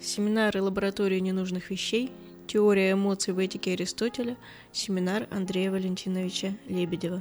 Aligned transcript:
Семинары 0.00 0.62
лаборатории 0.62 1.18
ненужных 1.18 1.70
вещей, 1.70 2.12
теория 2.46 2.92
эмоций 2.92 3.34
в 3.34 3.38
этике 3.38 3.72
Аристотеля, 3.72 4.36
семинар 4.70 5.26
Андрея 5.32 5.72
Валентиновича 5.72 6.54
Лебедева. 6.66 7.20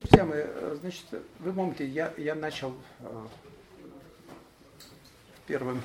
Друзья 0.00 0.24
мои, 0.24 0.40
э, 0.42 0.76
значит, 0.80 1.04
вы 1.40 1.52
помните, 1.52 1.86
я, 1.86 2.14
я 2.16 2.34
начал 2.34 2.72
э, 3.00 3.26
в, 5.36 5.46
первом, 5.46 5.82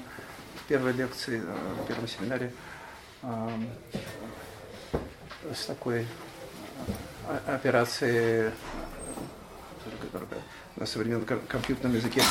в 0.56 0.68
первой 0.70 0.94
лекции, 0.94 1.42
э, 1.44 1.84
в 1.84 1.88
первом 1.88 2.08
семинаре 2.08 2.54
с 5.54 5.66
такой 5.66 6.06
операции, 7.48 8.52
которая 10.02 10.42
на 10.76 10.86
современном 10.86 11.26
компьютерном 11.26 11.96
языке 11.96 12.22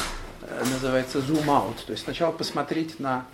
называется 0.72 1.18
zoom 1.18 1.46
out. 1.46 1.84
То 1.86 1.92
есть 1.92 2.04
сначала 2.04 2.32
посмотреть 2.32 3.00
на 3.00 3.26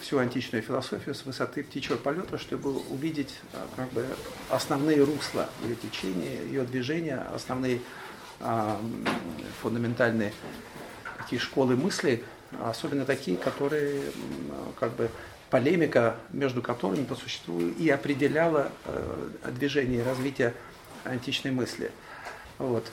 всю 0.00 0.18
античную 0.18 0.62
философию 0.62 1.14
с 1.14 1.24
высоты 1.24 1.64
птичьего 1.64 1.96
полета, 1.96 2.36
чтобы 2.36 2.70
увидеть 2.90 3.34
как 3.76 3.90
бы, 3.92 4.06
основные 4.50 5.02
русла 5.02 5.48
ее 5.64 5.74
течения, 5.74 6.42
ее 6.42 6.64
движения, 6.64 7.16
основные 7.34 7.80
а, 8.40 8.78
фундаментальные 9.62 10.32
такие 11.16 11.40
школы 11.40 11.76
мысли, 11.76 12.22
особенно 12.62 13.04
такие, 13.04 13.36
которые 13.36 14.02
как 14.78 14.92
бы 14.92 15.10
полемика 15.50 16.16
между 16.30 16.62
которыми 16.62 17.04
по 17.04 17.14
существу 17.14 17.60
и 17.60 17.88
определяла 17.88 18.70
э, 18.84 19.50
движение 19.52 20.00
и 20.00 20.02
развитие 20.02 20.54
античной 21.04 21.50
мысли. 21.50 21.90
Вот. 22.58 22.90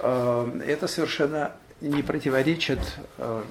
Э, 0.00 0.60
это 0.66 0.88
совершенно 0.88 1.52
не 1.80 2.02
противоречит 2.02 2.80
э, 3.18 3.42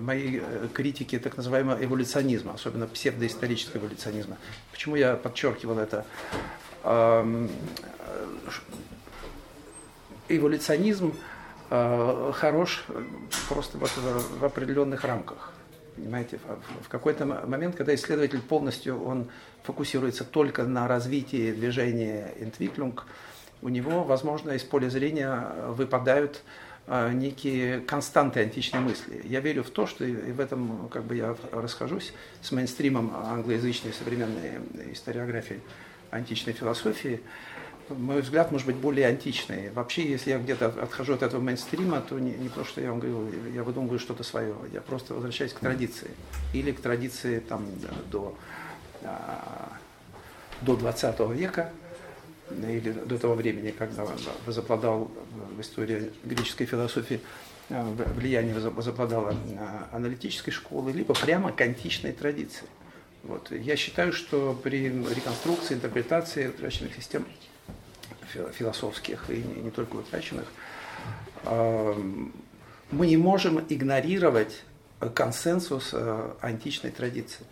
моей 0.00 0.42
критике 0.74 1.18
так 1.18 1.36
называемого 1.36 1.82
эволюционизма, 1.84 2.54
особенно 2.54 2.86
псевдоисторического 2.86 3.80
эволюционизма. 3.80 4.36
Почему 4.72 4.96
я 4.96 5.14
подчеркивал 5.14 5.78
это? 5.78 6.04
эволюционизм 10.28 11.14
э, 11.70 12.32
хорош 12.34 12.84
просто 13.48 13.78
вот 13.78 13.90
в 13.96 14.44
определенных 14.44 15.04
рамках. 15.04 15.52
Понимаете, 15.98 16.38
в, 16.82 16.88
какой-то 16.88 17.26
момент, 17.26 17.74
когда 17.74 17.92
исследователь 17.92 18.40
полностью 18.40 19.02
он 19.02 19.28
фокусируется 19.64 20.24
только 20.24 20.62
на 20.62 20.86
развитии 20.86 21.50
движения 21.50 22.32
Entwicklung, 22.38 23.00
у 23.62 23.68
него, 23.68 24.04
возможно, 24.04 24.52
из 24.52 24.62
поля 24.62 24.88
зрения 24.90 25.52
выпадают 25.70 26.42
э, 26.86 27.12
некие 27.12 27.80
константы 27.80 28.40
античной 28.40 28.78
мысли. 28.78 29.22
Я 29.24 29.40
верю 29.40 29.64
в 29.64 29.70
то, 29.70 29.88
что 29.88 30.04
и 30.04 30.30
в 30.30 30.38
этом 30.38 30.88
как 30.88 31.02
бы 31.02 31.16
я 31.16 31.34
расхожусь 31.50 32.12
с 32.42 32.52
мейнстримом 32.52 33.12
англоязычной 33.16 33.92
современной 33.92 34.92
историографии 34.92 35.60
античной 36.12 36.52
философии, 36.52 37.20
мой 37.90 38.20
взгляд, 38.20 38.50
может 38.52 38.66
быть 38.66 38.76
более 38.76 39.06
античный. 39.06 39.70
Вообще, 39.70 40.08
если 40.08 40.30
я 40.30 40.38
где-то 40.38 40.66
отхожу 40.66 41.14
от 41.14 41.22
этого 41.22 41.40
мейнстрима, 41.40 42.00
то 42.00 42.18
не, 42.18 42.32
не 42.32 42.48
то, 42.48 42.64
что 42.64 42.80
я 42.80 42.90
вам 42.90 43.00
говорю, 43.00 43.30
я 43.54 43.62
выдумываю 43.62 43.98
что-то 43.98 44.22
свое. 44.22 44.54
Я 44.72 44.80
просто 44.80 45.14
возвращаюсь 45.14 45.52
к 45.52 45.58
традиции. 45.58 46.10
Или 46.52 46.72
к 46.72 46.80
традиции 46.80 47.38
там, 47.40 47.66
до, 48.10 48.36
а, 49.02 49.72
до 50.62 50.76
20 50.76 51.20
века, 51.30 51.72
или 52.50 52.92
до 52.92 53.18
того 53.18 53.34
времени, 53.34 53.70
когда 53.70 54.06
возобладал 54.46 55.10
в 55.56 55.60
истории 55.60 56.10
греческой 56.24 56.66
философии 56.66 57.20
а, 57.70 57.84
влияние 58.14 58.54
возобладало 58.54 59.34
аналитической 59.92 60.50
школы, 60.50 60.92
либо 60.92 61.14
прямо 61.14 61.52
к 61.52 61.60
античной 61.60 62.12
традиции. 62.12 62.66
Вот. 63.24 63.50
Я 63.50 63.76
считаю, 63.76 64.12
что 64.12 64.58
при 64.62 64.84
реконструкции, 64.88 65.74
интерпретации 65.74 66.48
утраченных 66.48 66.94
систем 66.94 67.26
философских 68.52 69.30
и 69.30 69.42
не 69.42 69.70
только 69.70 69.96
утраченных, 69.96 70.46
мы 71.44 73.06
не 73.06 73.16
можем 73.16 73.64
игнорировать 73.68 74.62
консенсус 75.14 75.90
э, 75.92 76.30
античной 76.40 76.90
традиции. 76.90 77.44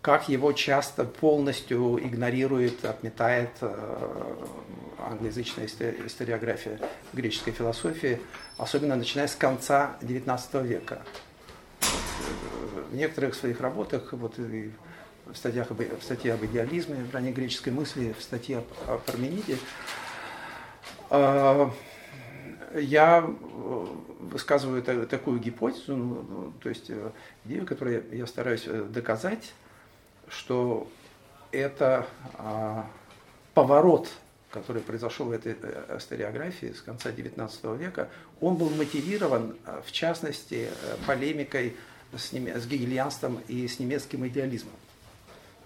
Как 0.00 0.28
его 0.28 0.52
часто 0.52 1.04
полностью 1.04 1.98
игнорирует, 2.04 2.84
отметает 2.84 3.50
э, 3.60 4.34
англоязычная 4.98 5.66
историография 5.66 6.80
греческой 7.12 7.52
философии, 7.52 8.20
особенно 8.58 8.96
начиная 8.96 9.28
с 9.28 9.34
конца 9.34 9.96
XIX 10.02 10.66
века. 10.66 11.02
Э, 11.80 11.84
в 12.90 12.94
некоторых 12.94 13.34
своих 13.34 13.60
работах, 13.60 14.12
вот 14.12 14.38
в, 15.26 15.36
статьях, 15.36 15.70
в 15.70 16.02
статье 16.02 16.34
об 16.34 16.44
идеализме, 16.44 17.04
в 17.04 17.14
ранней 17.14 17.32
греческой 17.32 17.72
мысли, 17.72 18.14
в 18.18 18.22
статье 18.22 18.64
о 18.86 18.98
Пармениде, 18.98 19.58
а, 21.10 21.70
я 22.74 23.22
э, 23.22 23.86
высказываю 24.20 24.82
такую 25.06 25.38
гипотезу, 25.40 25.94
ну, 25.94 26.22
ну, 26.22 26.52
то 26.62 26.70
есть 26.70 26.88
э, 26.88 27.10
идею, 27.44 27.66
которую 27.66 28.04
я 28.12 28.26
стараюсь 28.26 28.64
э, 28.66 28.82
доказать, 28.84 29.52
что 30.28 30.88
это 31.50 32.06
а, 32.34 32.86
поворот, 33.52 34.08
который 34.50 34.80
произошел 34.80 35.26
в 35.26 35.32
этой 35.32 35.52
историографии 35.98 36.72
с 36.72 36.80
конца 36.80 37.10
XIX 37.10 37.76
века, 37.76 38.08
он 38.40 38.56
был 38.56 38.70
мотивирован, 38.70 39.56
в 39.84 39.92
частности, 39.92 40.68
полемикой 41.06 41.76
с, 42.16 42.32
с 42.32 42.66
гегельянством 42.66 43.40
и 43.48 43.68
с 43.68 43.78
немецким 43.78 44.26
идеализмом 44.26 44.72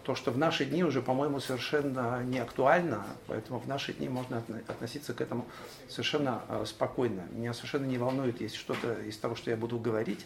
то, 0.07 0.15
что 0.15 0.31
в 0.31 0.39
наши 0.39 0.65
дни 0.65 0.85
уже, 0.85 1.03
по-моему, 1.03 1.41
совершенно 1.41 2.23
не 2.23 2.39
актуально, 2.39 3.05
поэтому 3.27 3.59
в 3.59 3.67
наши 3.67 3.93
дни 3.93 4.09
можно 4.09 4.41
относиться 4.69 5.13
к 5.15 5.21
этому 5.21 5.45
совершенно 5.89 6.43
э, 6.49 6.65
спокойно. 6.65 7.23
Меня 7.33 7.53
совершенно 7.53 7.87
не 7.87 7.99
волнует, 7.99 8.41
если 8.41 8.57
что-то 8.57 8.93
из 9.03 9.17
того, 9.17 9.35
что 9.35 9.51
я 9.51 9.57
буду 9.57 9.81
говорить, 9.81 10.25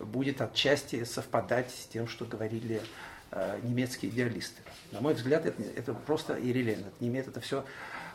будет 0.00 0.42
отчасти 0.42 1.04
совпадать 1.04 1.70
с 1.70 1.86
тем, 1.86 2.08
что 2.08 2.24
говорили 2.24 2.82
э, 3.30 3.60
немецкие 3.62 4.10
идеалисты. 4.10 4.60
На 4.90 5.00
мой 5.00 5.14
взгляд, 5.14 5.46
это, 5.46 5.62
это 5.62 5.94
просто 5.94 6.36
иррелевантно. 6.36 6.88
Это 6.88 6.96
не 6.98 7.06
имеет 7.06 7.28
это 7.28 7.40
все 7.40 7.64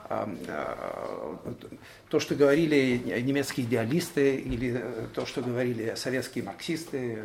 эм, 0.09 0.37
э, 0.45 1.53
то, 2.09 2.19
что 2.19 2.35
говорили 2.35 3.21
немецкие 3.21 3.65
идеалисты 3.65 4.35
или 4.35 4.83
то, 5.13 5.25
что 5.25 5.41
говорили 5.41 5.95
советские 5.95 6.43
марксисты 6.43 7.23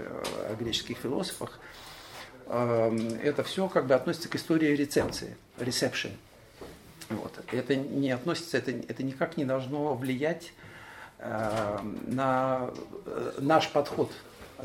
о 0.49 0.55
греческих 0.55 0.99
философах– 0.99 1.59
это 2.49 3.43
все 3.45 3.69
как 3.69 3.87
бы 3.87 3.95
относится 3.95 4.29
к 4.29 4.37
истории 4.37 4.75
рецепции, 4.77 5.37
reception. 5.59 6.11
Вот. 7.09 7.39
Это 7.51 7.77
не 7.77 8.11
относится, 8.11 8.59
это, 8.59 8.71
это 8.71 9.03
никак 9.03 9.37
не 9.37 9.45
должно 9.45 9.95
влиять 9.95 10.53
э, 11.19 11.79
на 12.07 12.71
наш 13.39 13.69
подход 13.71 14.11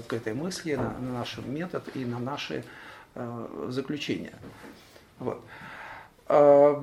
к 0.07 0.13
этой 0.13 0.33
мысли, 0.33 0.75
на, 0.75 0.93
на 0.99 1.13
наш 1.19 1.37
метод 1.39 1.83
и 1.95 2.05
на 2.05 2.19
наши 2.19 2.63
э, 3.15 3.67
заключения. 3.69 4.33
Вот. 5.19 5.41
Э, 6.29 6.81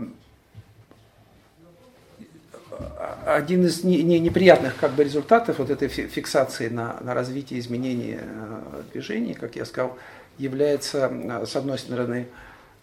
один 3.27 3.65
из 3.65 3.85
не, 3.85 4.03
не, 4.03 4.19
неприятных 4.19 4.77
как 4.77 4.93
бы, 4.93 5.05
результатов 5.05 5.59
вот 5.59 5.71
этой 5.71 5.89
фиксации 5.89 6.69
на, 6.69 6.99
на 7.01 7.15
развитие 7.15 7.61
изменения 7.61 8.21
э, 8.21 8.83
движений, 8.93 9.35
как 9.35 9.57
я 9.57 9.65
сказал, 9.65 9.97
является, 10.39 11.09
э, 11.09 11.47
с 11.47 11.57
одной 11.57 11.79
стороны, 11.79 12.29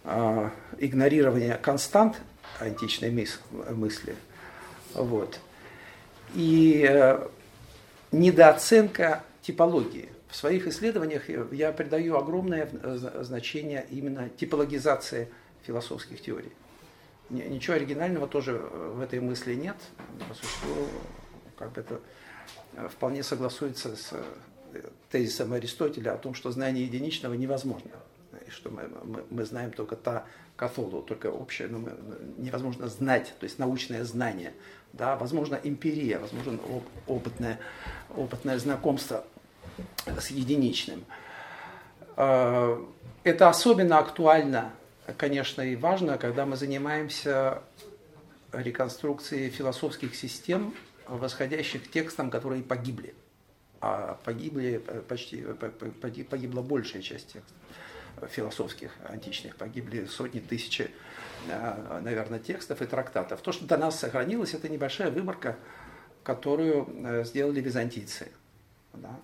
э, 0.04 0.50
игнорирование 0.78 1.56
констант 1.56 2.20
античной 2.58 3.10
мысли, 3.10 4.16
вот, 4.94 5.38
и 6.34 6.86
э, 6.88 7.28
недооценка 8.10 9.22
типологии. 9.42 10.08
В 10.28 10.36
своих 10.36 10.66
исследованиях 10.66 11.24
я 11.52 11.72
придаю 11.72 12.16
огромное 12.16 12.66
значение 13.22 13.86
именно 13.90 14.30
типологизации 14.30 15.28
философских 15.62 16.22
теорий. 16.22 16.52
Ничего 17.28 17.76
оригинального 17.76 18.26
тоже 18.26 18.54
в 18.54 19.00
этой 19.02 19.20
мысли 19.20 19.54
нет. 19.54 19.76
По 20.26 20.34
существу, 20.34 20.86
как 21.58 21.72
бы 21.72 21.80
это 21.82 22.00
вполне 22.88 23.22
согласуется 23.22 23.94
с 23.94 24.14
тезисом 25.10 25.52
Аристотеля 25.52 26.14
о 26.14 26.18
том, 26.18 26.34
что 26.34 26.50
знание 26.50 26.84
единичного 26.84 27.34
невозможно. 27.34 27.90
И 28.46 28.50
что 28.50 28.70
мы, 28.70 28.88
мы, 29.04 29.24
мы 29.30 29.44
знаем 29.44 29.72
только 29.72 29.96
та 29.96 30.24
кафолу, 30.56 31.02
только 31.02 31.26
общее, 31.26 31.68
мы, 31.68 31.92
невозможно 32.38 32.88
знать, 32.88 33.34
то 33.38 33.44
есть 33.44 33.58
научное 33.58 34.04
знание. 34.04 34.52
Да, 34.92 35.16
возможно, 35.16 35.58
империя, 35.62 36.18
возможно, 36.18 36.58
опытное, 37.06 37.58
опытное 38.14 38.58
знакомство 38.58 39.24
с 40.06 40.28
единичным. 40.28 41.04
А, 42.16 42.84
это 43.24 43.48
особенно 43.48 43.98
актуально 43.98 44.72
конечно, 45.16 45.62
и 45.62 45.76
важно, 45.76 46.18
когда 46.18 46.46
мы 46.46 46.56
занимаемся 46.56 47.62
реконструкцией 48.52 49.50
философских 49.50 50.14
систем, 50.14 50.74
восходящих 51.06 51.84
к 51.84 51.90
текстам, 51.90 52.30
которые 52.30 52.62
погибли. 52.62 53.14
А 53.84 54.16
погибли 54.24 54.80
почти, 55.08 55.44
погибла 56.30 56.62
большая 56.62 57.02
часть 57.02 57.32
текстов 57.32 57.56
философских 58.30 58.92
античных, 59.08 59.56
погибли 59.56 60.04
сотни 60.04 60.38
тысяч, 60.38 60.80
э, 60.80 60.88
наверное, 62.00 62.38
текстов 62.38 62.80
и 62.80 62.86
трактатов. 62.86 63.42
То, 63.42 63.50
что 63.50 63.66
до 63.66 63.76
нас 63.76 63.98
сохранилось, 63.98 64.54
это 64.54 64.68
небольшая 64.68 65.10
выборка, 65.10 65.56
которую 66.22 66.88
э, 67.04 67.24
сделали 67.24 67.60
византийцы. 67.60 68.28
Да? 68.94 69.18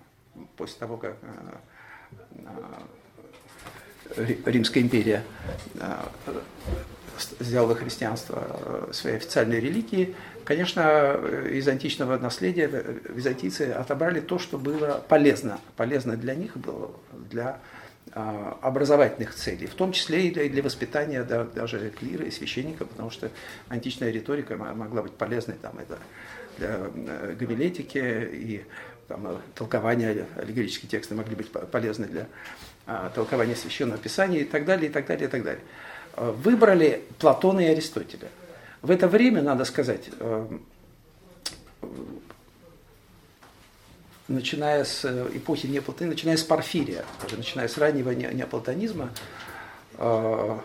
После 0.57 0.77
того, 0.77 0.97
как 0.97 1.15
э, 1.21 1.55
Римская 4.45 4.83
империя 4.83 5.23
сделала 7.39 7.75
христианство 7.75 8.89
своей 8.91 9.17
официальной 9.17 9.59
религией, 9.59 10.15
конечно, 10.49 11.13
из 11.51 11.67
античного 11.67 12.17
наследия 12.17 12.67
византийцы 13.07 13.69
отобрали 13.69 14.19
то, 14.19 14.39
что 14.39 14.57
было 14.57 15.05
полезно, 15.07 15.59
полезно 15.77 16.17
для 16.17 16.33
них 16.33 16.57
было, 16.57 16.91
для 17.29 17.59
а, 18.13 18.57
образовательных 18.63 19.35
целей, 19.35 19.67
в 19.67 19.75
том 19.75 19.91
числе 19.91 20.27
и 20.27 20.31
для, 20.31 20.49
для 20.49 20.63
воспитания 20.63 21.23
да, 21.23 21.43
даже 21.43 21.91
клира 21.91 22.25
и 22.25 22.31
священников, 22.31 22.89
потому 22.89 23.11
что 23.11 23.29
античная 23.67 24.09
риторика 24.09 24.57
могла 24.57 25.03
быть 25.03 25.13
полезной 25.13 25.53
там, 25.53 25.77
это 25.77 25.99
для 26.57 26.79
э, 26.95 27.35
гомилетики 27.39 27.99
и 28.33 28.65
там, 29.07 29.27
э, 29.27 29.37
толкования 29.53 30.25
аллегорические 30.35 30.89
тексты 30.89 31.13
могли 31.13 31.35
быть 31.35 31.51
полезны 31.51 32.07
для 32.07 32.25
а, 32.87 33.11
толкования 33.13 33.55
священного 33.55 33.99
писания 33.99 34.39
и 34.39 34.45
так 34.45 34.65
далее, 34.65 34.89
и 34.89 34.91
так 34.91 35.05
далее, 35.05 35.27
и 35.27 35.29
так 35.29 35.43
далее. 35.43 35.63
Выбрали 36.17 37.03
Платона 37.19 37.59
и 37.59 37.65
Аристотеля. 37.65 38.29
В 38.81 38.91
это 38.91 39.07
время, 39.07 39.41
надо 39.41 39.65
сказать, 39.65 40.09
э, 40.19 40.47
начиная 44.29 44.85
с 44.85 45.03
эпохи 45.33 45.67
неоплатонизма, 45.67 46.15
начиная 46.15 46.37
с 46.37 46.43
Порфирия, 46.43 47.03
начиная 47.35 47.67
с 47.67 47.77
раннего 47.77 48.11
неоплатонизма, 48.11 49.09
э, 49.97 50.59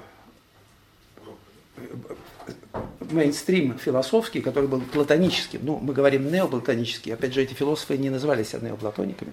мейнстрим 3.01 3.79
философский, 3.79 4.41
который 4.41 4.69
был 4.69 4.81
платоническим, 4.81 5.61
ну, 5.65 5.79
мы 5.79 5.93
говорим 5.93 6.31
неоплатонический, 6.31 7.13
опять 7.13 7.35
же, 7.35 7.43
эти 7.43 7.55
философы 7.55 7.97
не 7.97 8.11
называли 8.11 8.45
себя 8.45 8.69
неоплатониками, 8.69 9.33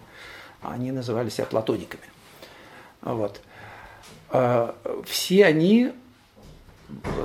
а 0.61 0.73
они 0.73 0.91
называли 0.91 1.29
себя 1.29 1.45
платониками. 1.45 2.03
Вот. 3.01 3.41
Э, 4.31 4.73
все 5.05 5.45
они 5.45 5.91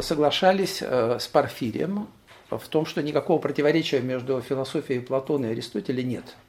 соглашались 0.01 0.83
с 0.83 1.29
Порфирием 1.29 2.09
в 2.51 2.69
том, 2.69 2.87
что 2.87 3.03
никакого 3.03 3.39
противоречия 3.39 4.01
между 4.01 4.41
философией 4.41 5.01
Платона 5.01 5.47
и 5.47 5.53
Аристотеля 5.53 6.03
нет– 6.03 6.25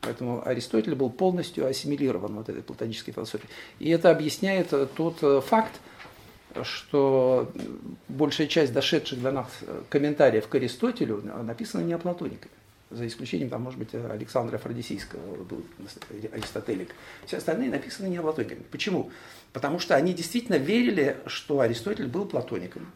Поэтому 0.00 0.46
Аристотель 0.46 0.94
был 0.94 1.10
полностью 1.10 1.66
ассимилирован 1.66 2.34
вот 2.36 2.48
этой 2.48 2.62
платонической 2.62 3.12
философией. 3.12 3.50
И 3.78 3.90
это 3.90 4.10
объясняет 4.10 4.72
тот 4.94 5.18
э, 5.22 5.40
факт, 5.44 5.72
что 6.62 7.50
большая 8.08 8.46
часть 8.46 8.72
дошедших 8.72 9.20
до 9.20 9.32
нас 9.32 9.48
комментариев 9.90 10.48
к 10.48 10.54
Аристотелю 10.54 11.22
написана 11.42 11.82
неоплатониками. 11.82 12.52
За 12.90 13.06
исключением, 13.06 13.50
там, 13.50 13.62
может 13.62 13.78
быть, 13.78 13.92
Александра 13.92 14.56
Фродисийского 14.56 15.44
был 15.44 15.62
аристотелик. 16.32 16.94
Все 17.26 17.36
остальные 17.36 17.68
написаны 17.68 18.06
неоплатониками. 18.08 18.62
Почему? 18.70 19.10
Потому 19.52 19.78
что 19.78 19.96
они 19.96 20.12
действительно 20.12 20.56
верили, 20.56 21.16
что 21.26 21.60
Аристотель 21.60 22.06
был 22.06 22.26
платоником, 22.26 22.92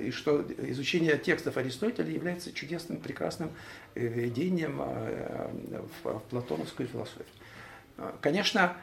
и 0.00 0.10
что 0.10 0.44
изучение 0.58 1.16
текстов 1.16 1.56
Аристотеля 1.56 2.10
является 2.10 2.52
чудесным, 2.52 2.98
прекрасным 2.98 3.50
введением 3.94 4.82
э, 4.82 5.80
в 6.02 6.18
платоновскую 6.30 6.88
философию. 6.88 7.26
Конечно, 8.20 8.76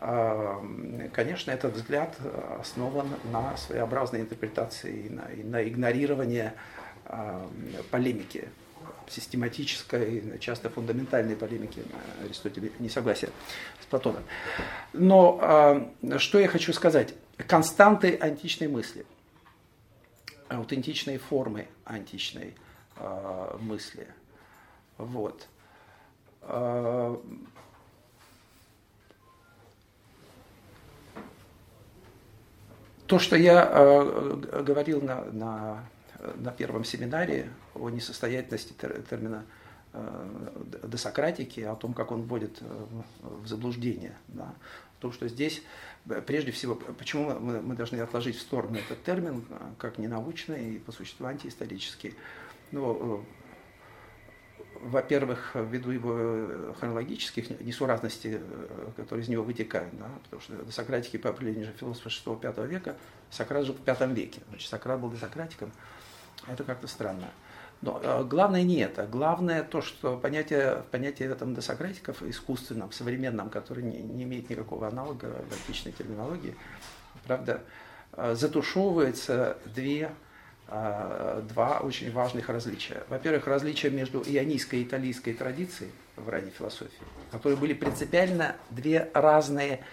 э, 0.00 1.08
конечно, 1.12 1.50
этот 1.50 1.74
взгляд 1.74 2.16
основан 2.60 3.08
на 3.32 3.56
своеобразной 3.56 4.20
интерпретации 4.20 5.06
и 5.06 5.10
на, 5.10 5.22
и 5.32 5.42
на 5.42 5.68
игнорировании 5.68 6.52
э, 7.06 7.46
полемики 7.90 8.48
систематической, 9.08 10.38
часто 10.40 10.70
фундаментальной 10.70 11.36
полемики 11.36 11.82
Аристотеля, 12.22 12.70
не 12.78 12.88
согласия 12.88 13.30
с 13.80 13.86
Платоном. 13.86 14.22
Но 14.92 15.90
э, 16.02 16.18
что 16.18 16.38
я 16.38 16.48
хочу 16.48 16.72
сказать? 16.72 17.14
Константы 17.48 18.16
античной 18.16 18.68
мысли, 18.68 19.04
аутентичные 20.48 21.18
формы 21.18 21.68
античной 21.84 22.54
э, 22.96 23.56
мысли. 23.60 24.06
Вот. 24.98 25.46
Э, 26.42 27.16
то, 33.06 33.18
что 33.18 33.36
я 33.36 33.66
говорил 34.62 35.02
на, 35.02 35.24
на 35.26 35.84
на 36.36 36.50
первом 36.52 36.84
семинаре 36.84 37.50
о 37.74 37.90
несостоятельности 37.90 38.74
термина 39.08 39.44
э, 39.92 40.64
досократики, 40.82 41.60
о 41.60 41.74
том, 41.74 41.94
как 41.94 42.12
он 42.12 42.22
вводит 42.22 42.58
э, 42.60 42.86
в 43.22 43.46
заблуждение. 43.46 44.16
Да. 44.28 44.54
О 44.98 45.00
том, 45.00 45.12
что 45.12 45.28
здесь, 45.28 45.62
прежде 46.26 46.52
всего, 46.52 46.74
почему 46.74 47.38
мы, 47.38 47.74
должны 47.74 47.98
отложить 48.00 48.36
в 48.36 48.40
сторону 48.40 48.78
этот 48.78 49.02
термин, 49.02 49.44
э, 49.50 49.54
как 49.78 49.98
ненаучный 49.98 50.74
и 50.74 50.78
по 50.78 50.92
существу 50.92 51.26
антиисторический. 51.26 52.14
Ну, 52.72 53.24
во-первых, 54.80 55.52
ввиду 55.54 55.90
его 55.90 56.74
хронологических 56.74 57.60
несуразностей, 57.60 58.40
которые 58.96 59.22
из 59.22 59.28
него 59.28 59.42
вытекают, 59.42 59.96
да, 59.96 60.10
потому 60.24 60.42
что 60.42 60.56
досократики 60.56 61.16
по 61.16 61.30
определению 61.30 61.66
же 61.66 61.72
философа 61.72 62.08
6-5 62.08 62.66
века, 62.66 62.96
Сократ 63.30 63.64
жил 63.64 63.74
в 63.74 63.86
V 63.86 64.14
веке, 64.14 64.42
значит, 64.48 64.68
Сократ 64.68 65.00
был 65.00 65.10
досократиком, 65.10 65.72
это 66.46 66.64
как-то 66.64 66.86
странно. 66.86 67.30
Но 67.82 68.00
э, 68.02 68.24
главное 68.24 68.62
не 68.62 68.78
это. 68.78 69.06
Главное 69.06 69.62
то, 69.62 69.82
что 69.82 70.16
понятие, 70.16 70.82
понятие 70.90 71.30
этом 71.30 71.54
досократиков 71.54 72.22
искусственном, 72.22 72.92
современном, 72.92 73.50
которое 73.50 73.82
не, 73.82 73.98
не 73.98 74.24
имеет 74.24 74.48
никакого 74.48 74.88
аналога 74.88 75.26
в 75.48 75.52
античной 75.52 75.92
терминологии, 75.92 76.56
правда, 77.26 77.60
э, 78.12 78.34
затушевывается 78.34 79.58
две, 79.66 80.10
э, 80.68 81.42
два 81.48 81.80
очень 81.80 82.10
важных 82.10 82.48
различия. 82.48 83.02
Во-первых, 83.08 83.46
различие 83.46 83.92
между 83.92 84.22
ионийской 84.22 84.80
и 84.80 84.84
италийской 84.84 85.34
традицией 85.34 85.92
в 86.16 86.28
ранней 86.28 86.52
философии, 86.52 87.02
которые 87.30 87.58
были 87.58 87.74
принципиально 87.74 88.56
две 88.70 89.10
разные 89.12 89.84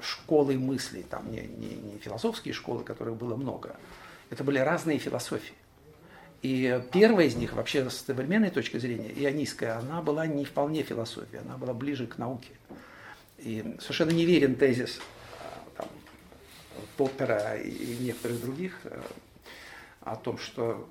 школы 0.00 0.58
мысли, 0.58 1.02
там 1.02 1.30
не, 1.30 1.40
не, 1.42 1.74
не 1.76 1.98
философские 1.98 2.52
школы, 2.52 2.84
которых 2.84 3.16
было 3.16 3.36
много, 3.36 3.76
это 4.30 4.44
были 4.44 4.58
разные 4.58 4.98
философии. 4.98 5.54
И 6.46 6.80
первая 6.92 7.26
из 7.26 7.34
них, 7.34 7.54
вообще 7.54 7.90
с 7.90 8.04
современной 8.06 8.50
точки 8.50 8.78
зрения, 8.78 9.10
ионийская, 9.12 9.78
она 9.78 10.00
была 10.00 10.28
не 10.28 10.44
вполне 10.44 10.84
философия, 10.84 11.38
она 11.38 11.56
была 11.56 11.74
ближе 11.74 12.06
к 12.06 12.18
науке. 12.18 12.50
И 13.38 13.74
совершенно 13.80 14.12
неверен 14.12 14.54
тезис 14.54 15.00
а, 15.40 15.64
там, 15.76 15.88
Поппера 16.96 17.56
и 17.56 17.96
некоторых 17.96 18.40
других 18.40 18.78
э, 18.84 19.02
о 20.02 20.14
том, 20.14 20.38
что 20.38 20.88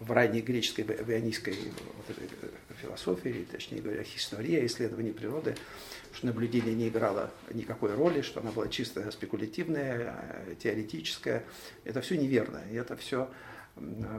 в 0.00 0.10
ранней 0.10 0.40
греческой, 0.40 0.84
в 0.84 1.10
ионийской 1.10 1.54
вот 1.98 2.16
этой 2.16 2.30
философии, 2.80 3.46
точнее 3.52 3.82
говоря, 3.82 4.02
история, 4.04 4.64
исследование 4.64 5.12
природы, 5.12 5.54
что 6.14 6.28
наблюдение 6.28 6.74
не 6.74 6.88
играло 6.88 7.30
никакой 7.52 7.94
роли, 7.94 8.22
что 8.22 8.40
она 8.40 8.52
была 8.52 8.68
чисто 8.68 9.10
спекулятивная, 9.10 10.16
э, 10.46 10.54
теоретическая. 10.62 11.44
Это 11.84 12.00
все 12.00 12.16
неверно, 12.16 12.62
и 12.70 12.74
это 12.74 12.96
все 12.96 13.28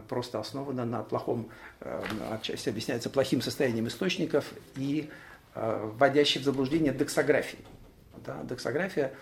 просто 0.08 0.40
основано 0.40 0.86
на 0.86 1.04
плохом, 1.04 1.50
э, 1.82 2.04
отчасти 2.32 2.70
объясняется 2.70 3.10
плохим 3.10 3.42
состоянием 3.42 3.88
источников 3.88 4.52
и 4.76 5.10
э, 5.56 5.92
вводящей 5.96 6.42
в 6.42 6.44
заблуждение 6.44 6.94
дексографии. 6.94 7.60
Да, 8.26 8.42
дексография, 8.44 9.14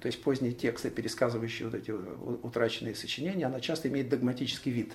то 0.00 0.06
есть 0.06 0.22
поздние 0.22 0.52
тексты, 0.52 0.90
пересказывающие 0.90 1.68
вот 1.68 1.74
эти 1.74 1.90
утраченные 1.90 2.94
сочинения, 2.94 3.46
она 3.46 3.60
часто 3.60 3.88
имеет 3.88 4.08
догматический 4.08 4.70
вид, 4.70 4.92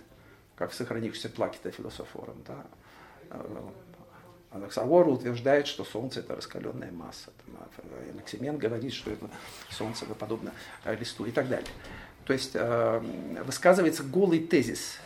как 0.55 0.71
в 0.71 0.75
сохранившихся 0.75 1.29
плакета 1.29 1.71
философором. 1.71 2.43
Да. 2.45 2.65
Анаксагор 4.51 5.07
утверждает, 5.09 5.67
что 5.67 5.83
Солнце 5.83 6.21
это 6.21 6.35
раскаленная 6.35 6.91
масса. 6.91 7.31
Анаксимен 8.13 8.57
говорит, 8.57 8.93
что 8.93 9.11
это 9.11 9.29
Солнце 9.69 10.05
подобно 10.05 10.53
э, 10.85 10.95
листу 10.95 11.25
и 11.25 11.31
так 11.31 11.49
далее. 11.49 11.69
То 12.27 12.33
есть 12.33 12.51
э, 12.55 13.01
высказывается 13.45 14.03
голый 14.03 14.39
тезис, 14.39 14.97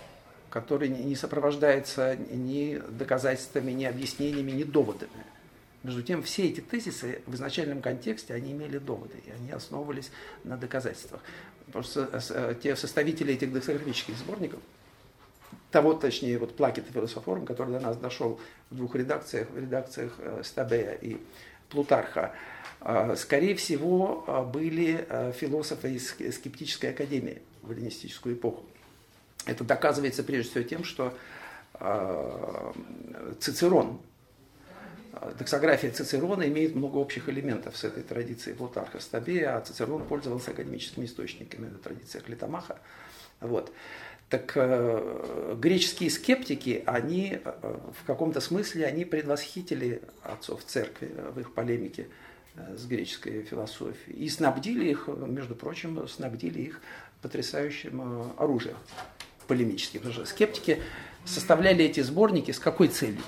который 0.50 0.90
не 0.90 1.16
сопровождается 1.16 2.16
ни 2.16 2.82
доказательствами, 2.90 3.72
ни 3.72 3.86
объяснениями, 3.86 4.52
ни 4.52 4.64
доводами. 4.64 5.12
Между 5.84 6.02
тем, 6.02 6.24
все 6.24 6.50
эти 6.50 6.62
тезисы 6.62 7.22
в 7.28 7.36
изначальном 7.36 7.82
контексте, 7.82 8.34
они 8.34 8.52
имели 8.54 8.80
доводы, 8.80 9.22
и 9.26 9.30
они 9.32 9.52
основывались 9.52 10.12
на 10.44 10.58
доказательствах. 10.58 11.22
Потому 11.68 11.84
что 11.84 12.56
те 12.56 12.76
составители 12.76 13.36
этих 13.36 13.54
доксографических 13.54 14.18
сборников, 14.18 14.60
того, 15.70 15.94
точнее, 15.94 16.38
вот 16.38 16.56
Плакет 16.56 16.90
и 16.90 16.92
Философорум, 16.92 17.46
который 17.46 17.72
до 17.72 17.80
нас 17.80 17.98
дошел 17.98 18.40
в 18.72 18.76
двух 18.76 18.96
редакциях, 18.96 19.48
в 19.52 19.58
редакциях 19.58 20.14
Стабея 20.44 20.94
и 20.94 21.18
Плутарха, 21.72 22.34
скорее 23.16 23.56
всего, 23.56 24.50
были 24.54 25.08
философы 25.34 25.94
из 25.94 26.10
скептической 26.36 26.92
академии 26.92 27.42
в 27.62 27.72
эллинистическую 27.72 28.36
эпоху. 28.36 28.64
Это 29.46 29.64
доказывается 29.64 30.24
прежде 30.24 30.52
всего 30.52 30.64
тем, 30.64 30.84
что 30.84 31.14
Цицерон, 33.40 34.00
доксография 35.38 35.92
Цицерона 35.92 36.48
имеет 36.48 36.76
много 36.76 36.98
общих 36.98 37.28
элементов 37.30 37.76
с 37.76 37.84
этой 37.84 38.04
традицией 38.04 38.56
Плутарха 38.56 39.00
Стабея, 39.00 39.58
а 39.58 39.62
Цицерон 39.62 40.04
пользовался 40.04 40.52
академическими 40.52 41.06
источниками, 41.06 41.68
это 41.68 41.78
традиция 41.78 42.22
Клитомаха. 42.22 42.78
Вот. 43.40 43.74
Так 44.32 44.54
э, 44.56 45.56
греческие 45.60 46.10
скептики, 46.10 46.84
они 46.86 47.40
э, 47.44 47.78
в 48.02 48.06
каком-то 48.08 48.40
смысле 48.40 48.86
они 48.86 49.04
предвосхитили 49.04 50.02
отцов 50.24 50.64
церкви 50.64 51.12
в 51.36 51.40
их 51.42 51.54
полемике 51.54 52.08
э, 52.56 52.78
с 52.78 52.86
греческой 52.86 53.44
философией 53.44 54.18
и 54.18 54.30
снабдили 54.30 54.90
их, 54.90 55.10
между 55.10 55.54
прочим, 55.54 56.08
снабдили 56.08 56.62
их 56.62 56.82
потрясающим 57.22 58.02
э, 58.02 58.26
оружием 58.38 58.78
полемическим. 59.48 60.00
Потому 60.00 60.14
что 60.14 60.26
скептики 60.26 60.82
составляли 61.26 61.84
эти 61.84 62.00
сборники 62.00 62.52
с 62.52 62.60
какой 62.60 62.88
целью? 62.88 63.24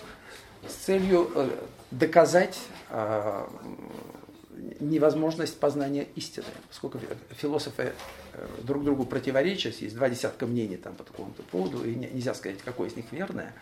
С 0.66 0.74
целью 0.86 1.30
э, 1.36 1.50
доказать 1.92 2.58
э, 2.92 3.46
невозможность 4.80 5.60
познания 5.60 6.08
истины. 6.16 6.46
Поскольку 6.70 7.02
философы 7.32 7.92
друг 8.64 8.84
другу 8.84 9.06
противоречат, 9.06 9.76
есть 9.76 9.96
два 9.96 10.10
десятка 10.10 10.48
мнений 10.48 10.78
там, 10.78 10.96
по 10.96 11.04
такому-то 11.04 11.44
поводу, 11.44 11.84
и 11.84 11.96
нельзя 11.96 12.34
сказать, 12.34 12.60
какое 12.64 12.90
из 12.90 12.96
них 12.96 13.12
верное, 13.12 13.54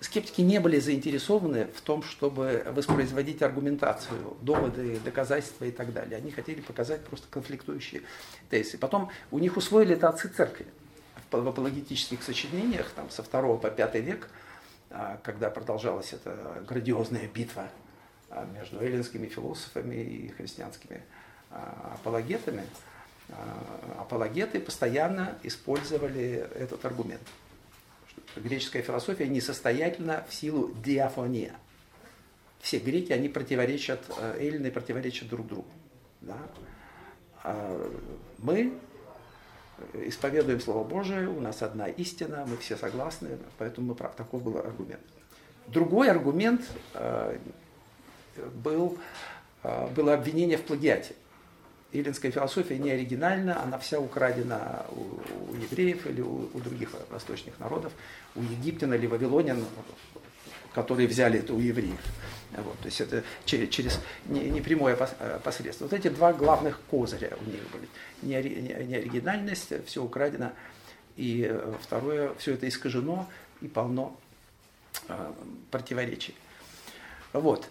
скептики 0.00 0.40
не 0.40 0.60
были 0.60 0.78
заинтересованы 0.78 1.66
в 1.74 1.80
том, 1.80 2.02
чтобы 2.02 2.64
воспроизводить 2.74 3.42
аргументацию, 3.42 4.36
доводы, 4.42 5.00
доказательства 5.04 5.64
и 5.64 5.70
так 5.70 5.92
далее. 5.92 6.18
Они 6.18 6.30
хотели 6.30 6.60
показать 6.60 7.04
просто 7.04 7.26
конфликтующие 7.30 8.02
тезисы. 8.50 8.78
Потом 8.78 9.10
у 9.30 9.38
них 9.38 9.56
усвоили 9.56 9.94
это 9.94 10.08
отцы 10.08 10.28
церкви. 10.28 10.66
В 11.30 11.48
апологетических 11.48 12.22
сочинениях 12.22 12.88
там, 12.90 13.10
со 13.10 13.22
второго 13.22 13.56
по 13.58 13.68
пятый 13.68 14.00
век, 14.00 14.28
а, 14.90 15.18
когда 15.24 15.50
продолжалась 15.50 16.12
эта 16.12 16.62
грандиозная 16.68 17.26
битва 17.26 17.68
а, 18.30 18.46
между 18.54 18.80
эллинскими 18.80 19.26
философами 19.26 19.96
и 19.96 20.28
христианскими 20.28 21.02
а, 21.50 21.94
апологетами, 21.94 22.62
апологеты 23.98 24.60
постоянно 24.60 25.38
использовали 25.42 26.48
этот 26.54 26.84
аргумент 26.84 27.22
греческая 28.36 28.82
философия 28.82 29.28
несостоятельна 29.28 30.24
в 30.28 30.34
силу 30.34 30.74
диафония. 30.84 31.54
Все 32.60 32.78
греки, 32.78 33.12
они 33.12 33.28
противоречат, 33.28 34.00
э, 34.18 34.38
эллины 34.40 34.70
противоречат 34.70 35.28
друг 35.28 35.46
другу. 35.46 35.68
Да? 36.20 36.38
А 37.44 37.90
мы 38.38 38.72
исповедуем 39.94 40.60
Слово 40.60 40.84
Божие, 40.84 41.28
у 41.28 41.40
нас 41.40 41.62
одна 41.62 41.86
истина, 41.86 42.44
мы 42.48 42.56
все 42.56 42.76
согласны, 42.76 43.38
поэтому 43.58 43.88
мы 43.88 43.94
прав. 43.94 44.14
Таков 44.16 44.42
был 44.42 44.58
аргумент. 44.58 45.02
Другой 45.68 46.10
аргумент 46.10 46.62
э, 46.94 47.38
был, 48.54 48.98
э, 49.62 49.88
было 49.94 50.14
обвинение 50.14 50.58
в 50.58 50.64
плагиате 50.64 51.14
эллинская 52.00 52.30
философия 52.30 52.78
не 52.78 52.90
оригинальна, 52.90 53.62
она 53.62 53.78
вся 53.78 53.98
украдена 54.00 54.86
у, 54.90 55.52
у 55.52 55.54
евреев 55.56 56.06
или 56.06 56.20
у, 56.20 56.50
у 56.52 56.60
других 56.60 56.90
восточных 57.10 57.58
народов, 57.58 57.92
у 58.34 58.42
египтян 58.42 58.92
или 58.94 59.06
вавилонян, 59.06 59.64
которые 60.74 61.08
взяли 61.08 61.38
это 61.38 61.54
у 61.54 61.58
евреев. 61.58 62.00
Вот, 62.56 62.78
то 62.78 62.86
есть 62.86 63.00
это 63.00 63.22
через, 63.44 63.68
через 63.70 64.00
непрямое 64.26 64.96
не 64.96 65.38
посредство. 65.42 65.84
Вот 65.84 65.92
эти 65.92 66.08
два 66.08 66.32
главных 66.32 66.80
козыря 66.90 67.30
у 67.40 67.50
них 67.50 67.60
были. 67.70 67.88
Не, 68.22 68.42
не, 68.84 69.08
не 69.08 69.20
все 69.84 70.02
украдено, 70.02 70.52
и 71.16 71.46
э, 71.50 71.74
второе, 71.80 72.34
все 72.38 72.54
это 72.54 72.68
искажено 72.68 73.28
и 73.60 73.68
полно 73.68 74.16
э, 75.08 75.32
противоречий. 75.70 76.34
Вот. 77.32 77.68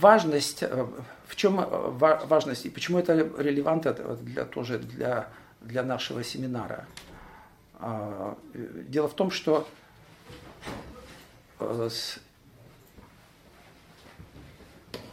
Важность, 0.00 0.62
э, 0.62 0.86
в 1.26 1.36
чем 1.36 1.60
э, 1.60 1.64
важность 2.00 2.66
и 2.66 2.70
почему 2.70 2.98
это 2.98 3.14
релевантно 3.14 3.92
для, 3.92 4.44
тоже 4.44 4.78
для, 4.78 5.28
для 5.60 5.82
нашего 5.82 6.22
семинара? 6.24 6.86
А, 7.78 8.36
дело 8.54 9.08
в 9.08 9.14
том, 9.14 9.30
что 9.30 9.66
э, 11.60 11.88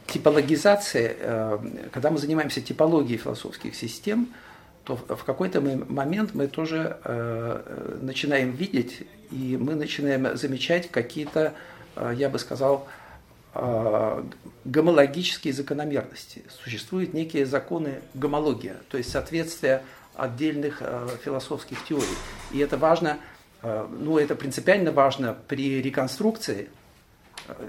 типологизация, 0.07 1.59
когда 1.91 2.11
мы 2.11 2.17
занимаемся 2.19 2.61
типологией 2.61 3.17
философских 3.17 3.75
систем, 3.75 4.33
то 4.83 4.95
в 4.95 5.23
какой-то 5.23 5.59
момент 5.61 6.35
мы 6.35 6.47
тоже 6.47 6.99
начинаем 8.01 8.51
видеть, 8.51 9.07
и 9.31 9.57
мы 9.57 9.73
начинаем 9.73 10.37
замечать 10.37 10.91
какие-то, 10.91 11.55
я 11.95 12.29
бы 12.29 12.37
сказал, 12.37 12.85
Э, 12.85 13.02
гомологические 13.53 15.53
закономерности. 15.53 16.43
Существуют 16.49 17.13
некие 17.13 17.45
законы 17.45 18.01
гомология, 18.15 18.77
то 18.89 18.97
есть 18.97 19.11
соответствие 19.11 19.83
отдельных 20.15 20.77
э, 20.81 21.07
философских 21.23 21.83
теорий. 21.85 22.05
И 22.51 22.59
это 22.59 22.77
важно, 22.77 23.19
э, 23.61 23.87
ну 23.99 24.17
это 24.17 24.35
принципиально 24.35 24.91
важно 24.91 25.37
при 25.47 25.81
реконструкции 25.81 26.69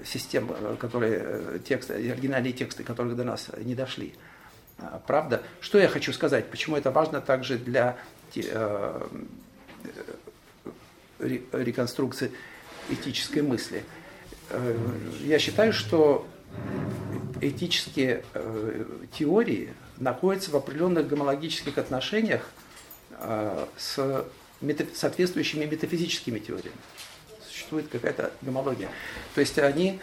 систем, 0.05 0.49
которые 0.79 1.59
тексты, 1.59 1.93
оригинальные 1.93 2.53
тексты, 2.53 2.83
которые 2.83 3.15
до 3.15 3.25
нас 3.25 3.49
не 3.57 3.75
дошли. 3.75 4.13
Правда? 5.05 5.43
Что 5.59 5.79
я 5.79 5.89
хочу 5.89 6.13
сказать? 6.13 6.49
Почему 6.49 6.77
это 6.77 6.91
важно 6.91 7.19
также 7.19 7.57
для 7.57 7.97
реконструкции 11.19 12.31
этической 12.89 13.41
мысли? 13.41 13.83
Э, 14.49 14.77
я 15.21 15.39
считаю, 15.39 15.73
что 15.73 16.27
этические 17.41 18.23
э, 18.33 18.85
теории 19.17 19.73
находятся 19.97 20.51
в 20.51 20.55
определенных 20.55 21.07
гомологических 21.07 21.77
отношениях 21.77 22.49
э, 23.19 23.65
с 23.77 24.25
соответствующими 24.93 25.65
метафизическими 25.65 26.39
теориями. 26.39 26.77
Существует 27.47 27.87
какая-то 27.89 28.31
гомология. 28.41 28.89
То 29.33 29.41
есть 29.41 29.57
они, 29.59 29.99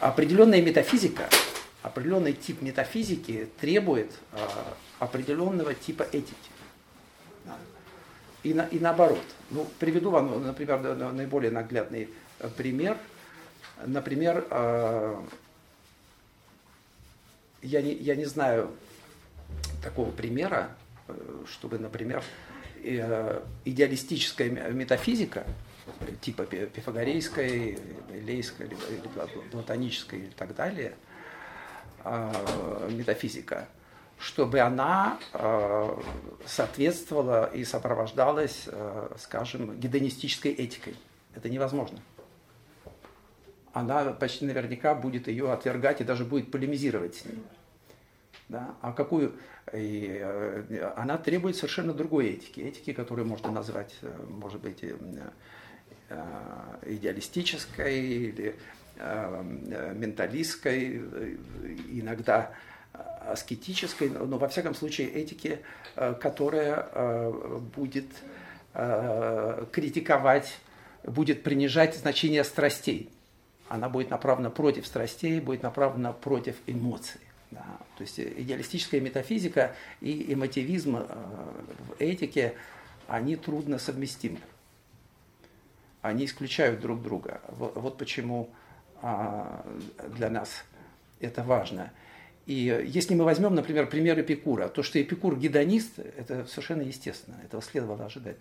определенная 0.00 0.62
метафизика, 0.62 1.28
определенный 1.82 2.32
тип 2.32 2.62
метафизики 2.62 3.48
требует 3.60 4.10
определенного 4.98 5.74
типа 5.74 6.04
этики. 6.12 6.34
И, 8.42 8.54
на, 8.54 8.62
и 8.62 8.78
наоборот. 8.78 9.22
Ну, 9.50 9.66
приведу 9.78 10.10
вам, 10.10 10.44
например, 10.44 10.80
наиболее 11.12 11.50
наглядный 11.50 12.08
пример– 12.56 12.96
Например, 13.86 14.46
э, 14.50 15.22
я 17.62 17.82
не, 17.82 17.92
я 17.94 18.16
не 18.16 18.24
знаю 18.26 18.70
такого 19.82 20.10
примера, 20.10 20.70
э, 21.08 21.44
чтобы, 21.46 21.78
например, 21.78 22.22
э, 22.82 23.42
идеалистическая 23.64 24.50
метафизика, 24.50 25.44
типа 26.20 26.44
пифагорейской, 26.44 27.78
лейской, 28.10 28.70
платонической 29.50 30.20
и 30.20 30.30
так 30.30 30.54
далее, 30.54 30.94
метафизика, 32.04 33.68
чтобы 34.18 34.60
она 34.60 35.18
соответствовала 36.46 37.50
и 37.52 37.64
сопровождалась, 37.64 38.68
скажем, 39.18 39.78
гедонистической 39.80 40.52
этикой. 40.52 40.94
Это 41.34 41.48
невозможно 41.48 42.00
она 43.72 44.12
почти 44.12 44.44
наверняка 44.46 44.94
будет 44.94 45.28
ее 45.28 45.52
отвергать 45.52 46.00
и 46.00 46.04
даже 46.04 46.24
будет 46.24 46.50
полемизировать 46.50 47.16
с 47.16 47.24
ней. 47.24 47.38
Да? 48.48 48.74
А 48.80 48.92
какую? 48.92 49.32
И, 49.72 50.18
э, 50.20 50.92
она 50.96 51.18
требует 51.18 51.56
совершенно 51.56 51.94
другой 51.94 52.30
этики. 52.30 52.60
Этики, 52.60 52.92
которую 52.92 53.28
можно 53.28 53.52
назвать, 53.52 53.94
э, 54.02 54.10
может 54.28 54.60
быть, 54.60 54.82
э, 54.82 54.94
идеалистической 56.84 58.00
или 58.00 58.56
менталистской, 59.94 60.96
иногда 61.88 62.50
аскетической, 62.92 64.10
но 64.10 64.36
во 64.36 64.48
всяком 64.48 64.74
случае 64.74 65.08
этики, 65.08 65.60
которая 65.94 67.30
будет 67.74 68.08
критиковать, 69.72 70.58
будет 71.04 71.44
принижать 71.44 71.96
значение 71.96 72.44
страстей 72.44 73.08
она 73.70 73.88
будет 73.88 74.10
направлена 74.10 74.50
против 74.50 74.84
страстей, 74.84 75.40
будет 75.40 75.62
направлена 75.62 76.12
против 76.12 76.56
эмоций. 76.66 77.20
Да. 77.52 77.64
То 77.96 78.02
есть 78.02 78.18
идеалистическая 78.18 79.00
метафизика 79.00 79.76
и 80.00 80.32
эмотивизм 80.32 80.96
э, 80.96 81.02
в 81.06 82.00
этике, 82.00 82.54
они 83.06 83.36
трудно 83.36 83.78
совместимы. 83.78 84.40
Они 86.02 86.24
исключают 86.24 86.80
друг 86.80 87.00
друга. 87.00 87.40
Вот, 87.48 87.96
почему 87.96 88.50
а, 89.02 89.64
для 90.16 90.30
нас 90.30 90.64
это 91.20 91.44
важно. 91.44 91.92
И 92.46 92.84
если 92.88 93.14
мы 93.14 93.24
возьмем, 93.24 93.54
например, 93.54 93.86
пример 93.88 94.18
Эпикура, 94.20 94.68
то, 94.68 94.82
что 94.82 95.00
Эпикур 95.00 95.36
гедонист, 95.36 95.98
это 95.98 96.46
совершенно 96.46 96.82
естественно, 96.82 97.36
этого 97.44 97.62
следовало 97.62 98.06
ожидать. 98.06 98.40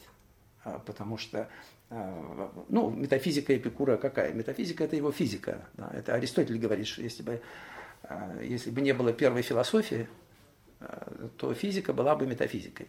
А, 0.63 0.79
потому 0.79 1.17
что 1.17 1.49
а, 1.89 2.51
ну, 2.69 2.89
метафизика 2.89 3.55
Эпикура 3.55 3.97
какая? 3.97 4.33
Метафизика– 4.33 4.83
это 4.85 4.95
его 4.95 5.11
физика. 5.11 5.67
Да? 5.73 5.89
Это 5.93 6.13
Аристотель 6.13 6.57
говорит, 6.57 6.87
что 6.87 7.01
если 7.01 7.23
бы 7.23 7.41
а, 8.03 8.41
если 8.41 8.71
бы 8.71 8.81
не 8.81 8.93
было 8.93 9.13
первой 9.13 9.41
философии, 9.41 10.07
то 11.37 11.53
физика 11.53 11.91
была 11.91 12.15
бы 12.15 12.25
метафизикой. 12.25 12.87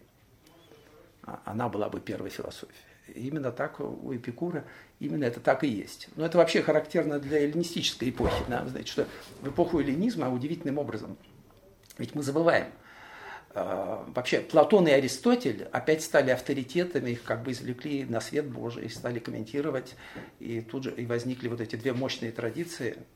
Она 1.45 1.69
была 1.69 1.89
бы 1.89 2.01
первой 2.01 2.31
философией. 2.31 2.79
Именно 3.15 3.51
так 3.51 3.81
у 3.81 4.15
Эпикура, 4.15 4.65
именно 5.01 5.25
это 5.25 5.41
так 5.41 5.65
и 5.65 5.69
есть. 5.69 6.09
Но 6.15 6.25
это 6.25 6.39
вообще 6.39 6.63
характерно 6.63 7.19
для 7.19 7.41
эллинистической 7.41 8.11
эпохи. 8.11 8.45
Да? 8.49 8.67
Знаете, 8.67 8.91
что 8.91 9.09
в 9.41 9.49
эпоху 9.49 9.81
эллинизма 9.81 10.33
удивительным 10.33 10.79
образом, 10.79 11.17
ведь 11.99 12.15
мы 12.15 12.23
забываем, 12.23 12.69
вообще 13.55 14.41
Платон 14.41 14.87
и 14.87 14.93
Аристотель 14.93 15.69
опять 15.73 16.03
стали 16.03 16.31
авторитетами, 16.31 17.11
их 17.11 17.25
как 17.25 17.43
бы 17.43 17.53
извлекли 17.53 18.05
на 18.05 18.21
свет 18.21 18.47
Божий, 18.47 18.89
стали 18.91 19.19
комментировать, 19.19 19.97
и 20.39 20.61
тут 20.61 20.85
же 20.85 20.91
и 20.93 21.07
возникли 21.07 21.49
вот 21.49 21.61
эти 21.61 21.77
две 21.77 21.93
мощные 21.93 22.33
традиции– 22.33 22.99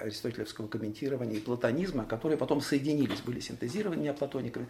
аристотелевского 0.00 0.66
комментирования 0.68 1.36
и 1.36 1.40
платонизма, 1.40 2.04
которые 2.04 2.38
потом 2.38 2.60
соединились, 2.60 3.20
были 3.20 3.40
синтезированы 3.40 4.00
неоплатониками. 4.00 4.68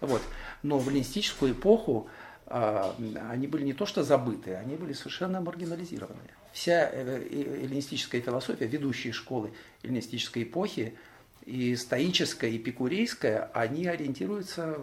Вот. 0.00 0.22
Но 0.62 0.78
в 0.78 0.88
эллинистическую 0.88 1.52
эпоху 1.52 2.08
они 2.46 3.46
были 3.46 3.64
не 3.64 3.72
то 3.72 3.86
что 3.86 4.02
забыты, 4.02 4.54
они 4.54 4.76
были 4.76 4.92
совершенно 4.92 5.40
маргинализированы. 5.40 6.20
Вся 6.52 6.90
э, 6.92 7.22
эллинистическая 7.30 8.20
философия, 8.20 8.66
ведущие 8.66 9.12
школы 9.12 9.52
эллинистической 9.82 10.42
эпохи, 10.42 10.98
и 11.46 11.74
стоическая, 11.76 12.50
и 12.50 12.56
эпикурейская, 12.56 13.50
они 13.52 13.86
ориентируются, 13.86 14.78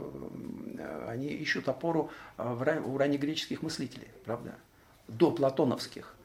они 1.07 1.27
ищут 1.27 1.69
опору 1.69 2.11
у 2.37 2.97
раннегреческих 2.97 3.61
мыслителей, 3.61 4.07
правда, 4.25 4.55
до 5.07 5.31
платоновских. 5.31 6.15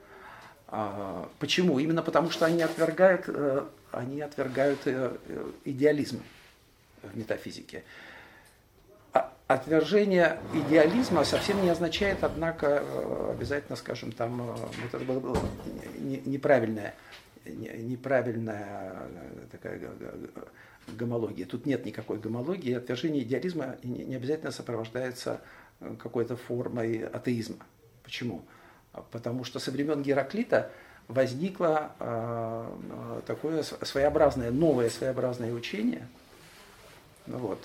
А, 0.69 1.29
почему? 1.39 1.79
Именно 1.79 2.03
потому, 2.03 2.31
что 2.31 2.47
они 2.47 2.63
отвергают, 2.63 3.25
э, 3.29 3.65
они 3.93 4.21
отвергают 4.21 4.81
э, 4.87 5.17
идеализм 5.65 6.21
в 7.03 7.17
метафизике. 7.17 7.85
А 9.13 9.33
отвержение 9.47 10.39
идеализма 10.53 11.25
совсем 11.25 11.63
не 11.63 11.69
означает, 11.69 12.25
однако, 12.25 12.83
э, 12.83 13.31
обязательно, 13.37 13.77
скажем, 13.77 14.11
там, 14.11 14.57
это 14.85 14.99
было 14.99 15.39
неправильная, 16.25 16.95
неправильная 17.45 19.09
такая 19.51 19.81
гомология. 20.89 21.47
Тут 21.47 21.67
нет 21.67 21.85
никакой 21.85 22.19
гомологии. 22.19 22.75
Отвержение 22.75 23.23
идеализма 23.23 23.77
не 23.83 24.15
обязательно 24.15 24.51
сопровождается 24.51 25.41
какой-то 25.99 26.37
формой 26.37 27.07
атеизма. 27.07 27.65
Почему? 28.03 28.45
потому 29.11 29.45
что 29.45 29.59
со 29.59 29.71
времен 29.71 30.03
Гераклита 30.03 30.71
возникло 31.09 31.93
э, 31.99 33.21
такое 33.27 33.63
своеобразное, 33.63 34.51
новое 34.51 34.89
своеобразное 34.89 35.53
учение, 35.53 36.07
вот, 37.27 37.59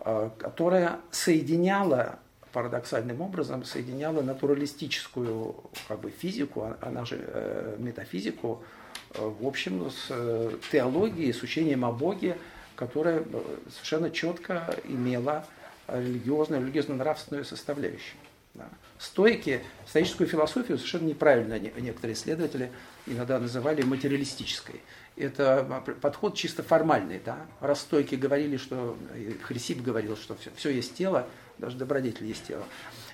э, 0.00 0.30
которое 0.38 0.98
соединяло 1.10 2.18
парадоксальным 2.52 3.20
образом 3.20 3.64
соединяло 3.64 4.22
натуралистическую 4.22 5.56
как 5.86 6.00
бы, 6.00 6.10
физику, 6.10 6.74
она 6.80 7.04
же 7.04 7.18
э, 7.20 7.76
метафизику, 7.78 8.62
э, 8.62 8.77
в 9.14 9.46
общем, 9.46 9.90
с 9.90 10.06
э, 10.10 10.52
теологией, 10.70 11.32
с 11.32 11.42
учением 11.42 11.84
о 11.84 11.92
Боге, 11.92 12.36
которое 12.76 13.24
совершенно 13.70 14.10
четко 14.10 14.74
имело 14.84 15.46
религиозную, 15.88 16.62
религиозно-нравственную 16.62 17.44
составляющую. 17.44 18.18
Да. 18.54 18.68
Стойки, 18.98 19.62
стоическую 19.86 20.28
философию 20.28 20.78
совершенно 20.78 21.06
неправильно 21.08 21.58
некоторые 21.58 22.14
исследователи 22.14 22.72
иногда 23.06 23.38
называли 23.38 23.82
материалистической. 23.82 24.80
Это 25.16 25.84
подход 26.00 26.34
чисто 26.36 26.62
формальный. 26.62 27.20
Да? 27.24 27.46
Раз 27.60 27.80
стойки 27.80 28.16
говорили, 28.16 28.56
что 28.56 28.96
Хрисип 29.42 29.82
говорил, 29.82 30.16
что 30.16 30.36
все, 30.36 30.50
все 30.56 30.70
есть 30.70 30.94
тело, 30.94 31.28
даже 31.58 31.76
добродетель 31.76 32.26
есть 32.26 32.46
тело, 32.46 32.64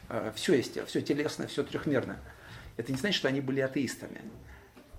э, 0.08 0.32
все 0.34 0.54
есть 0.54 0.74
тело, 0.74 0.86
все 0.86 1.00
телесное, 1.00 1.46
все 1.46 1.62
трехмерное. 1.62 2.18
Это 2.76 2.92
не 2.92 2.98
значит, 2.98 3.16
что 3.16 3.28
они 3.28 3.40
были 3.40 3.60
атеистами. 3.60 4.20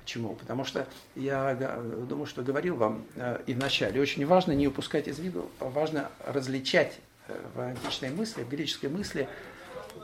Почему? 0.06 0.36
Потому 0.36 0.66
что 0.66 0.88
я 1.16 1.56
думаю, 1.56 2.28
что 2.28 2.44
говорил 2.44 2.76
вам 2.76 3.06
э, 3.16 3.42
и 3.48 3.56
вначале, 3.56 4.00
очень 4.00 4.24
важно 4.28 4.52
не 4.52 4.68
упускать 4.68 5.08
из 5.08 5.18
виду, 5.18 5.50
важно 5.60 6.12
различать 6.24 7.00
э, 7.28 7.36
в 7.56 7.60
античной 7.60 8.12
мысли, 8.12 8.44
в 8.44 8.50
греческой 8.50 8.92
мысли 8.92 9.28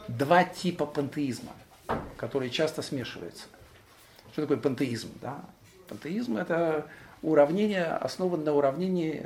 два 0.08 0.44
типа 0.44 0.88
пантеизма, 0.88 1.52
которые 2.18 2.50
часто 2.50 2.82
смешиваются. 2.82 3.46
Что 4.32 4.42
такое 4.42 4.58
пантеизм? 4.58 5.10
Да? 5.22 5.46
Пантеизм– 5.88 6.38
это 6.38 6.88
уравнение, 7.22 7.86
основано 7.86 8.46
на 8.46 8.54
уравнении 8.54 9.24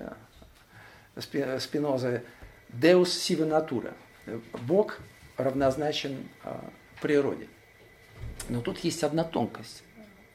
Спинозы 1.16 2.22
«Deus 2.70 3.06
sive 3.06 3.48
natura»– 3.48 3.94
Бог 4.68 5.00
равнозначен 5.38 6.28
природе. 7.02 7.48
Но 8.50 8.60
тут 8.60 8.80
есть 8.80 9.06
одна 9.06 9.24
тонкость. 9.24 9.85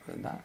Да? 0.07 0.41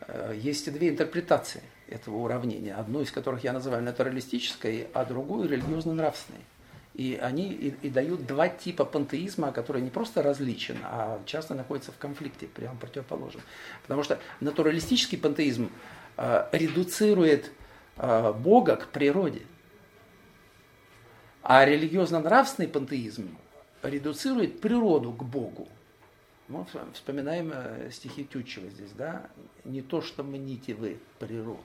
Э, 0.00 0.34
есть 0.36 0.72
две 0.72 0.88
интерпретации 0.88 1.62
этого 1.88 2.16
уравнения, 2.16 2.74
одну 2.74 3.00
из 3.00 3.10
которых 3.10 3.44
я 3.44 3.52
называю 3.52 3.82
натуралистической, 3.82 4.88
а 4.92 5.04
другую 5.04 5.48
религиозно-нравственной. 5.48 6.40
И 6.94 7.18
они 7.20 7.52
и, 7.52 7.74
и 7.82 7.90
дают 7.90 8.26
два 8.26 8.48
типа 8.48 8.86
пантеизма, 8.86 9.52
которые 9.52 9.82
не 9.82 9.90
просто 9.90 10.22
различен, 10.22 10.78
а 10.82 11.20
часто 11.26 11.54
находятся 11.54 11.92
в 11.92 11.98
конфликте, 11.98 12.46
прямо 12.46 12.76
противоположен. 12.78 13.40
Потому 13.82 14.02
что 14.02 14.18
натуралистический 14.40 15.18
пантеизм 15.18 15.70
э, 16.16 16.48
редуцирует 16.52 17.52
э, 17.98 18.32
Бога 18.32 18.76
к 18.76 18.88
природе, 18.88 19.42
а 21.42 21.64
религиозно-нравственный 21.64 22.68
пантеизм 22.68 23.36
редуцирует 23.82 24.60
природу 24.60 25.12
к 25.12 25.22
Богу. 25.22 25.68
Мы 26.48 26.64
вспоминаем 26.92 27.50
э, 27.52 27.90
стихи 27.90 28.24
Тютчева 28.24 28.68
здесь, 28.70 28.92
да? 28.92 29.28
Не 29.64 29.82
то, 29.82 30.00
что 30.00 30.22
мните 30.22 30.74
вы, 30.74 30.98
природа. 31.18 31.60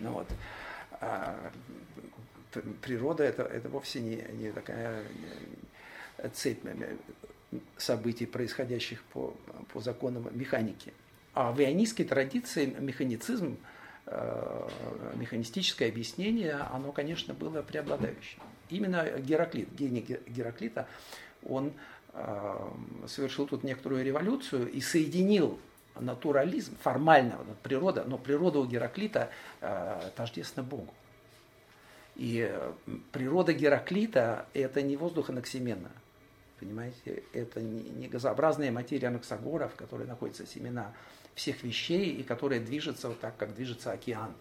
Ну 0.00 0.12
вот. 0.12 0.28
А, 1.00 1.50
природа 2.82 3.24
это, 3.24 3.42
это 3.42 3.68
вовсе 3.70 4.00
не, 4.00 4.16
не 4.32 4.52
такая 4.52 5.02
цепь 6.34 6.62
событий, 7.78 8.26
происходящих 8.26 9.02
по, 9.04 9.34
по 9.72 9.80
законам 9.80 10.28
механики. 10.32 10.92
А 11.32 11.52
в 11.52 11.60
ионистской 11.60 12.04
традиции 12.04 12.66
механицизм, 12.66 13.56
э, 14.06 14.68
механистическое 15.14 15.88
объяснение, 15.88 16.54
оно, 16.54 16.92
конечно, 16.92 17.34
было 17.34 17.62
преобладающим. 17.62 18.40
Именно 18.68 19.18
Гераклит, 19.20 19.72
гений 19.72 20.04
Гераклита, 20.28 20.86
он 21.42 21.68
э, 21.68 21.72
совершил 23.06 23.46
тут 23.46 23.64
некоторую 23.64 24.04
революцию 24.04 24.70
и 24.70 24.80
соединил 24.80 25.58
натурализм, 25.98 26.76
формально, 26.82 27.38
природа, 27.62 28.04
но 28.04 28.18
природа 28.18 28.58
у 28.58 28.66
Гераклита 28.66 29.30
э, 29.60 30.10
тождественна 30.16 30.66
Богу. 30.66 30.92
И 32.16 32.52
природа 33.12 33.52
Гераклита– 33.52 34.46
это 34.54 34.82
не 34.82 34.96
воздух 34.96 35.30
анаксимена. 35.30 35.90
Понимаете, 36.58 37.22
это 37.32 37.62
не 37.62 38.08
газообразная 38.08 38.70
материя 38.70 39.08
анаксагора, 39.08 39.68
в 39.68 39.74
которой 39.76 40.06
находятся 40.06 40.46
семена 40.46 40.92
всех 41.34 41.62
вещей 41.62 42.14
и 42.16 42.22
которая 42.22 42.60
движется 42.60 43.08
вот 43.08 43.20
так, 43.20 43.36
как 43.38 43.54
движется 43.54 43.92
океан, 43.92 44.34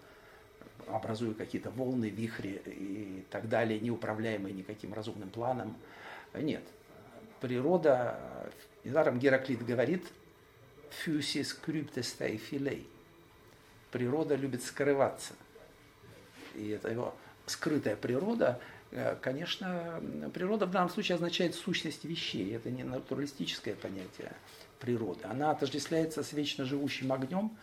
образуя 0.88 1.34
какие-то 1.34 1.72
волны, 1.72 2.10
вихри 2.10 2.62
и 2.66 3.26
так 3.30 3.48
далее, 3.48 3.80
неуправляемые 3.80 4.54
никаким 4.54 4.94
разумным 4.94 5.30
планом. 5.30 5.78
Нет. 6.34 6.64
Природа, 7.42 8.20
недаром 8.84 9.20
Гераклит 9.20 9.66
говорит, 9.66 10.06
«фюсис 10.90 11.54
крюптестай 11.54 12.38
филей». 12.38 12.88
Природа 13.92 14.36
любит 14.36 14.64
скрываться. 14.64 15.34
И 16.56 16.70
это 16.70 16.90
его 16.90 17.16
скрытая 17.46 17.96
природа, 17.96 18.60
э, 18.92 19.16
конечно, 19.22 20.02
природа 20.34 20.66
в 20.66 20.72
данном 20.72 20.90
случае 20.90 21.16
означает 21.16 21.56
сущность 21.56 22.06
вещей. 22.06 22.56
Это 22.56 22.70
не 22.70 22.84
натуралистическое 22.84 23.76
понятие. 23.76 24.32
природы. 24.80 25.26
Она 25.26 25.52
отождествляется 25.52 26.24
с 26.24 26.34
вечно 26.34 26.66
живущим 26.66 27.12
огнем, 27.12 27.58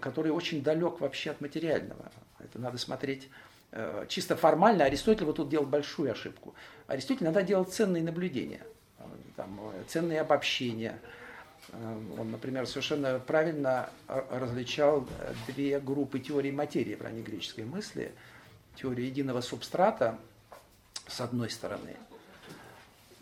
который 0.00 0.32
очень 0.32 0.62
далек 0.62 1.00
вообще 1.00 1.30
от 1.30 1.40
материального. 1.40 2.10
Это 2.40 2.58
надо 2.58 2.78
смотреть 2.78 3.28
э, 3.72 4.06
чисто 4.08 4.36
формально. 4.36 4.84
Аристотель 4.84 5.24
вот 5.24 5.36
тут 5.36 5.48
делал 5.48 5.66
большую 5.66 6.10
ошибку. 6.10 6.54
Аристотель 6.86 7.24
надо 7.24 7.42
делать 7.42 7.72
ценные 7.72 8.02
наблюдения, 8.02 8.66
там, 9.36 9.60
э, 9.72 9.84
ценные 9.88 10.20
обобщения. 10.20 10.98
Э, 11.70 12.00
он, 12.18 12.30
например, 12.30 12.66
совершенно 12.66 13.18
правильно 13.18 13.90
различал 14.30 15.08
две 15.46 15.78
группы 15.80 16.18
теорий 16.18 16.52
материи 16.52 16.94
в 16.94 17.02
раннегреческой 17.02 17.64
мысли. 17.64 18.12
Теорию 18.76 19.06
единого 19.06 19.40
субстрата 19.40 20.18
с 21.06 21.20
одной 21.20 21.50
стороны, 21.50 21.96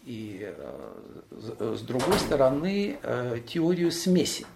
и 0.05 0.53
с 1.31 1.81
другой 1.83 2.19
стороны 2.19 2.99
теорию 3.47 3.93
смеси 3.93 4.47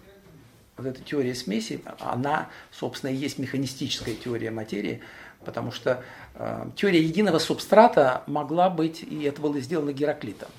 вот 0.79 0.87
эта 0.87 1.03
теория 1.03 1.35
смеси, 1.35 1.81
она, 1.99 2.49
собственно, 2.71 3.11
и 3.11 3.15
есть 3.15 3.37
механистическая 3.37 4.15
теория 4.15 4.49
материи, 4.49 5.01
потому 5.45 5.71
что 5.71 6.03
э, 6.35 6.65
теория 6.75 7.01
единого 7.01 7.39
субстрата 7.39 8.23
могла 8.27 8.69
быть, 8.69 9.03
и 9.03 9.23
это 9.23 9.41
было 9.41 9.59
сделано 9.59 9.91
Гераклитом, 9.91 10.49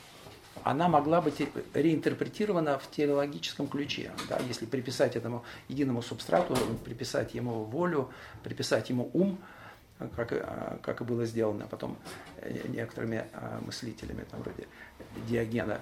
она 0.65 0.89
могла 0.89 1.21
быть 1.21 1.41
реинтерпретирована 1.75 2.79
в 2.79 2.91
телеологическом 2.91 3.69
ключе. 3.69 4.11
Да, 4.29 4.39
если 4.49 4.67
приписать 4.67 5.17
этому 5.17 5.45
единому 5.69 6.03
субстрату, 6.03 6.57
приписать 6.85 7.35
ему 7.35 7.65
волю, 7.65 8.11
приписать 8.43 8.91
ему 8.91 9.11
ум, 9.13 9.39
как, 10.17 10.33
э, 10.33 10.79
как 10.83 11.01
и 11.01 11.05
было 11.05 11.27
сделано 11.27 11.67
потом 11.67 11.97
э, 12.39 12.67
некоторыми 12.69 13.25
э, 13.33 13.59
мыслителями, 13.65 14.25
там, 14.31 14.41
вроде 14.43 14.67
Диогена 15.29 15.81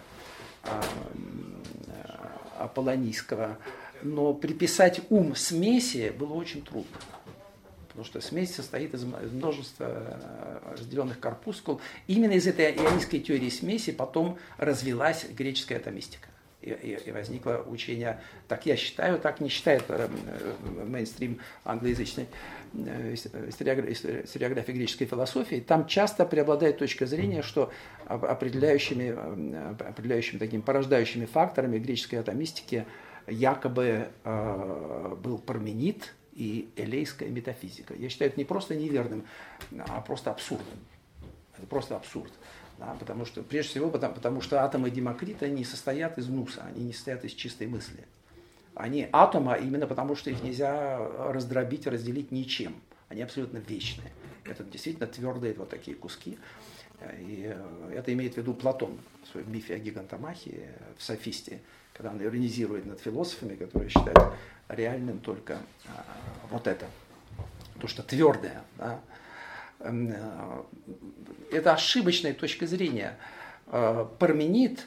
Аполлонийского, 2.58 3.58
но 4.02 4.34
приписать 4.34 5.00
ум 5.08 5.34
смеси 5.36 6.10
было 6.10 6.34
очень 6.34 6.62
трудно. 6.62 6.96
Потому 7.98 8.12
что 8.12 8.20
смесь 8.20 8.54
состоит 8.54 8.94
из 8.94 9.02
множества 9.02 9.86
э, 9.88 10.58
разделенных 10.70 11.18
корпускул. 11.18 11.80
Именно 12.06 12.34
из 12.34 12.46
этой 12.46 12.70
ионистской 12.70 13.18
теории 13.18 13.48
смеси 13.48 13.90
потом 13.90 14.38
развилась 14.56 15.26
греческая 15.28 15.78
атомистика. 15.78 16.28
И, 16.62 16.70
и, 16.70 17.08
и 17.08 17.10
возникло 17.10 17.64
учение, 17.66 18.20
так 18.46 18.66
я 18.66 18.76
считаю, 18.76 19.18
так 19.18 19.40
не 19.40 19.48
считает 19.48 19.82
э, 19.88 20.08
э, 20.08 20.84
мейнстрим 20.84 21.40
англоязычной 21.64 22.28
историографии 23.14 24.70
греческой 24.70 25.08
философии, 25.08 25.56
там 25.56 25.88
часто 25.88 26.24
преобладает 26.24 26.78
точка 26.78 27.04
зрения, 27.04 27.42
что 27.42 27.72
определяющими, 28.06 29.08
определяющими 29.88 30.38
такими 30.38 30.60
порождающими 30.60 31.24
факторами 31.24 31.80
греческой 31.80 32.20
атомистики 32.20 32.86
якобы 33.26 34.06
э, 34.22 35.16
был 35.20 35.38
Парменид 35.38 36.14
и 36.38 36.68
элейская 36.76 37.28
метафизика. 37.28 37.94
Я 37.94 38.08
считаю 38.08 38.30
это 38.30 38.38
не 38.38 38.44
просто 38.44 38.76
неверным, 38.76 39.26
а 39.88 40.00
просто 40.00 40.30
абсурдным. 40.30 40.78
Это 41.56 41.66
просто 41.66 41.96
абсурд. 41.96 42.32
Да, 42.78 42.94
потому 43.00 43.24
что, 43.24 43.42
прежде 43.42 43.70
всего, 43.70 43.90
потому, 43.90 44.14
потому 44.14 44.40
что 44.40 44.62
атомы 44.62 44.90
Демокрита 44.90 45.48
не 45.48 45.64
состоят 45.64 46.16
из 46.16 46.28
нуса, 46.28 46.62
они 46.64 46.84
не 46.84 46.92
состоят 46.92 47.24
из 47.24 47.32
чистой 47.32 47.66
мысли. 47.66 48.04
Они 48.76 49.08
атома 49.10 49.54
именно 49.54 49.88
потому, 49.88 50.14
что 50.14 50.30
их 50.30 50.44
нельзя 50.44 50.98
раздробить, 51.32 51.88
разделить 51.88 52.30
ничем. 52.30 52.76
Они 53.08 53.20
абсолютно 53.22 53.58
вечные. 53.58 54.12
Это 54.44 54.62
действительно 54.62 55.08
твердые 55.08 55.54
вот 55.54 55.70
такие 55.70 55.96
куски. 55.96 56.38
И 57.18 57.52
это 57.92 58.12
имеет 58.12 58.34
в 58.34 58.36
виду 58.36 58.54
Платон 58.54 58.96
в 59.24 59.28
своем 59.32 59.50
мифе 59.52 59.74
о 59.74 59.78
гигантомахе, 59.78 60.70
в 60.96 61.02
софисте 61.02 61.60
когда 61.98 62.12
он 62.12 62.22
иронизирует 62.22 62.86
над 62.86 63.00
философами, 63.00 63.56
которые 63.56 63.90
считают 63.90 64.32
реальным 64.68 65.18
только 65.18 65.58
а, 65.88 66.04
вот 66.48 66.68
это, 66.68 66.86
то, 67.80 67.88
что 67.88 68.04
твердое. 68.04 68.62
Да? 68.76 69.00
Эм, 69.80 70.12
э, 70.12 70.62
это 71.50 71.74
ошибочная 71.74 72.34
точка 72.34 72.68
зрения. 72.68 73.18
Э, 73.66 74.06
Парменид, 74.20 74.86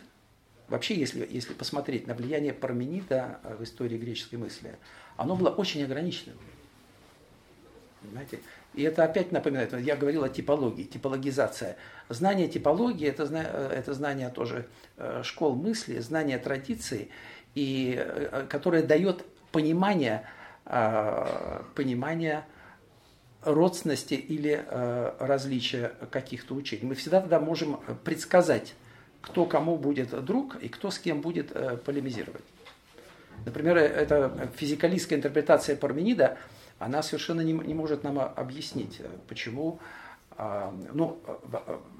вообще, 0.69 0.95
если, 0.95 1.27
если 1.29 1.53
посмотреть 1.53 2.07
на 2.07 2.13
влияние 2.13 2.53
Парменида 2.53 3.41
в 3.59 3.63
истории 3.63 3.97
греческой 3.97 4.39
мысли, 4.39 4.77
оно 5.17 5.35
было 5.35 5.49
очень 5.49 5.83
ограниченным. 5.83 6.37
Понимаете? 8.01 8.39
И 8.73 8.83
это 8.83 9.03
опять 9.03 9.31
напоминает, 9.31 9.73
я 9.73 9.97
говорил 9.97 10.23
о 10.23 10.29
типологии, 10.29 10.83
типологизация. 10.83 11.75
Знание 12.07 12.47
типологии 12.47 13.07
это,– 13.07 13.23
это 13.73 13.93
знание 13.93 14.29
тоже 14.29 14.65
э, 14.97 15.21
школ 15.23 15.55
мысли, 15.55 15.99
знание 15.99 16.37
традиции, 16.37 17.09
и, 17.53 17.95
э, 17.97 18.45
которое 18.49 18.81
дает 18.81 19.25
понимание, 19.51 20.23
э, 20.65 21.63
понимание 21.75 22.45
родственности 23.43 24.13
или 24.13 24.63
различия 25.19 25.93
каких-то 26.11 26.53
учений. 26.53 26.85
Мы 26.85 26.93
всегда 26.93 27.21
тогда 27.21 27.39
можем 27.39 27.79
предсказать, 28.03 28.75
кто 29.19 29.47
кому 29.47 29.77
будет 29.77 30.23
друг 30.23 30.57
и 30.61 30.69
кто 30.69 30.91
с 30.91 30.99
кем 30.99 31.21
будет 31.21 31.51
полемизировать. 31.83 32.43
Например, 33.43 33.77
это 33.77 34.47
физикалистская 34.55 35.17
интерпретация 35.17 35.75
Парменида– 35.75 36.37
она 36.81 37.03
совершенно 37.03 37.41
не, 37.41 37.53
не 37.53 37.75
может 37.75 38.03
нам 38.03 38.19
объяснить, 38.19 38.99
э, 38.99 39.07
почему. 39.27 39.79
А, 40.31 40.73
ну, 40.93 41.21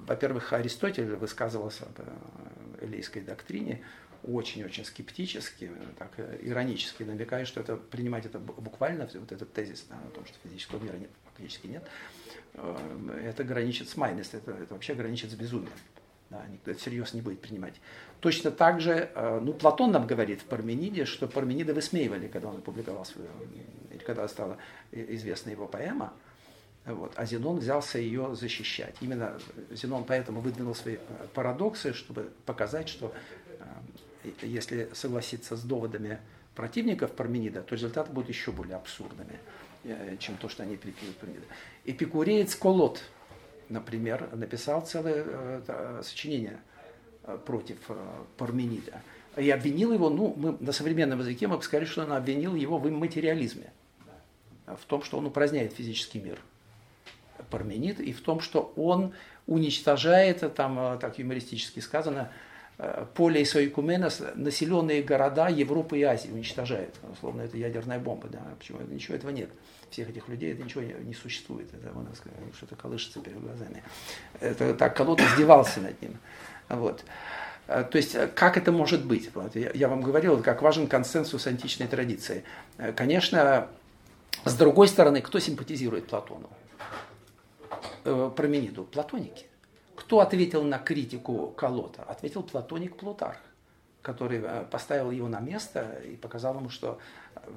во-первых, 0.07 0.53
Аристотель 0.53 1.15
высказывался 1.15 1.85
об 1.85 1.99
э, 1.99 2.85
элейской 2.85 3.21
доктрине 3.21 3.83
очень-очень 4.23 4.85
скептически, 4.85 5.71
так 5.99 6.13
э, 6.17 6.39
иронически, 6.41 7.03
намекая, 7.03 7.45
что 7.45 7.59
это 7.59 7.75
принимать 7.75 8.25
это 8.25 8.39
буквально, 8.39 9.07
вот 9.13 9.31
этот 9.31 9.53
тезис 9.53 9.85
да, 9.87 9.97
о 9.97 10.09
том, 10.15 10.25
что 10.25 10.35
физического 10.43 10.83
мира 10.83 10.97
нет, 10.97 11.11
фактически 11.25 11.67
нет, 11.67 11.87
это 13.23 13.43
граничит 13.43 13.87
с 13.87 13.95
майностью, 13.95 14.39
это, 14.39 14.51
это 14.51 14.73
вообще 14.73 14.95
граничит 14.95 15.29
с 15.29 15.35
безумием. 15.35 15.71
Да, 16.31 16.41
никто 16.51 16.71
это 16.71 16.79
всерьез 16.79 17.13
не 17.13 17.21
будет 17.21 17.41
принимать. 17.41 17.75
Точно 18.21 18.51
так 18.51 18.79
же, 18.81 19.11
ну, 19.41 19.53
Платон 19.53 19.91
нам 19.91 20.07
говорит 20.07 20.41
в 20.41 20.45
Пармениде, 20.45 21.05
что 21.05 21.27
Парменида 21.27 21.73
высмеивали, 21.73 22.27
когда 22.27 22.47
он 22.47 22.57
опубликовал 22.57 23.03
свою 23.03 23.27
когда 24.01 24.27
стала 24.27 24.57
известна 24.91 25.51
его 25.51 25.67
поэма, 25.67 26.13
вот, 26.85 27.13
а 27.15 27.25
Зенон 27.25 27.59
взялся 27.59 27.99
ее 27.99 28.35
защищать. 28.35 28.95
Именно 29.01 29.39
Зенон 29.69 30.03
поэтому 30.03 30.41
выдвинул 30.41 30.73
свои 30.73 30.95
э, 30.95 31.27
парадоксы, 31.33 31.93
чтобы 31.93 32.31
показать, 32.45 32.89
что 32.89 33.13
э, 34.23 34.31
если 34.41 34.89
согласиться 34.93 35.55
с 35.55 35.61
доводами 35.61 36.19
противников 36.55 37.11
Парменида, 37.11 37.61
то 37.61 37.75
результаты 37.75 38.11
будут 38.11 38.29
еще 38.29 38.51
более 38.51 38.77
абсурдными, 38.77 39.39
э, 39.83 40.17
чем 40.19 40.37
то, 40.37 40.49
что 40.49 40.63
они 40.63 40.75
приписывают 40.75 41.17
Парменида. 41.17 41.45
Эпикуреец 41.85 42.55
Колот, 42.55 43.03
например, 43.71 44.29
написал 44.35 44.85
целое 44.85 45.61
сочинение 46.03 46.59
против 47.45 47.77
Парменида 48.37 49.01
и 49.37 49.49
обвинил 49.49 49.93
его, 49.93 50.09
ну, 50.09 50.33
мы 50.35 50.57
на 50.59 50.71
современном 50.71 51.19
языке 51.19 51.47
мы 51.47 51.57
бы 51.57 51.63
сказали, 51.63 51.85
что 51.85 52.03
он 52.03 52.11
обвинил 52.11 52.55
его 52.55 52.77
в 52.77 52.89
материализме 52.89 53.71
в 54.65 54.85
том, 54.85 55.03
что 55.03 55.17
он 55.17 55.25
упраздняет 55.25 55.73
физический 55.73 56.19
мир, 56.19 56.39
Парменид, 57.49 57.99
и 57.99 58.13
в 58.13 58.21
том, 58.21 58.39
что 58.39 58.71
он 58.75 59.13
уничтожает, 59.47 60.53
там 60.55 60.79
э, 60.79 60.97
так 60.99 61.17
юмористически 61.17 61.79
сказано, 61.79 62.31
э, 62.77 63.05
поле 63.15 63.41
Исоикуменос, 63.41 64.21
населенные 64.35 65.01
города 65.01 65.47
Европы 65.47 65.97
и 65.97 66.03
Азии 66.03 66.29
уничтожает. 66.29 66.95
Условно, 67.11 67.41
это 67.41 67.57
ядерная 67.57 67.99
бомба. 67.99 68.27
Да? 68.27 68.41
Почему? 68.59 68.79
Ничего 68.81 69.15
этого 69.15 69.31
нет. 69.31 69.49
Всех 69.91 70.09
этих 70.09 70.27
людей 70.27 70.53
это 70.53 70.63
ничего 70.63 70.81
не, 70.81 71.13
существует. 71.13 71.71
Это 71.73 71.93
что-то 72.55 72.75
колышется 72.75 73.19
перед 73.19 73.39
глазами. 73.39 73.83
Это 74.39 74.73
так 74.73 74.95
колод 74.95 75.19
издевался 75.19 75.81
над 75.81 76.01
ним. 76.01 76.17
Вот. 76.69 77.03
Э, 77.67 77.83
то 77.83 77.97
есть, 77.97 78.15
как 78.33 78.57
это 78.57 78.71
может 78.71 79.05
быть? 79.05 79.29
Вот, 79.35 79.55
я, 79.55 79.71
я 79.73 79.87
вам 79.87 80.01
говорил, 80.01 80.41
как 80.41 80.61
важен 80.61 80.87
консенсус 80.87 81.45
античной 81.45 81.87
традиции. 81.87 82.43
Конечно, 82.95 83.67
с 84.43 84.55
другой 84.55 84.87
стороны, 84.87 85.21
кто 85.21 85.39
симпатизирует 85.39 86.07
Платону? 86.07 86.49
Э, 88.03 88.31
Промениду? 88.35 88.83
Платоники. 88.85 89.45
Кто 89.95 90.19
ответил 90.19 90.63
на 90.63 90.79
критику 90.79 91.53
Колота? 91.55 92.03
Ответил 92.03 92.41
платоник 92.41 92.97
Плутарх, 92.97 93.37
который 94.01 94.41
э, 94.41 94.65
поставил 94.71 95.11
его 95.11 95.27
на 95.27 95.39
место 95.39 96.01
и 96.03 96.15
показал 96.15 96.55
ему, 96.55 96.69
что 96.69 96.97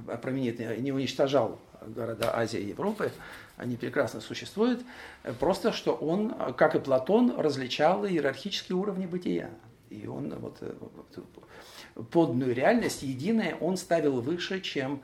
э, 0.08 0.16
Променид 0.18 0.58
не 0.80 0.92
уничтожал 0.92 1.58
города 1.86 2.36
Азии 2.36 2.60
и 2.60 2.68
Европы, 2.68 3.12
они 3.56 3.76
прекрасно 3.76 4.20
существуют, 4.20 4.82
просто 5.38 5.72
что 5.72 5.94
он, 5.94 6.34
как 6.54 6.74
и 6.74 6.80
Платон, 6.80 7.38
различал 7.38 8.06
иерархические 8.06 8.76
уровни 8.76 9.06
бытия. 9.06 9.50
И 9.90 10.06
он 10.06 10.34
вот, 10.38 10.60
подную 12.10 12.54
реальность, 12.54 13.02
единое, 13.02 13.54
он 13.56 13.76
ставил 13.76 14.20
выше, 14.22 14.60
чем 14.60 15.02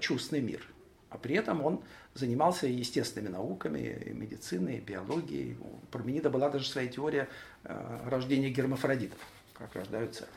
чувственный 0.00 0.40
мир– 0.40 0.66
а 1.10 1.16
при 1.16 1.36
этом 1.36 1.64
он 1.64 1.82
занимался 2.14 2.66
естественными 2.66 3.32
науками, 3.32 4.12
медициной, 4.12 4.80
биологией. 4.80 5.56
У 5.60 5.78
Парменида 5.90 6.30
была 6.30 6.50
даже 6.50 6.68
своя 6.68 6.88
теория 6.88 7.28
э, 7.64 7.98
рождения 8.06 8.50
гермафродитов, 8.50 9.18
как 9.54 9.74
рождаются 9.74 10.28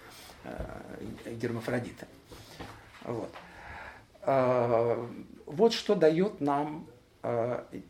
гермафродиты. 1.26 2.08
Вот. 3.04 3.32
Вот 4.26 5.74
что 5.74 5.96
дает 5.96 6.42
нам 6.42 6.88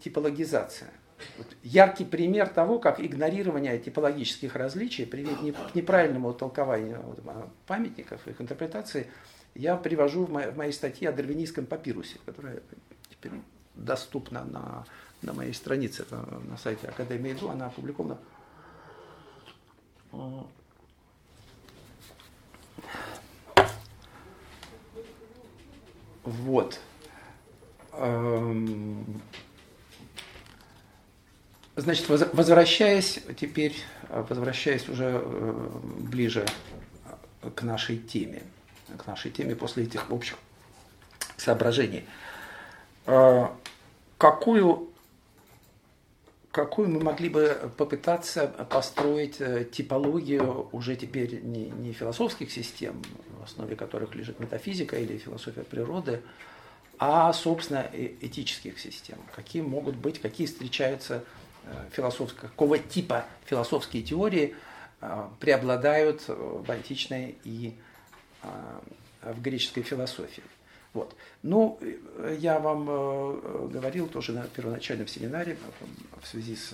типологизация. 0.04 0.90
Вот 1.38 1.48
яркий 1.64 2.06
пример 2.06 2.50
того, 2.50 2.80
как 2.80 3.00
игнорирование 3.00 3.78
типологических 3.78 4.56
различий 4.56 5.06
приводит 5.06 5.56
к 5.72 5.76
неправильному 5.76 6.34
толкованию 6.34 7.04
памятников, 7.68 8.28
их 8.28 8.42
интерпретации, 8.42 9.08
я 9.54 9.76
привожу 9.76 10.26
в 10.26 10.32
моей, 10.32 10.50
в 10.50 10.58
моей 10.58 10.72
статье 10.72 11.10
о 11.10 11.12
дарвинийском 11.12 11.66
папирусе, 11.66 12.18
которая 12.26 12.62
теперь 13.10 13.34
доступна 13.76 14.44
на, 14.46 14.86
на 15.22 15.34
моей 15.34 15.54
странице 15.54 16.06
на 16.10 16.58
сайте 16.58 16.88
Академии 16.88 17.34
ИДУ, 17.34 17.50
она 17.50 17.68
опубликована. 17.68 18.18
Вот. 26.24 26.80
Эм, 27.94 29.22
Значит, 31.78 32.10
возвращаясь 32.10 33.20
теперь, 33.40 33.76
возвращаясь 34.10 34.90
уже 34.90 35.22
э, 35.24 35.70
ближе 36.00 36.46
к 37.56 37.64
нашей 37.64 37.98
теме, 37.98 38.44
к 38.98 39.08
нашей 39.08 39.32
теме 39.32 39.56
после 39.56 39.86
этих 39.86 40.12
общих 40.12 40.36
соображений. 41.38 42.06
Э, 43.08 43.48
какую, 44.18 44.91
какую 46.52 46.90
мы 46.90 47.00
могли 47.00 47.30
бы 47.30 47.72
попытаться 47.78 48.48
построить 48.48 49.40
э, 49.40 49.66
типологию 49.66 50.70
уже 50.72 50.96
теперь 50.96 51.42
не, 51.42 51.70
не 51.70 51.94
философских 51.94 52.52
систем, 52.52 53.02
в 53.40 53.44
основе 53.44 53.76
которых 53.76 54.16
лежит 54.16 54.40
метафизика 54.40 54.98
или 54.98 55.18
философия 55.18 55.64
природы, 55.64 56.22
а, 57.00 57.34
собственно, 57.34 57.90
этических 58.22 58.80
систем? 58.80 59.18
Какие 59.36 59.62
могут 59.62 59.96
быть, 59.96 60.20
какие 60.20 60.46
встречаются 60.46 61.24
Э, 61.64 61.90
философского, 61.92 62.48
какого 62.50 62.80
типа 62.80 63.26
философские 63.46 64.02
теории 64.02 64.56
э, 65.00 65.28
преобладают 65.40 66.24
в 66.28 66.70
античной 66.72 67.36
и 67.44 67.76
э, 68.42 68.48
в 69.22 69.42
греческой 69.42 69.84
философии. 69.84 70.44
Вот. 70.94 71.16
Ну, 71.42 71.80
я 72.40 72.60
вам 72.60 72.86
говорил 73.70 74.08
тоже 74.08 74.34
на 74.34 74.44
первоначальном 74.48 75.08
семинаре 75.08 75.58
в 76.22 76.28
связи 76.28 76.56
с 76.56 76.74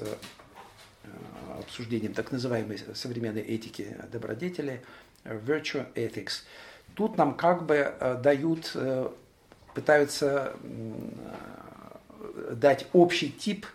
обсуждением 1.60 2.14
так 2.14 2.32
называемой 2.32 2.80
современной 2.94 3.42
этики 3.42 3.96
добродетели, 4.12 4.82
virtue 5.24 5.86
ethics. 5.94 6.44
Тут 6.96 7.18
нам 7.18 7.36
как 7.36 7.66
бы 7.66 7.94
дают, 8.24 8.76
пытаются 9.76 10.56
дать 12.52 12.88
общий 12.94 13.32
тип 13.32 13.68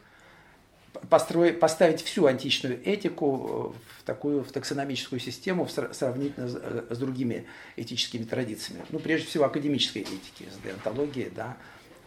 построить, 1.09 1.61
поставить 1.61 2.03
всю 2.03 2.27
античную 2.27 2.81
этику 2.87 3.75
в 3.99 4.03
такую 4.05 4.45
в 4.45 4.53
таксономическую 4.53 5.21
систему 5.21 5.69
сравнительно 5.69 6.49
с, 6.49 6.55
с 6.91 6.99
другими 6.99 7.47
этическими 7.77 8.25
традициями. 8.25 8.85
Ну, 8.91 8.99
прежде 8.99 9.27
всего, 9.27 9.45
академической 9.45 10.03
этики, 10.03 10.49
с 10.51 10.63
деонтологией, 10.65 11.31
да, 11.31 11.57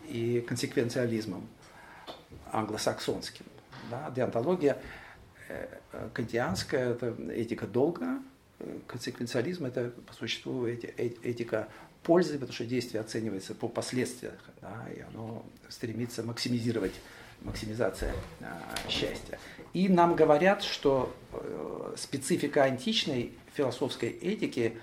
и 0.07 0.43
консеквенциализмом 0.47 1.47
англосаксонским. 2.51 3.45
Да. 3.89 4.11
Деонтология 4.15 4.81
э, 5.49 5.67
кантианская, 6.13 6.91
это 6.91 7.15
этика 7.31 7.67
долга, 7.67 8.19
консеквенциализм– 8.87 9.65
это 9.67 9.89
по 9.89 10.13
существу 10.13 10.65
этика 10.65 11.67
пользы, 12.03 12.33
потому 12.33 12.53
что 12.53 12.65
действие 12.65 13.01
оценивается 13.01 13.53
по 13.53 13.67
последствиям, 13.67 14.33
да, 14.61 14.85
и 14.95 15.01
оно 15.01 15.45
стремится 15.69 16.23
максимизировать 16.23 16.93
максимизация 17.45 18.13
а, 18.41 18.89
счастья. 18.89 19.39
И 19.73 19.87
нам 19.89 20.15
говорят, 20.15 20.63
что 20.63 21.13
э, 21.31 21.93
специфика 21.97 22.63
античной 22.63 23.33
философской 23.53 24.09
этики 24.09 24.77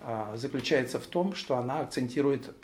а, 0.00 0.34
заключается 0.36 0.98
в 0.98 1.06
том, 1.06 1.34
что 1.34 1.56
она 1.56 1.80
акцентирует 1.80 2.54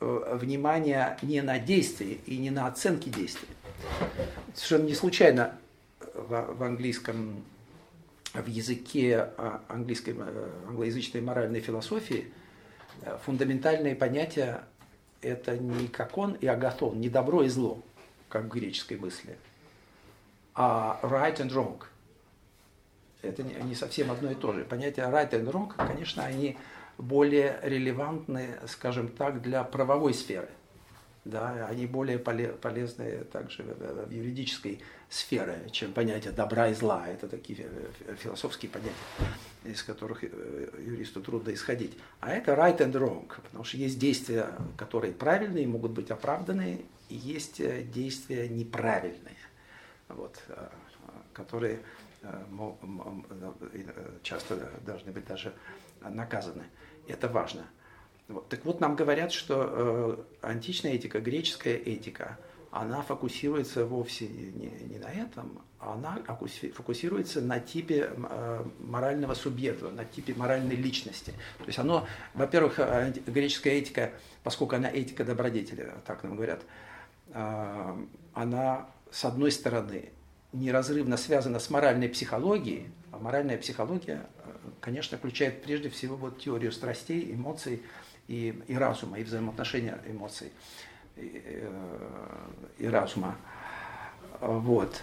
э, 0.00 0.38
внимание 0.40 1.16
не 1.22 1.40
на 1.42 1.58
действии 1.58 2.20
и 2.26 2.38
не 2.38 2.50
на 2.50 2.66
оценке 2.66 3.10
действий. 3.10 3.48
Совершенно 4.54 4.86
не 4.86 4.94
случайно 4.94 5.58
в, 6.14 6.54
в 6.54 6.62
английском, 6.62 7.44
в 8.32 8.46
языке 8.46 9.28
а, 9.36 9.60
английской, 9.68 10.14
э, 10.18 10.50
англоязычной 10.68 11.20
моральной 11.20 11.60
философии 11.60 12.32
фундаментальные 13.24 13.94
понятия 13.94 14.64
это 15.20 15.58
не 15.58 15.86
какон 15.88 16.32
и 16.32 16.46
агатон, 16.46 16.98
не 16.98 17.10
добро 17.10 17.42
и 17.42 17.48
зло 17.48 17.82
как 18.28 18.44
в 18.44 18.48
греческой 18.48 18.98
мысли. 18.98 19.38
А 20.54 20.98
right 21.02 21.36
and 21.36 21.50
wrong– 21.50 21.82
это 23.22 23.42
не 23.42 23.74
совсем 23.74 24.10
одно 24.10 24.30
и 24.30 24.34
то 24.34 24.52
же. 24.52 24.64
Понятия 24.64 25.02
right 25.02 25.30
and 25.30 25.50
wrong, 25.50 25.72
конечно, 25.76 26.24
они 26.24 26.56
более 26.98 27.58
релевантны, 27.62 28.58
скажем 28.66 29.08
так, 29.08 29.42
для 29.42 29.64
правовой 29.64 30.14
сферы. 30.14 30.48
Да, 31.24 31.66
они 31.68 31.86
более 31.86 32.20
полезны 32.20 33.24
также 33.32 33.64
в 33.64 34.10
юридической 34.12 34.80
сфере, 35.08 35.68
чем 35.72 35.92
понятие 35.92 36.32
добра 36.32 36.68
и 36.68 36.74
зла. 36.74 37.04
Это 37.08 37.26
такие 37.26 37.68
философские 38.22 38.70
понятия, 38.70 38.94
из 39.64 39.82
которых 39.82 40.22
э, 40.22 40.28
юристу 40.86 41.20
трудно 41.20 41.52
исходить. 41.52 41.98
А 42.20 42.30
это 42.30 42.52
right 42.52 42.78
and 42.78 42.92
wrong, 42.92 43.26
потому 43.42 43.64
что 43.64 43.76
есть 43.76 43.98
действия, 43.98 44.50
которые 44.76 45.12
правильные, 45.12 45.66
могут 45.66 45.90
быть 45.90 46.12
оправданы, 46.12 46.82
есть 47.14 47.60
э, 47.60 47.82
действия 47.82 48.48
неправильные, 48.48 49.36
вот, 50.08 50.42
э, 50.48 50.68
которые 51.32 51.80
э, 52.22 52.42
часто 54.22 54.70
должны 54.84 55.12
быть 55.12 55.26
даже 55.26 55.54
наказаны. 56.00 56.64
Это 57.08 57.28
важно. 57.28 57.66
Вот. 58.28 58.48
Так 58.48 58.64
вот, 58.64 58.80
нам 58.80 58.96
говорят, 58.96 59.32
что 59.32 60.26
античная 60.42 60.92
этика, 60.92 61.20
греческая 61.20 61.76
этика, 61.76 62.38
она 62.72 63.02
фокусируется 63.02 63.86
вовсе 63.86 64.26
не, 64.26 64.68
не 64.88 64.98
на 64.98 65.06
этом, 65.06 65.62
она 65.78 66.18
фокусируется 66.74 67.40
на 67.40 67.60
типе 67.60 68.10
морального 68.80 69.34
субъекта, 69.34 69.90
на 69.90 70.04
типе 70.04 70.34
моральной 70.34 70.74
личности. 70.74 71.30
То 71.58 71.66
есть 71.66 71.78
оно, 71.78 72.08
во-первых, 72.34 72.80
греческая 73.26 73.74
этика, 73.74 74.12
поскольку 74.42 74.74
она 74.74 74.90
этика 74.90 75.24
добродетели, 75.24 75.92
так 76.04 76.24
нам 76.24 76.34
говорят, 76.34 76.62
она, 78.32 78.86
с 79.10 79.24
одной 79.24 79.52
стороны, 79.52 80.10
неразрывно 80.52 81.16
связана 81.16 81.58
с 81.58 81.70
моральной 81.70 82.08
психологией, 82.08 82.88
а 83.12 83.18
моральная 83.18 83.58
психология, 83.58 84.26
э, 84.44 84.50
конечно, 84.80 85.18
включает 85.18 85.62
прежде 85.62 85.88
всего 85.88 86.16
вот 86.16 86.38
теорию 86.38 86.72
страстей, 86.72 87.32
эмоций 87.32 87.82
и, 88.28 88.62
и 88.66 88.76
разума, 88.76 89.18
и 89.18 89.24
взаимоотношения 89.24 89.98
эмоций 90.06 90.52
и, 91.16 91.42
э, 91.44 91.70
и 92.78 92.86
разума. 92.86 93.36
Вот. 94.40 95.02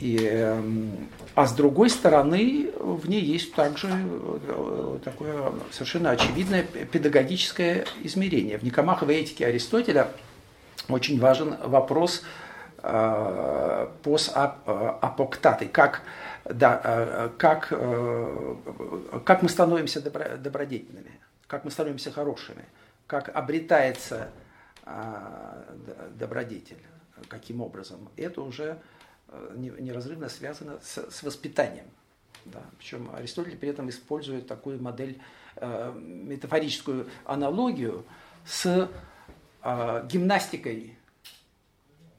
И, 0.00 0.16
эм, 0.16 1.08
а 1.34 1.46
с 1.46 1.52
другой 1.52 1.90
стороны, 1.90 2.70
в 2.78 3.08
ней 3.08 3.20
есть 3.20 3.54
также 3.54 3.88
э, 3.90 4.98
такое 5.04 5.52
совершенно 5.70 6.10
очевидное 6.10 6.62
педагогическое 6.62 7.84
измерение. 8.02 8.58
В 8.58 8.62
Никомаховой 8.62 9.16
этике 9.16 9.46
Аристотеля 9.46 10.08
очень 10.88 11.20
важен 11.20 11.56
вопрос 11.62 12.22
э, 12.82 13.88
постапоктаты, 14.02 15.68
как, 15.68 16.02
да, 16.44 16.80
э, 16.84 17.30
как, 17.38 17.68
э, 17.70 18.56
как 19.24 19.42
мы 19.42 19.48
становимся 19.48 20.00
добро, 20.00 20.36
добродетельными, 20.38 21.20
как 21.46 21.64
мы 21.64 21.70
становимся 21.70 22.10
хорошими, 22.10 22.64
как 23.06 23.28
обретается 23.34 24.30
добродетель, 26.18 26.82
каким 27.28 27.60
образом. 27.60 28.08
Это 28.16 28.42
уже 28.42 28.78
неразрывно 29.54 30.28
связано 30.28 30.80
с, 30.82 31.08
с 31.08 31.22
воспитанием. 31.22 31.84
Да. 32.46 32.58
Причем 32.78 33.08
Аристотель 33.14 33.56
при 33.56 33.68
этом 33.68 33.88
использует 33.90 34.48
такую 34.48 34.82
модель, 34.82 35.20
метафорическую 35.60 37.08
аналогию 37.24 38.04
с 38.44 38.88
э, 39.62 40.08
гимнастикой 40.10 40.96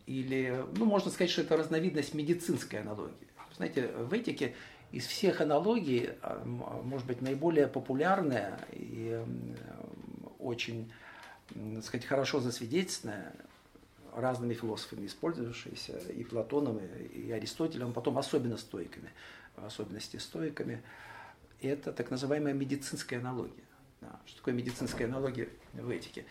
или, 0.06 0.64
ну, 0.76 0.86
можно 0.86 1.12
сказать, 1.12 1.32
что 1.32 1.42
это 1.42 1.58
разновидность 1.58 2.14
медицинской 2.14 2.82
аналогии. 2.82 3.28
Знаете, 3.56 3.88
в 3.88 4.14
этике 4.14 4.56
из 4.92 5.06
всех 5.08 5.42
аналогий, 5.42 6.12
а, 6.22 6.44
может 6.46 7.08
быть, 7.08 7.22
наиболее 7.22 7.68
популярная 7.68 8.60
и 8.72 9.24
очень, 10.40 10.92
так 11.48 11.84
сказать, 11.84 12.06
хорошо 12.06 12.40
засвидетельственная, 12.40 13.34
разными 14.16 14.54
философами 14.54 15.08
использовавшаяся, 15.08 15.98
и 16.10 16.24
Платоном, 16.24 16.80
и 16.80 17.32
Аристотелем, 17.32 17.94
потом 17.94 18.18
особенно 18.18 18.58
стойками, 18.58 19.10
в 19.56 19.66
особенности 19.66 20.18
стойками, 20.18 20.84
это 21.62 21.92
так 21.92 22.12
называемая 22.12 22.54
медицинская 22.54 23.20
аналогия. 23.20 23.64
Что 24.26 24.38
такое 24.38 24.54
медицинская 24.54 25.08
аналогия 25.08 25.50
в 25.74 25.90
этике? 25.90 26.26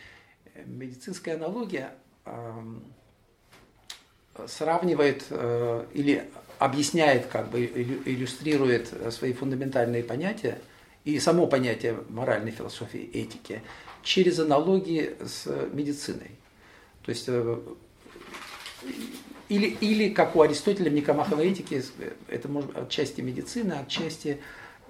Медицинская 0.67 1.37
аналогия 1.37 1.93
э, 2.25 2.63
сравнивает 4.47 5.25
э, 5.31 5.87
или 5.95 6.29
объясняет, 6.59 7.27
как 7.27 7.51
бы 7.51 7.65
иллюстрирует 7.65 8.93
свои 9.13 9.33
фундаментальные 9.33 10.05
понятия 10.05 10.59
и 11.05 11.19
само 11.19 11.47
понятие 11.47 11.99
моральной 12.09 12.53
философии, 12.53 13.11
этики 13.13 13.63
через 14.03 14.39
аналогии 14.39 15.17
с 15.25 15.47
медициной. 15.73 16.31
То 17.05 17.11
есть 17.11 17.25
э, 17.29 17.59
или, 19.49 19.67
или 19.67 20.09
как 20.11 20.37
у 20.37 20.43
Аристотеля 20.43 20.91
в 20.91 20.95
Никомаховой 20.95 21.49
этике, 21.49 21.83
это 22.29 22.49
может 22.49 22.77
отчасти 22.77 23.21
медицина, 23.21 23.81
отчасти 23.81 24.41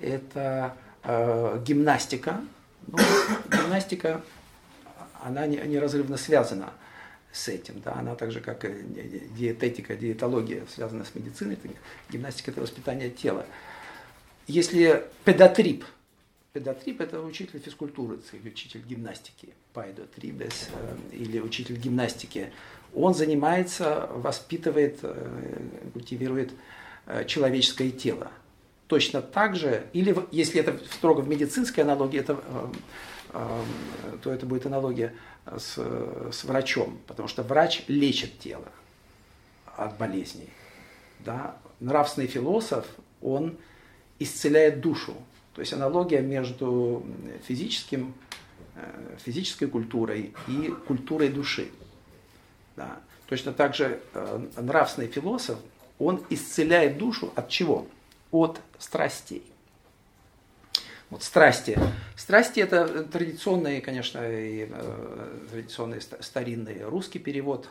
это 0.01 0.77
э, 1.05 1.63
гимнастика. 1.65 2.41
Ну, 2.87 2.99
гимнастика, 3.51 4.23
она 5.23 5.47
неразрывно 5.47 6.17
связана 6.17 6.73
с 7.33 7.49
этим. 7.49 7.81
Да? 7.85 7.95
Она 7.95 8.15
так 8.15 8.31
же, 8.31 8.41
как 8.41 8.67
диететика, 9.35 9.97
диетология 9.97 10.65
связана 10.73 11.05
с 11.05 11.15
медициной, 11.15 11.55
это, 11.55 11.69
гимнастика– 12.11 12.51
это 12.53 12.61
воспитание 12.61 13.11
тела. 13.11 13.47
Если 14.47 15.05
педатрип, 15.25 15.85
педатрип– 16.53 17.01
это 17.01 17.21
учитель 17.21 17.61
физкультуры, 17.61 18.19
учитель 18.45 18.83
гимнастики, 18.83 19.49
пайдотрибес, 19.73 20.69
э, 20.73 20.97
или 21.13 21.41
учитель 21.41 21.77
гимнастики, 21.77 22.53
он 22.95 23.15
занимается, 23.15 24.09
воспитывает, 24.13 24.99
э, 25.03 25.59
культивирует 25.95 26.53
э, 27.07 27.25
человеческое 27.25 27.91
тело. 27.91 28.31
Точно 28.89 29.23
так 29.23 29.57
же, 29.57 29.87
или 29.95 30.15
если 30.31 30.61
это 30.61 30.79
строго 30.93 31.21
в 31.21 31.29
медицинской 31.29 31.83
аналогии, 31.83 32.21
это, 32.21 32.39
то 33.33 34.33
это 34.33 34.47
будет 34.47 34.67
аналогия 34.67 35.15
с, 35.47 35.79
с 36.31 36.45
врачом, 36.45 36.99
потому 37.07 37.29
что 37.29 37.43
врач 37.43 37.83
лечит 37.89 38.39
тело 38.39 38.69
от 39.77 39.97
болезней. 39.97 40.49
Да? 41.21 41.57
Нравственный 41.81 42.29
философ, 42.29 42.87
он 43.21 43.57
исцеляет 44.19 44.81
душу. 44.81 45.15
То 45.55 45.61
есть 45.61 45.73
аналогия 45.73 46.21
между 46.21 47.05
физическим, 47.47 48.15
э, 48.77 49.17
физической 49.25 49.67
культурой 49.67 50.35
и 50.49 50.75
культурой 50.87 51.29
души. 51.29 51.71
Да. 52.77 53.01
Точно 53.27 53.53
так 53.53 53.75
же 53.75 54.01
э, 54.15 54.47
нравственный 54.57 55.09
философ, 55.09 55.59
он 55.99 56.25
исцеляет 56.31 56.99
душу 56.99 57.33
от 57.35 57.49
чего? 57.49 57.87
От 58.31 58.61
страстей. 58.79 59.52
Вот 61.13 61.23
страсти. 61.23 61.79
Страсти 62.17 62.61
это 62.61 63.05
традиционный, 63.05 63.83
конечно, 63.83 64.19
и, 64.27 64.67
э, 64.73 65.39
традиционный 65.51 66.01
старинный 66.01 66.85
русский 66.85 67.19
перевод 67.19 67.69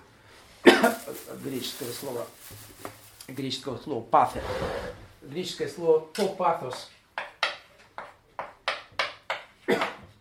греческого 1.43 1.91
слова, 1.91 2.27
греческого 3.27 3.77
слова 3.77 4.03
пафе. 4.03 4.43
Греческое 5.23 5.69
слово 5.69 6.01
топатос. 6.13 6.91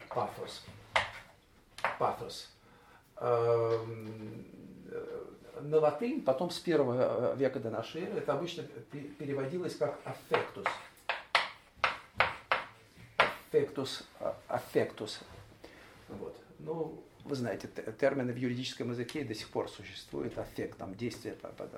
Пафос. 0.08 0.62
Пафос. 1.98 2.48
Эм, 3.18 4.46
на 5.60 5.78
латынь, 5.78 6.22
потом 6.22 6.50
с 6.50 6.58
первого 6.58 7.34
века 7.34 7.60
до 7.60 7.68
нашей 7.68 8.04
эры, 8.04 8.20
это 8.20 8.32
обычно 8.32 8.62
переводилось 9.18 9.76
как 9.76 10.00
affectus 10.06 10.64
affectus, 13.52 14.04
affectus. 14.48 15.18
Вот. 16.08 16.36
Ну, 16.58 17.02
вы 17.24 17.34
знаете, 17.34 17.68
термины 17.98 18.32
в 18.32 18.36
юридическом 18.36 18.90
языке 18.90 19.24
до 19.24 19.34
сих 19.34 19.48
пор 19.48 19.68
существуют. 19.68 20.36
Аффект, 20.38 20.78
там 20.78 20.94
действие 20.94 21.34
под, 21.34 21.56
под, 21.56 21.70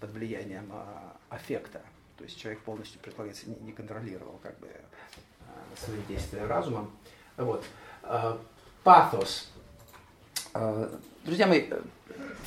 под 0.00 0.10
влиянием 0.10 0.68
а, 0.72 1.16
аффекта. 1.30 1.82
То 2.16 2.24
есть 2.24 2.38
человек 2.38 2.60
полностью, 2.62 3.00
предполагается, 3.00 3.48
не, 3.48 3.56
не 3.56 3.72
контролировал 3.72 4.38
как 4.42 4.58
бы 4.58 4.68
а, 4.68 5.76
свои 5.76 6.00
действия 6.08 6.44
разумом. 6.46 6.90
Вот. 7.36 7.64
А, 8.02 8.40
пафос. 8.82 9.50
Друзья 11.24 11.46
мои, 11.46 11.68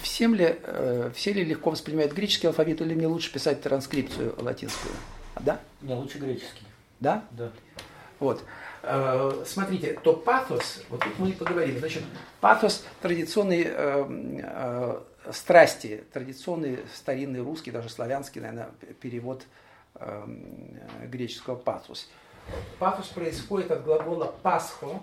всем 0.01 0.34
ли, 0.34 0.58
э, 0.63 1.12
все 1.15 1.34
ли 1.34 1.45
легко 1.45 1.69
воспринимают 1.69 2.13
греческий 2.13 2.47
алфавит 2.47 2.82
или 2.82 2.95
мне 2.95 3.08
лучше 3.08 3.32
писать 3.32 3.62
транскрипцию 3.62 4.36
латинскую? 4.41 4.93
Да? 5.39 5.62
Мне 5.82 5.95
лучше 5.95 6.17
греческий. 6.17 6.65
Да? 6.99 7.25
Да. 7.32 7.51
Вот. 8.21 8.43
Э, 8.84 9.43
смотрите, 9.47 9.99
то 10.03 10.13
пафос, 10.13 10.84
вот 10.89 10.99
тут 10.99 11.17
мы 11.17 11.31
и 11.31 11.34
поговорим, 11.34 11.79
значит, 11.79 12.03
пафос 12.39 12.86
традиционной 13.01 13.63
э, 13.65 14.05
э, 14.43 15.01
страсти, 15.31 16.03
традиционный 16.13 16.77
старинный 16.93 17.41
русский, 17.41 17.71
даже 17.71 17.89
славянский, 17.89 18.39
наверное, 18.39 18.69
перевод 19.01 19.41
э, 19.95 20.25
греческого 21.07 21.55
пафос. 21.55 22.12
Пафос 22.77 23.07
происходит 23.07 23.71
от 23.71 23.84
глагола 23.84 24.36
пасхо, 24.43 25.01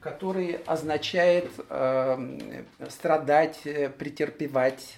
который 0.00 0.62
означает 0.64 1.50
э, 1.68 2.62
страдать, 2.88 3.60
претерпевать, 3.98 4.96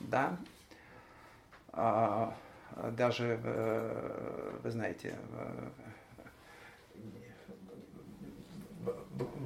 да, 0.00 0.36
а, 1.72 2.34
даже, 2.96 3.38
э, 3.42 4.58
вы 4.62 4.70
знаете, 4.70 5.14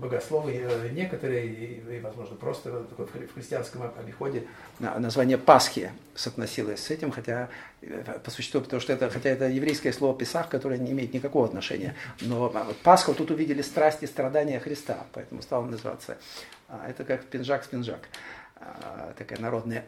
богословы 0.00 0.52
э, 0.54 0.88
некоторые, 0.90 1.46
и, 1.46 2.00
возможно, 2.00 2.36
просто 2.36 2.84
в 2.96 3.34
христианском 3.34 3.90
обиходе 3.98 4.46
название 4.78 5.38
Пасхи 5.38 5.90
соотносилось 6.14 6.80
с 6.80 6.90
этим, 6.90 7.10
хотя 7.10 7.48
э, 7.80 8.18
по 8.22 8.30
существу, 8.30 8.60
потому 8.60 8.80
что 8.80 8.92
это, 8.92 9.10
хотя 9.10 9.30
это 9.30 9.48
еврейское 9.48 9.92
слово 9.92 10.16
Песах, 10.16 10.48
которое 10.48 10.78
не 10.78 10.92
имеет 10.92 11.12
никакого 11.12 11.46
отношения, 11.46 11.94
но 12.20 12.52
Пасху 12.82 13.14
тут 13.14 13.30
увидели 13.30 13.62
страсти 13.62 14.04
и 14.04 14.06
страдания 14.06 14.60
Христа, 14.60 15.06
поэтому 15.12 15.42
стало 15.42 15.64
называться, 15.66 16.18
а, 16.68 16.88
это 16.88 17.04
как 17.04 17.24
пинжак-спинжак, 17.24 18.00
а, 18.56 19.12
такая 19.16 19.40
народная, 19.40 19.84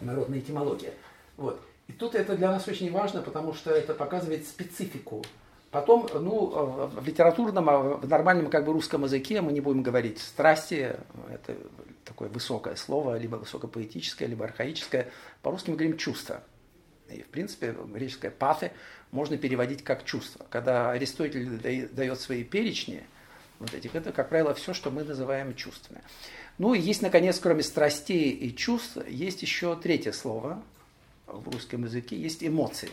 народная 0.00 0.40
этимология. 0.40 0.92
Вот. 1.36 1.60
И 1.92 1.94
тут 1.94 2.14
это 2.14 2.36
для 2.36 2.50
нас 2.50 2.66
очень 2.68 2.90
важно, 2.90 3.20
потому 3.20 3.52
что 3.52 3.70
это 3.70 3.92
показывает 3.92 4.46
специфику. 4.46 5.22
Потом, 5.70 6.08
ну, 6.14 6.50
э, 6.50 7.00
в 7.00 7.06
литературном, 7.06 7.68
а 7.68 7.78
в 7.96 8.08
нормальном 8.08 8.48
как 8.48 8.64
бы 8.64 8.72
русском 8.72 9.04
языке 9.04 9.42
мы 9.42 9.52
не 9.52 9.60
будем 9.60 9.82
говорить 9.82 10.18
страсти, 10.18 10.96
это 11.30 11.54
такое 12.06 12.30
высокое 12.30 12.76
слово, 12.76 13.18
либо 13.18 13.36
высокопоэтическое, 13.36 14.26
либо 14.26 14.46
архаическое. 14.46 15.10
По-русски 15.42 15.68
мы 15.68 15.76
говорим 15.76 15.98
чувство. 15.98 16.42
И, 17.10 17.20
в 17.20 17.26
принципе, 17.26 17.76
греческое 17.92 18.30
пафе 18.30 18.72
можно 19.10 19.36
переводить 19.36 19.84
как 19.84 20.06
чувство. 20.06 20.46
Когда 20.48 20.92
Аристотель 20.92 21.88
дает 21.88 22.20
свои 22.20 22.42
перечни, 22.42 23.02
вот 23.58 23.74
этих, 23.74 23.94
это, 23.94 24.12
как 24.12 24.30
правило, 24.30 24.54
все, 24.54 24.72
что 24.72 24.90
мы 24.90 25.04
называем 25.04 25.54
чувствами. 25.54 26.00
Ну 26.56 26.72
и 26.72 26.80
есть, 26.80 27.02
наконец, 27.02 27.38
кроме 27.38 27.62
страстей 27.62 28.30
и 28.30 28.56
чувств, 28.56 28.96
есть 29.06 29.42
еще 29.42 29.76
третье 29.76 30.12
слово, 30.12 30.62
в 31.32 31.48
русском 31.48 31.84
языке, 31.84 32.16
есть 32.16 32.44
эмоции. 32.44 32.90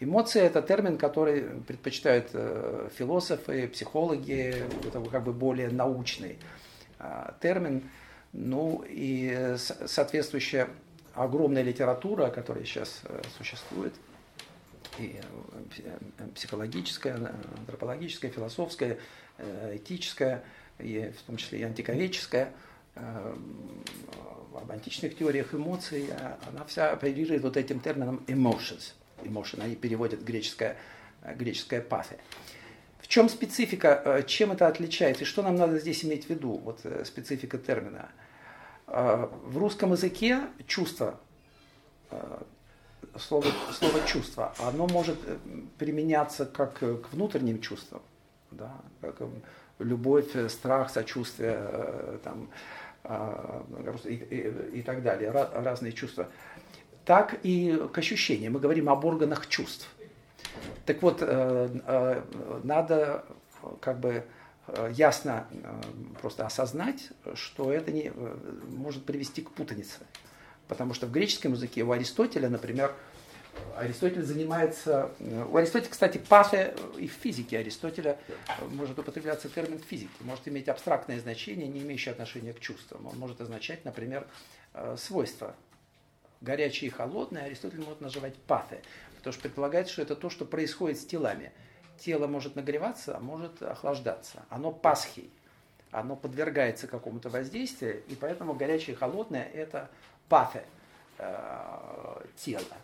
Эмоции– 0.00 0.40
это 0.42 0.62
термин, 0.62 0.96
который 0.96 1.42
предпочитают 1.42 2.30
э, 2.32 2.88
философы, 2.96 3.66
психологи, 3.68 4.54
это 4.86 5.00
как 5.10 5.24
бы 5.24 5.32
более 5.32 5.70
научный 5.70 6.38
а, 7.00 7.34
термин. 7.40 7.82
Ну 8.32 8.84
и 8.86 9.56
соответствующая 9.86 10.68
огромная 11.14 11.62
литература, 11.62 12.28
которая 12.30 12.64
сейчас 12.64 13.00
э, 13.04 13.22
существует, 13.36 13.92
и 14.98 15.20
э, 15.20 16.28
психологическая, 16.34 17.32
антропологическая, 17.58 18.30
философская, 18.30 18.98
этическая, 19.72 20.44
и 20.78 21.12
в 21.16 21.22
том 21.22 21.36
числе 21.36 21.60
и 21.60 21.62
антиковеческая– 21.62 22.52
в 24.50 24.70
античных 24.70 25.16
теориях 25.16 25.54
эмоций, 25.54 26.08
а 26.12 26.38
она 26.48 26.64
вся 26.64 26.90
оперирует 26.90 27.42
вот 27.42 27.56
этим 27.56 27.80
термином 27.80 28.22
emotions. 28.26 28.92
Emotion, 29.22 29.62
они 29.62 29.76
переводят 29.76 30.22
греческое, 30.22 30.76
греческое 31.36 31.80
пафе. 31.80 32.18
В 33.00 33.10
чем 33.10 33.30
специфика, 33.30 34.02
э, 34.04 34.22
чем 34.26 34.52
это 34.52 34.66
отличается 34.66 35.22
и 35.22 35.26
что 35.26 35.42
нам 35.42 35.56
надо 35.56 35.78
здесь 35.78 36.04
иметь 36.04 36.26
в 36.26 36.30
виду, 36.30 36.58
вот 36.58 36.80
э, 36.84 37.04
специфика 37.06 37.56
термина? 37.56 38.10
Э, 38.86 39.28
в 39.44 39.56
русском 39.56 39.92
языке 39.92 40.42
чувство, 40.66 41.18
слово, 43.16 43.46
слово 43.72 44.06
чувство, 44.06 44.54
оно 44.58 44.86
может 44.88 45.16
применяться 45.78 46.44
как 46.44 46.80
к 46.80 47.12
внутренним 47.12 47.62
чувствам, 47.62 48.02
да, 48.50 48.74
как 49.00 49.22
любовь, 49.78 50.28
страх, 50.50 50.90
сочувствие, 50.90 52.18
там, 52.24 52.50
и, 53.04 54.72
и, 54.74 54.82
так 54.82 55.02
далее, 55.02 55.30
разные 55.30 55.92
чувства, 55.92 56.28
так 57.04 57.38
и 57.42 57.88
к 57.92 57.98
ощущениям. 57.98 58.52
Мы 58.54 58.60
говорим 58.60 58.88
об 58.88 59.04
органах 59.04 59.46
чувств. 59.48 59.88
Так 60.84 61.02
вот, 61.02 61.20
надо 62.64 63.24
как 63.80 64.00
бы 64.00 64.24
ясно 64.90 65.46
просто 66.20 66.44
осознать, 66.44 67.10
что 67.34 67.72
это 67.72 67.92
не, 67.92 68.12
может 68.68 69.04
привести 69.04 69.42
к 69.42 69.50
путанице. 69.50 70.00
Потому 70.66 70.92
что 70.92 71.06
в 71.06 71.12
греческом 71.12 71.52
языке 71.52 71.82
у 71.82 71.92
Аристотеля, 71.92 72.50
например, 72.50 72.94
Аристотель 73.76 74.22
занимается... 74.22 75.10
У 75.50 75.56
Аристотеля, 75.56 75.90
кстати, 75.90 76.18
пафе 76.18 76.74
и 76.96 77.06
в 77.06 77.12
физике 77.12 77.58
Аристотеля 77.58 78.18
может 78.70 78.98
употребляться 78.98 79.48
термин 79.48 79.78
физики, 79.78 80.10
может 80.20 80.46
иметь 80.48 80.68
абстрактное 80.68 81.20
значение, 81.20 81.68
не 81.68 81.80
имеющее 81.80 82.12
отношения 82.12 82.52
к 82.52 82.60
чувствам. 82.60 83.06
Он 83.06 83.16
может 83.18 83.40
означать, 83.40 83.84
например, 83.84 84.26
э, 84.74 84.96
свойства. 84.98 85.54
Горячее 86.40 86.88
и 86.88 86.92
холодное 86.92 87.44
Аристотель 87.44 87.80
может 87.80 88.00
называть 88.00 88.36
пафе, 88.36 88.82
потому 89.16 89.32
что 89.32 89.42
предполагает, 89.42 89.88
что 89.88 90.02
это 90.02 90.16
то, 90.16 90.30
что 90.30 90.44
происходит 90.44 90.98
с 90.98 91.04
телами. 91.04 91.52
Тело 91.98 92.26
может 92.26 92.56
нагреваться, 92.56 93.16
а 93.16 93.20
может 93.20 93.62
охлаждаться. 93.62 94.44
Оно 94.48 94.70
пасхи, 94.70 95.30
оно 95.90 96.16
подвергается 96.16 96.86
какому-то 96.86 97.28
воздействию, 97.28 98.02
и 98.08 98.14
поэтому 98.14 98.54
горячее 98.54 98.94
и 98.94 98.98
холодное– 98.98 99.44
это 99.54 99.90
э, 101.18 102.24
тела. 102.36 102.76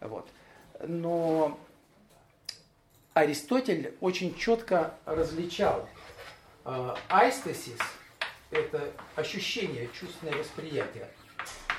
Вот. 0.00 0.28
Но 0.86 1.58
Аристотель 3.14 3.94
очень 4.00 4.36
четко 4.36 4.94
различал 5.04 5.88
э, 6.64 6.94
айстесис– 7.08 7.78
это 8.54 8.92
ощущение, 9.16 9.88
чувственное 9.92 10.36
восприятие. 10.36 11.08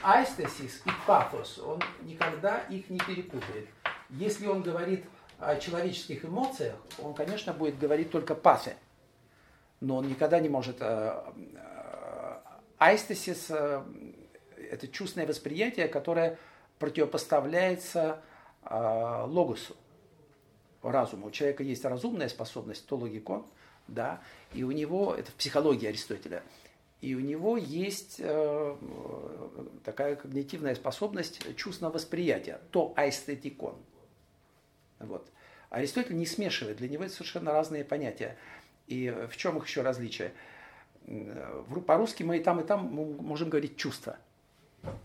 Айстесис 0.04 0.82
и 0.86 0.90
пафос, 1.08 1.58
он 1.58 1.82
никогда 2.02 2.60
их 2.70 2.90
не 2.90 3.00
перепутает. 3.00 3.68
Если 4.10 4.46
он 4.46 4.62
говорит 4.62 5.04
о 5.40 5.56
человеческих 5.56 6.26
эмоциях, 6.26 6.76
он, 7.00 7.14
конечно, 7.14 7.54
будет 7.54 7.80
говорить 7.80 8.12
только 8.12 8.36
пафе, 8.36 8.76
но 9.80 9.98
он 9.98 10.08
никогда 10.08 10.40
не 10.40 10.50
может... 10.50 10.78
Э, 10.82 11.24
э, 11.56 12.38
айстесис 12.78 13.48
э,– 13.50 13.84
это 14.72 14.88
чувственное 14.88 15.28
восприятие, 15.28 15.88
которое 15.88 16.38
противопоставляется 16.80 18.22
э, 18.64 19.24
логосу, 19.28 19.76
разуму. 20.82 21.28
У 21.28 21.32
человека 21.32 21.64
есть 21.64 21.86
разумная 21.86 22.30
способность, 22.30 22.86
то 22.86 22.96
логикон, 22.96 23.46
да, 23.88 24.22
и 24.54 24.64
у 24.64 24.72
него, 24.72 25.14
это 25.14 25.32
в 25.32 25.36
психологии 25.36 25.88
Аристотеля, 25.88 26.44
и 27.02 27.14
у 27.14 27.20
него 27.20 27.58
есть 27.58 28.16
э, 28.20 28.76
такая 29.84 30.16
когнитивная 30.16 30.76
способность 30.76 31.56
чувственного 31.56 31.94
восприятия, 31.94 32.60
то 32.72 32.94
аэстетикон. 32.96 33.76
Вот. 35.00 35.30
Аристотель 35.70 36.16
не 36.16 36.26
смешивает, 36.26 36.78
для 36.78 36.90
него 36.90 37.04
это 37.04 37.14
совершенно 37.14 37.52
разные 37.52 37.84
понятия. 37.84 38.38
И 38.88 39.10
в 39.30 39.36
чем 39.36 39.58
их 39.58 39.68
еще 39.68 39.82
различие? 39.82 40.34
По-русски 41.86 42.24
мы 42.24 42.38
и 42.38 42.44
там, 42.44 42.60
и 42.62 42.64
там 42.64 42.92
можем 42.94 43.50
говорить 43.50 43.78
чувство. 43.78 44.18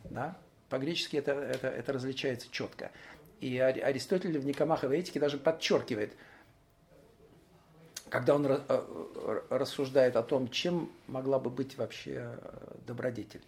Да? 0.04 0.38
По-гречески 0.70 1.16
это, 1.16 1.32
это, 1.32 1.66
это 1.66 1.92
различается 1.92 2.48
четко. 2.50 2.92
И 3.40 3.58
Аристотель 3.58 4.38
в 4.38 4.46
Никомаховой 4.46 4.98
этике 4.98 5.18
даже 5.18 5.36
подчеркивает, 5.36 6.12
когда 8.08 8.36
он 8.36 8.46
э, 8.46 9.40
рассуждает 9.50 10.16
о 10.16 10.22
том, 10.22 10.48
чем 10.48 10.90
могла 11.08 11.38
бы 11.40 11.50
быть 11.50 11.76
вообще 11.76 12.36
э, 12.36 12.74
добродетель. 12.86 13.42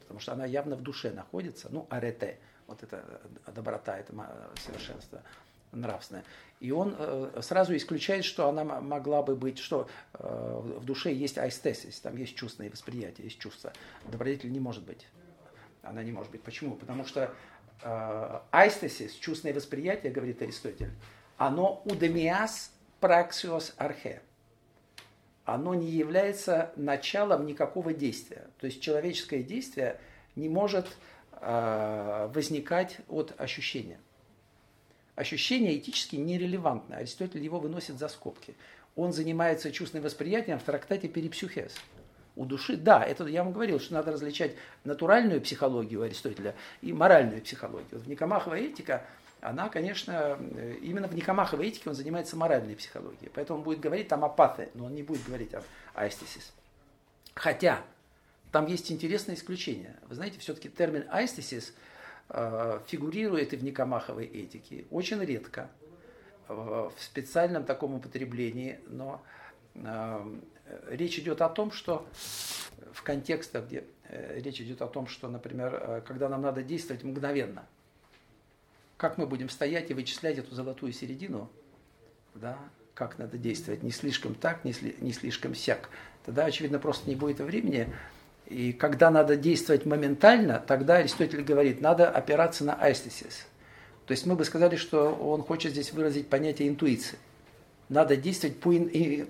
Потому 0.00 0.20
что 0.20 0.32
она 0.32 0.44
явно 0.44 0.76
в 0.76 0.82
душе 0.82 1.10
находится, 1.10 1.68
ну, 1.70 1.86
арете, 1.90 2.38
вот 2.68 2.82
это 2.82 3.04
э, 3.46 3.52
доброта, 3.52 3.98
это 3.98 4.12
совершенство 4.64 5.22
нравственное. 5.72 6.24
И 6.60 6.70
он 6.70 6.94
сразу 7.40 7.74
исключает, 7.74 8.24
что 8.24 8.46
она 8.46 8.62
могла 8.62 9.22
бы 9.22 9.34
быть, 9.34 9.58
что 9.58 9.88
в 10.12 10.84
душе 10.84 11.12
есть 11.12 11.38
айстесис, 11.38 11.98
там 11.98 12.16
есть 12.18 12.36
чувственное 12.36 12.70
восприятие, 12.70 13.24
есть 13.24 13.38
чувство. 13.38 13.72
Добродетель 14.06 14.52
не 14.52 14.60
может 14.60 14.84
быть 14.84 15.08
она 15.82 16.02
не 16.02 16.12
может 16.12 16.30
быть. 16.30 16.42
Почему? 16.42 16.76
Потому 16.76 17.04
что 17.04 17.34
э, 17.82 18.40
чувственное 19.20 19.54
восприятие, 19.54 20.12
говорит 20.12 20.40
Аристотель, 20.42 20.90
оно 21.36 21.82
удемиас 21.84 22.72
праксиос 23.00 23.74
архе. 23.76 24.22
Оно 25.44 25.74
не 25.74 25.90
является 25.90 26.72
началом 26.76 27.46
никакого 27.46 27.92
действия. 27.92 28.46
То 28.58 28.66
есть 28.66 28.80
человеческое 28.80 29.42
действие 29.42 29.98
не 30.36 30.48
может 30.48 30.86
э, 31.32 32.30
возникать 32.32 32.98
от 33.08 33.34
ощущения. 33.40 33.98
Ощущение 35.16 35.76
этически 35.76 36.16
нерелевантно. 36.16 36.96
Аристотель 36.96 37.42
его 37.42 37.58
выносит 37.58 37.98
за 37.98 38.08
скобки. 38.08 38.54
Он 38.94 39.12
занимается 39.12 39.72
чувственным 39.72 40.04
восприятием 40.04 40.58
в 40.58 40.62
трактате 40.62 41.08
«Перипсюхес» 41.08 41.74
у 42.36 42.44
души, 42.44 42.76
да, 42.76 43.04
это 43.04 43.26
я 43.26 43.44
вам 43.44 43.52
говорил, 43.52 43.78
что 43.78 43.94
надо 43.94 44.12
различать 44.12 44.54
натуральную 44.84 45.40
психологию 45.40 46.02
Аристотеля 46.02 46.54
и 46.80 46.92
моральную 46.92 47.42
психологию. 47.42 47.88
Вот 47.92 48.02
в 48.02 48.08
Никомахова 48.08 48.54
этика, 48.54 49.04
она, 49.40 49.68
конечно, 49.68 50.38
э, 50.38 50.76
именно 50.80 51.08
в 51.08 51.14
Никомаховой 51.14 51.68
этике 51.68 51.90
он 51.90 51.94
занимается 51.94 52.36
моральной 52.36 52.76
психологией. 52.76 53.30
Поэтому 53.34 53.58
он 53.58 53.64
будет 53.64 53.80
говорить 53.80 54.08
там 54.08 54.24
о 54.24 54.28
патhe, 54.28 54.70
но 54.74 54.86
он 54.86 54.94
не 54.94 55.02
будет 55.02 55.24
говорить 55.26 55.52
об 55.52 55.64
аэстесис. 55.94 56.52
Хотя, 57.34 57.82
там 58.50 58.66
есть 58.66 58.90
интересное 58.92 59.34
исключение. 59.34 59.96
Вы 60.08 60.14
знаете, 60.14 60.38
все-таки 60.38 60.68
термин 60.68 61.04
аэстесис 61.10 61.74
э, 62.28 62.80
фигурирует 62.86 63.52
и 63.52 63.56
в 63.56 63.64
Никомаховой 63.64 64.26
этике. 64.26 64.86
Очень 64.90 65.20
редко, 65.20 65.68
э, 66.48 66.54
в 66.54 67.02
специальном 67.02 67.64
таком 67.64 67.94
употреблении, 67.94 68.78
но 68.86 69.22
э, 69.74 70.34
речь 70.88 71.18
идет 71.18 71.40
о 71.42 71.48
том, 71.48 71.72
что 71.72 72.06
в 72.92 73.02
контекстах, 73.02 73.66
где 73.66 73.84
э, 74.08 74.40
речь 74.40 74.60
идет 74.60 74.82
о 74.82 74.86
том, 74.86 75.06
что, 75.06 75.28
например, 75.28 75.74
э, 75.74 76.02
когда 76.06 76.28
нам 76.28 76.42
надо 76.42 76.62
действовать 76.62 77.02
мгновенно, 77.02 77.66
как 78.96 79.18
мы 79.18 79.26
будем 79.26 79.48
стоять 79.48 79.90
и 79.90 79.94
вычислять 79.94 80.38
эту 80.38 80.54
золотую 80.54 80.92
середину, 80.92 81.50
да, 82.34 82.58
как 82.94 83.18
надо 83.18 83.38
действовать, 83.38 83.82
не 83.82 83.90
слишком 83.90 84.34
так, 84.34 84.64
не, 84.64 84.72
сли, 84.72 84.96
не 85.00 85.12
слишком 85.12 85.54
сяк, 85.54 85.88
тогда, 86.24 86.44
очевидно, 86.44 86.78
просто 86.78 87.08
не 87.08 87.16
будет 87.16 87.40
времени. 87.40 87.92
И 88.46 88.72
когда 88.72 89.10
надо 89.10 89.36
действовать 89.36 89.86
моментально, 89.86 90.62
тогда 90.66 90.96
Аристотель 90.96 91.42
говорит, 91.42 91.80
надо 91.80 92.10
опираться 92.10 92.64
на 92.64 92.74
айстесис. 92.74 93.46
То 94.06 94.12
есть 94.12 94.26
мы 94.26 94.34
бы 94.34 94.44
сказали, 94.44 94.76
что 94.76 95.14
он 95.14 95.42
хочет 95.42 95.72
здесь 95.72 95.92
выразить 95.92 96.28
понятие 96.28 96.68
интуиции 96.68 97.18
надо 97.92 98.16
действовать 98.16 98.58
по, 98.58 98.72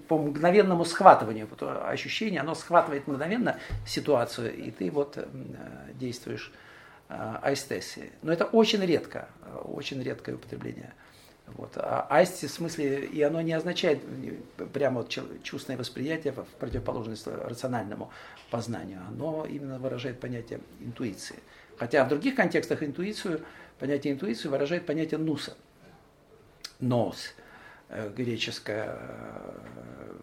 по 0.08 0.18
мгновенному 0.18 0.84
схватыванию. 0.84 1.48
Вот 1.50 1.62
ощущение, 1.62 2.40
оно 2.40 2.54
схватывает 2.54 3.06
мгновенно 3.06 3.58
ситуацию, 3.86 4.54
и 4.54 4.70
ты 4.70 4.90
вот 4.90 5.18
э, 5.18 5.26
действуешь 5.94 6.52
э, 7.08 7.38
айстеси. 7.42 8.12
Но 8.22 8.32
это 8.32 8.44
очень 8.44 8.80
редко, 8.84 9.28
очень 9.64 10.00
редкое 10.02 10.36
употребление. 10.36 10.92
Вот. 11.48 11.72
А 11.76 12.06
айсти 12.08 12.46
в 12.46 12.50
смысле, 12.50 13.04
и 13.04 13.20
оно 13.20 13.40
не 13.40 13.52
означает 13.52 14.00
прямо 14.72 15.00
вот 15.02 15.10
чувственное 15.42 15.76
восприятие 15.76 16.32
в 16.32 16.46
противоположность 16.58 17.26
рациональному 17.26 18.10
познанию. 18.50 19.00
Оно 19.08 19.44
именно 19.44 19.78
выражает 19.78 20.20
понятие 20.20 20.60
интуиции. 20.80 21.36
Хотя 21.78 22.04
в 22.04 22.08
других 22.08 22.36
контекстах 22.36 22.84
интуицию, 22.84 23.40
понятие 23.80 24.14
интуиции 24.14 24.48
выражает 24.48 24.86
понятие 24.86 25.18
нуса. 25.18 25.56
Нос. 26.78 27.34
Э, 27.94 28.08
греческое 28.08 28.96
э, 28.98 30.14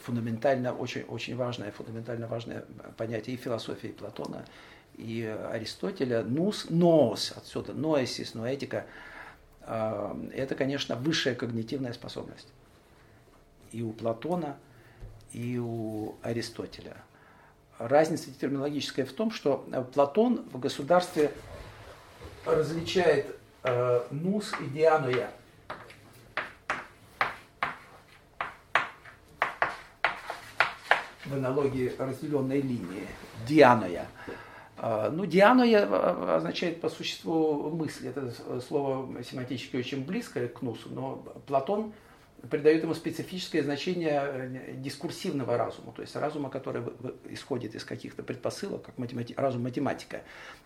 фундаментально, 0.00 0.74
очень, 0.74 1.02
очень 1.02 1.36
важное, 1.36 1.70
фундаментально 1.70 2.26
важное 2.26 2.64
понятие 2.96 3.36
и 3.36 3.38
философии 3.38 3.88
Платона, 3.88 4.44
и 4.96 5.24
Аристотеля. 5.52 6.24
Нус, 6.24 6.66
ноос, 6.70 7.32
отсюда 7.36 7.74
ноэсис, 7.74 8.34
ноэтика, 8.34 8.86
э, 9.60 10.30
это, 10.34 10.56
конечно, 10.56 10.96
высшая 10.96 11.36
когнитивная 11.36 11.92
способность. 11.92 12.48
И 13.70 13.80
у 13.80 13.92
Платона, 13.92 14.56
и 15.32 15.58
у 15.58 16.16
Аристотеля. 16.22 16.96
Разница 17.78 18.32
терминологическая 18.32 19.04
в 19.04 19.12
том, 19.12 19.30
что 19.30 19.64
Платон 19.94 20.44
в 20.50 20.58
государстве 20.58 21.30
различает 22.44 23.26
нус 24.10 24.52
и 24.60 24.66
диануя– 24.66 25.30
в 31.26 31.34
аналогии 31.34 31.92
разделенной 31.98 32.60
линии, 32.60 33.06
дианоя. 33.46 34.06
А, 34.76 35.10
ну, 35.10 35.24
дианоя 35.24 36.36
означает 36.36 36.80
по 36.80 36.88
существу 36.88 37.70
мысли. 37.70 38.10
Это 38.10 38.32
слово 38.60 39.22
семантически 39.22 39.76
очень 39.76 40.04
близкое 40.04 40.48
к 40.48 40.62
нусу, 40.62 40.88
но 40.90 41.24
Платон 41.46 41.92
придает 42.50 42.82
ему 42.82 42.94
специфическое 42.94 43.62
значение 43.62 44.20
э, 44.22 44.74
дискурсивного 44.76 45.56
разума, 45.56 45.92
то 45.92 46.02
есть 46.02 46.14
разума, 46.16 46.50
который 46.50 46.82
исходит 47.30 47.74
из 47.74 47.84
каких-то 47.84 48.22
предпосылок, 48.22 48.82
как 48.82 48.98
математи... 48.98 49.34
разум 49.36 49.62
математика. 49.62 50.22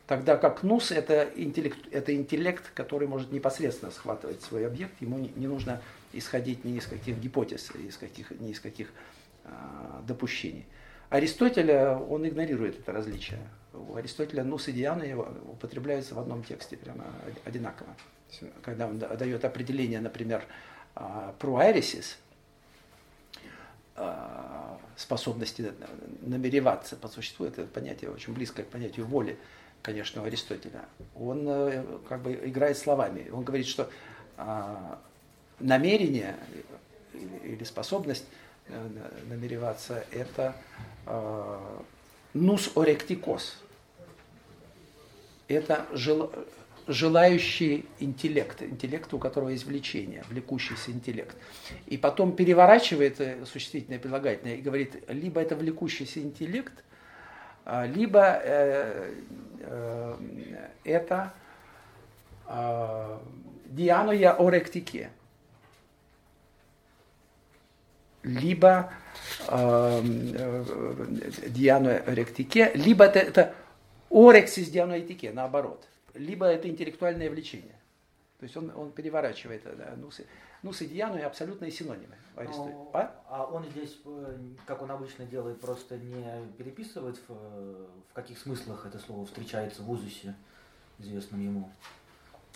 Тогда 0.07 0.37
как 0.37 0.63
нус 0.63 0.91
это 0.91 1.29
интеллект, 1.37 1.79
это 1.91 2.15
интеллект, 2.15 2.65
который 2.75 3.07
может 3.07 3.31
непосредственно 3.33 3.93
схватывать 3.93 4.43
свой 4.43 4.67
объект, 4.67 5.01
ему 5.01 5.19
не, 5.19 5.31
не 5.37 5.47
нужно 5.47 5.81
исходить 6.13 6.65
ни 6.65 6.79
из 6.79 6.87
каких 6.87 7.19
гипотез, 7.19 7.71
из 7.75 7.97
каких, 7.97 8.33
ни 8.41 8.51
из 8.51 8.61
каких 8.61 8.89
а, 8.89 9.18
допущений. 10.07 10.67
Аристотеля, 11.11 11.97
он 11.97 12.27
игнорирует 12.27 12.81
это 12.81 12.93
различие. 12.93 13.41
У 13.73 13.97
Аристотеля 13.97 14.45
нус 14.45 14.69
и 14.69 14.73
диана 14.73 15.05
употребляются 15.51 16.15
в 16.15 16.19
одном 16.19 16.43
тексте 16.43 16.77
прямо 16.77 17.05
одинаково. 17.45 17.95
Когда 18.63 18.87
он 18.87 18.99
дает 18.99 19.45
определение, 19.45 20.01
например, 20.01 20.45
пруэрисис, 21.39 22.19
а, 24.01 24.79
способности 24.97 25.73
намереваться 26.21 26.95
по 26.95 27.09
существу, 27.09 27.47
это 27.47 27.65
понятие 27.65 28.11
очень 28.11 28.33
близкое 28.33 28.63
к 28.63 28.69
понятию 28.69 29.07
воли, 29.07 29.37
конечно, 29.83 30.23
у 30.23 30.25
Аристотеля. 30.25 30.85
Он 31.17 31.45
э, 31.49 31.85
как 32.09 32.23
бы 32.23 32.35
играет 32.35 32.79
словами. 32.79 33.29
Он 33.31 33.43
говорит, 33.43 33.67
что 33.67 33.91
а, 34.37 35.01
намерение 35.59 36.37
или 37.43 37.65
способность 37.65 38.25
намереваться– 39.29 40.05
это 40.13 40.55
а, 41.07 41.83
нус 42.35 42.71
оректикос. 42.77 43.63
Это 45.49 45.87
жел, 45.93 46.33
желающий 46.87 47.87
интеллект, 48.01 48.63
интеллект, 48.63 49.13
у 49.15 49.19
которого 49.19 49.51
есть 49.51 49.65
влечение, 49.65 50.25
влекущийся 50.29 50.91
интеллект. 50.91 51.37
И 51.87 51.97
потом 51.97 52.33
переворачивает 52.33 53.21
э, 53.21 53.45
существительное 53.47 53.99
прилагательное 53.99 54.57
и 54.57 54.61
говорит, 54.61 55.03
либо 55.09 55.41
это 55.41 55.57
влекущийся 55.57 56.21
интеллект, 56.21 56.73
либо 57.95 58.41
э, 58.43 59.13
э, 59.61 60.69
это 60.85 61.35
э, 62.47 63.19
дианоя 63.67 64.33
оректике, 64.33 65.11
либо 68.23 68.93
э, 69.49 70.03
э, 70.05 70.65
дианоя 71.49 71.99
оректике, 72.01 72.73
либо 72.75 73.05
это, 73.05 73.19
это 73.19 73.55
орексис 74.11 74.69
дианоэтике, 74.69 75.33
наоборот– 75.33 75.85
либо 76.19 76.47
это 76.47 76.69
интеллектуальное 76.69 77.31
влечение. 77.31 77.77
То 78.39 78.45
есть 78.45 78.57
он, 78.57 78.71
он 78.75 78.93
переворачивает 78.93 79.63
да, 79.65 79.95
нусы. 79.97 80.27
Нусы 80.63 80.85
и 80.85 80.89
диану 80.89 81.19
и 81.19 81.23
абсолютные 81.23 81.71
синонимы. 81.71 82.17
Но, 82.37 82.91
а? 82.93 83.25
а 83.29 83.45
он 83.47 83.65
здесь, 83.67 83.99
э, 84.05 84.39
как 84.65 84.83
он 84.83 84.91
обычно 84.91 85.25
делает, 85.25 85.61
просто 85.61 85.97
не 85.99 86.47
переписывает, 86.57 87.19
в, 87.27 87.33
в 87.33 88.13
каких 88.13 88.39
смыслах 88.39 88.87
это 88.87 88.99
слово 88.99 89.27
встречается 89.27 89.83
в 89.83 89.91
узусе, 89.91 90.35
известном 90.99 91.41
ему. 91.41 91.71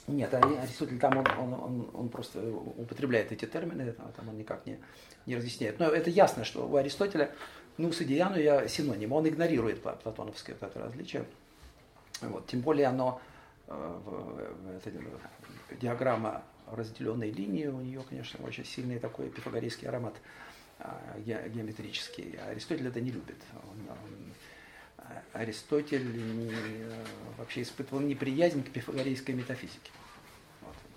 Нет, 0.09 0.35
Аристотель 0.35 0.99
там 0.99 1.17
он, 1.17 1.27
он, 1.39 1.55
он, 1.55 1.91
он 1.95 2.09
просто 2.09 2.41
употребляет 2.43 3.31
эти 3.31 3.45
термины, 3.45 3.93
там 3.93 4.29
он 4.29 4.37
никак 4.37 4.67
не, 4.67 4.79
не 5.27 5.37
разъясняет. 5.37 5.79
Но 5.79 5.87
это 5.87 6.11
ясно, 6.11 6.45
что 6.45 6.67
у 6.69 6.77
Аристотеля 6.77 7.31
и 7.79 8.05
диану 8.05 8.39
я 8.39 8.69
синоним, 8.69 9.13
он 9.13 9.29
игнорирует 9.29 9.83
платоновское 9.83 10.57
это 10.61 10.79
различие. 10.79 11.25
Вот, 12.21 12.47
тем 12.47 12.61
более 12.61 12.87
оно 12.87 13.21
эта 13.67 14.93
диаграмма 15.81 16.43
разделенной 16.67 17.31
линии, 17.31 17.67
у 17.67 17.81
нее, 17.81 18.03
конечно, 18.09 18.45
очень 18.45 18.65
сильный 18.65 18.99
такой 18.99 19.31
пифагорейский 19.31 19.89
аромат 19.89 20.15
а, 20.79 21.19
геометрический. 21.19 22.39
Аристотель 22.49 22.89
это 22.89 23.01
не 23.01 23.11
любит. 23.11 23.37
Он, 23.55 23.91
он, 23.91 24.33
а, 24.99 25.23
Аристотель 25.33 26.05
не, 26.05 26.55
вообще 27.39 27.63
испытывал 27.63 28.01
неприязнь 28.03 28.63
к 28.63 28.71
пифагорейской 28.71 29.35
метафизике. 29.35 29.91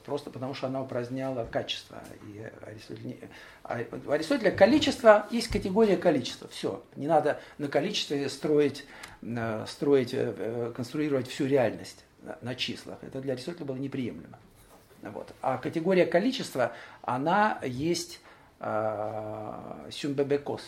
Просто 0.06 0.30
потому, 0.30 0.54
что 0.54 0.68
она 0.68 0.82
упраздняла 0.82 1.46
качество. 1.46 1.98
И 2.28 2.46
Аристотель 2.66 3.18
а 3.64 3.80
у 4.06 4.12
Аристотеля 4.12 4.52
количество 4.52 5.28
есть 5.32 5.48
категория 5.48 5.98
количества. 5.98 6.48
Все. 6.50 6.84
Не 6.96 7.08
надо 7.08 7.40
на 7.58 7.68
количестве 7.68 8.30
строить, 8.30 8.86
э, 9.24 9.66
строить, 9.68 10.12
э, 10.14 10.72
конструировать 10.76 11.28
всю 11.28 11.46
реальность 11.46 12.06
на 12.42 12.54
числах. 12.56 13.00
Это 13.02 13.20
для 13.22 13.34
Аристотеля 13.34 13.66
было 13.66 13.78
неприемлемо. 13.78 14.38
Вот. 15.02 15.34
А 15.42 15.58
категория 15.58 16.06
количества, 16.06 16.74
она 17.02 17.60
есть 17.64 18.20
э, 18.60 19.90
сюмбебекос. 19.92 20.62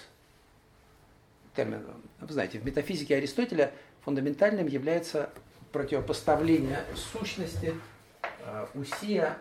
Термин. 1.55 1.85
Вы 2.19 2.33
знаете, 2.33 2.59
в 2.59 2.65
метафизике 2.65 3.15
Аристотеля 3.17 3.71
фундаментальным 4.03 4.67
является 4.67 5.29
противопоставление 5.71 6.79
сущности 6.95 7.67
э, 7.67 7.96
усия 8.73 9.37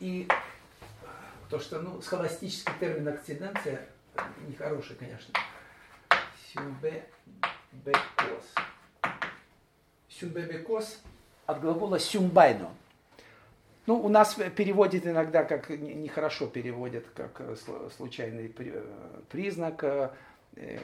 и 0.00 0.28
то, 1.50 1.58
что 1.58 1.80
ну, 1.80 2.00
схоластический 2.02 2.72
термин 2.80 3.08
акциденция 3.08 3.86
нехороший, 4.46 4.96
конечно. 4.96 5.34
Сюмбебекос 6.52 7.04
сюмбебекос 10.18 11.00
от 11.46 11.60
глагола 11.60 11.98
сюмбайно. 11.98 12.70
Ну, 13.86 14.00
у 14.00 14.08
нас 14.08 14.34
переводит 14.56 15.06
иногда, 15.06 15.44
как 15.44 15.68
нехорошо 15.68 16.46
переводят, 16.46 17.04
как 17.14 17.40
э, 17.40 17.56
случайный 17.96 18.54
э, 18.56 18.82
признак, 19.30 19.84
э, 19.84 20.10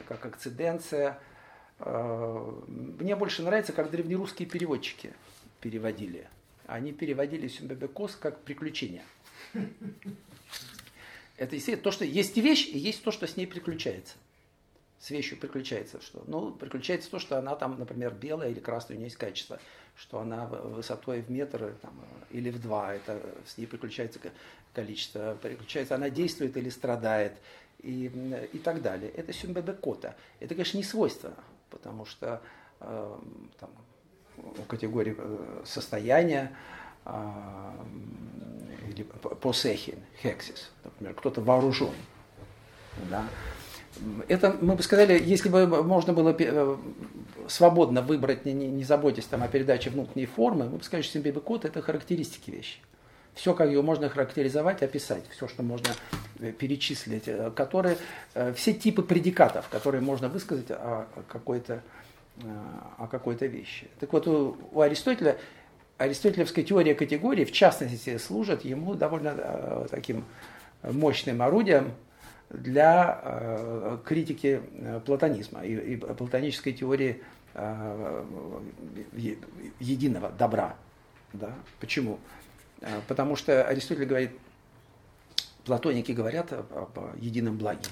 как 0.07 0.25
акциденция. 0.25 1.19
Мне 1.79 3.15
больше 3.15 3.41
нравится, 3.41 3.73
как 3.73 3.89
древнерусские 3.89 4.47
переводчики 4.47 5.13
переводили. 5.61 6.27
Они 6.65 6.91
переводили 6.91 7.47
сюмбебекос 7.47 8.15
как 8.15 8.41
приключение. 8.41 9.03
Это 11.37 11.77
то, 11.77 11.91
что 11.91 12.05
есть 12.05 12.37
вещь, 12.37 12.67
и 12.67 12.77
есть 12.77 13.03
то, 13.03 13.11
что 13.11 13.27
с 13.27 13.37
ней 13.37 13.47
приключается 13.47 14.15
с 15.01 15.09
вещью 15.09 15.37
приключается 15.37 15.99
что? 15.99 16.23
Ну, 16.27 16.51
приключается 16.51 17.09
то, 17.09 17.17
что 17.17 17.37
она 17.39 17.55
там, 17.55 17.79
например, 17.79 18.13
белая 18.13 18.51
или 18.51 18.59
красная, 18.59 18.95
у 18.95 18.99
нее 18.99 19.07
есть 19.07 19.17
качество, 19.17 19.59
что 19.95 20.19
она 20.19 20.45
высотой 20.45 21.21
в 21.21 21.31
метр 21.31 21.73
там, 21.81 21.93
или 22.29 22.51
в 22.51 22.61
два, 22.61 22.93
это 22.93 23.19
с 23.47 23.57
ней 23.57 23.65
приключается 23.65 24.19
количество, 24.73 25.35
приключается, 25.41 25.95
она 25.95 26.11
действует 26.11 26.55
или 26.55 26.69
страдает 26.69 27.33
и, 27.81 28.11
и 28.53 28.59
так 28.59 28.83
далее. 28.83 29.09
Это 29.11 29.33
сюмбебекота. 29.33 30.15
Это, 30.39 30.53
конечно, 30.53 30.77
не 30.77 30.83
свойственно, 30.83 31.43
потому 31.71 32.05
что 32.05 32.39
э, 32.79 33.19
там, 33.59 33.71
категории 34.67 35.15
э, 35.17 35.61
состояния 35.65 36.51
э, 37.05 37.11
или 38.89 39.03
посехин, 39.03 39.99
хексис, 40.21 40.71
например, 40.83 41.13
кто-то 41.15 41.41
вооружен. 41.41 41.93
Да? 43.09 43.25
это, 44.27 44.55
мы 44.61 44.75
бы 44.75 44.83
сказали, 44.83 45.21
если 45.23 45.49
бы 45.49 45.65
можно 45.83 46.13
было 46.13 46.35
э, 46.37 46.77
свободно 47.47 48.01
выбрать, 48.01 48.45
не, 48.45 48.53
не, 48.53 48.67
не 48.67 48.83
заботясь 48.83 49.25
там, 49.25 49.43
о 49.43 49.47
передаче 49.47 49.89
внутренней 49.89 50.25
формы, 50.25 50.69
мы 50.69 50.77
бы 50.77 50.83
сказали, 50.83 51.03
что 51.03 51.13
симбиби 51.13 51.39
код– 51.39 51.65
это 51.65 51.81
характеристики 51.81 52.51
вещи. 52.51 52.77
Все, 53.33 53.53
как 53.53 53.67
ее 53.67 53.81
можно 53.81 54.09
характеризовать, 54.09 54.83
описать, 54.83 55.23
все, 55.29 55.47
что 55.47 55.63
можно 55.63 55.89
э, 56.39 56.51
перечислить, 56.51 57.29
которые, 57.55 57.97
все 58.55 58.73
типы 58.73 59.03
предикатов, 59.03 59.67
которые 59.69 60.01
можно 60.01 60.29
высказать 60.29 60.71
о 60.71 61.07
какой-то 61.27 61.81
о 62.97 63.07
какой-то 63.07 63.45
вещи. 63.45 63.87
Так 63.99 64.13
вот, 64.13 64.27
у, 64.27 64.57
у 64.71 64.81
Аристотеля, 64.81 65.37
аристотелевская 65.97 66.63
теория 66.63 66.95
категории, 66.95 67.45
в 67.45 67.51
частности, 67.51 68.17
служит 68.17 68.65
ему 68.65 68.95
довольно 68.95 69.87
таким 69.91 70.23
мощным 70.83 71.41
орудием 71.41 71.93
для 72.53 73.21
э, 73.23 73.97
критики 74.03 74.61
э, 74.73 74.99
платонизма 75.05 75.63
и, 75.63 75.93
и 75.93 75.95
платонической 75.95 76.73
теории 76.73 77.21
э, 77.53 78.25
единого 79.79 80.29
добра. 80.31 80.75
Да? 81.33 81.53
Почему? 81.79 82.19
Потому 83.07 83.35
что 83.35 83.63
Аристотель 83.63 84.05
говорит, 84.05 84.31
платоники 85.63 86.11
говорят 86.11 86.51
об, 86.51 86.73
об 86.73 87.15
едином 87.21 87.57
благе, 87.57 87.87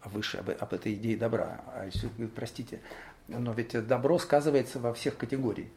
а 0.00 0.08
выше 0.08 0.38
об, 0.38 0.50
об 0.50 0.72
этой 0.72 0.94
идее 0.94 1.16
добра. 1.16 1.60
А 1.68 1.82
Аристотель 1.82 2.14
говорит, 2.16 2.34
простите, 2.34 2.80
но 3.38 3.52
ведь 3.52 3.86
добро 3.86 4.18
сказывается 4.18 4.78
во 4.78 4.92
всех 4.92 5.16
категориях, 5.16 5.68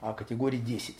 а 0.00 0.12
категории 0.12 0.58
10. 0.58 0.96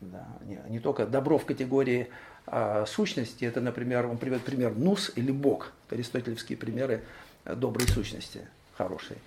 Да? 0.00 0.26
Не, 0.42 0.60
не 0.68 0.80
только 0.80 1.06
добро 1.06 1.38
в 1.38 1.44
категории 1.44 2.10
а, 2.46 2.84
сущности, 2.86 3.44
это, 3.44 3.60
например, 3.60 4.06
он 4.06 4.18
приводит 4.18 4.44
пример 4.44 4.74
нус 4.74 5.12
или 5.16 5.32
бог, 5.32 5.72
аристотелевские 5.90 6.58
примеры 6.58 7.02
доброй 7.44 7.88
сущности, 7.88 8.46
хорошей. 8.76 9.18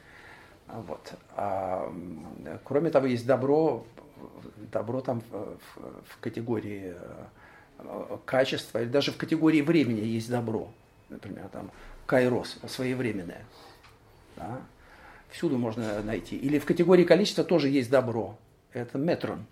Вот. 0.67 1.13
А, 1.35 1.93
кроме 2.63 2.89
того, 2.89 3.07
есть 3.07 3.25
добро, 3.25 3.85
добро 4.71 5.01
там 5.01 5.21
в, 5.21 5.57
в, 6.05 6.19
категории 6.19 6.95
качества, 8.25 8.81
или 8.81 8.89
даже 8.89 9.11
в 9.11 9.17
категории 9.17 9.61
времени 9.61 10.01
есть 10.01 10.29
добро. 10.29 10.69
Например, 11.09 11.47
там 11.49 11.71
кайрос, 12.05 12.57
своевременное. 12.67 13.45
Да? 14.35 14.61
Всюду 15.29 15.57
можно 15.57 16.01
найти. 16.03 16.37
Или 16.37 16.59
в 16.59 16.65
категории 16.65 17.03
количества 17.03 17.43
тоже 17.43 17.69
есть 17.69 17.89
добро. 17.89 18.37
Это 18.73 18.97
метрон, 18.97 19.45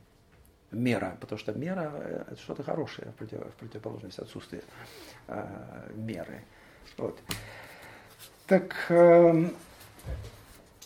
мера, 0.72 1.18
потому 1.20 1.40
что 1.40 1.54
мера– 1.54 2.26
это 2.32 2.42
что-то 2.42 2.64
хорошее 2.64 3.10
в, 3.12 3.16
против, 3.16 3.40
в 3.40 3.52
противоположность 3.60 4.20
отсутствию 4.20 4.62
э, 5.28 5.92
меры. 5.96 6.44
Вот. 6.98 7.20
Так, 8.48 8.76
э, 8.90 9.50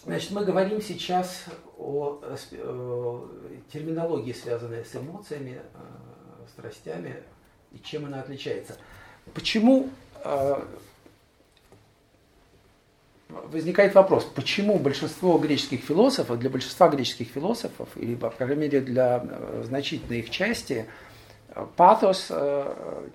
значит, 0.05 0.31
мы 0.31 0.45
говорим 0.45 0.81
сейчас 0.81 1.45
о, 1.77 2.21
о, 2.23 2.37
о 2.63 3.29
терминологии, 3.71 4.33
связанной 4.33 4.85
с 4.85 4.95
эмоциями, 4.95 5.61
э, 5.73 6.47
страстями, 6.49 7.15
и 7.71 7.79
чем 7.79 8.05
она 8.05 8.21
отличается. 8.21 8.77
Почему 9.33 9.89
э, 10.23 10.61
возникает 13.29 13.93
вопрос, 13.93 14.25
почему 14.25 14.79
большинство 14.79 15.37
греческих 15.37 15.81
философов, 15.81 16.39
для 16.39 16.49
большинства 16.49 16.89
греческих 16.89 17.27
философов, 17.27 17.89
или, 17.95 18.15
по 18.15 18.29
крайней 18.31 18.55
мере, 18.55 18.81
для 18.81 19.23
э, 19.23 19.63
значительной 19.65 20.19
их 20.19 20.29
части, 20.31 20.87
э, 21.49 21.67
патос 21.75 22.27
э, 22.29 23.09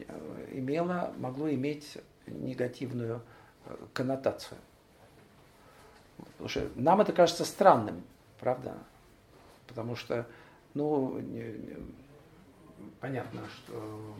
имело, 0.52 1.12
могло 1.18 1.50
иметь 1.50 1.98
негативную 2.26 3.20
коннотацию. 3.92 4.58
Потому 6.16 6.48
что 6.48 6.68
нам 6.76 7.00
это 7.00 7.12
кажется 7.12 7.44
странным, 7.44 8.02
правда? 8.38 8.74
Потому 9.66 9.96
что, 9.96 10.26
ну, 10.74 11.20
понятно, 13.00 13.40
что 13.48 14.14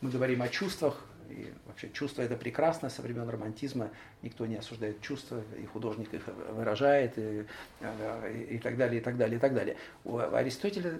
мы 0.00 0.10
говорим 0.10 0.42
о 0.42 0.48
чувствах, 0.48 0.96
и 1.30 1.52
вообще 1.66 1.90
чувство 1.90 2.22
это 2.22 2.36
прекрасно, 2.36 2.88
со 2.90 3.02
времен 3.02 3.28
романтизма 3.28 3.90
никто 4.22 4.46
не 4.46 4.56
осуждает 4.56 5.00
чувства, 5.00 5.42
и 5.60 5.66
художник 5.66 6.12
их 6.14 6.22
выражает, 6.50 7.18
и, 7.18 7.46
и, 7.80 8.54
и 8.54 8.58
так 8.58 8.76
далее, 8.76 9.00
и 9.00 9.04
так 9.04 9.16
далее, 9.16 9.36
и 9.36 9.40
так 9.40 9.54
далее. 9.54 9.76
У 10.04 10.18
Аристотеля 10.18 10.98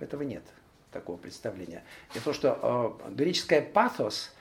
этого 0.00 0.22
нет, 0.22 0.42
такого 0.90 1.16
представления. 1.16 1.82
И 2.14 2.20
то, 2.20 2.32
что 2.32 2.98
э, 3.08 3.12
греческое 3.12 3.62
пафос, 3.62 4.34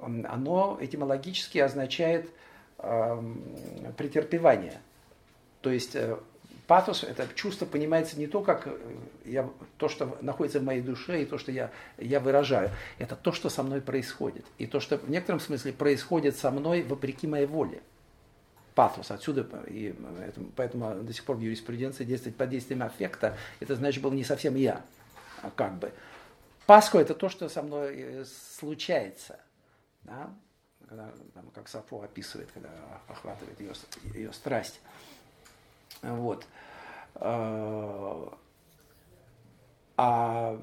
оно 0.00 0.78
этимологически 0.80 1.58
означает 1.58 2.30
э, 2.78 3.22
претерпевание. 3.96 4.80
То 5.60 5.70
есть 5.70 5.96
э, 6.64 6.66
патос, 6.66 7.04
это 7.04 7.28
чувство 7.34 7.66
понимается 7.66 8.18
не 8.18 8.26
то, 8.26 8.42
как 8.42 8.66
э, 8.66 8.76
я, 9.24 9.48
то, 9.76 9.88
что 9.88 10.18
находится 10.20 10.60
в 10.60 10.64
моей 10.64 10.80
душе, 10.80 11.22
и 11.22 11.26
то, 11.26 11.38
что 11.38 11.52
я, 11.52 11.70
я 11.98 12.20
выражаю. 12.20 12.70
Это 12.98 13.16
то, 13.16 13.32
что 13.32 13.48
со 13.48 13.62
мной 13.62 13.80
происходит. 13.80 14.44
И 14.58 14.66
то, 14.66 14.80
что 14.80 14.98
в 14.98 15.10
некотором 15.10 15.40
смысле 15.40 15.72
происходит 15.72 16.36
со 16.36 16.50
мной 16.50 16.82
вопреки 16.82 17.26
моей 17.26 17.46
воле. 17.46 17.82
Патос. 18.74 19.10
Отсюда, 19.10 19.46
и 19.66 19.94
поэтому 20.56 21.02
до 21.02 21.12
сих 21.12 21.24
пор 21.24 21.36
в 21.36 21.40
юриспруденции 21.40 22.04
действовать 22.04 22.36
под 22.36 22.48
действием 22.48 22.82
аффекта, 22.82 23.36
это 23.60 23.76
значит, 23.76 24.02
был 24.02 24.12
не 24.12 24.24
совсем 24.24 24.54
я, 24.54 24.82
а 25.42 25.50
как 25.50 25.78
бы. 25.78 25.92
Пасху– 26.66 26.98
это 26.98 27.14
то, 27.14 27.28
что 27.28 27.48
со 27.48 27.62
мной 27.62 27.94
э, 27.96 28.24
случается. 28.58 29.38
Да? 30.04 30.30
Когда, 30.88 31.10
там, 31.34 31.50
как 31.54 31.68
Сафо 31.68 32.02
описывает, 32.02 32.50
когда 32.52 32.70
охватывает 33.08 33.60
ее, 33.60 33.72
ее 34.14 34.32
страсть. 34.32 34.80
Вот. 36.02 36.46
А 39.96 40.58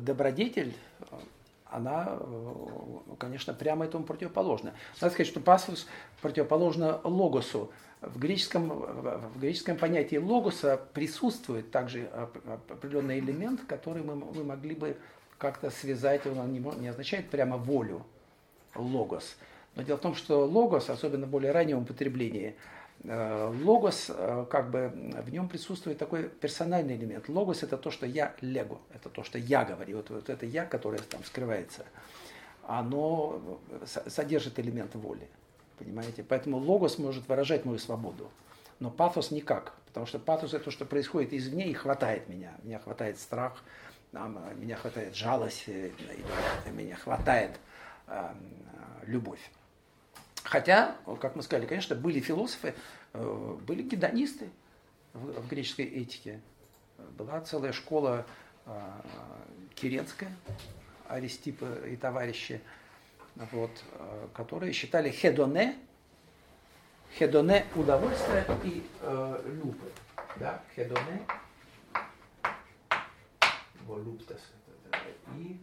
добродетель, 0.00 0.74
она, 1.66 2.18
конечно, 3.18 3.54
прямо 3.54 3.84
этому 3.84 4.04
противоположна. 4.04 4.74
Надо 5.00 5.12
сказать, 5.12 5.30
что 5.30 5.40
пасус 5.40 5.86
противоположна 6.20 7.00
логосу. 7.04 7.70
В 8.00 8.18
греческом, 8.18 8.68
в 8.68 9.38
греческом 9.40 9.76
понятии 9.76 10.16
логоса 10.16 10.80
присутствует 10.92 11.70
также 11.70 12.06
определенный 12.68 13.18
элемент, 13.18 13.62
который 13.66 14.02
мы, 14.02 14.14
мы 14.16 14.44
могли 14.44 14.74
бы 14.74 14.96
как-то 15.38 15.70
связать, 15.70 16.26
он 16.26 16.52
не, 16.52 16.58
не 16.58 16.88
означает 16.88 17.30
прямо 17.30 17.56
волю, 17.56 18.04
логос. 18.74 19.36
Но 19.74 19.82
дело 19.82 19.96
в 19.96 20.00
том, 20.00 20.14
что 20.14 20.44
логос, 20.44 20.90
особенно 20.90 21.26
в 21.26 21.30
более 21.30 21.52
раннем 21.52 21.78
употреблении, 21.78 22.54
Э, 22.54 22.83
логос, 23.04 24.06
э, 24.08 24.46
как 24.48 24.70
бы 24.70 24.90
в 25.22 25.30
нем 25.30 25.48
присутствует 25.48 25.98
такой 25.98 26.28
персональный 26.28 26.96
элемент. 26.96 27.28
Логос 27.28 27.62
это 27.62 27.76
то, 27.76 27.90
что 27.90 28.06
я 28.06 28.34
лего, 28.40 28.80
это 28.94 29.10
то, 29.10 29.22
что 29.22 29.38
я 29.38 29.64
говорю. 29.64 29.98
Вот, 29.98 30.10
вот 30.10 30.30
это 30.30 30.46
я, 30.46 30.64
которое 30.64 31.00
там 31.00 31.22
скрывается, 31.24 31.84
оно 32.66 33.60
содержит 33.84 34.58
элемент 34.58 34.94
воли. 34.94 35.28
Понимаете? 35.78 36.24
Поэтому 36.26 36.56
логос 36.56 36.98
может 36.98 37.28
выражать 37.28 37.66
мою 37.66 37.78
свободу. 37.78 38.30
Но 38.80 38.90
пафос 38.90 39.30
никак. 39.30 39.74
Потому 39.86 40.06
что 40.06 40.18
пафос 40.18 40.54
это 40.54 40.64
то, 40.64 40.70
что 40.70 40.86
происходит 40.86 41.34
извне 41.34 41.68
и 41.68 41.74
хватает 41.74 42.28
меня. 42.28 42.52
Меня 42.62 42.78
хватает 42.78 43.18
страх, 43.18 43.62
меня 44.12 44.76
хватает 44.76 45.14
жалость, 45.14 45.64
э, 45.66 45.90
меня 46.72 46.96
хватает 46.96 47.50
любовь. 49.06 49.40
Хотя, 50.44 50.96
как 51.20 51.36
мы 51.36 51.42
сказали, 51.42 51.66
конечно, 51.66 51.96
были 51.96 52.20
философы, 52.20 52.74
э, 53.14 53.56
были 53.66 53.82
гедонисты 53.82 54.50
в 55.14 55.48
греческой 55.48 55.86
этике. 55.86 56.40
Была 57.16 57.40
целая 57.40 57.72
школа 57.72 58.26
э, 58.66 58.90
Киренская, 59.74 60.30
Аристипа 61.08 61.86
и 61.86 61.96
товарищи, 61.96 62.60
вот, 63.52 63.70
э, 63.92 64.28
которые 64.34 64.74
считали 64.74 65.10
хедоне, 65.10 65.76
хедоне 67.18 67.64
удовольствие 67.74 68.44
и 68.64 68.86
э, 69.00 69.58
люпы. 69.62 69.90
Да, 70.36 70.62
хедоне, 70.74 71.26
волюптес, 73.86 74.40
и 75.38 75.58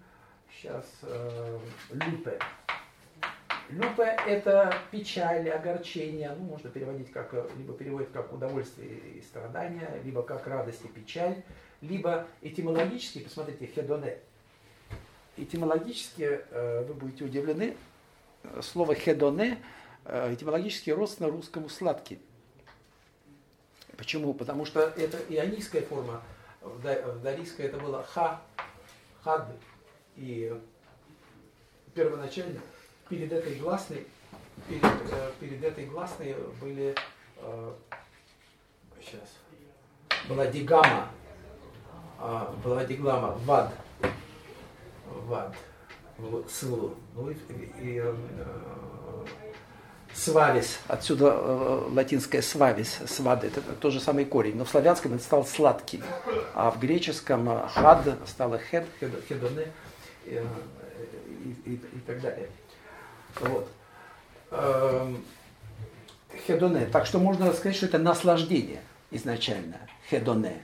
сейчас 0.52 0.86
э, 1.04 1.60
люпе, 1.92 2.40
Люпе– 3.72 4.04
это 4.28 4.74
печаль, 4.92 5.50
огорчение, 5.50 6.36
ну, 6.38 6.44
можно 6.44 6.70
переводить 6.70 7.10
как, 7.10 7.34
либо 7.58 7.74
переводит 7.74 8.10
как 8.12 8.34
удовольствие 8.34 8.98
и 9.16 9.22
страдания, 9.22 9.90
либо 10.04 10.24
как 10.24 10.46
радость 10.46 10.84
и 10.84 10.90
печаль, 10.90 11.42
либо 11.80 12.28
этимологически, 12.42 13.20
посмотрите, 13.20 13.68
хедоне. 13.68 14.18
Этимологически 15.38 16.42
э, 16.50 16.84
вы 16.86 16.94
будете 16.94 17.24
удивлены, 17.24 17.78
слово 18.62 18.94
хедоне 18.94 19.58
э, 20.04 20.34
этимологически 20.34 20.90
родственно 20.90 21.30
русскому 21.30 21.70
сладкий. 21.70 22.20
Почему? 23.96 24.34
Потому 24.34 24.66
что 24.66 24.82
это 24.82 25.18
ионийская 25.30 25.84
форма, 25.84 26.22
в 26.60 27.22
дарийской 27.22 27.68
это 27.68 27.78
было 27.78 28.04
ха, 28.04 28.42
хад, 29.24 29.48
и 30.18 30.54
первоначально 31.94 32.60
перед 33.12 33.32
этой 33.34 33.56
гласной, 33.56 34.08
перед, 34.70 34.84
э, 34.84 35.32
перед 35.42 35.62
этой 35.62 35.86
гласной 35.86 36.34
были, 36.62 36.96
э, 37.38 37.72
сейчас, 39.02 39.38
была 40.30 40.48
дигама, 40.48 41.10
э, 42.20 42.46
была 42.64 42.86
диглама, 42.86 43.38
вад, 43.46 43.74
вад, 45.28 45.54
сву, 46.50 46.96
ну 47.14 47.30
и, 47.30 47.34
и 47.82 48.02
э, 48.02 48.16
свавис, 50.14 50.80
отсюда 50.88 51.34
э, 51.36 51.90
латинское 51.92 52.42
свавис, 52.42 52.98
свад, 53.08 53.44
это 53.44 53.62
тот 53.62 53.92
же 53.92 54.00
самый 54.00 54.24
корень, 54.24 54.56
но 54.56 54.64
в 54.64 54.70
славянском 54.70 55.16
это 55.16 55.24
стал 55.24 55.46
сладкий, 55.46 56.02
а 56.54 56.72
в 56.72 56.80
греческом 56.80 57.50
э, 57.50 57.68
хад 57.74 58.08
стало 58.26 58.58
хед, 58.58 58.88
хед 59.02 59.12
хедоне 59.28 59.68
э, 60.28 60.46
и, 61.44 61.72
и, 61.72 61.74
и 61.74 62.00
так 62.08 62.22
далее. 62.22 62.48
Вот. 63.40 63.68
Эм, 64.52 65.24
хедоне. 66.46 66.86
Так 66.86 67.06
что 67.06 67.20
можно 67.20 67.52
сказать, 67.54 67.76
что 67.76 67.86
это 67.86 67.98
наслаждение 67.98 68.82
изначально. 69.12 69.78
Хедоне. 70.10 70.62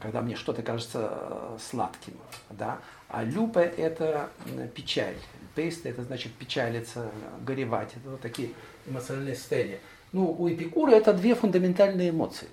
Когда 0.00 0.20
мне 0.20 0.36
что-то 0.36 0.62
кажется 0.62 1.08
э, 1.10 1.58
сладким. 1.60 2.14
Да? 2.50 2.78
А 3.08 3.24
люпе– 3.24 3.60
это 3.76 4.30
печаль. 4.74 5.16
Пейст– 5.54 5.80
это 5.86 6.02
значит 6.02 6.32
печалиться, 6.34 7.10
горевать. 7.44 7.90
Это 7.96 8.10
вот 8.10 8.20
такие 8.20 8.50
эмоциональные 8.86 9.34
состояния. 9.34 9.80
Ну, 10.12 10.30
у 10.30 10.48
Эпикура 10.48 10.92
это 10.92 11.12
две 11.12 11.34
фундаментальные 11.34 12.10
эмоции. 12.10 12.48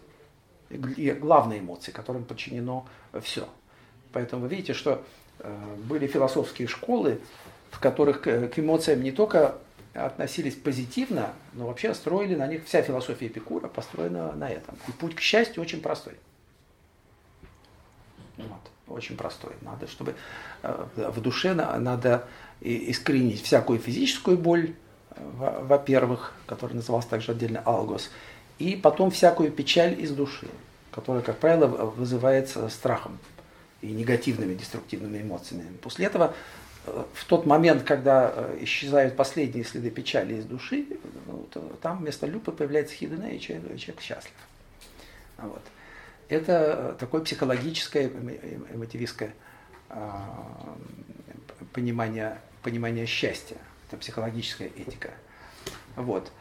Главные 0.70 1.60
эмоции, 1.60 1.92
которым 1.92 2.24
подчинено 2.24 2.88
все. 3.22 3.48
Поэтому 4.12 4.44
вы 4.44 4.48
видите, 4.48 4.74
что 4.74 5.04
э, 5.40 5.76
были 5.84 6.08
философские 6.08 6.68
школы, 6.68 7.20
в 7.76 7.80
которых 7.82 8.22
к 8.22 8.54
эмоциям 8.58 9.04
не 9.04 9.12
только 9.12 9.56
относились 9.94 10.56
позитивно, 10.56 11.34
но 11.54 11.68
вообще 11.68 11.94
строили 11.94 12.36
на 12.36 12.48
них, 12.48 12.66
вся 12.66 12.82
философия 12.82 13.28
Эпикура 13.28 13.68
построена 13.68 14.32
на 14.32 14.50
этом. 14.50 14.78
И 14.88 14.92
путь 14.92 15.16
к 15.16 15.20
счастью 15.20 15.62
очень 15.62 15.82
простой. 15.82 16.14
Вот. 18.38 18.72
очень 18.88 19.18
простой. 19.18 19.54
Надо, 19.62 19.88
чтобы 19.88 20.16
э, 20.64 20.88
в 20.96 21.22
душе 21.22 21.54
надо 21.54 22.28
искоренить 22.62 23.42
всякую 23.42 23.80
физическую 23.80 24.38
боль, 24.38 24.74
во-первых, 25.18 26.34
которая 26.46 26.78
называлась 26.78 27.06
также 27.06 27.34
отдельно 27.34 27.62
алгос, 27.66 28.10
и 28.58 28.76
потом 28.76 29.12
всякую 29.12 29.52
печаль 29.52 30.00
из 30.00 30.12
души, 30.12 30.48
которая, 30.92 31.22
как 31.22 31.40
правило, 31.40 31.68
вызывается 31.68 32.70
страхом 32.70 33.20
и 33.82 33.88
негативными 33.88 34.54
деструктивными 34.54 35.22
эмоциями. 35.22 35.66
После 35.82 36.06
этого 36.06 36.34
в 36.86 37.26
тот 37.26 37.46
момент, 37.46 37.84
когда 37.84 38.32
э, 38.34 38.60
исчезают 38.62 39.16
последние 39.16 39.64
следы 39.64 39.90
печали 39.90 40.36
из 40.36 40.46
души, 40.46 40.86
ну, 41.26 41.48
там 41.82 42.00
вместо 42.00 42.28
люпы 42.28 42.52
появляется 42.52 42.96
хидена, 42.96 43.26
и 43.26 43.40
человек, 43.40 43.78
человек 43.78 44.02
счастлив. 44.02 44.34
Вот. 45.38 45.62
Это 46.30 46.96
такое 47.00 47.22
психологическое, 47.22 48.08
эмотивистское 48.74 49.34
а, 49.90 50.76
понимание, 51.74 52.40
понимание 52.64 53.06
счастья. 53.06 53.58
Это 53.88 53.98
психологическая 53.98 54.70
этика. 54.76 55.12
Вот. 55.96 56.32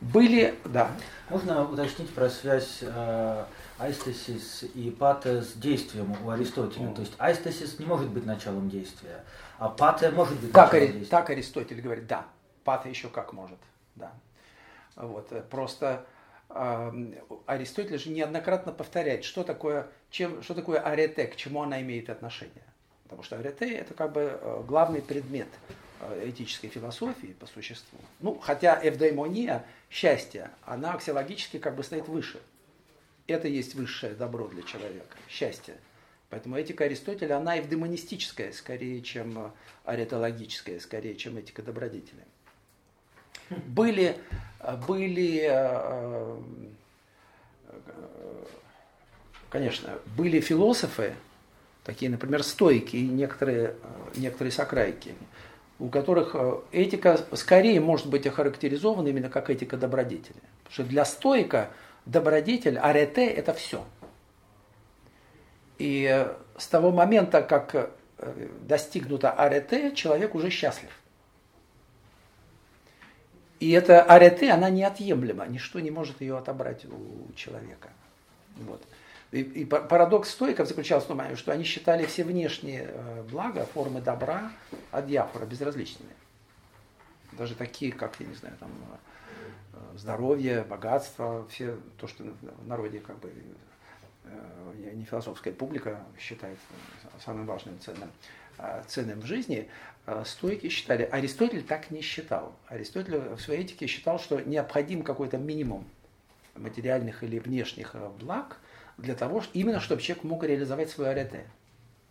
Были, 0.00 0.54
да. 0.64 0.90
Можно 1.28 1.68
уточнить 1.68 2.10
про 2.10 2.30
связь 2.30 2.82
айстесис 3.82 4.64
и 4.74 4.90
пате 4.90 5.42
с 5.42 5.54
действием 5.54 6.16
у 6.24 6.30
Аристотеля? 6.30 6.86
Mm. 6.86 6.94
То 6.94 7.00
есть 7.00 7.14
айстесис 7.18 7.78
не 7.78 7.86
может 7.86 8.08
быть 8.08 8.24
началом 8.26 8.68
действия, 8.70 9.24
а 9.58 9.68
пате 9.68 10.10
может 10.10 10.38
быть 10.40 10.52
так, 10.52 10.72
началом 10.72 10.92
действия. 10.92 11.10
Так 11.10 11.30
Аристотель 11.30 11.80
говорит, 11.80 12.06
да. 12.06 12.26
Пате 12.64 12.90
еще 12.90 13.08
как 13.08 13.32
может, 13.32 13.58
да. 13.96 14.12
Вот, 14.96 15.32
э, 15.32 15.42
просто 15.42 16.06
э, 16.48 17.12
Аристотель 17.46 17.98
же 17.98 18.10
неоднократно 18.10 18.72
повторяет, 18.72 19.24
что 19.24 19.42
такое, 19.42 19.88
чем, 20.10 20.42
что 20.42 20.54
такое 20.54 20.80
арете, 20.80 21.26
к 21.26 21.36
чему 21.36 21.62
она 21.62 21.80
имеет 21.80 22.08
отношение. 22.08 22.64
Потому 23.04 23.22
что 23.22 23.36
арете– 23.36 23.70
это 23.74 23.94
как 23.94 24.12
бы 24.12 24.38
э, 24.40 24.62
главный 24.66 25.02
предмет 25.02 25.48
Э, 26.04 26.28
этической 26.28 26.68
философии 26.68 27.36
по 27.38 27.46
существу. 27.46 27.96
Ну, 28.18 28.36
хотя 28.36 28.76
эвдаймония, 28.82 29.64
счастье, 29.88 30.50
она 30.64 30.94
аксиологически 30.94 31.60
как 31.60 31.76
бы 31.76 31.84
стоит 31.84 32.08
выше. 32.08 32.40
Это 33.26 33.48
есть 33.48 33.74
высшее 33.74 34.14
добро 34.14 34.48
для 34.48 34.62
человека, 34.62 35.16
счастье. 35.28 35.74
Поэтому 36.30 36.56
этика 36.56 36.84
Аристотеля, 36.84 37.36
она 37.36 37.58
эвдемонистическая, 37.58 38.52
скорее, 38.52 39.02
чем 39.02 39.52
аретологическая, 39.84 40.80
скорее, 40.80 41.14
чем 41.14 41.36
этика 41.36 41.62
добродетели. 41.62 42.24
Были, 43.66 44.16
были 44.86 45.46
э, 45.46 46.40
конечно, 49.52 49.98
были 50.16 50.40
философы, 50.40 51.14
такие, 51.84 52.10
например, 52.10 52.42
стойки 52.42 52.96
и 52.96 53.06
некоторые, 53.06 53.74
некоторые 54.16 54.50
сокрайки, 54.50 55.14
у 55.78 55.88
которых 55.88 56.30
э, 56.34 56.60
этика 56.72 57.20
скорее 57.34 57.80
может 57.80 58.06
быть 58.08 58.26
охарактеризована 58.26 59.08
именно 59.08 59.28
как 59.28 59.50
этика 59.50 59.76
добродетели. 59.76 60.40
Потому 60.64 60.72
что 60.72 60.84
для 60.84 61.04
стойка 61.04 61.70
добродетель, 62.06 62.78
арете– 62.78 63.26
это 63.28 63.52
все. 63.52 63.84
И 65.78 66.08
э, 66.10 66.34
с 66.56 66.66
того 66.66 66.92
момента, 66.92 67.42
как 67.42 67.74
э, 67.74 67.88
достигнуто 68.60 69.30
арете, 69.32 69.94
человек 69.94 70.34
уже 70.34 70.50
счастлив. 70.50 70.90
И 73.60 73.70
эта 73.70 74.02
арете, 74.02 74.50
она 74.50 74.70
неотъемлема, 74.70 75.46
ничто 75.46 75.80
не 75.80 75.90
может 75.90 76.20
ее 76.20 76.36
отобрать 76.36 76.84
у 76.84 77.32
человека. 77.34 77.90
Вот. 78.56 78.82
И, 79.30 79.40
и 79.40 79.64
парадокс 79.64 80.30
стойков 80.30 80.68
заключался 80.68 81.06
в 81.06 81.08
том, 81.08 81.36
что 81.36 81.52
они 81.52 81.64
считали 81.64 82.04
все 82.04 82.22
внешние 82.22 82.90
э, 82.92 83.22
блага, 83.30 83.66
формы 83.72 84.00
добра 84.00 84.52
от 84.90 85.06
безразличными. 85.46 86.12
Даже 87.32 87.54
такие, 87.54 87.92
как, 87.92 88.20
я 88.20 88.26
не 88.26 88.34
знаю, 88.34 88.56
там, 88.60 88.70
здоровье, 89.96 90.62
богатство, 90.62 91.46
все 91.48 91.78
то, 91.98 92.06
что 92.06 92.24
в 92.24 92.66
народе 92.66 93.00
как 93.00 93.18
бы 93.20 93.32
э, 94.24 94.92
не 94.94 95.04
философская 95.04 95.52
публика 95.52 96.04
считает 96.18 96.58
самым 97.24 97.46
важным 97.46 97.78
ценным, 97.80 98.10
ценным 98.86 99.20
в 99.20 99.26
жизни, 99.26 99.68
стойки 100.24 100.68
считали. 100.68 101.08
Аристотель 101.10 101.62
так 101.62 101.90
не 101.90 102.00
считал. 102.00 102.54
Аристотель 102.66 103.18
в 103.18 103.40
своей 103.40 103.62
этике 103.62 103.86
считал, 103.86 104.18
что 104.18 104.40
необходим 104.40 105.02
какой-то 105.02 105.38
минимум 105.38 105.84
материальных 106.54 107.22
или 107.22 107.38
внешних 107.38 107.94
благ– 108.18 108.58
для 108.98 109.14
того, 109.14 109.42
именно 109.52 109.80
чтобы 109.80 110.02
человек 110.02 110.24
мог 110.24 110.44
реализовать 110.44 110.90
свой 110.90 111.10
арете. 111.10 111.44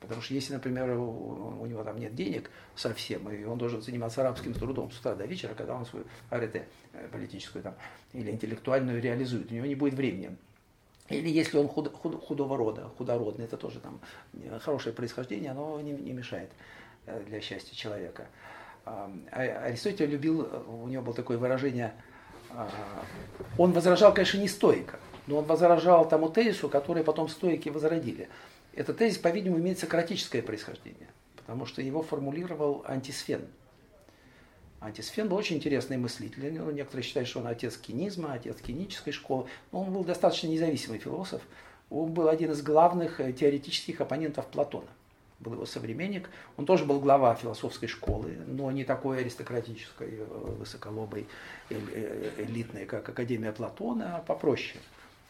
Потому 0.02 0.22
что 0.22 0.34
если, 0.34 0.54
например, 0.54 0.90
у, 0.98 1.60
у 1.62 1.66
него 1.68 1.84
там 1.84 2.00
нет 2.00 2.16
денег 2.16 2.50
совсем, 2.76 3.30
и 3.30 3.44
он 3.46 3.58
должен 3.58 3.82
заниматься 3.82 4.22
арабским 4.22 4.54
трудом 4.54 4.92
с 4.92 5.00
утра 5.00 5.14
до 5.14 5.26
вечера, 5.26 5.54
когда 5.54 5.76
он 5.76 5.86
свою 5.86 6.06
арете 6.32 6.68
э, 6.94 7.08
политическую 7.12 7.62
там, 7.62 7.76
или 8.12 8.32
интеллектуальную 8.32 9.00
реализует, 9.00 9.52
у 9.52 9.54
него 9.54 9.68
не 9.68 9.76
будет 9.76 9.94
времени. 9.94 10.36
Или 11.10 11.30
если 11.30 11.58
он 11.58 11.68
худ, 11.68 11.94
худ, 11.94 12.20
худого 12.20 12.58
рода, 12.58 12.90
худородный, 12.98 13.46
это 13.46 13.58
тоже 13.58 13.80
там 13.80 14.02
э, 14.34 14.60
хорошее 14.60 14.96
происхождение, 14.96 15.52
оно 15.52 15.80
не, 15.82 15.92
не 15.92 16.14
мешает 16.14 16.50
э, 17.06 17.24
для 17.28 17.40
счастья 17.40 17.76
человека. 17.76 18.28
А 18.84 19.12
Аристотель 19.32 20.10
любил, 20.10 20.50
у 20.68 20.88
него 20.88 21.04
было 21.04 21.14
такое 21.14 21.38
выражение, 21.38 21.94
а, 22.50 22.70
он 23.58 23.72
возражал, 23.72 24.14
конечно, 24.14 24.40
не 24.40 24.48
стойко, 24.48 25.00
но 25.28 25.38
он 25.38 25.46
возражал 25.46 26.08
тому 26.08 26.30
тезису, 26.30 26.70
который 26.70 27.04
потом 27.04 27.30
стойки 27.30 27.70
возродили. 27.70 28.30
Этот 28.74 28.98
тезис, 28.98 29.18
по-видимому, 29.18 29.62
имеет 29.62 29.80
сократическое 29.80 30.42
происхождение, 30.42 31.08
потому 31.36 31.66
что 31.66 31.82
его 31.82 32.02
формулировал 32.02 32.84
антисфен. 32.88 33.46
Антисфен 34.80 35.30
был 35.30 35.38
очень 35.38 35.58
интересный 35.58 35.98
мыслитель. 35.98 36.52
Ну, 36.54 36.72
некоторые 36.72 37.04
считают, 37.04 37.30
что 37.30 37.40
он 37.40 37.48
отец 37.48 37.78
кинизма, 37.78 38.34
отец 38.34 38.58
кинической 38.62 39.14
школы. 39.14 39.48
Но 39.72 39.82
он 39.82 39.94
был 39.94 40.04
достаточно 40.04 40.48
независимый 40.48 40.98
философ. 40.98 41.42
Он 41.92 42.14
был 42.14 42.30
один 42.30 42.52
из 42.52 42.64
главных 42.64 43.20
э, 43.20 43.32
теоретических 43.32 44.02
оппонентов 44.02 44.48
Платона. 44.48 44.88
Был 45.40 45.54
его 45.54 45.66
современник. 45.66 46.30
Он 46.58 46.66
тоже 46.66 46.86
был 46.86 47.00
глава 47.00 47.36
философской 47.36 47.88
школы, 47.88 48.38
но 48.48 48.72
не 48.72 48.84
такой 48.84 49.20
аристократической, 49.20 50.08
э, 50.20 50.26
высоколобой, 50.58 51.28
э, 51.70 52.32
элитной, 52.38 52.86
как 52.86 53.08
Академия 53.08 53.52
Платона, 53.52 54.18
а 54.18 54.20
попроще. 54.22 54.80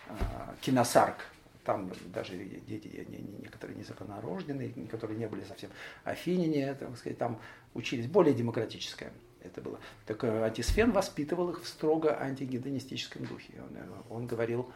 А, 0.07 0.53
киносарк, 0.61 1.15
там 1.63 1.91
даже 2.13 2.35
дети 2.35 3.05
некоторые 3.41 3.77
незаконнорожденные, 3.77 4.73
которые 4.89 5.17
не 5.17 5.27
были 5.27 5.43
совсем 5.43 5.69
афиняне, 6.03 6.73
так 6.73 6.95
сказать, 6.97 7.17
там 7.17 7.39
учились 7.73 8.07
более 8.07 8.33
демократическое. 8.33 9.11
Это 9.43 9.61
было. 9.61 9.79
Так 10.05 10.23
э, 10.23 10.43
Антисфен 10.43 10.91
воспитывал 10.91 11.49
их 11.49 11.63
в 11.63 11.67
строго 11.67 12.21
антигедонистическом 12.21 13.25
духе. 13.25 13.53
Он, 13.57 13.75
э, 13.75 13.87
он 14.11 14.27
говорил 14.27 14.71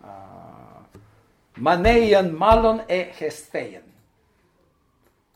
а, 0.00 0.84
«Манеян 1.54 2.36
малон 2.36 2.82
э 2.88 3.12
хестеян». 3.12 3.84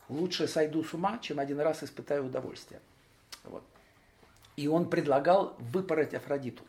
Лучше 0.09 0.49
сойду 0.49 0.83
с 0.83 0.93
ума, 0.93 1.17
чем 1.19 1.39
один 1.39 1.61
раз 1.61 1.81
испытаю 1.81 2.25
удовольствие. 2.25 2.81
Вот. 3.45 3.63
И 4.57 4.67
он 4.67 4.89
предлагал 4.89 5.55
выпороть 5.59 6.13
Афродиту 6.13 6.63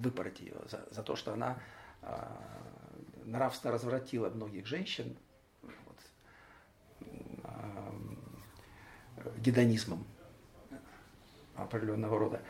выпороть 0.00 0.40
ее 0.40 0.54
за, 0.68 0.84
за 0.90 1.02
то, 1.02 1.16
что 1.16 1.32
она 1.32 1.58
э, 2.02 2.16
нравственно 3.30 3.72
развратила 3.72 4.28
многих 4.28 4.66
женщин 4.66 5.16
вот, 5.62 5.96
гедонизмом 9.38 10.04
определенного 11.56 12.18
рода. 12.18 12.40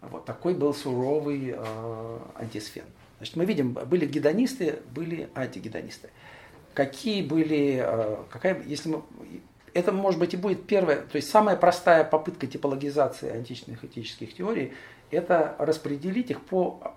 Вот 0.00 0.24
такой 0.24 0.54
был 0.54 0.74
суровый 0.74 1.54
э, 1.56 2.18
антисфен. 2.36 2.84
Значит, 3.16 3.36
мы 3.36 3.44
видим, 3.44 3.72
были 3.72 4.06
гедонисты, 4.06 4.80
были 4.94 5.28
антигедонисты. 5.34 6.10
Какие 6.72 7.22
были, 7.22 7.82
э, 7.84 8.16
какая, 8.30 8.62
если 8.62 8.90
мы, 8.90 9.02
это, 9.74 9.90
может 9.90 10.20
быть, 10.20 10.34
и 10.34 10.36
будет 10.36 10.66
первая, 10.66 10.98
то 10.98 11.16
есть 11.16 11.30
самая 11.30 11.56
простая 11.56 12.04
попытка 12.04 12.46
типологизации 12.46 13.30
античных 13.30 13.84
этических 13.84 14.34
теорий, 14.34 14.72
это 15.10 15.56
распределить 15.58 16.30
их 16.30 16.42
по, 16.42 16.94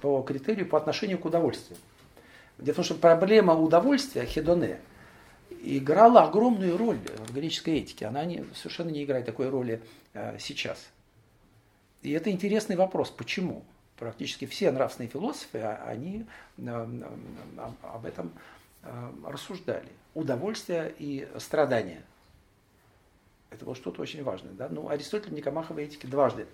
по 0.00 0.22
критерию 0.22 0.66
по 0.66 0.78
отношению 0.78 1.18
к 1.18 1.24
удовольствию. 1.24 1.78
Дело 2.58 2.72
в 2.72 2.76
том, 2.76 2.84
что 2.84 2.94
проблема 2.94 3.54
удовольствия, 3.54 4.26
хедоне, 4.26 4.80
играла 5.62 6.24
огромную 6.24 6.76
роль 6.76 6.98
в 7.26 7.32
греческой 7.32 7.78
этике. 7.78 8.06
Она 8.06 8.24
не, 8.24 8.44
совершенно 8.54 8.90
не 8.90 9.04
играет 9.04 9.26
такой 9.26 9.48
роли 9.48 9.82
э, 10.14 10.38
сейчас. 10.38 10.88
И 12.02 12.10
это 12.12 12.30
интересный 12.30 12.76
вопрос. 12.76 13.10
Почему? 13.10 13.64
Практически 13.96 14.46
все 14.46 14.70
нравственные 14.70 15.10
философы, 15.10 15.58
а, 15.58 15.84
они 15.86 16.26
э, 16.58 17.02
об 17.82 18.04
этом 18.04 18.32
э, 18.82 19.12
рассуждали. 19.26 19.88
Удовольствие 20.14 20.94
и 20.98 21.28
страдания. 21.38 22.02
Это 23.50 23.64
вот 23.64 23.76
что-то 23.76 24.02
очень 24.02 24.22
важное. 24.22 24.52
Да? 24.52 24.68
Ну, 24.68 24.88
Аристотель 24.88 25.30
в 25.30 25.32
Никомаховой 25.32 25.84
этике 25.84 26.06
дважды 26.06 26.46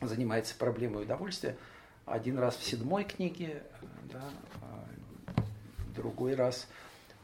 занимается 0.00 0.54
проблемой 0.56 1.04
удовольствия. 1.04 1.56
Один 2.06 2.38
раз 2.38 2.56
в 2.56 2.64
седьмой 2.64 3.04
книге, 3.04 3.62
да, 4.12 4.24
другой 5.94 6.34
раз 6.34 6.66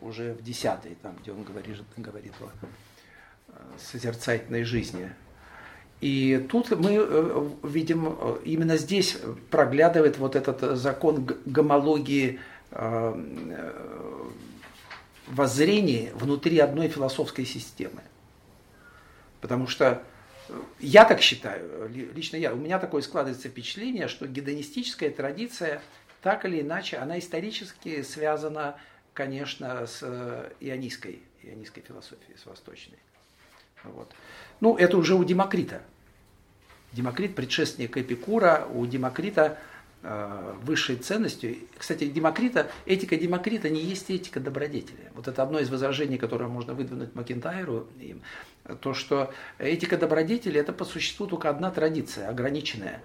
уже 0.01 0.35
в 0.35 0.43
десятый, 0.43 0.97
там, 1.03 1.17
где 1.21 1.33
он 1.33 1.43
говорит, 1.43 1.77
говорит 1.97 2.33
о 2.41 2.51
э, 3.49 3.53
созерцательной 3.79 4.65
жизни. 4.65 5.13
И 6.01 6.47
тут 6.51 6.71
мы 6.71 6.95
э, 6.95 7.51
видим, 7.65 8.17
э, 8.19 8.39
именно 8.45 8.77
здесь 8.77 9.19
проглядывает 9.51 10.19
вот 10.19 10.37
этот 10.37 10.79
закон 10.79 11.29
гомологии 11.47 12.41
воззрений 15.27 16.11
внутри 16.13 16.59
одной 16.59 16.89
философской 16.89 17.47
системы. 17.47 18.03
Потому 19.41 19.67
что 19.67 20.03
я 20.79 21.07
так 21.07 21.23
считаю, 21.23 21.89
лично 22.15 22.37
я, 22.37 22.53
у 22.53 22.57
меня 22.57 22.79
такое 22.79 23.01
складывается 23.01 23.49
впечатление, 23.49 24.07
что 24.07 24.27
гедонистическая 24.27 25.11
традиция 25.11 25.81
так 26.23 26.45
или 26.45 26.61
иначе, 26.61 26.97
она 26.97 27.19
исторически 27.19 28.03
связана, 28.03 28.77
конечно, 29.15 29.87
с 29.87 30.03
ионийской, 30.61 31.23
ионийской 31.43 31.83
философией, 31.83 32.37
с 32.37 32.47
восточной. 32.47 32.99
Вот. 33.85 34.13
Ну, 34.61 34.77
это 34.77 34.97
уже 34.97 35.15
у 35.15 35.25
Демокрита. 35.25 35.83
Демокрит, 36.93 37.35
предшественник 37.35 37.97
Эпикура, 37.97 38.67
у 38.73 38.87
Демокрита 38.87 39.59
э, 40.03 40.55
высшей 40.63 40.97
ценностью. 40.97 41.57
Кстати, 41.77 42.07
Демокрита, 42.07 42.71
этика 42.87 43.17
Демокрита 43.17 43.69
не 43.69 43.83
есть 43.83 44.11
этика 44.11 44.41
добродетели. 44.41 45.13
Вот 45.15 45.29
это 45.29 45.43
одно 45.43 45.61
из 45.61 45.71
возражений, 45.71 46.17
которое 46.17 46.49
можно 46.49 46.75
выдвинуть 46.75 47.15
Макентайру, 47.15 47.87
им, 48.01 48.23
то, 48.81 48.95
что 48.95 49.33
этика 49.59 49.97
добродетели– 49.99 50.59
это 50.61 50.73
по 50.73 50.85
существу 50.85 51.27
только 51.27 51.51
одна 51.51 51.71
традиция, 51.71 52.29
ограниченная. 52.29 53.03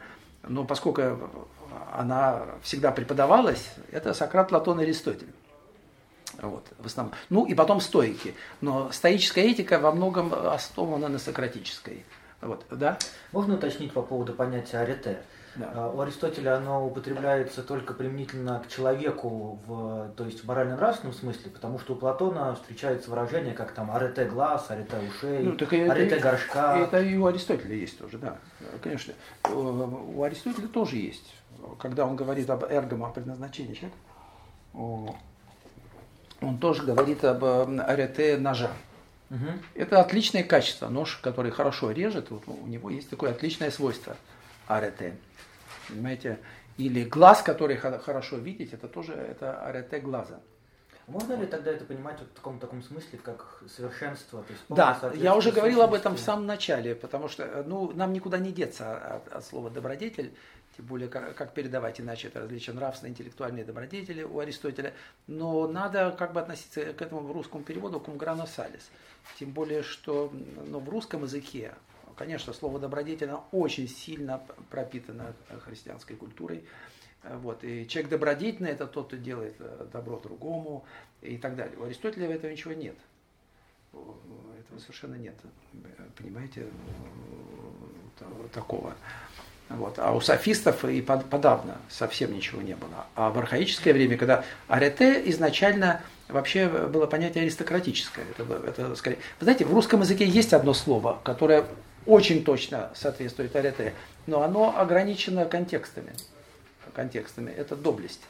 Но 0.48 0.66
поскольку 0.66 1.48
она 1.94 2.46
всегда 2.62 2.92
преподавалась, 2.92 3.74
это 3.92 4.14
Сократ, 4.14 4.50
Платон 4.50 4.80
и 4.80 4.84
Аристотель. 4.84 5.34
Вот, 6.42 6.66
в 6.80 6.86
основном. 6.86 7.16
Ну 7.30 7.46
и 7.46 7.54
потом 7.54 7.80
стойки. 7.80 8.34
Но 8.62 8.92
стоическая 8.92 9.44
этика 9.44 9.80
во 9.80 9.92
многом 9.92 10.34
основана 10.34 11.08
на 11.08 11.20
сократической. 11.20 12.06
Вот, 12.42 12.66
да? 12.72 12.98
Можно 13.32 13.56
уточнить 13.56 13.94
по 13.94 14.02
поводу 14.02 14.34
понятия 14.34 14.78
арете? 14.78 15.20
Да. 15.56 15.72
А, 15.74 15.92
у 15.92 16.02
Аристотеля 16.02 16.58
оно 16.58 16.86
употребляется 16.86 17.62
только 17.62 17.94
применительно 17.94 18.60
к 18.60 18.70
человеку, 18.70 19.60
в, 19.68 20.12
то 20.18 20.26
есть 20.26 20.44
в 20.44 20.48
морально-нравственном 20.48 21.14
смысле, 21.14 21.52
потому 21.52 21.78
что 21.78 21.94
у 21.94 21.96
Платона 21.96 22.56
встречается 22.56 23.12
выражение, 23.12 23.54
как 23.54 23.72
там 23.72 23.92
арете 23.92 24.26
глаз, 24.26 24.66
арете 24.70 24.98
ушей, 24.98 25.44
ну, 25.44 25.52
так 25.52 25.72
арете 25.72 26.16
это, 26.16 26.20
горшка. 26.20 26.80
Это 26.80 27.00
и 27.02 27.16
у 27.18 27.28
Аристотеля 27.28 27.76
есть 27.76 28.00
тоже, 28.00 28.18
да, 28.18 28.40
конечно. 28.82 29.14
У 29.48 30.24
Аристотеля 30.24 30.68
тоже 30.68 30.96
есть. 30.96 31.36
Когда 31.80 32.06
он 32.06 32.16
говорит 32.16 32.50
об 32.50 32.64
эргомо, 32.64 33.08
о 33.08 33.12
предназначении 33.12 33.74
человека, 33.74 33.98
он 34.74 36.58
тоже 36.60 36.84
говорит 36.84 37.24
об 37.24 37.44
арете 37.44 38.38
ножа. 38.38 38.72
Угу. 39.30 39.48
Это 39.76 40.00
отличное 40.02 40.44
качество. 40.44 40.90
Нож, 40.90 41.18
который 41.18 41.52
хорошо 41.52 41.92
режет, 41.92 42.30
вот 42.30 42.44
у 42.48 42.68
него 42.68 42.90
есть 42.90 43.10
такое 43.10 43.32
отличное 43.32 43.72
свойство 43.72 44.16
арете. 44.68 45.18
Понимаете? 45.88 46.40
Или 46.78 47.04
глаз, 47.04 47.42
который 47.42 47.78
хорошо 47.78 48.38
видеть, 48.38 48.74
это 48.74 48.88
тоже 48.88 49.14
это 49.14 49.66
арете 49.66 50.00
глаза. 50.00 50.40
Можно 51.08 51.34
ли 51.34 51.46
тогда 51.46 51.72
это 51.72 51.84
понимать 51.84 52.18
вот 52.20 52.30
в 52.30 52.34
таком 52.34 52.60
таком 52.60 52.82
смысле, 52.82 53.20
как 53.22 53.62
совершенство? 53.68 54.42
То 54.44 54.54
есть 54.54 54.64
да, 54.70 55.12
я 55.16 55.36
уже 55.36 55.52
говорил 55.52 55.82
об 55.82 55.94
этом 55.94 56.16
в 56.16 56.20
самом 56.20 56.46
начале, 56.46 56.96
потому 56.96 57.28
что 57.28 57.64
ну, 57.68 57.92
нам 57.92 58.14
никуда 58.14 58.38
не 58.38 58.54
деться 58.54 59.16
от, 59.16 59.28
от 59.28 59.46
слова 59.46 59.70
добродетель. 59.70 60.34
Тем 60.76 60.86
более, 60.86 61.08
как, 61.08 61.36
как 61.36 61.54
передавать 61.54 62.02
иначе 62.02 62.28
это 62.30 62.42
различия 62.42 62.74
нравственные, 62.74 63.12
интеллектуальные 63.12 63.64
добродетели 63.64 64.24
у 64.24 64.40
Аристотеля. 64.40 64.94
Но 65.28 65.68
надо 65.68 66.16
как 66.18 66.34
бы 66.34 66.42
относиться 66.42 66.94
к 66.94 67.02
этому 67.02 67.22
в 67.22 67.32
русском 67.32 67.64
переводу 67.64 68.00
grano 68.00 68.46
salis. 68.46 68.84
Тем 69.38 69.52
более, 69.52 69.84
что 69.84 70.34
ну, 70.66 70.80
в 70.80 70.90
русском 70.90 71.24
языке, 71.24 71.76
конечно, 72.16 72.54
слово 72.54 72.80
добродетель 72.80 73.32
очень 73.52 73.88
сильно 73.88 74.42
пропитано 74.70 75.34
христианской 75.66 76.16
культурой. 76.16 76.66
Вот. 77.24 77.64
И 77.64 77.88
человек 77.88 78.10
добродетельный– 78.12 78.72
это 78.72 78.88
тот, 78.88 79.08
кто 79.08 79.16
делает 79.16 79.56
э, 79.60 79.88
добро 79.94 80.20
другому 80.20 80.86
и 81.22 81.38
так 81.38 81.56
далее. 81.56 81.78
У 81.78 81.84
Аристотеля 81.84 82.34
этого 82.34 82.52
ничего 82.52 82.74
нет. 82.74 82.98
Этого 83.94 84.80
совершенно 84.80 85.16
нет. 85.16 85.36
Понимаете, 86.18 86.68
такого. 88.52 88.96
Вот. 89.70 89.98
А 89.98 90.14
у 90.14 90.22
софистов 90.22 90.86
и 90.86 91.02
подавно 91.02 91.78
совсем 91.90 92.34
ничего 92.34 92.62
не 92.62 92.76
было. 92.76 93.06
А 93.16 93.30
в 93.32 93.40
архаическое 93.40 93.94
время, 93.94 94.18
когда 94.18 94.44
арете 94.68 95.30
изначально 95.30 96.02
вообще 96.28 96.68
было 96.68 97.08
понятие 97.08 97.44
аристократическое. 97.44 98.26
Это, 98.38 98.62
это 98.68 98.96
скорее... 98.96 99.18
Вы 99.40 99.46
знаете, 99.46 99.66
в 99.66 99.74
русском 99.74 100.02
языке 100.02 100.26
есть 100.26 100.54
одно 100.54 100.74
слово, 100.74 101.20
которое 101.24 101.66
очень 102.06 102.44
точно 102.44 102.92
соответствует 102.96 103.56
арете, 103.56 103.94
но 104.28 104.42
оно 104.42 104.78
ограничено 104.78 105.46
контекстами. 105.46 106.14
контекстами. 106.94 107.52
Это 107.52 107.76
доблесть. 107.76 108.22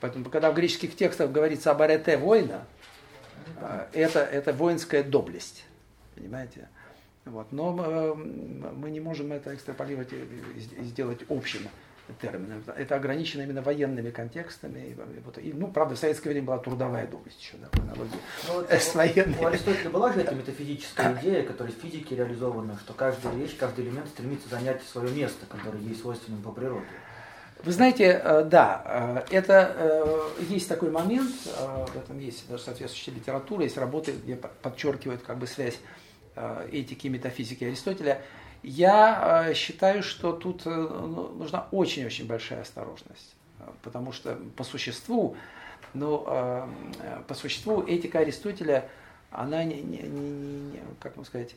Поэтому, 0.00 0.24
когда 0.26 0.50
в 0.50 0.54
греческих 0.54 0.96
текстах 0.96 1.30
говорится 1.30 1.70
об 1.70 1.80
арете 1.80 2.16
воина, 2.16 2.64
э, 3.60 3.86
это, 3.92 4.20
это 4.20 4.52
воинская 4.52 5.02
доблесть. 5.02 5.64
Понимаете? 6.14 6.68
Вот. 7.24 7.52
Но 7.52 7.76
э, 7.78 8.14
мы 8.14 8.90
не 8.90 9.00
можем 9.00 9.32
это 9.32 9.54
экстраполировать 9.54 10.12
и 10.12 10.82
сделать 10.82 11.20
общим 11.28 11.68
термином. 12.20 12.64
Это 12.76 12.96
ограничено 12.96 13.42
именно 13.42 13.62
военными 13.62 14.10
контекстами. 14.10 14.96
И, 15.40 15.52
ну, 15.52 15.68
правда, 15.68 15.94
в 15.94 15.98
советское 15.98 16.30
время 16.30 16.46
была 16.46 16.58
трудовая 16.58 17.06
доблесть 17.06 17.40
еще, 17.40 17.54
да, 17.58 17.68
по 17.68 17.80
аналогии 17.80 18.18
ну, 18.48 18.54
вот, 18.54 18.70
с 18.72 18.94
военной. 18.94 19.38
У 19.38 19.46
Аристотеля 19.46 19.90
была 19.90 20.12
же 20.12 20.20
эта 20.20 20.34
метафизическая 20.34 21.16
идея, 21.20 21.44
которая 21.44 21.72
в 21.72 21.76
физике 21.76 22.16
реализована, 22.16 22.76
что 22.80 22.92
каждая 22.92 23.32
вещь, 23.34 23.56
каждый 23.56 23.84
элемент 23.84 24.08
стремится 24.08 24.48
занять 24.48 24.82
свое 24.82 25.12
место, 25.12 25.46
которое 25.46 25.78
ей 25.78 25.94
свойственно 25.94 26.38
по 26.42 26.50
природе. 26.50 26.86
Вы 27.62 27.70
знаете, 27.70 28.20
э, 28.22 28.44
да, 28.44 29.22
э, 29.30 29.36
это 29.36 30.26
есть 30.40 30.68
такой 30.68 30.90
момент, 30.90 31.30
в 31.32 31.96
этом 31.96 32.18
есть 32.18 32.48
даже 32.48 32.64
соответствующая 32.64 33.12
литература, 33.12 33.62
есть 33.62 33.78
работы, 33.78 34.12
где 34.12 34.34
подчеркивают 34.34 35.22
как 35.22 35.38
бы 35.38 35.46
связь 35.46 35.78
Э, 35.78 36.01
этики 36.70 37.06
и 37.06 37.10
метафизики 37.10 37.64
Аристотеля, 37.64 38.22
я 38.62 39.48
э, 39.48 39.54
считаю, 39.54 40.02
что 40.02 40.32
тут 40.32 40.62
э, 40.66 40.70
ну, 40.70 41.28
нужна 41.30 41.66
очень-очень 41.72 42.26
большая 42.26 42.62
осторожность. 42.62 43.34
Потому 43.82 44.12
что 44.12 44.38
по 44.56 44.64
существу, 44.64 45.36
ну, 45.94 46.18
по 47.28 47.34
существу 47.34 47.82
этика 47.82 48.18
Аристотеля, 48.18 48.88
она 49.30 49.62
не, 49.62 49.80
не, 49.80 49.98
не, 49.98 50.30
не 50.72 50.80
как 50.98 51.16
вам 51.16 51.24
сказать, 51.24 51.54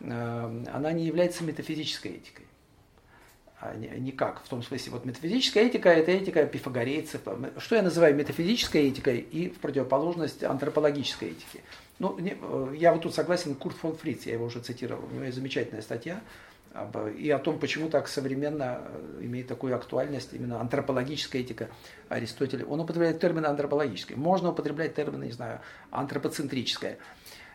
она 0.00 0.90
не 0.92 1.06
является 1.06 1.44
метафизической 1.44 2.12
этикой. 2.12 2.46
А 3.60 3.74
никак. 3.76 4.42
В 4.44 4.48
том 4.48 4.62
смысле, 4.62 4.92
вот 4.92 5.04
метафизическая 5.04 5.64
этика– 5.64 5.88
это 5.90 6.10
этика 6.10 6.44
пифагорейцев. 6.44 7.22
Что 7.58 7.76
я 7.76 7.82
называю 7.82 8.14
метафизической 8.14 8.88
этикой 8.88 9.20
и 9.20 9.48
в 9.48 9.58
противоположность 9.58 10.42
антропологической 10.42 11.30
этике. 11.30 11.62
Ну, 11.98 12.18
не, 12.18 12.36
э, 12.40 12.74
я 12.76 12.92
вот 12.92 13.02
тут 13.02 13.14
согласен, 13.14 13.54
Курт 13.54 13.76
фон 13.76 13.96
Фриц, 13.96 14.26
я 14.26 14.34
его 14.34 14.46
уже 14.46 14.60
цитировал, 14.60 15.04
у 15.04 15.14
него 15.14 15.24
есть 15.24 15.36
замечательная 15.36 15.82
статья 15.82 16.20
об, 16.72 16.96
и 17.08 17.30
о 17.30 17.38
том, 17.38 17.58
почему 17.58 17.88
так 17.88 18.08
современно 18.08 18.80
э, 18.82 19.20
имеет 19.22 19.46
такую 19.46 19.76
актуальность 19.76 20.30
именно 20.32 20.60
антропологическая 20.60 21.42
этика 21.42 21.68
Аристотеля. 22.08 22.66
Он 22.66 22.80
употребляет 22.80 23.20
термин 23.20 23.46
антропологическая. 23.46 24.16
Можно 24.16 24.50
употреблять 24.50 24.94
термины, 24.94 25.24
не 25.24 25.32
знаю, 25.32 25.60
антропоцентрическая. 25.90 26.98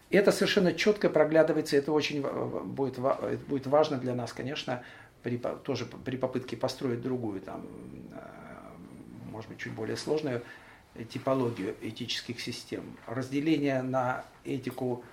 Это 0.10 0.32
совершенно 0.32 0.74
четко 0.74 1.10
проглядывается, 1.10 1.76
это 1.76 1.92
очень 1.92 2.22
будет, 2.22 2.98
будет 3.48 3.68
важно 3.68 3.98
для 3.98 4.16
нас, 4.16 4.34
конечно, 4.34 4.84
при, 5.22 5.38
тоже 5.38 5.86
при 5.86 6.16
попытке 6.16 6.56
построить 6.58 7.02
другую, 7.02 7.42
там, 7.42 7.66
э, 8.14 9.32
может 9.32 9.50
быть, 9.50 9.60
чуть 9.60 9.74
более 9.74 9.98
сложную 9.98 10.42
типологию 11.06 11.76
этических 11.82 12.42
систем, 12.42 12.98
разделение 13.08 13.82
на 13.82 14.26
этику 14.44 15.04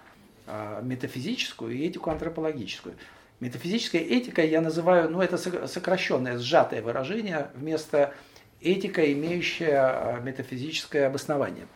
э, 0.46 0.80
метафизическую 0.82 1.74
и 1.74 1.86
этику 1.86 2.10
антропологическую. 2.10 2.96
Метафизическая 3.40 4.00
этика 4.00 4.42
я 4.42 4.60
называю, 4.60 5.10
ну 5.10 5.20
это 5.20 5.36
сокращенное, 5.66 6.38
сжатое 6.38 6.80
выражение 6.80 7.50
вместо 7.54 8.14
этика, 8.62 9.12
имеющая 9.12 9.78
а, 9.78 10.20
метафизическое 10.20 11.06
обоснование. 11.06 11.66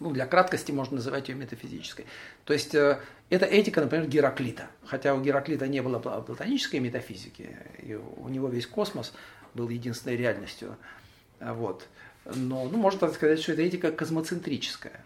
Ну, 0.00 0.10
для 0.10 0.26
краткости 0.26 0.72
можно 0.72 0.96
называть 0.96 1.28
ее 1.28 1.34
метафизической. 1.34 2.06
То 2.44 2.52
есть 2.52 2.74
э, 2.74 3.00
это 3.30 3.46
этика, 3.46 3.80
например, 3.80 4.06
Гераклита. 4.06 4.68
Хотя 4.84 5.14
у 5.14 5.22
Гераклита 5.22 5.66
не 5.68 5.80
было 5.80 5.98
платонической 5.98 6.80
метафизики, 6.80 7.56
и 7.78 7.94
у 7.94 8.28
него 8.28 8.48
весь 8.48 8.66
космос 8.66 9.14
был 9.54 9.68
единственной 9.70 10.16
реальностью. 10.16 10.76
Вот 11.40 11.86
но 12.34 12.64
ну, 12.64 12.78
можно 12.78 13.08
сказать, 13.12 13.40
что 13.40 13.52
это 13.52 13.62
этика 13.62 13.92
космоцентрическая. 13.92 15.00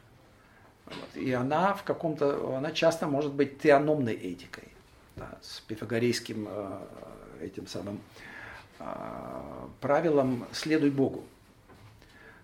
Вот. 0.87 1.16
И 1.23 1.33
она 1.33 1.75
в 1.75 1.85
каком-то, 1.85 2.57
она 2.57 2.73
часто 2.73 3.07
может 3.07 3.33
быть 3.33 3.61
теономной 3.61 4.14
этикой, 4.14 4.68
да, 5.16 5.39
с 5.43 5.61
пифагорейским 5.61 6.49
э, 6.49 6.79
этим 7.43 7.66
самым 7.66 8.01
э, 8.79 8.85
правилом 9.81 10.47
«следуй 10.53 10.91
Богу». 10.91 11.25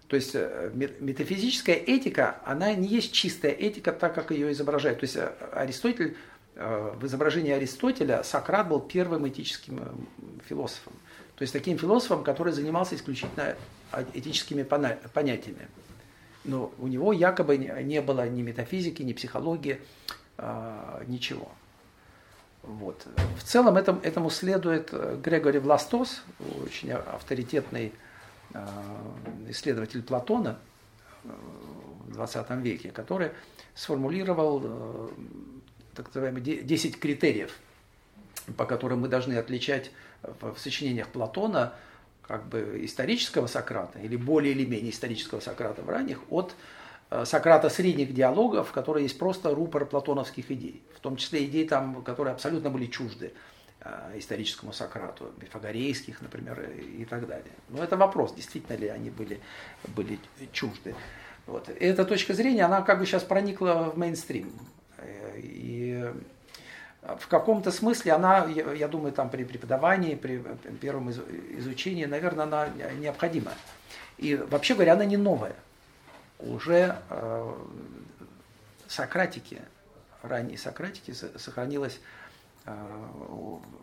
То 0.09 0.15
есть 0.15 0.33
э, 0.35 0.71
метафизическая 0.75 1.77
этика, 1.77 2.41
она 2.45 2.73
не 2.75 2.87
есть 2.87 3.13
чистая 3.13 3.53
этика, 3.53 3.93
так 3.93 4.15
как 4.15 4.31
ее 4.31 4.53
изображают. 4.53 5.01
То 5.01 5.05
есть 5.05 5.17
э, 5.17 5.33
Аристотель, 5.53 6.17
в 6.55 7.05
изображении 7.05 7.53
Аристотеля 7.53 8.23
Сократ 8.23 8.67
был 8.67 8.81
первым 8.81 9.29
этическим 9.29 10.09
философом. 10.49 10.95
То 11.35 11.43
есть 11.43 11.53
таким 11.53 11.77
философом, 11.77 12.25
который 12.25 12.55
занимался 12.55 12.95
исключительно 12.95 13.57
этическими 14.15 14.63
понятиями. 14.63 15.69
Но 16.45 16.73
у 16.79 16.87
него 16.87 17.13
якобы 17.13 17.57
не 17.57 18.01
было 18.01 18.29
ни 18.29 18.43
метафизики, 18.43 19.03
ни 19.03 19.13
психологии, 19.13 19.81
ничего. 21.07 21.51
Вот. 22.67 23.07
В 23.39 23.45
целом 23.45 23.77
этому, 23.77 24.01
этому 24.03 24.29
следует 24.29 24.89
э, 24.93 25.19
Грегори 25.23 25.61
Властос, 25.61 26.23
очень 26.65 26.91
авторитетный 26.91 27.93
э, 28.53 28.67
исследователь 29.49 30.03
Платона 30.03 30.59
э, 31.23 31.29
в 32.09 32.13
20 32.15 32.51
веке, 32.63 32.91
который 32.91 33.31
сформулировал 33.75 35.13
так 35.95 36.07
называемые 36.09 36.63
10 36.63 36.99
критериев, 36.99 37.57
по 38.57 38.65
которым 38.65 39.01
мы 39.01 39.09
должны 39.09 39.35
отличать 39.35 39.93
в 40.23 40.57
сочинениях 40.59 41.09
Платона 41.09 41.73
как 42.27 42.47
бы 42.49 42.81
исторического 42.83 43.47
Сократа 43.47 43.99
или 43.99 44.17
более 44.17 44.53
или 44.53 44.65
менее 44.65 44.91
исторического 44.91 45.41
Сократа 45.41 45.83
в 45.83 45.89
ранних 45.89 46.21
от 46.31 46.55
Э, 47.11 47.25
Сократа 47.25 47.69
средних 47.69 48.13
диалогов, 48.13 48.69
в 48.69 48.73
которых 48.73 49.03
есть 49.03 49.19
просто 49.19 49.55
рупор 49.55 49.87
платоновских 49.87 50.51
идей, 50.51 50.83
в 50.95 51.01
том 51.01 51.17
числе 51.17 51.45
идей, 51.45 51.67
там, 51.69 52.03
которые 52.03 52.35
абсолютно 52.35 52.71
были 52.71 52.87
чужды 52.87 53.33
э, 53.81 54.13
историческому 54.17 54.73
Сократу, 54.73 55.27
пифагорейских, 55.39 56.21
например, 56.21 56.61
и 56.61 57.05
так 57.05 57.27
далее. 57.27 57.53
Но 57.69 57.83
это 57.83 57.97
вопрос, 57.97 58.35
действительно 58.35 58.77
ли 58.77 58.89
они 58.89 59.11
были, 59.11 59.41
были 59.89 60.19
чужды. 60.53 60.95
Вот. 61.47 61.69
Эта 61.69 62.05
точка 62.05 62.35
зрения, 62.35 62.65
она 62.65 62.83
как 62.83 62.99
бы 62.99 63.07
сейчас 63.07 63.23
проникла 63.23 63.93
в 63.95 63.99
мейнстрим. 63.99 64.53
Э, 64.99 65.39
и 65.39 66.13
в 67.19 67.29
каком-то 67.29 67.71
смысле 67.71 68.13
она, 68.13 68.47
я 68.47 68.89
думаю, 68.89 69.13
там 69.13 69.31
при 69.31 69.45
преподавании, 69.45 70.15
при 70.15 70.43
первом 70.81 71.11
изучении, 71.11 72.05
наверное, 72.05 72.45
она 72.45 72.69
необходима. 72.99 73.53
И 74.19 74.35
вообще 74.35 74.75
говоря, 74.75 74.95
она 74.95 75.05
не 75.05 75.17
новая 75.17 75.55
уже 76.39 76.97
э, 77.11 77.55
Сократики, 78.89 79.61
ранние 80.23 80.59
Сократики 80.59 81.13
сохранилось 81.13 82.01
э, 82.67 82.73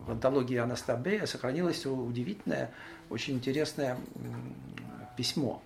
в 0.06 0.10
антологии 0.10 0.56
Анастабея 0.56 1.26
сохранилось 1.26 1.84
удивительное, 1.86 2.70
очень 3.10 3.34
интересное 3.34 3.98
письмо. 5.16 5.62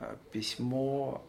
Э, 0.00 0.16
письмо 0.30 1.22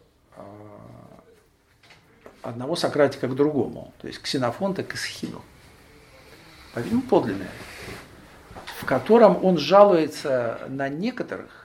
одного 2.44 2.76
Сократика 2.76 3.28
к 3.28 3.34
другому, 3.34 3.92
то 4.00 4.06
есть 4.06 4.20
Ксенофонта 4.20 4.82
к 4.82 4.94
Исхину. 4.94 5.42
По-видимому, 6.74 7.06
подлинное, 7.06 7.50
в 8.80 8.84
котором 8.84 9.44
он 9.44 9.58
жалуется 9.58 10.60
на 10.68 10.88
некоторых 10.88 11.64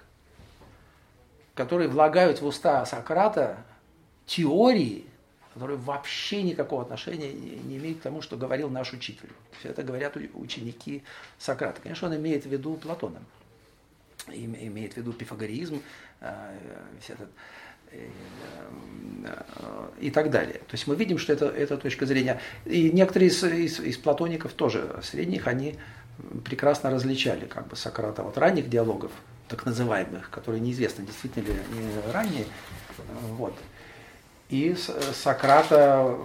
которые 1.59 1.89
влагают 1.89 2.39
в 2.39 2.45
уста 2.45 2.85
Сократа 2.85 3.57
теории, 4.25 5.05
которые 5.53 5.77
вообще 5.77 6.41
никакого 6.41 6.83
отношения 6.83 7.33
не 7.33 7.75
имеют 7.75 7.99
к 7.99 8.03
тому, 8.03 8.21
что 8.21 8.37
говорил 8.37 8.69
наш 8.69 8.93
учитель. 8.93 9.27
Все 9.59 9.67
это 9.67 9.83
говорят 9.83 10.15
ученики 10.35 11.03
Сократа. 11.37 11.81
Конечно, 11.81 12.07
он 12.07 12.15
имеет 12.15 12.45
в 12.45 12.49
виду 12.49 12.75
Платона, 12.75 13.19
имеет 14.29 14.93
в 14.93 14.97
виду 14.97 15.11
пифагоризм, 15.11 15.81
э, 16.21 16.57
э, 17.09 17.25
и 19.99 20.11
так 20.11 20.29
далее. 20.29 20.59
То 20.59 20.73
есть 20.73 20.87
мы 20.87 20.95
видим, 20.95 21.17
что 21.17 21.33
это, 21.33 21.45
это 21.45 21.77
точка 21.77 22.05
зрения. 22.05 22.39
И 22.65 22.91
некоторые 22.91 23.29
из, 23.29 23.43
из, 23.43 23.79
из 23.79 23.97
платоников 23.97 24.53
тоже 24.53 24.99
средних, 25.03 25.47
они 25.47 25.77
прекрасно 26.45 26.89
различали 26.89 27.45
как 27.45 27.67
бы 27.67 27.75
Сократа 27.75 28.23
от 28.23 28.37
ранних 28.37 28.69
диалогов 28.69 29.11
так 29.47 29.65
называемых, 29.65 30.29
которые 30.29 30.61
неизвестно, 30.61 31.03
действительно 31.05 31.45
ли 31.45 31.51
они 31.51 32.13
ранние. 32.13 32.45
Вот. 33.31 33.55
И 34.49 34.75
Сократа, 35.13 36.17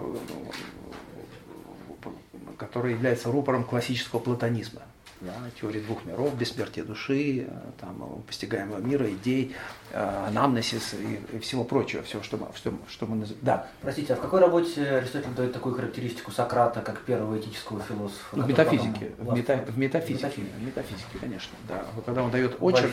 который 2.58 2.92
является 2.92 3.30
рупором 3.30 3.64
классического 3.64 4.20
платонизма. 4.20 4.82
Да, 5.24 5.32
теории 5.58 5.80
двух 5.80 6.04
миров, 6.04 6.36
бессмертия 6.36 6.84
души, 6.84 7.48
там, 7.80 8.22
постигаемого 8.26 8.78
мира, 8.78 9.10
идей, 9.10 9.54
анамнезис 9.92 10.94
и, 10.94 11.36
и 11.36 11.38
всего 11.38 11.64
прочего, 11.64 12.02
все, 12.02 12.22
что 12.22 12.36
мы, 12.36 12.48
что, 12.54 12.74
что 12.88 13.06
мы 13.06 13.16
называем. 13.16 13.44
Да. 13.44 13.68
Простите, 13.80 14.12
а 14.12 14.16
в 14.16 14.20
какой 14.20 14.40
работе 14.40 14.82
Аристотель 14.82 15.30
дает 15.34 15.52
такую 15.52 15.74
характеристику 15.74 16.30
Сократа 16.30 16.82
как 16.82 17.00
первого 17.02 17.38
этического 17.38 17.80
философа? 17.80 18.36
В 18.36 18.46
метафизике, 18.46 19.12
потом... 19.16 19.34
в, 19.34 19.38
мета, 19.38 19.64
в 19.66 19.78
метафизике, 19.78 20.42
в 20.58 20.62
метафизике, 20.62 21.18
конечно. 21.18 21.56
Да. 21.68 21.86
Когда 22.04 22.22
он 22.22 22.30
дает 22.30 22.56
очерк, 22.60 22.92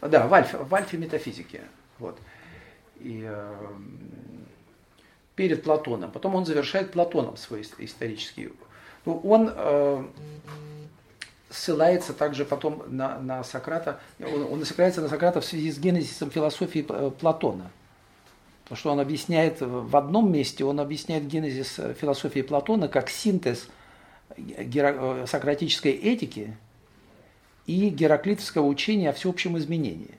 да, 0.00 0.26
в 0.26 0.32
альфе, 0.32 0.58
в 0.58 0.74
альфе 0.74 0.96
метафизики. 0.96 1.60
Вот. 1.98 2.18
И, 3.00 3.24
э, 3.26 3.54
перед 5.34 5.62
Платоном. 5.62 6.10
Потом 6.10 6.34
он 6.34 6.46
завершает 6.46 6.92
Платоном 6.92 7.36
свой 7.36 7.62
исторический. 7.78 8.52
Ну, 9.04 9.18
он 9.18 9.52
э, 9.54 10.04
ссылается 11.50 12.12
также 12.12 12.44
потом 12.44 12.82
на, 12.88 13.18
на 13.18 13.44
Сократа, 13.44 14.00
он, 14.20 14.52
он 14.52 14.64
ссылается 14.64 15.00
на 15.00 15.08
Сократа 15.08 15.40
в 15.40 15.44
связи 15.44 15.70
с 15.70 15.78
генезисом 15.78 16.30
философии 16.30 16.84
э, 16.88 17.10
Платона. 17.18 17.70
Потому 18.64 18.78
что 18.78 18.92
он 18.92 19.00
объясняет 19.00 19.60
в 19.60 19.96
одном 19.96 20.30
месте, 20.30 20.64
он 20.64 20.78
объясняет 20.78 21.26
генезис 21.26 21.78
э, 21.78 21.94
философии 21.94 22.42
Платона 22.42 22.88
как 22.88 23.08
синтез 23.08 23.68
сократической 25.26 25.92
этики 25.92 26.54
и 27.66 27.88
гераклитовского 27.88 28.66
учения 28.66 29.10
о 29.10 29.12
всеобщем 29.12 29.56
изменении. 29.58 30.14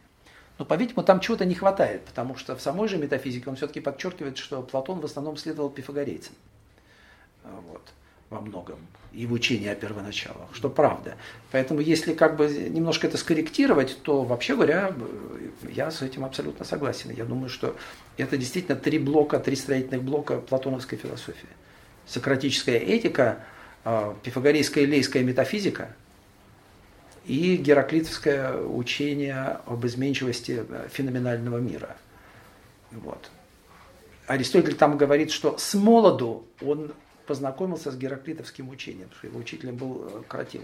Но, 0.57 0.65
по-видимому, 0.65 1.05
там 1.05 1.19
чего-то 1.19 1.45
не 1.45 1.55
хватает, 1.55 2.03
потому 2.05 2.35
что 2.35 2.55
в 2.55 2.61
самой 2.61 2.89
же 2.89 2.97
метафизике 2.97 3.49
он 3.49 3.55
все-таки 3.55 3.79
подчеркивает, 3.79 4.37
что 4.37 4.61
Платон 4.61 4.99
в 4.99 5.05
основном 5.05 5.37
следовал 5.37 5.69
пифагорейцам. 5.69 6.33
Вот, 7.43 7.81
во 8.29 8.41
многом. 8.41 8.77
И 9.11 9.25
в 9.25 9.33
учении 9.33 9.67
о 9.67 9.75
первоначалах, 9.75 10.49
что 10.53 10.69
правда. 10.69 11.15
Поэтому, 11.51 11.79
если 11.79 12.13
как 12.13 12.37
бы 12.37 12.47
немножко 12.47 13.07
это 13.07 13.17
скорректировать, 13.17 13.97
то, 14.03 14.23
вообще 14.23 14.55
говоря, 14.55 14.93
я 15.67 15.89
с 15.89 16.01
этим 16.01 16.25
абсолютно 16.25 16.63
согласен. 16.63 17.09
Я 17.11 17.25
думаю, 17.25 17.49
что 17.49 17.75
это 18.17 18.37
действительно 18.37 18.77
три 18.77 18.99
блока, 18.99 19.39
три 19.39 19.55
строительных 19.55 20.03
блока 20.03 20.37
платоновской 20.37 20.97
философии. 20.97 21.49
Сократическая 22.05 22.77
этика, 22.77 23.43
а, 23.83 24.15
пифагорейская 24.23 24.85
лейская 24.85 25.23
метафизика– 25.23 25.95
и 27.29 27.57
гераклитовское 27.57 28.57
учение 28.57 29.59
об 29.67 29.85
изменчивости 29.85 30.65
э, 30.67 30.87
феноменального 30.91 31.59
мира. 31.59 31.95
Вот. 32.91 33.29
Аристотель 34.25 34.75
там 34.75 34.97
говорит, 34.97 35.31
что 35.31 35.57
с 35.57 35.75
молоду 35.75 36.45
он 36.61 36.91
познакомился 37.29 37.91
с 37.91 37.95
гераклитовским 37.95 38.69
учением, 38.69 39.07
что 39.11 39.27
его 39.27 39.37
учителем 39.37 39.75
был 39.75 40.03
э, 40.03 40.23
Кратил. 40.27 40.63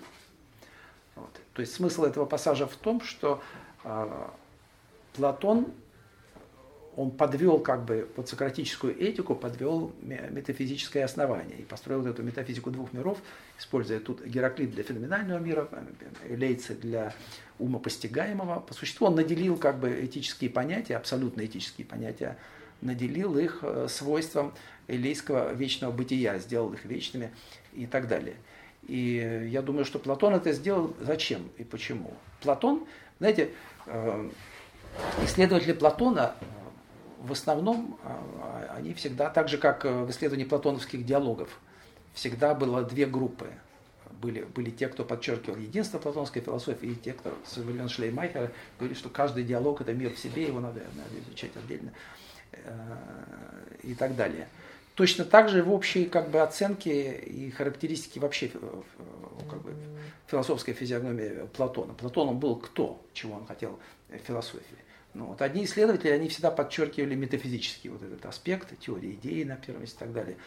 Вот. 1.14 1.30
То 1.54 1.60
есть 1.62 1.76
смысл 1.76 2.06
этого 2.06 2.26
пассажа 2.26 2.66
в 2.66 2.76
том, 2.76 3.02
что 3.02 3.40
э, 3.84 4.28
Платон 5.14 5.68
он 6.96 7.12
подвел 7.12 7.60
как 7.60 7.86
бы 7.86 8.10
под 8.16 8.28
сократическую 8.28 9.00
этику, 9.00 9.36
подвел 9.36 9.94
метафизическое 10.02 11.06
основание 11.06 11.60
и 11.60 11.62
построил 11.62 12.08
эту 12.08 12.24
метафизику 12.24 12.72
двух 12.72 12.94
миров, 12.94 13.20
используя 13.60 14.00
тут 14.00 14.26
Гераклит 14.26 14.72
для 14.72 14.82
феноменального 14.82 15.38
мира, 15.38 15.70
Лейцы 16.28 16.74
для 16.74 17.14
ума 17.60 17.78
постигаемого. 17.78 18.62
По 18.62 18.74
существу 18.74 19.06
он 19.06 19.16
наделил 19.16 19.58
как 19.58 19.80
бы 19.80 20.04
этические 20.04 20.50
понятия, 20.50 20.98
абсолютно 20.98 21.46
этические 21.46 21.86
понятия, 21.86 22.38
наделил 22.82 23.38
их 23.38 23.60
э, 23.62 23.88
свойством 23.90 24.54
элейского 24.88 25.54
вечного 25.54 25.92
бытия, 25.92 26.38
сделал 26.40 26.74
их 26.74 26.86
вечными 26.86 27.32
и 27.74 27.86
так 27.86 28.08
далее. 28.08 28.36
И 28.88 29.48
я 29.52 29.62
думаю, 29.62 29.86
что 29.86 30.00
Платон 30.00 30.36
это 30.36 30.52
сделал 30.52 30.96
зачем 31.00 31.50
и 31.58 31.64
почему. 31.64 32.14
Платон, 32.42 32.86
знаете, 33.20 33.50
э, 33.88 34.30
исследователи 35.24 35.74
Платона 35.74 36.36
в 37.26 37.32
основном 37.32 37.98
а, 38.04 38.76
они 38.78 38.94
всегда, 38.94 39.30
так 39.30 39.50
же 39.50 39.58
как 39.58 39.86
э, 39.86 40.04
в 40.04 40.12
исследовании 40.12 40.46
платоновских 40.46 41.06
диалогов, 41.06 41.60
всегда 42.14 42.54
было 42.54 42.84
две 42.84 43.06
группы. 43.06 43.48
Были, 44.22 44.44
были 44.44 44.70
те, 44.70 44.88
кто 44.88 45.04
подчеркивал 45.04 45.58
единство 45.58 45.98
платонской 45.98 46.42
философии, 46.42 46.90
и 46.90 46.96
те, 46.96 47.14
кто 47.14 47.34
с 47.46 47.58
времен 47.58 47.90
Шлеймайхера 47.90 48.52
говорили, 48.78 48.98
что 48.98 49.10
каждый 49.10 49.44
диалог 49.44 49.82
это 49.82 49.94
мир 49.94 50.14
в 50.14 50.20
себе, 50.20 50.48
его 50.48 50.60
надо, 50.60 50.82
надо 50.96 51.20
изучать 51.28 51.52
отдельно 51.56 51.92
э, 52.52 52.62
и 53.84 53.96
так 53.96 54.16
далее. 54.16 54.48
Точно 54.96 55.26
так 55.26 55.50
же 55.50 55.62
в 55.62 55.72
общей 55.74 56.06
как 56.06 56.32
бы, 56.32 56.42
оценке 56.42 57.16
и 57.18 57.52
характеристике 57.52 58.22
вообще 58.22 58.50
э, 58.54 58.82
как 59.50 59.62
бы, 59.62 59.76
философской 60.28 60.74
физиогномии 60.74 61.48
Платона. 61.54 61.94
Платон 61.94 62.30
он 62.30 62.40
был 62.40 62.56
кто, 62.56 63.06
чего 63.14 63.36
он 63.36 63.46
хотел 63.46 63.78
в 64.10 64.18
философии. 64.20 64.78
Ну, 65.14 65.28
вот 65.28 65.42
одни 65.42 65.66
исследователи, 65.66 66.12
они 66.12 66.30
всегда 66.30 66.50
подчеркивали 66.50 67.16
метафизический 67.16 67.90
вот 67.90 68.04
этот 68.04 68.26
аспект, 68.26 68.78
теории 68.80 69.12
идеи 69.12 69.44
на 69.44 69.58
первом 69.58 69.82
месте 69.82 69.98
и 69.98 70.00
так 70.00 70.14
далее. 70.14 70.38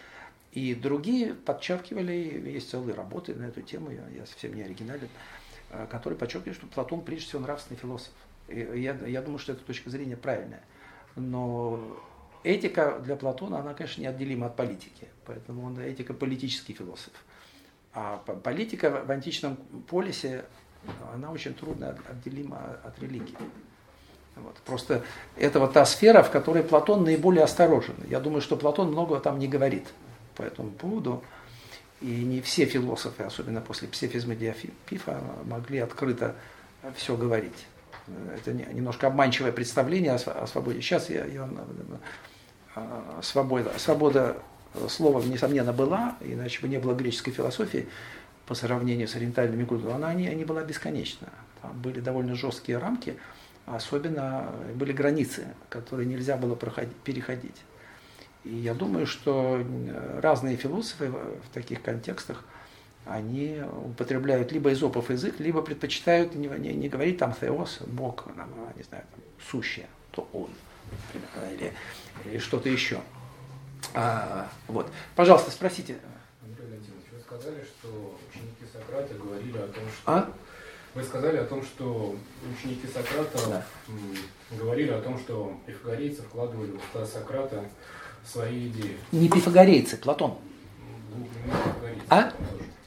И 0.52 0.74
другие 0.74 1.34
подчеркивали, 1.34 2.12
есть 2.46 2.70
целые 2.70 2.94
работы 2.94 3.34
на 3.34 3.44
эту 3.44 3.60
тему, 3.60 3.90
я, 3.90 4.08
я 4.16 4.24
совсем 4.24 4.54
не 4.54 4.62
оригинален, 4.62 5.08
э, 5.70 5.86
которые 5.90 6.18
подчеркивали, 6.18 6.54
что 6.54 6.66
Платон 6.66 7.02
прежде 7.02 7.26
всего 7.26 7.42
нравственный 7.42 7.78
философ. 7.78 8.12
И 8.48 8.60
я, 8.60 8.96
я 9.06 9.20
думаю, 9.20 9.38
что 9.38 9.52
эта 9.52 9.62
точка 9.62 9.90
зрения 9.90 10.16
правильная. 10.16 10.62
Но 11.16 11.98
этика 12.48 12.98
для 13.04 13.16
Платона, 13.16 13.60
она, 13.60 13.74
конечно, 13.74 14.00
неотделима 14.00 14.46
от 14.46 14.56
политики. 14.56 15.08
Поэтому 15.26 15.66
он 15.66 15.78
этика 15.78 16.14
политический 16.14 16.72
философ. 16.72 17.12
А 17.92 18.16
политика 18.42 19.02
в 19.06 19.10
античном 19.10 19.56
полисе, 19.88 20.44
она 21.12 21.30
очень 21.30 21.54
трудно 21.54 21.96
отделима 22.10 22.78
от 22.84 22.98
религии. 23.00 23.36
Вот. 24.36 24.56
Просто 24.64 25.04
это 25.36 25.60
вот 25.60 25.72
та 25.72 25.84
сфера, 25.84 26.22
в 26.22 26.30
которой 26.30 26.62
Платон 26.62 27.04
наиболее 27.04 27.44
осторожен. 27.44 27.96
Я 28.08 28.20
думаю, 28.20 28.40
что 28.40 28.56
Платон 28.56 28.88
много 28.88 29.20
там 29.20 29.38
не 29.38 29.48
говорит 29.48 29.86
по 30.36 30.42
этому 30.42 30.70
поводу. 30.70 31.22
И 32.00 32.24
не 32.24 32.40
все 32.40 32.64
философы, 32.64 33.24
особенно 33.24 33.60
после 33.60 33.88
психизма 33.88 34.36
Диафипа, 34.36 35.20
могли 35.44 35.80
открыто 35.80 36.36
все 36.94 37.16
говорить. 37.16 37.66
Это 38.36 38.52
немножко 38.52 39.08
обманчивое 39.08 39.50
представление 39.50 40.12
о 40.12 40.46
свободе. 40.46 40.80
Сейчас 40.80 41.10
я, 41.10 41.24
я 41.24 41.48
свобода, 43.22 43.72
свобода 43.78 44.36
слова, 44.88 45.22
несомненно, 45.22 45.72
была, 45.72 46.16
иначе 46.20 46.60
бы 46.60 46.68
не 46.68 46.78
было 46.78 46.94
греческой 46.94 47.32
философии 47.32 47.88
по 48.46 48.54
сравнению 48.54 49.08
с 49.08 49.16
ориентальными 49.16 49.64
культурами. 49.64 49.96
Она 49.96 50.14
не, 50.14 50.26
не 50.34 50.44
была 50.44 50.62
бесконечна. 50.62 51.28
Там 51.62 51.78
были 51.80 52.00
довольно 52.00 52.34
жесткие 52.34 52.78
рамки, 52.78 53.16
особенно 53.66 54.50
были 54.74 54.92
границы, 54.92 55.48
которые 55.68 56.06
нельзя 56.06 56.36
было 56.36 56.54
проходить, 56.54 56.96
переходить. 56.96 57.56
И 58.44 58.54
я 58.54 58.74
думаю, 58.74 59.06
что 59.06 59.62
разные 60.22 60.56
философы 60.56 61.10
в 61.10 61.52
таких 61.52 61.82
контекстах, 61.82 62.44
они 63.04 63.62
употребляют 63.86 64.52
либо 64.52 64.72
изопов 64.72 65.10
язык, 65.10 65.40
либо 65.40 65.62
предпочитают 65.62 66.34
не, 66.34 66.46
не, 66.46 66.74
не 66.74 66.88
говорить 66.88 67.18
там 67.18 67.34
«теос», 67.38 67.80
«бог», 67.86 68.24
там, 68.36 68.50
не 68.76 68.82
знаю, 68.82 69.04
там, 69.10 69.20
«сущее», 69.50 69.86
то 70.12 70.28
«он», 70.32 70.48
или, 71.52 71.72
или 72.24 72.38
что-то 72.38 72.68
еще. 72.68 73.00
А, 73.94 74.48
вот. 74.66 74.90
Пожалуйста, 75.14 75.50
спросите. 75.50 75.98
Андрей 76.42 76.66
Валентинович, 76.66 77.04
вы 77.12 77.20
сказали, 77.20 77.64
что 77.64 78.18
ученики 78.28 78.64
Сократа 78.72 79.14
говорили 79.14 79.58
о 79.58 79.68
том, 79.68 79.84
что... 79.84 80.12
А? 80.12 80.32
Вы 80.94 81.02
сказали 81.02 81.36
о 81.36 81.44
том, 81.44 81.62
что 81.62 82.16
ученики 82.50 82.86
Сократа 82.86 83.38
да. 83.48 83.66
говорили 84.50 84.90
о 84.90 85.00
том, 85.00 85.18
что 85.18 85.56
пифагорейцы 85.66 86.22
вкладывали 86.22 86.72
в 86.72 86.76
уста 86.76 87.06
Сократа 87.06 87.64
свои 88.24 88.68
идеи. 88.68 88.96
Не 89.12 89.28
пифагорейцы, 89.28 89.96
Платон. 89.96 90.38
Ну, 91.10 91.18
не 91.22 91.28
пифагорейцы, 91.28 92.04
а? 92.08 92.32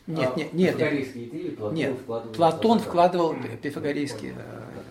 Нет, 0.08 0.36
нет, 0.36 0.54
нет. 0.54 0.76
Пифагорейские 0.76 1.26
идеи 1.30 1.50
Платон 1.52 1.76
нет, 1.76 2.00
вкладывал. 2.00 2.34
Платон 2.34 2.80
вкладывал 2.80 3.36
пифагорейские. 3.62 4.36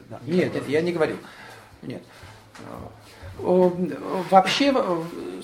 Да. 0.09 0.21
Нет, 0.27 0.55
нет, 0.55 0.69
я 0.69 0.81
не 0.81 0.93
говорил. 0.93 1.17
Нет. 1.83 2.03
Вообще 4.31 4.75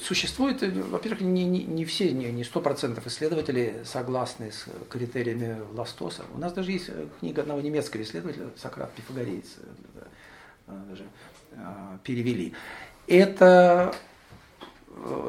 существует, 0.02 0.62
во-первых, 0.62 1.20
не, 1.20 1.44
не, 1.44 1.64
не 1.64 1.84
все, 1.84 2.12
не, 2.12 2.30
не 2.32 2.42
100% 2.42 3.06
исследователей 3.06 3.84
согласны 3.84 4.52
с 4.52 4.66
критериями 4.88 5.56
Ластоса. 5.72 6.22
У 6.34 6.38
нас 6.38 6.52
даже 6.52 6.72
есть 6.72 6.90
книга 7.20 7.42
одного 7.42 7.60
немецкого 7.60 8.02
исследователя, 8.02 8.48
Сократ 8.56 8.92
Пифагореец, 8.92 9.46
даже 10.66 11.04
перевели. 12.02 12.54
Это, 13.06 13.94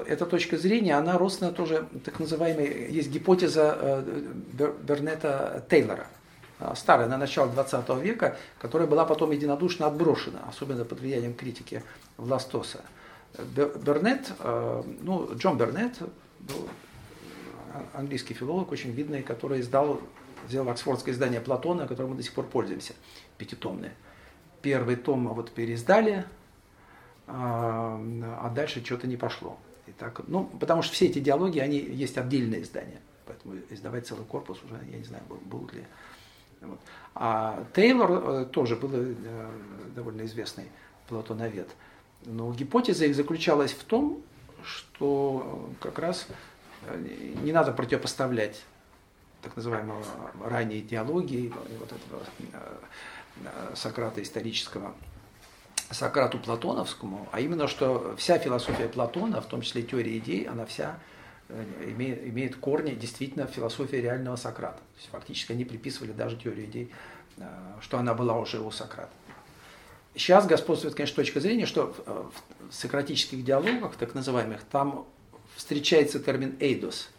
эта 0.07 0.26
точка 0.26 0.57
зрения, 0.57 0.95
она 0.95 1.18
родственна 1.18 1.51
тоже 1.51 1.88
так 2.03 2.20
называемой, 2.20 2.91
есть 2.91 3.09
гипотеза 3.09 4.03
Бернета 4.84 5.65
Тейлора– 5.70 6.07
старая, 6.76 7.07
на 7.07 7.18
начало 7.18 7.49
20 7.49 7.89
века, 8.01 8.38
которая 8.59 8.88
была 8.88 9.05
потом 9.05 9.32
единодушно 9.32 9.88
отброшена, 9.88 10.39
особенно 10.47 10.86
под 10.86 10.99
влиянием 10.99 11.34
критики 11.34 11.84
Властоса. 12.18 12.82
Бернет, 13.38 14.32
а, 14.39 14.84
ну, 15.01 15.30
Джон 15.36 15.57
Бернет, 15.57 15.99
был 16.39 16.70
английский 17.93 18.34
филолог, 18.34 18.72
очень 18.72 18.91
видный, 18.91 19.22
который 19.22 19.61
издал, 19.61 19.99
сделал 20.47 20.70
оксфордское 20.70 21.13
издание 21.13 21.41
Платона, 21.41 21.88
которым 21.88 22.11
мы 22.11 22.18
до 22.18 22.24
сих 22.24 22.34
пор 22.34 22.45
пользуемся, 22.45 22.93
пятитомное. 23.38 23.93
Первый 24.61 24.95
том 24.95 25.28
вот 25.28 25.51
переиздали, 25.51 26.26
а, 27.28 28.01
а 28.41 28.49
дальше 28.49 28.84
что-то 28.84 29.07
не 29.07 29.18
пошло. 29.18 29.57
И 29.86 29.91
так, 29.91 30.22
ну, 30.28 30.45
потому 30.59 30.82
что 30.82 30.93
все 30.93 31.05
эти 31.05 31.20
диалоги, 31.20 31.59
они 31.59 31.78
есть 31.78 32.18
отдельные 32.18 32.63
издания. 32.63 32.99
Поэтому 33.26 33.55
издавать 33.70 34.07
целый 34.07 34.26
корпус 34.26 34.57
уже, 34.63 34.80
я 34.89 34.97
не 34.97 35.03
знаю, 35.03 35.24
будут 35.45 35.74
ли 35.74 35.86
вот. 36.61 36.80
А 37.15 37.63
Тейлор 37.76 38.11
э, 38.11 38.45
тоже 38.45 38.76
был 38.76 38.89
э, 38.93 39.51
довольно 39.95 40.26
известный 40.26 40.65
платоновед. 41.07 41.70
Но 42.26 42.51
гипотеза 42.53 43.05
их 43.05 43.15
заключалась 43.15 43.72
в 43.72 43.84
том, 43.84 44.22
что 44.63 45.70
как 45.80 45.99
раз 45.99 46.28
э, 46.88 47.34
не 47.43 47.51
надо 47.51 47.72
противопоставлять 47.72 48.63
так 49.41 49.55
называемого 49.55 50.03
ранней 50.43 50.80
идеологии, 50.80 51.53
вот 51.80 51.91
этого 51.91 52.24
Сократа 53.76 54.22
исторического, 54.22 54.95
Сократу 55.91 56.39
Платоновскому, 56.39 57.30
а 57.32 57.39
именно, 57.39 57.68
что 57.68 58.15
вся 58.18 58.39
философия 58.39 58.89
Платона, 58.89 59.41
в 59.41 59.45
том 59.45 59.61
числе 59.61 59.84
теория 59.84 60.18
идей, 60.18 60.45
она 60.45 60.65
вся 60.65 60.97
Э, 61.49 61.91
имеет, 61.91 62.26
имеет 62.28 62.55
корни 62.57 62.91
действительно 62.91 63.47
в 63.47 63.51
философии 63.51 63.95
реального 63.97 64.36
Сократа. 64.36 64.80
То 64.80 64.97
есть 64.97 65.09
фактически 65.09 65.53
они 65.53 65.63
приписывали 65.63 66.11
даже 66.11 66.36
теорию 66.36 66.65
идей, 66.65 66.91
э, 67.38 67.43
что 67.80 67.97
она 67.97 68.13
была 68.13 68.38
уже 68.38 68.59
у 68.59 68.70
Сократа. 68.70 69.13
Сейчас 70.18 70.45
господствует, 70.47 70.95
конечно, 70.95 71.15
точка 71.15 71.39
зрения, 71.39 71.65
что 71.65 71.95
э, 72.05 72.24
в 72.70 72.74
сократических 72.74 73.43
диалогах, 73.43 73.95
так 73.95 74.15
называемых, 74.15 74.61
там 74.72 75.05
встречается 75.55 76.20
термин 76.20 76.55
«эйдос», 76.59 77.09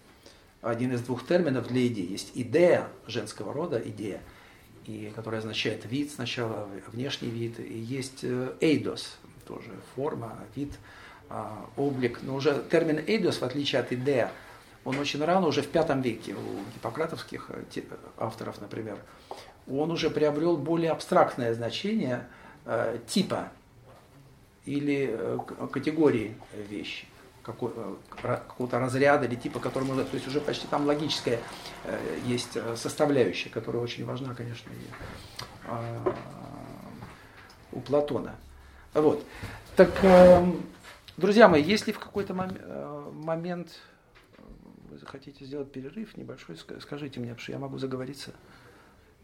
один 0.60 0.92
из 0.92 1.00
двух 1.02 1.26
терминов 1.26 1.68
для 1.68 1.86
идеи. 1.86 2.10
Есть 2.10 2.32
идея 2.34 2.88
женского 3.06 3.52
рода, 3.52 3.80
идея, 3.84 4.20
и, 4.86 5.12
которая 5.14 5.40
означает 5.40 5.86
вид 5.86 6.10
сначала, 6.10 6.68
внешний 6.88 7.30
вид, 7.30 7.60
и 7.60 7.78
есть 7.78 8.24
эйдос, 8.60 9.16
тоже 9.46 9.70
форма, 9.94 10.38
вид– 10.54 10.72
а, 11.30 11.68
облик, 11.76 12.20
но 12.22 12.34
уже 12.34 12.62
термин 12.70 13.04
«эйдос», 13.06 13.38
в 13.38 13.42
отличие 13.42 13.82
от 13.82 13.92
«идея», 13.92 14.32
он 14.84 14.98
очень 14.98 15.22
рано, 15.22 15.46
уже 15.46 15.60
в 15.60 15.70
V 15.70 16.00
веке, 16.02 16.34
у 16.34 16.74
гиппократовских 16.74 17.50
э, 17.50 17.82
авторов, 18.16 18.62
например, 18.62 18.96
он 19.70 19.90
уже 19.90 20.08
приобрел 20.08 20.56
более 20.56 20.90
абстрактное 20.90 21.52
значение 21.52 22.26
э, 22.68 22.98
типа 23.06 23.50
или 24.64 25.08
э, 25.10 25.38
категории 25.72 26.36
вещи, 26.68 27.06
какого-то 27.42 28.78
разряда 28.78 29.26
или 29.26 29.34
типа, 29.34 29.58
который 29.58 29.84
можно, 29.84 30.04
то 30.04 30.14
есть 30.14 30.28
уже 30.28 30.40
почти 30.40 30.66
там 30.66 30.86
логическая 30.86 31.40
есть 32.26 32.58
составляющая, 32.76 33.48
которая 33.48 33.82
очень 33.82 34.04
важна, 34.04 34.34
конечно, 34.34 34.68
и, 34.70 34.86
а, 35.66 36.14
у 37.72 37.80
Платона. 37.80 38.34
Вот. 38.92 39.24
Так 39.76 39.90
эм, 40.02 40.62
Друзья 41.18 41.48
мои, 41.48 41.60
если 41.60 41.90
в 41.90 41.98
какой-то 41.98 42.32
э, 42.32 43.10
момент 43.12 43.70
э, 44.36 44.42
вы 44.88 44.98
захотите 44.98 45.44
сделать 45.44 45.72
перерыв 45.72 46.16
небольшой, 46.16 46.56
скажите 46.56 47.18
мне, 47.18 47.30
потому 47.30 47.42
что 47.42 47.52
я 47.52 47.58
могу 47.58 47.76
заговориться. 47.78 48.30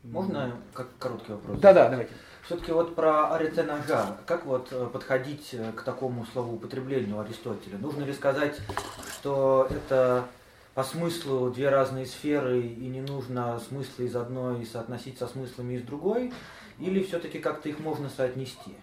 Можно 0.02 0.56
как 0.72 0.88
короткий 0.98 1.30
вопрос? 1.30 1.60
Да, 1.60 1.72
да, 1.72 1.88
давайте. 1.88 2.12
Все-таки 2.46 2.72
вот 2.72 2.94
про 2.94 3.34
арете 3.34 3.62
ножа. 3.62 4.18
Как 4.26 4.44
вот 4.44 4.68
э, 4.70 4.86
подходить 4.92 5.56
к 5.74 5.82
такому 5.82 6.26
словоупотреблению 6.26 7.18
Аристотеля? 7.20 7.78
Нужно 7.78 8.04
ли 8.04 8.12
сказать, 8.12 8.60
что 9.08 9.66
это 9.70 10.26
по 10.74 10.82
смыслу 10.82 11.50
две 11.50 11.70
разные 11.70 12.04
сферы 12.04 12.60
и 12.60 12.86
не 12.86 13.00
нужно 13.00 13.58
смыслы 13.60 14.04
из 14.04 14.14
одной 14.14 14.66
соотносить 14.66 15.18
со 15.18 15.26
смыслами 15.26 15.74
из 15.74 15.82
другой? 15.84 16.34
Или 16.78 17.02
все-таки 17.02 17.38
как-то 17.38 17.70
их 17.70 17.78
можно 17.78 18.10
соотнести? 18.10 18.76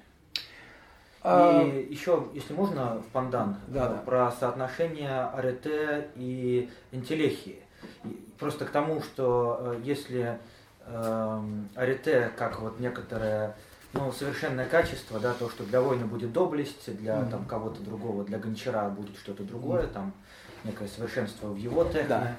А... 1.21 1.61
И 1.61 1.93
еще, 1.93 2.29
если 2.33 2.53
можно, 2.53 2.95
в 2.95 3.11
пандан, 3.11 3.57
да, 3.67 3.89
да. 3.89 3.97
про 3.97 4.31
соотношение 4.31 5.25
арете 5.35 6.09
и 6.15 6.67
интеллехии. 6.91 7.61
Просто 8.39 8.65
к 8.65 8.71
тому, 8.71 9.03
что 9.03 9.59
э, 9.59 9.81
если 9.83 10.39
э, 10.85 11.41
арете 11.75 12.31
как 12.37 12.59
вот 12.59 12.79
некоторое 12.79 13.55
ну, 13.93 14.11
совершенное 14.11 14.65
качество, 14.65 15.19
да, 15.19 15.33
то, 15.33 15.49
что 15.49 15.63
для 15.65 15.81
воина 15.81 16.05
будет 16.05 16.31
доблесть, 16.31 16.95
для 16.97 17.15
mm-hmm. 17.15 17.29
там 17.29 17.45
кого-то 17.45 17.81
другого, 17.81 18.23
для 18.23 18.39
гончара 18.39 18.89
будет 18.89 19.17
что-то 19.17 19.43
другое, 19.43 19.83
mm-hmm. 19.83 19.93
там 19.93 20.13
некое 20.63 20.87
совершенство 20.87 21.47
в 21.47 21.57
его 21.57 21.83
техне. 21.85 22.07
Да. 22.07 22.35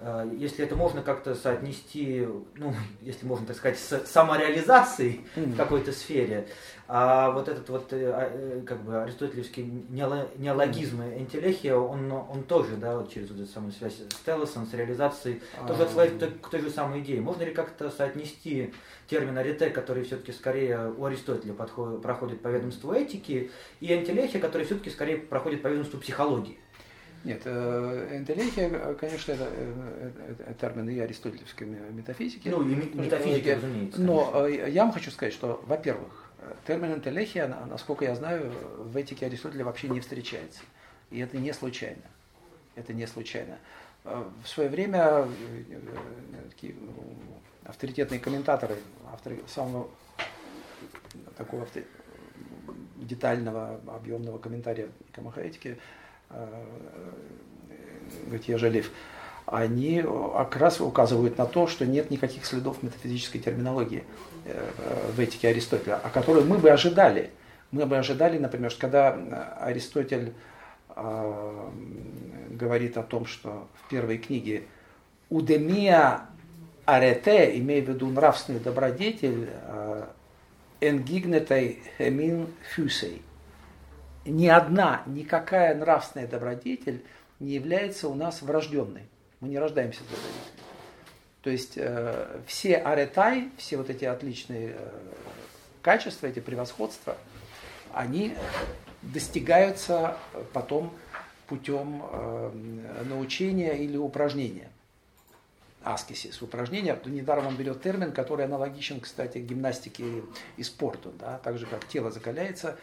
Э, 0.00 0.28
если 0.38 0.64
это 0.64 0.76
можно 0.76 1.02
как-то 1.02 1.34
соотнести, 1.34 2.26
ну, 2.56 2.74
если 3.02 3.26
можно 3.26 3.46
так 3.46 3.56
сказать, 3.56 3.78
с 3.78 4.06
самореализацией 4.06 5.26
mm-hmm. 5.36 5.52
в 5.52 5.56
какой-то 5.56 5.92
сфере, 5.92 6.48
а 6.88 7.30
вот 7.30 7.48
этот 7.48 7.68
вот 7.68 7.92
э, 7.92 8.10
а, 8.10 8.30
э, 8.32 8.62
как 8.66 8.82
бы 8.82 9.02
аристотелевский 9.02 9.64
неологизм 9.90 11.02
энтелехия, 11.02 11.74
он, 11.74 12.10
он 12.10 12.42
тоже, 12.44 12.76
да, 12.76 12.96
вот 12.96 13.12
через 13.12 13.30
вот 13.30 13.40
эту 13.40 13.50
самую 13.50 13.72
связь 13.72 13.94
с 13.94 14.24
Телосом, 14.24 14.66
с 14.66 14.74
реализацией, 14.74 15.42
а, 15.60 15.68
тоже 15.68 15.84
отсылает 15.84 16.40
к 16.40 16.48
той 16.48 16.60
же 16.60 16.70
самой 16.70 17.00
идее. 17.00 17.20
Можно 17.20 17.42
ли 17.44 17.52
как-то 17.52 17.90
соотнести 17.90 18.72
термин 19.06 19.36
арите, 19.36 19.70
который 19.70 20.04
все-таки 20.04 20.32
скорее 20.32 20.92
у 20.96 21.04
Аристотеля 21.04 21.52
подходит, 21.52 22.02
проходит 22.02 22.40
по 22.40 22.48
ведомству 22.48 22.92
этики, 22.92 23.50
и 23.80 23.94
энтелехия, 23.94 24.40
который 24.40 24.64
все-таки 24.64 24.90
скорее 24.90 25.18
проходит 25.18 25.62
по 25.62 25.68
ведомству 25.68 26.00
психологии? 26.00 26.58
Нет, 27.22 27.46
энтелехия, 27.46 28.94
конечно, 28.94 29.32
это, 29.32 29.44
это 30.28 30.54
термин 30.54 30.88
и 30.88 30.98
аристотелевской 30.98 31.66
метафизики. 31.66 32.48
Ну, 32.48 32.62
и 32.62 32.74
метафизики, 32.74 33.50
разумеется. 33.50 34.00
Но 34.00 34.46
я 34.46 34.84
вам 34.84 34.92
хочу 34.92 35.10
сказать, 35.10 35.34
что, 35.34 35.62
во-первых, 35.66 36.30
термин 36.66 36.94
энтелехия, 36.94 37.46
насколько 37.68 38.04
я 38.06 38.14
знаю, 38.14 38.50
в 38.78 38.96
этике 38.96 39.26
Аристотеля 39.26 39.66
вообще 39.66 39.88
не 39.88 40.00
встречается. 40.00 40.62
И 41.10 41.18
это 41.18 41.36
не 41.36 41.52
случайно. 41.52 42.02
Это 42.74 42.94
не 42.94 43.06
случайно. 43.06 43.58
В 44.04 44.46
свое 44.46 44.70
время 44.70 45.28
такие 46.48 46.74
авторитетные 47.64 48.18
комментаторы, 48.18 48.76
авторы 49.12 49.40
самого 49.46 49.90
такого 51.36 51.68
детального, 52.96 53.78
объемного 53.86 54.38
комментария 54.38 54.88
Камахаэтики, 55.12 55.78
Готье 58.26 58.58
Жалев, 58.58 58.90
они 59.50 60.02
как 60.02 60.56
раз 60.56 60.80
указывают 60.80 61.36
на 61.38 61.46
то, 61.46 61.66
что 61.66 61.84
нет 61.86 62.10
никаких 62.10 62.44
следов 62.46 62.82
метафизической 62.82 63.40
терминологии 63.40 64.04
э, 64.44 64.70
в 65.14 65.18
этике 65.18 65.48
Аристотеля, 65.48 65.96
о 65.96 66.08
которой 66.08 66.44
мы 66.44 66.58
бы 66.58 66.70
ожидали. 66.70 67.30
Мы 67.72 67.86
бы 67.86 67.98
ожидали, 67.98 68.38
например, 68.38 68.70
что 68.70 68.82
когда 68.82 69.12
Аристотель 69.60 70.34
э, 70.94 71.68
говорит 72.50 72.96
о 72.96 73.02
том, 73.02 73.26
что 73.26 73.66
в 73.82 73.88
первой 73.88 74.18
книге 74.18 74.64
«Удемия 75.30 76.26
арете», 76.84 77.58
имея 77.58 77.82
в 77.82 77.88
виду 77.88 78.08
нравственный 78.08 78.60
добродетель, 78.60 79.48
э, 79.50 80.04
«энгигнетай 80.80 81.78
хемин 81.98 82.46
фюсей», 82.74 83.22
ни 84.30 84.46
одна, 84.46 85.02
никакая 85.06 85.74
нравственная 85.74 86.26
добродетель 86.26 87.04
не 87.38 87.52
является 87.52 88.08
у 88.08 88.14
нас 88.14 88.42
врожденной. 88.42 89.02
Мы 89.40 89.48
не 89.48 89.58
рождаемся 89.58 90.00
добродетелями. 90.00 90.60
То 91.42 91.50
есть 91.50 91.72
э, 91.76 92.40
все 92.46 92.76
аретай, 92.76 93.50
все 93.56 93.78
вот 93.78 93.88
эти 93.88 94.04
отличные 94.04 94.74
э, 94.76 94.90
качества, 95.80 96.26
эти 96.26 96.40
превосходства, 96.40 97.16
они 97.92 98.34
достигаются 99.02 100.16
потом 100.52 100.92
путем 101.46 102.02
э, 102.12 103.04
научения 103.08 103.72
или 103.72 103.96
упражнения. 103.96 104.68
Аскисис, 105.82 106.42
упражнение. 106.42 106.98
Недаром 107.06 107.46
он 107.46 107.56
берет 107.56 107.82
термин, 107.82 108.12
который 108.12 108.44
аналогичен, 108.44 109.00
кстати, 109.00 109.38
гимнастике 109.38 110.22
и 110.58 110.62
спорту. 110.62 111.10
Да? 111.18 111.40
Так 111.42 111.56
же, 111.56 111.64
как 111.64 111.88
тело 111.88 112.10
закаляется, 112.10 112.76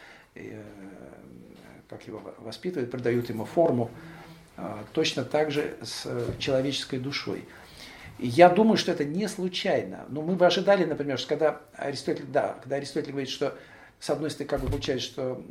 как 1.88 2.06
его 2.06 2.22
воспитывают, 2.38 2.90
придают 2.90 3.28
ему 3.28 3.44
форму, 3.44 3.90
а, 4.56 4.84
точно 4.92 5.24
так 5.24 5.50
же 5.50 5.76
с 5.82 6.06
человеческой 6.38 6.98
душой. 6.98 7.44
Я 8.18 8.48
думаю, 8.48 8.76
что 8.76 8.92
это 8.92 9.04
не 9.04 9.28
случайно. 9.28 10.04
Но 10.08 10.22
мы 10.22 10.34
бы 10.34 10.44
ожидали, 10.46 10.84
например, 10.84 11.18
что 11.18 11.28
когда 11.28 11.60
Аристотель, 11.74 12.26
да, 12.26 12.58
когда 12.62 12.76
Аристотель 12.76 13.10
говорит, 13.12 13.30
что 13.30 13.56
с 14.00 14.10
одной 14.10 14.30
стороны, 14.30 14.48
как 14.48 14.60
бы 14.60 14.68
получается, 14.68 15.08
что 15.08 15.44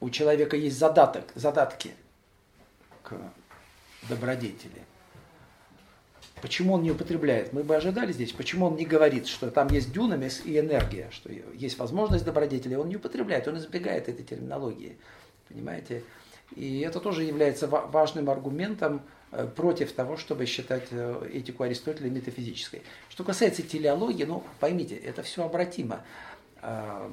у 0.00 0.10
человека 0.10 0.56
есть 0.56 0.78
задаток, 0.78 1.24
задатки 1.34 1.92
к 3.02 3.14
добродетели. 4.08 4.82
Почему 6.42 6.74
он 6.74 6.82
не 6.82 6.90
употребляет? 6.90 7.52
Мы 7.52 7.62
бы 7.62 7.76
ожидали 7.76 8.12
здесь, 8.12 8.32
почему 8.32 8.66
он 8.66 8.74
не 8.74 8.84
говорит, 8.84 9.28
что 9.28 9.48
там 9.52 9.68
есть 9.68 9.92
дюнамис 9.92 10.44
и 10.44 10.58
энергия, 10.58 11.08
что 11.12 11.30
есть 11.54 11.78
возможность 11.78 12.24
добродетели, 12.24 12.74
он 12.74 12.88
не 12.88 12.96
употребляет, 12.96 13.46
он 13.46 13.58
избегает 13.58 14.08
этой 14.08 14.24
терминологии. 14.24 14.96
Понимаете? 15.48 16.02
И 16.56 16.80
это 16.80 16.98
тоже 16.98 17.22
является 17.22 17.68
важным 17.68 18.28
аргументом 18.28 19.02
э, 19.30 19.46
против 19.46 19.92
того, 19.92 20.16
чтобы 20.16 20.46
считать 20.46 20.88
э, 20.90 21.28
этику 21.32 21.62
Аристотеля 21.62 22.10
метафизической. 22.10 22.82
Что 23.08 23.22
касается 23.22 23.62
телеологии, 23.62 24.24
ну, 24.24 24.42
поймите, 24.58 24.96
это 24.96 25.22
все 25.22 25.44
обратимо. 25.44 26.02
А, 26.60 27.10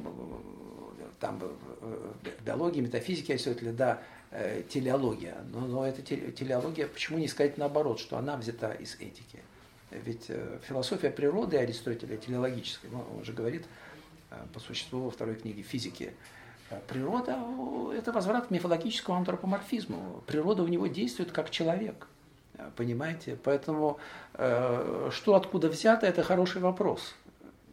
там 1.20 1.40
биологии, 2.46 2.82
метафизике 2.82 3.34
Аристотеля, 3.34 3.74
да, 3.74 4.02
э, 4.32 4.64
телеология. 4.70 5.38
Но, 5.52 5.62
но 5.62 5.88
эта 5.88 6.02
телеология, 6.02 6.88
почему 6.88 7.18
не 7.18 7.28
сказать 7.28 7.58
наоборот, 7.58 8.00
что 8.00 8.18
она 8.18 8.38
взята 8.38 8.72
из 8.72 8.96
этики? 8.96 9.40
Ведь 9.92 10.26
э, 10.30 10.60
философия 10.68 11.10
природы 11.10 11.58
Аристотеля 11.58 12.18
телеологическая, 12.18 12.92
ну, 12.92 13.04
он 13.18 13.26
же 13.26 13.34
говорит 13.34 13.66
э, 14.30 14.36
по 14.54 14.60
существу 14.60 15.02
во 15.02 15.12
второй 15.12 15.36
книге 15.36 15.64
физики, 15.64 16.14
э, 16.70 16.80
природа– 16.88 17.40
это 17.96 18.12
возврат 18.12 18.48
к 18.48 18.52
мифологическому 18.52 19.18
антропоморфизму. 19.18 20.24
Природа 20.28 20.64
у 20.64 20.68
него 20.68 20.88
действует 20.88 21.32
как 21.32 21.50
человек. 21.50 22.08
Понимаете? 22.76 23.38
Поэтому 23.42 24.00
что 24.34 25.36
откуда 25.36 25.70
взято– 25.70 26.06
это 26.08 26.24
хороший 26.24 26.62
вопрос 26.62 27.16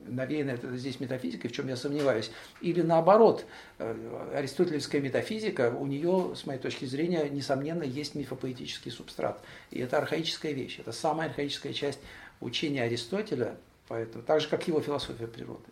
навеяно 0.09 0.51
это 0.51 0.77
здесь 0.77 1.01
метафизикой, 1.01 1.51
в 1.51 1.53
чем 1.53 1.69
я 1.69 1.77
сомневаюсь, 1.77 2.31
или 2.61 2.83
наоборот, 2.83 3.45
э, 3.78 4.31
аристотелевская 4.35 5.01
метафизика, 5.01 5.70
у 5.70 5.87
нее, 5.87 6.35
с 6.37 6.47
моей 6.47 6.59
точки 6.59 6.85
зрения, 6.85 7.28
несомненно, 7.28 7.83
есть 7.83 8.15
мифопоэтический 8.15 8.91
субстрат. 8.91 9.43
И 9.70 9.81
это 9.81 9.99
архаическая 9.99 10.53
вещь, 10.53 10.78
это 10.78 10.93
самая 10.93 11.28
архаическая 11.28 11.73
часть 11.73 12.01
учения 12.41 12.83
Аристотеля, 12.83 13.57
поэтому, 13.89 14.23
так 14.24 14.41
же, 14.41 14.49
как 14.49 14.66
его 14.69 14.81
философия 14.81 15.27
природы. 15.27 15.65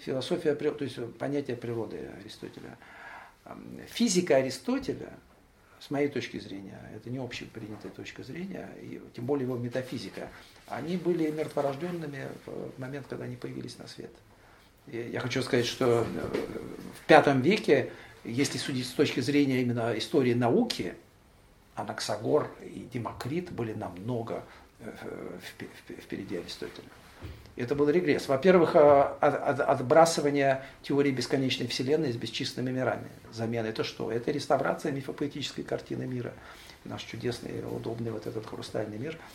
Философия, 0.00 0.54
то 0.54 0.84
есть 0.84 0.98
понятие 1.18 1.56
природы 1.56 2.10
Аристотеля. 2.20 2.76
Физика 3.88 4.36
Аристотеля, 4.36 5.12
с 5.80 5.90
моей 5.90 6.08
точки 6.08 6.38
зрения, 6.38 6.80
это 6.94 7.10
не 7.10 7.18
общепринятая 7.18 7.92
точка 7.92 8.22
зрения, 8.22 8.70
и 8.80 9.00
тем 9.14 9.26
более 9.26 9.44
его 9.44 9.56
метафизика, 9.56 10.30
они 10.68 10.96
были 10.96 11.30
мертворожденными 11.30 12.28
в 12.46 12.80
момент, 12.80 13.06
когда 13.08 13.24
они 13.24 13.36
появились 13.36 13.78
на 13.78 13.86
свет. 13.86 14.10
И 14.86 15.10
я 15.12 15.20
хочу 15.20 15.42
сказать, 15.42 15.66
что 15.66 16.06
э, 16.06 16.44
в 17.00 17.06
пятом 17.06 17.40
веке, 17.40 17.90
если 18.24 18.58
судить 18.58 18.86
с 18.86 18.92
точки 18.92 19.20
зрения 19.20 19.62
именно 19.62 19.96
истории 19.96 20.34
науки, 20.34 20.94
Анаксагор 21.74 22.50
и 22.62 22.86
Демокрит 22.92 23.50
были 23.50 23.72
намного 23.72 24.44
э, 24.80 24.90
впереди 26.02 26.36
Аристотеля. 26.36 26.88
Это 27.56 27.74
был 27.76 27.88
регресс. 27.88 28.26
Во-первых, 28.26 28.74
а, 28.74 29.16
отбрасывание 29.20 30.64
теории 30.82 31.12
бесконечной 31.12 31.68
Вселенной 31.68 32.12
с 32.12 32.16
бесчисленными 32.16 32.74
мирами. 32.74 33.06
Замена 33.32 33.66
это 33.66 33.84
что? 33.84 34.10
Это 34.10 34.32
реставрация 34.32 34.90
мифопоэтической 34.90 35.62
картины 35.62 36.04
мира. 36.04 36.32
Наш 36.82 37.04
чудесный, 37.04 37.62
удобный 37.64 38.10
вот 38.10 38.26
этот 38.26 38.44
хрустальный 38.46 38.98
мир– 38.98 39.18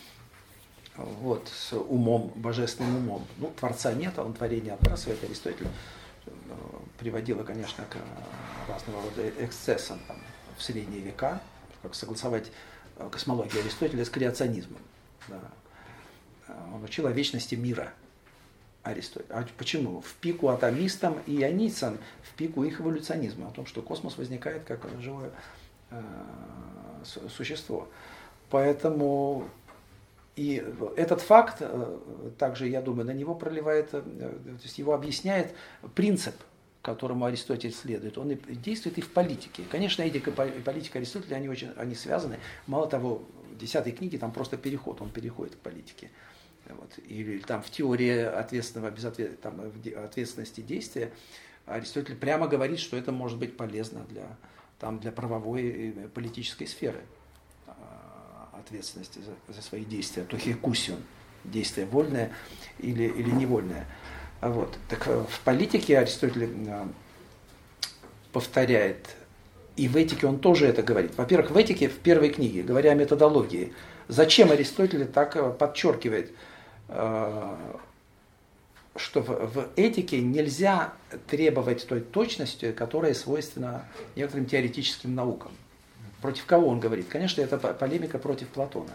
вот, 0.96 1.48
с 1.48 1.72
умом, 1.72 2.32
божественным 2.34 2.96
умом. 2.96 3.26
Ну, 3.38 3.52
Творца 3.58 3.92
нет, 3.92 4.14
а 4.16 4.24
он 4.24 4.34
творение 4.34 4.74
отбрасывает. 4.74 5.22
Аристотель 5.24 5.66
э, 6.26 6.30
приводило, 6.98 7.42
конечно, 7.42 7.84
к 7.84 7.96
разного 8.68 9.02
рода 9.02 9.28
эксцессам 9.44 10.00
там, 10.06 10.18
в 10.56 10.62
средние 10.62 11.00
века, 11.00 11.40
как 11.82 11.94
согласовать 11.94 12.50
э, 12.96 13.08
космологию 13.10 13.62
Аристотеля 13.62 14.04
с 14.04 14.10
креационизмом. 14.10 14.80
Да. 15.28 15.40
Он 16.74 16.82
учил 16.82 17.06
о 17.06 17.12
вечности 17.12 17.54
мира. 17.54 17.92
Аристотель. 18.82 19.26
А 19.30 19.46
почему? 19.58 20.00
В 20.00 20.14
пику 20.14 20.48
атомистам 20.48 21.18
и 21.26 21.42
ионийцам, 21.42 21.98
в 22.22 22.34
пику 22.34 22.64
их 22.64 22.80
эволюционизма, 22.80 23.48
о 23.48 23.50
том, 23.50 23.66
что 23.66 23.82
космос 23.82 24.16
возникает 24.16 24.64
как 24.64 24.80
живое 25.00 25.30
э, 25.90 26.02
существо. 27.28 27.88
Поэтому 28.48 29.48
и 30.36 30.64
этот 30.96 31.20
факт, 31.20 31.56
э, 31.60 31.98
также, 32.38 32.68
я 32.68 32.80
думаю, 32.80 33.06
на 33.06 33.12
него 33.12 33.34
проливает, 33.34 33.88
э, 33.92 34.00
то 34.00 34.62
есть 34.62 34.78
его 34.78 34.94
объясняет 34.94 35.54
принцип, 35.94 36.34
которому 36.82 37.26
Аристотель 37.26 37.72
следует. 37.72 38.16
Он 38.16 38.38
действует 38.48 38.98
и 38.98 39.00
в 39.00 39.10
политике. 39.10 39.64
Конечно, 39.70 40.02
этика 40.02 40.30
и 40.30 40.60
политика 40.60 40.98
Аристотеля, 40.98 41.36
они 41.36 41.48
очень 41.48 41.70
они 41.76 41.94
связаны. 41.94 42.38
Мало 42.66 42.86
того, 42.86 43.22
в 43.52 43.58
десятой 43.58 43.92
книге 43.92 44.18
там 44.18 44.32
просто 44.32 44.56
переход, 44.56 45.02
он 45.02 45.10
переходит 45.10 45.56
к 45.56 45.58
политике. 45.58 46.10
Вот. 46.68 46.98
Или 47.06 47.38
там 47.38 47.62
в 47.62 47.70
теории 47.70 48.20
ответственного, 48.20 48.90
безответ, 48.90 49.40
там, 49.40 49.60
ответственности 49.96 50.60
действия 50.60 51.12
Аристотель 51.70 52.16
прямо 52.16 52.48
говорит, 52.48 52.78
что 52.78 52.96
это 52.96 53.12
может 53.12 53.38
быть 53.38 53.56
полезно 53.56 54.04
для, 54.08 54.36
там, 54.78 54.98
для 54.98 55.12
правовой 55.12 55.62
и 55.62 55.90
политической 56.08 56.66
сферы. 56.66 57.00
Ответственности 58.60 59.18
за, 59.18 59.54
за 59.54 59.62
свои 59.62 59.84
действия, 59.84 60.24
то 60.24 60.36
хикусион, 60.36 61.00
действие 61.44 61.86
вольное 61.86 62.32
или, 62.78 63.04
или 63.04 63.30
невольное. 63.30 63.86
Вот. 64.40 64.76
Так 64.88 65.06
в 65.06 65.40
политике 65.44 65.98
Аристотель 65.98 66.48
повторяет, 68.32 69.16
и 69.76 69.88
в 69.88 69.96
этике 69.96 70.26
он 70.26 70.38
тоже 70.38 70.66
это 70.66 70.82
говорит. 70.82 71.16
Во-первых, 71.16 71.50
в 71.50 71.56
этике, 71.56 71.88
в 71.88 71.98
первой 71.98 72.30
книге, 72.30 72.62
говоря 72.62 72.92
о 72.92 72.94
методологии, 72.94 73.74
зачем 74.08 74.50
Аристотель 74.50 75.06
так 75.06 75.58
подчеркивает, 75.58 76.32
что 78.96 79.22
в 79.22 79.68
этике 79.76 80.20
нельзя 80.20 80.92
требовать 81.28 81.86
той 81.86 82.00
точности, 82.00 82.72
которая 82.72 83.14
свойственна 83.14 83.84
некоторым 84.16 84.46
теоретическим 84.46 85.14
наукам. 85.14 85.52
Против 86.20 86.44
кого 86.46 86.68
он 86.68 86.80
говорит? 86.80 87.08
Конечно, 87.08 87.40
это 87.40 87.58
полемика 87.58 88.18
против 88.18 88.48
Платона, 88.48 88.92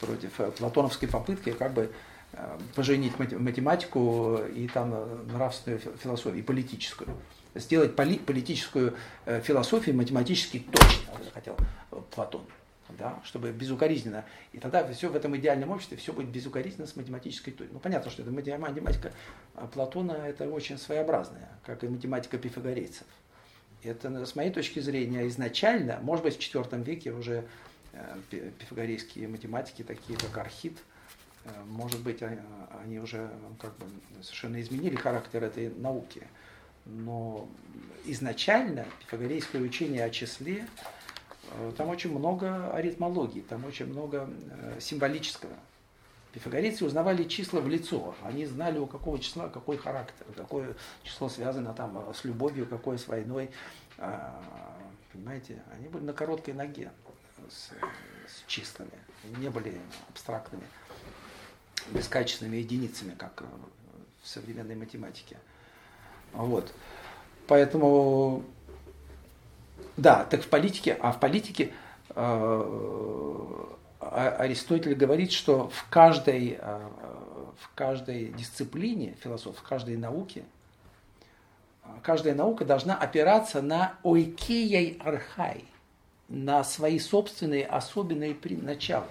против 0.00 0.38
э, 0.40 0.50
платоновской 0.52 1.08
попытки 1.08 1.52
как 1.52 1.72
бы 1.72 1.90
э, 2.32 2.58
поженить 2.74 3.18
математику 3.18 4.38
и 4.54 4.68
там 4.68 4.92
э, 4.94 5.24
нравственную 5.32 5.80
философию, 5.80 6.38
и 6.38 6.42
политическую. 6.42 7.08
Сделать 7.54 7.94
поли 7.94 8.18
политическую 8.18 8.94
философию 9.26 9.94
математически 9.96 10.58
точно, 10.72 11.12
хотел 11.32 11.56
Платон 12.10 12.42
да, 12.98 13.20
чтобы 13.24 13.50
безукоризненно. 13.52 14.24
И 14.52 14.58
тогда 14.58 14.86
все 14.92 15.08
в 15.08 15.16
этом 15.16 15.36
идеальном 15.36 15.70
обществе, 15.70 15.96
все 15.96 16.12
будет 16.12 16.28
безукоризненно 16.28 16.86
с 16.86 16.96
математической 16.96 17.50
точностью. 17.50 17.74
Ну, 17.74 17.80
понятно, 17.80 18.10
что 18.10 18.22
это 18.22 18.30
математика 18.30 19.12
Платона, 19.72 20.12
это 20.12 20.48
очень 20.48 20.78
своеобразная, 20.78 21.48
как 21.64 21.84
и 21.84 21.88
математика 21.88 22.38
пифагорейцев. 22.38 23.06
Это, 23.84 24.24
с 24.24 24.34
моей 24.34 24.50
точки 24.50 24.80
зрения, 24.80 25.26
изначально, 25.28 25.98
может 26.02 26.24
быть, 26.24 26.36
в 26.36 26.40
IV 26.40 26.82
веке 26.82 27.12
уже 27.12 27.44
э, 27.92 28.16
пифагорейские 28.58 29.28
математики, 29.28 29.82
такие 29.82 30.18
как 30.18 30.36
Архит, 30.38 30.78
э, 31.44 31.50
может 31.66 32.00
быть, 32.00 32.22
они 32.22 32.98
уже 32.98 33.30
как 33.60 33.76
бы 33.78 33.86
совершенно 34.22 34.60
изменили 34.60 34.96
характер 34.96 35.44
этой 35.44 35.70
науки. 35.70 36.22
Но 36.86 37.48
изначально 38.04 38.84
пифагорейское 39.00 39.62
учение 39.62 40.04
о 40.04 40.10
числе 40.10 40.66
Э, 41.54 41.72
там 41.76 41.88
очень 41.88 42.16
много 42.16 42.72
аритмологии, 42.72 43.40
там 43.40 43.64
очень 43.64 43.86
много 43.86 44.28
символического. 44.80 45.52
Пифагорейцы 46.34 46.84
узнавали 46.84 47.22
числа 47.24 47.60
в 47.60 47.68
лицо, 47.68 48.12
они 48.24 48.44
знали, 48.44 48.78
у 48.78 48.88
какого 48.88 49.20
числа 49.20 49.48
какой 49.48 49.76
характер, 49.76 50.26
какое 50.36 50.74
число 51.04 51.28
связано 51.28 51.72
там 51.74 51.96
э, 51.96 52.12
с 52.12 52.24
любовью, 52.24 52.66
какое 52.66 52.98
с 52.98 53.06
войной. 53.06 53.50
А, 53.98 54.42
понимаете, 55.12 55.62
они 55.72 55.86
были 55.86 56.02
на 56.02 56.12
короткой 56.12 56.54
ноге 56.54 56.90
с, 57.48 57.70
с 58.28 58.46
числами, 58.48 58.90
не 59.38 59.48
были 59.48 59.80
абстрактными, 60.08 60.64
бескачественными 61.92 62.56
единицами, 62.56 63.14
как 63.14 63.44
в 64.20 64.28
современной 64.28 64.74
математике. 64.74 65.36
Вот. 66.32 66.74
Поэтому 67.46 68.42
да, 69.96 70.24
так 70.24 70.42
в 70.42 70.48
политике, 70.48 70.98
а 71.00 71.12
в 71.12 71.20
политике 71.20 71.72
э, 72.10 73.64
Аристотель 74.10 74.94
говорит, 74.94 75.32
что 75.32 75.68
в 75.68 75.88
каждой, 75.88 76.58
э, 76.60 76.88
в 77.58 77.74
каждой 77.74 78.32
дисциплине 78.32 79.16
философ, 79.22 79.58
в 79.58 79.62
каждой 79.62 79.96
науке, 79.96 80.44
каждая 82.02 82.34
наука 82.34 82.64
должна 82.64 82.96
опираться 82.96 83.62
на 83.62 83.94
ойкеей 84.02 84.98
архай, 85.04 85.64
на 86.28 86.64
свои 86.64 86.98
собственные 86.98 87.66
особенные 87.66 88.36
начала. 88.62 89.06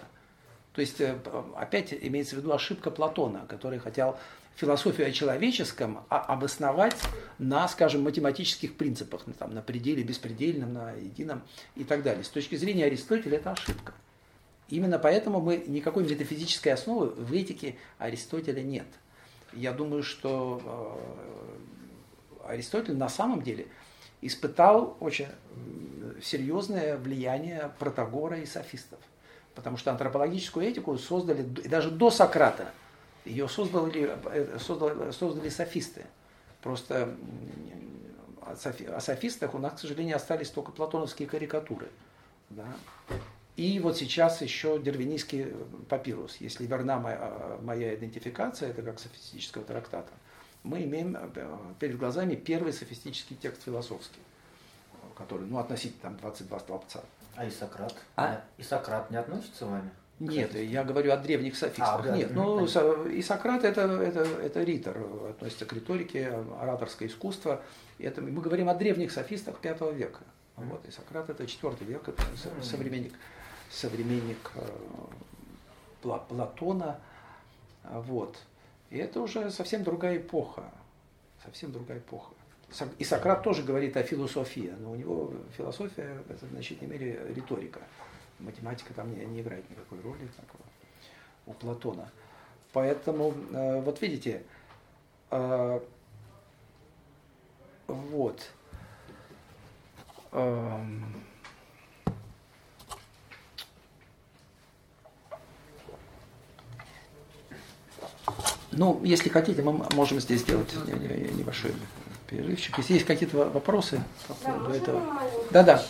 То 0.73 0.81
есть, 0.81 0.99
э, 1.01 1.15
опять 1.55 1.93
имеется 1.93 2.35
в 2.35 2.39
виду 2.39 2.51
ошибка 2.51 2.91
Платона, 2.91 3.45
который 3.47 3.79
хотел 3.79 4.17
философию 4.55 5.07
о 5.07 5.11
человеческом 5.11 6.05
а 6.09 6.19
обосновать 6.19 6.95
на, 7.39 7.67
скажем, 7.67 8.03
математических 8.03 8.75
принципах, 8.75 9.25
на, 9.27 9.33
там, 9.33 9.53
на 9.53 9.61
пределе, 9.61 10.03
беспредельном, 10.03 10.73
на 10.73 10.91
едином 10.91 11.41
и 11.75 11.83
так 11.83 12.03
далее. 12.03 12.23
С 12.23 12.29
точки 12.29 12.55
зрения 12.55 12.85
Аристотеля 12.85 13.37
это 13.37 13.51
ошибка. 13.51 13.93
Именно 14.73 14.99
поэтому 14.99 15.39
мы 15.39 15.63
никакой 15.67 16.03
метафизической 16.03 16.69
основы 16.69 17.07
в 17.09 17.31
этике 17.31 17.75
Аристотеля 17.97 18.61
нет. 18.61 18.87
Я 19.53 19.71
думаю, 19.71 20.03
что 20.03 20.99
э, 22.45 22.53
Аристотель 22.53 22.97
на 22.97 23.09
самом 23.09 23.41
деле 23.41 23.67
испытал 24.21 24.97
очень 24.99 25.27
серьезное 26.23 26.97
влияние 26.97 27.71
Протагора 27.77 28.39
и 28.39 28.45
софистов. 28.45 28.99
Потому 29.53 29.77
что 29.77 29.91
антропологическую 29.91 30.65
этику 30.65 30.97
создали 30.97 31.43
даже 31.43 31.91
до 31.91 32.09
Сократа– 32.09 32.71
ее 33.25 33.47
создали, 33.47 34.17
создали, 34.59 35.11
создали 35.11 35.49
софисты. 35.49 36.05
Просто 36.61 37.15
о 38.41 38.99
софистах 38.99 39.53
у 39.53 39.57
нас, 39.57 39.73
к 39.73 39.79
сожалению, 39.79 40.17
остались 40.17 40.49
только 40.49 40.71
платоновские 40.71 41.27
карикатуры. 41.27 41.89
Да? 42.49 42.67
И 43.55 43.79
вот 43.79 43.97
сейчас 43.97 44.41
еще 44.41 44.79
дервинийский 44.79 45.53
папирус. 45.87 46.37
Если 46.39 46.65
верна 46.65 46.99
моя, 46.99 47.57
моя 47.61 47.93
идентификация, 47.93 48.69
это 48.71 48.81
как 48.81 48.99
софистического 48.99 49.63
трактата, 49.63 50.11
мы 50.63 50.83
имеем 50.83 51.15
э, 51.15 51.57
перед 51.79 51.97
глазами 51.97 52.35
первый 52.35 52.73
софистический 52.73 53.35
текст 53.35 53.63
философский, 53.63 54.21
который, 55.15 55.45
ну, 55.45 55.59
относительно 55.59 56.01
там 56.01 56.17
22 56.17 56.59
столбца. 56.59 57.03
А 57.35 57.45
и 57.45 57.51
Сократ? 57.51 57.93
А? 58.15 58.41
И 58.57 58.63
Сократ 58.63 59.11
не 59.11 59.17
относится 59.17 59.65
вами? 59.65 59.91
Нет, 60.19 60.55
я 60.55 60.83
говорю 60.83 61.11
о 61.11 61.17
древних 61.17 61.57
софистах. 61.57 61.99
А, 61.99 62.01
да, 62.01 62.15
Нет, 62.15 62.31
ну 62.33 62.65
и 63.07 63.21
Сократ 63.21 63.65
это, 63.65 63.81
это, 63.81 64.21
это 64.21 64.63
ритор, 64.63 64.97
относится 65.31 65.65
к 65.65 65.73
риторике, 65.73 66.45
ораторское 66.61 67.07
искусство. 67.07 67.61
Это, 67.99 68.21
мы 68.21 68.41
говорим 68.41 68.69
о 68.69 68.75
древних 68.75 69.11
софистах 69.11 69.55
V 69.61 69.93
века. 69.93 70.21
Вот, 70.55 70.87
и 70.87 70.91
Сократ 70.91 71.29
это 71.29 71.43
IV 71.43 71.83
век, 71.83 72.07
это 72.07 72.23
современник, 72.61 73.13
современник 73.73 74.51
э, 74.55 74.65
Платона. 76.01 76.99
Вот. 77.83 78.37
И 78.89 78.97
это 78.97 79.21
уже 79.21 79.49
совсем 79.51 79.83
другая 79.83 80.17
эпоха. 80.17 80.63
Совсем 81.43 81.71
другая 81.71 81.99
эпоха. 81.99 82.33
И 82.97 83.03
Сократ 83.03 83.43
тоже 83.43 83.63
говорит 83.63 83.97
о 83.97 84.03
философии, 84.03 84.73
но 84.79 84.91
у 84.91 84.95
него 84.95 85.33
философия 85.55 86.23
это 86.29 86.45
в 86.45 86.49
значительной 86.49 86.97
мере 86.97 87.33
риторика 87.35 87.81
математика 88.39 88.93
там 88.93 89.13
не, 89.13 89.25
не 89.25 89.41
играет 89.41 89.69
никакой 89.69 90.01
роли 90.01 90.27
как 90.35 90.45
у 91.45 91.53
Платона. 91.53 92.09
Поэтому, 92.71 93.33
э, 93.51 93.81
вот 93.81 94.01
видите, 94.01 94.43
э, 95.29 95.79
вот. 97.87 98.51
Э, 100.31 100.83
ну, 108.77 109.01
если 109.03 109.29
хотите, 109.29 109.61
мы 109.61 109.73
можем 109.93 110.19
здесь 110.19 110.41
сделать 110.41 110.73
небольшой 110.87 111.71
перерывчик. 112.27 112.77
Если 112.77 112.93
есть 112.93 113.05
какие-то 113.05 113.37
вопросы 113.49 114.01
по 114.27 114.33
поводу 114.33 114.69
да, 114.69 114.75
этого. 114.75 115.01
Да, 115.51 115.63
да. 115.63 115.83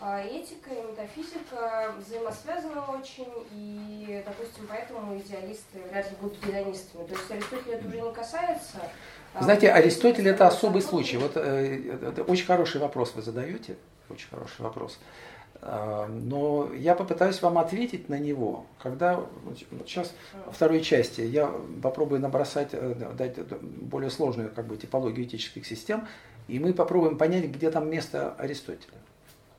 А 0.00 0.20
этика 0.20 0.70
и 0.70 0.92
метафизика 0.92 1.92
взаимосвязаны 1.98 2.80
очень, 2.80 3.26
и, 3.50 4.22
допустим, 4.24 4.66
поэтому 4.68 5.18
идеалисты 5.18 5.80
вряд 5.90 6.08
ли 6.08 6.16
будут 6.20 6.38
гедонистами. 6.38 7.04
То 7.04 7.14
есть 7.14 7.30
Аристотель 7.30 7.72
это 7.72 7.88
уже 7.88 8.00
не 8.00 8.12
касается. 8.12 8.78
А 9.34 9.42
Знаете, 9.42 9.72
Аристотель 9.72 10.28
это 10.28 10.46
особый 10.46 10.82
случай. 10.82 11.16
Вот 11.16 11.32
э, 11.34 11.98
это 12.00 12.22
очень 12.22 12.46
хороший 12.46 12.80
вопрос 12.80 13.12
вы 13.16 13.22
задаете, 13.22 13.76
очень 14.08 14.28
хороший 14.28 14.60
вопрос. 14.60 14.98
Но 15.60 16.70
я 16.74 16.94
попытаюсь 16.94 17.42
вам 17.42 17.58
ответить 17.58 18.08
на 18.08 18.18
него, 18.18 18.66
когда 18.80 19.20
сейчас 19.86 20.14
во 20.46 20.52
второй 20.52 20.82
части 20.82 21.20
я 21.20 21.52
попробую 21.82 22.20
набросать, 22.20 22.70
э, 22.72 22.94
дать 23.16 23.38
более 23.60 24.10
сложную 24.10 24.50
как 24.50 24.66
бы 24.66 24.76
типологию 24.76 25.26
этических 25.26 25.66
систем, 25.66 26.06
и 26.46 26.60
мы 26.60 26.72
попробуем 26.72 27.18
понять, 27.18 27.46
где 27.46 27.70
там 27.70 27.90
место 27.90 28.34
Аристотеля. 28.38 28.98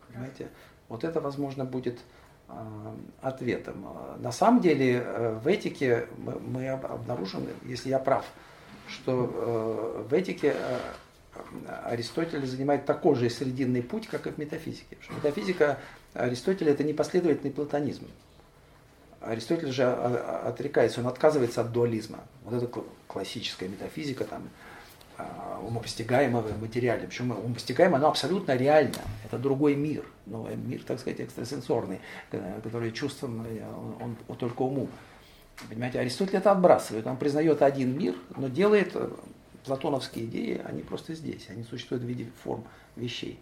Понимаете? 0.08 0.48
Вот 0.88 1.04
это, 1.04 1.22
возможно, 1.22 1.66
будет 1.66 2.00
а, 2.48 2.96
ответом. 3.22 3.86
На 4.18 4.32
самом 4.32 4.60
деле 4.60 5.04
э, 5.06 5.40
в 5.44 5.48
этике 5.48 6.08
мы 6.18 6.70
обнаружим, 6.70 7.46
если 7.64 7.90
я 7.90 8.00
прав, 8.00 8.26
что 8.88 9.32
э, 9.32 10.06
в 10.10 10.14
этике 10.14 10.56
э, 10.58 10.80
Аристотель 11.86 12.46
занимает 12.46 12.86
такой 12.86 13.16
же 13.16 13.30
срединный 13.30 13.82
путь, 13.82 14.08
как 14.08 14.28
и 14.28 14.32
в 14.32 14.38
метафизике. 14.38 14.98
Что 15.02 15.14
метафизика 15.14 15.80
Аристотеля 16.14 16.72
это 16.72 16.84
непоследовательный 16.84 17.52
платонизм. 17.52 18.08
Аристотель 19.22 19.72
же 19.72 19.84
отрекается, 19.84 21.02
он 21.02 21.08
отказывается 21.08 21.62
от 21.62 21.72
дуализма. 21.72 22.20
Вот 22.44 22.54
это 22.54 22.84
классическая 23.08 23.68
метафизика, 23.68 24.24
там, 24.24 24.50
а, 25.18 25.60
умопостигаемого 25.68 26.58
материального. 26.58 27.08
Причем 27.08 27.32
умопостигаемое, 27.32 27.98
оно 27.98 28.08
абсолютно 28.08 28.56
реально. 28.56 29.02
Это 29.26 29.38
другой 29.38 29.76
мир. 29.76 30.06
Но 30.26 30.48
мир, 30.56 30.82
так 30.84 31.00
сказать, 31.00 31.20
экстрасенсорный, 31.20 32.00
который 32.64 32.92
чувством, 32.94 33.46
э, 33.46 33.62
он, 34.00 34.16
он 34.28 34.36
только 34.38 34.62
уму. 34.62 34.88
Понимаете, 35.68 36.00
Аристотель 36.00 36.38
это 36.38 36.52
отбрасывает. 36.52 37.06
Он 37.06 37.18
признает 37.18 37.62
один 37.62 37.98
мир, 37.98 38.16
но 38.38 38.48
делает 38.48 38.96
платоновские 39.70 40.26
идеи, 40.26 40.62
они 40.66 40.82
просто 40.82 41.14
здесь. 41.14 41.48
Они 41.50 41.64
существуют 41.64 42.04
в 42.04 42.08
виде 42.08 42.28
форм 42.44 42.66
вещей, 42.96 43.40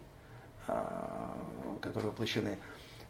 а, 0.66 1.34
которые 1.80 2.10
воплощены 2.10 2.58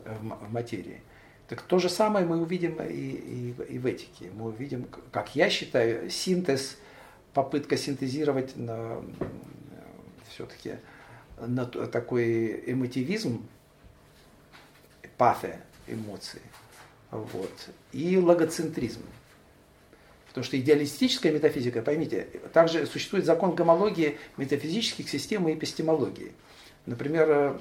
в 0.05 0.53
материи. 0.53 1.03
Так 1.49 1.62
то 1.62 1.78
же 1.78 1.89
самое 1.89 2.24
мы 2.24 2.40
увидим 2.40 2.77
и, 2.81 2.93
и, 2.93 3.55
и 3.74 3.78
в 3.78 3.86
этике. 3.86 4.31
Мы 4.35 4.47
увидим, 4.47 4.86
как 5.11 5.35
я 5.35 5.51
считаю, 5.51 6.09
синтез, 6.11 6.77
попытка 7.35 7.77
синтезировать 7.77 8.57
на, 8.57 9.03
все-таки 10.28 10.77
на 11.39 11.66
такой 11.66 12.70
эмотивизм, 12.70 13.45
пафе, 15.16 15.61
эмоции, 15.89 16.43
вот, 17.11 17.70
и 17.93 18.16
логоцентризм. 18.16 19.03
Потому 20.39 20.47
что 20.47 20.60
идеалистическая 20.60 21.32
метафизика, 21.32 21.82
поймите, 21.82 22.28
также 22.52 22.86
существует 22.86 23.24
закон 23.24 23.56
гомологии 23.56 24.19
метафизических 24.36 25.10
систем 25.10 25.48
и 25.48 25.55
эпистемологии. 25.55 26.31
Например, 26.86 27.60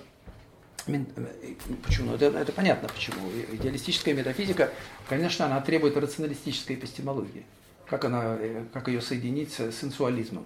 Почему? 1.84 2.14
Это, 2.14 2.26
это 2.26 2.52
понятно 2.52 2.88
почему. 2.88 3.32
Идеалистическая 3.52 4.14
метафизика, 4.14 4.72
конечно, 5.10 5.48
она 5.48 5.60
требует 5.60 5.98
рационалистической 5.98 6.76
эпистемологии. 6.76 7.46
Как, 7.88 8.06
она, 8.06 8.38
э, 8.40 8.64
как 8.72 8.88
ее 8.90 9.02
соединить 9.02 9.54
с 9.54 9.72
сенсуализмом? 9.72 10.46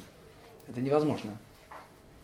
Это 0.70 0.80
невозможно. 0.80 1.38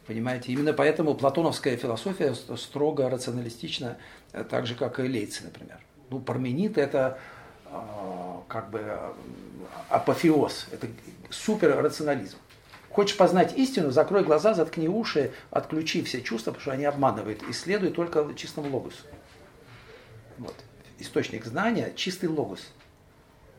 Понимаете? 0.05 0.53
Именно 0.53 0.71
поэтому 0.71 1.15
платоновская 1.15 1.75
философия 1.75 2.33
строго 2.33 3.09
рационалистична, 3.09 3.97
э, 4.31 4.45
так 4.45 4.67
же, 4.67 4.75
как 4.75 5.01
и 5.01 5.03
Лейцы, 5.03 5.43
например. 5.43 5.79
Ну, 6.09 6.19
Парменид– 6.19 6.77
это 6.79 7.19
э, 7.19 7.36
как 8.47 8.69
бы 8.69 8.99
апофеоз, 9.89 10.67
это 10.71 10.87
суперрационализм. 11.29 12.37
Хочешь 12.89 13.17
познать 13.17 13.55
истину, 13.57 13.91
закрой 13.91 14.23
глаза, 14.23 14.53
заткни 14.53 14.87
уши, 14.87 15.31
отключи 15.51 16.01
все 16.03 16.21
чувства, 16.21 16.51
потому 16.51 16.61
что 16.61 16.71
они 16.71 16.85
обманывают, 16.85 17.43
и 17.43 17.53
следуй 17.53 17.91
только 17.91 18.33
чистому 18.35 18.75
логосу. 18.75 19.03
Вот. 20.37 20.55
Источник 20.99 21.45
знания– 21.45 21.93
чистый 21.95 22.27
логос. 22.27 22.71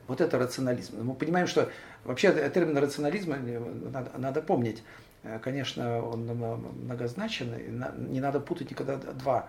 Вот 0.08 0.20
это 0.20 0.38
рационализм. 0.38 1.04
Мы 1.04 1.14
понимаем, 1.14 1.46
что 1.46 1.70
вообще 2.04 2.32
термин 2.52 2.78
рационализма 2.78 3.36
э, 3.36 3.58
надо, 3.92 4.10
надо 4.16 4.42
помнить. 4.42 4.82
Э, 5.22 5.38
конечно, 5.38 6.02
он 6.04 6.26
многозначен, 6.26 7.54
не 8.10 8.20
надо 8.20 8.40
путать 8.40 8.70
никогда 8.70 8.96
два 8.96 9.46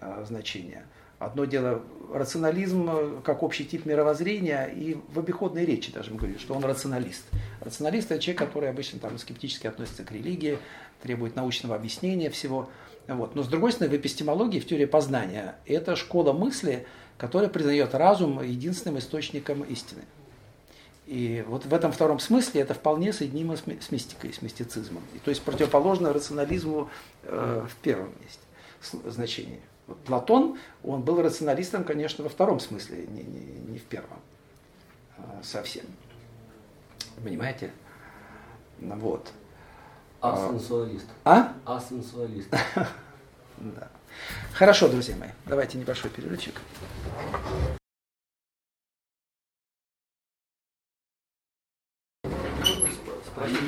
э, 0.00 0.24
значения– 0.26 0.84
Одно 1.18 1.44
дело 1.46 1.82
рационализм 2.12 2.88
э, 2.88 3.20
как 3.24 3.42
общий 3.42 3.64
тип 3.64 3.86
мировоззрения 3.86 4.66
и 4.66 4.96
в 5.12 5.18
обиходной 5.18 5.64
речи 5.64 5.92
даже 5.92 6.12
мы 6.12 6.18
говорим, 6.18 6.38
что 6.38 6.54
он 6.54 6.64
рационалист. 6.64 7.24
Рационалист– 7.60 8.10
это 8.12 8.22
человек, 8.22 8.38
который 8.38 8.70
обычно 8.70 8.98
там 9.00 9.18
скептически 9.18 9.66
относится 9.66 10.04
к 10.04 10.12
религии, 10.12 10.58
требует 11.02 11.34
научного 11.34 11.74
объяснения 11.74 12.30
всего. 12.30 12.70
Вот. 13.08 13.34
Но 13.34 13.42
с 13.42 13.48
другой 13.48 13.72
стороны, 13.72 13.96
в 13.96 14.00
эпистемологии, 14.00 14.60
в 14.60 14.66
теории 14.66 14.84
познания, 14.84 15.56
это 15.66 15.96
школа 15.96 16.32
мысли, 16.32 16.86
которая 17.16 17.48
признает 17.48 17.94
разум 17.94 18.42
единственным 18.42 18.98
источником 18.98 19.62
истины. 19.62 20.02
И 21.06 21.42
вот 21.48 21.64
в 21.64 21.72
этом 21.72 21.90
втором 21.90 22.20
смысле 22.20 22.60
это 22.60 22.74
вполне 22.74 23.12
соединимо 23.12 23.56
с 23.56 23.90
мистикой, 23.90 24.32
с 24.32 24.42
мистицизмом. 24.42 25.02
И, 25.14 25.18
то 25.18 25.30
есть 25.30 25.42
противоположно 25.42 26.12
рационализму 26.12 26.90
э, 27.24 27.66
в 27.68 27.76
первом 27.82 28.12
месте 28.20 28.42
значении. 29.10 29.60
Вот 29.88 29.98
Платон, 30.04 30.58
он 30.84 31.00
был 31.02 31.20
рационалистом, 31.22 31.82
конечно, 31.82 32.22
во 32.22 32.28
втором 32.28 32.60
смысле, 32.60 33.06
не, 33.06 33.22
не, 33.22 33.40
не 33.72 33.78
в 33.78 33.84
первом 33.84 34.20
а, 35.16 35.40
совсем. 35.42 35.86
Понимаете? 37.24 37.72
Ну 38.80 38.96
вот. 38.96 39.32
Асенсуалист. 40.20 41.06
А? 41.24 41.54
Асенсуалист. 41.64 42.54
Да. 43.60 43.88
Хорошо, 44.52 44.86
друзья 44.86 45.16
мои, 45.16 45.30
давайте 45.44 45.78
небольшой 45.78 46.12
перерывчик. 46.12 46.54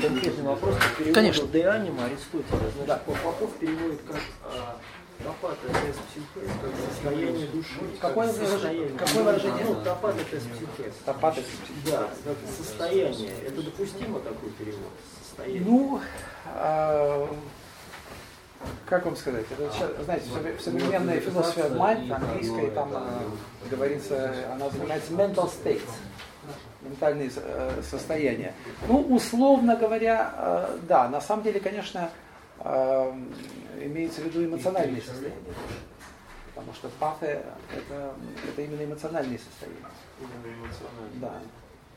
конкретный 0.00 0.44
вопрос 0.44 0.76
по 0.76 1.12
Конечно. 1.12 1.46
Де 1.48 1.66
Анима 1.66 2.04
Аристотеля. 2.04 2.70
Значит, 2.70 2.86
да. 2.86 2.96
Попов 2.98 3.52
переводит 3.58 4.00
как 4.02 4.20
состояние 6.86 7.46
души. 7.48 7.80
Какое, 8.00 8.32
состояние, 8.32 8.88
какое 8.98 9.22
выражение? 9.22 9.64
Ну, 9.64 9.74
топат– 9.84 10.14
это 10.20 10.36
психез. 10.36 10.94
Топат– 11.04 11.38
это 11.38 11.46
психез. 11.46 11.92
Да, 11.92 12.08
как 12.24 12.36
состояние. 12.56 13.32
Это 13.46 13.62
допустимо 13.62 14.20
такой 14.20 14.50
перевод? 14.50 14.92
Состояние. 15.22 15.62
Ну, 15.64 16.00
а, 16.46 17.28
как 18.86 19.04
вам 19.04 19.16
сказать, 19.16 19.46
это, 19.50 20.04
знаете, 20.04 20.26
в 20.58 20.60
современной 20.60 21.20
философии 21.20 21.62
mind, 21.62 22.12
английской, 22.12 22.70
там 22.70 22.90
а, 22.92 23.22
говорится, 23.70 24.34
она 24.52 24.66
называется 24.66 25.12
mental 25.12 25.50
states, 25.50 25.88
ментальные 26.82 27.30
э, 27.36 27.82
состояния. 27.88 28.54
Ну, 28.88 29.00
условно 29.00 29.76
говоря, 29.76 30.32
э, 30.36 30.78
да, 30.88 31.08
на 31.08 31.20
самом 31.20 31.42
деле, 31.42 31.60
конечно, 31.60 32.10
э, 32.60 33.12
имеется 33.82 34.20
в 34.20 34.24
виду 34.24 34.44
эмоциональные 34.44 35.02
состояния. 35.02 35.36
Потому 36.54 36.74
что 36.74 36.88
пафе 36.98 37.44
это, 37.74 38.14
это 38.48 38.62
именно 38.62 38.84
эмоциональные 38.84 39.38
состояния. 39.38 39.80
Именно 40.20 40.54
эмоциональные. 40.56 41.20
Да. 41.20 41.32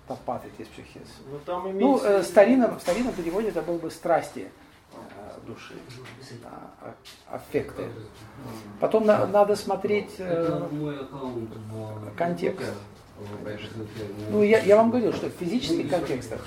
Тапаты 0.08 0.50
есть 0.58 0.72
психез. 0.72 1.08
Ну, 1.30 1.40
там 1.46 1.78
ну 1.78 2.02
э, 2.04 2.24
старинном, 2.24 2.78
в 2.78 2.82
старинном 2.82 3.14
переводе 3.14 3.50
это 3.50 3.62
был 3.62 3.78
бы 3.78 3.90
страсти 3.90 4.52
э, 4.92 4.98
души, 5.48 5.76
а, 6.46 6.94
аффекты. 7.30 7.90
Потом 8.80 9.06
на, 9.06 9.26
надо 9.28 9.56
смотреть 9.56 10.16
э, 10.18 10.68
контекст. 12.18 12.74
Ну, 14.30 14.44
я, 14.44 14.60
я 14.60 14.78
вам 14.78 14.90
говорил, 14.90 15.14
что 15.14 15.28
в 15.28 15.34
физических 15.34 15.90
контекстах 15.90 16.42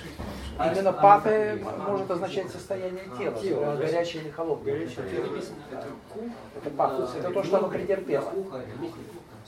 именно 0.59 0.93
паты 0.93 1.65
может 1.87 2.11
означать 2.11 2.51
состояние 2.51 3.05
тела, 3.19 3.77
горячее 3.77 4.23
или 4.23 4.31
холодное. 4.31 4.89
Это 6.57 6.71
пафос, 6.71 7.15
это 7.17 7.31
то, 7.31 7.43
что 7.43 7.59
оно 7.59 7.69
претерпело. 7.69 8.33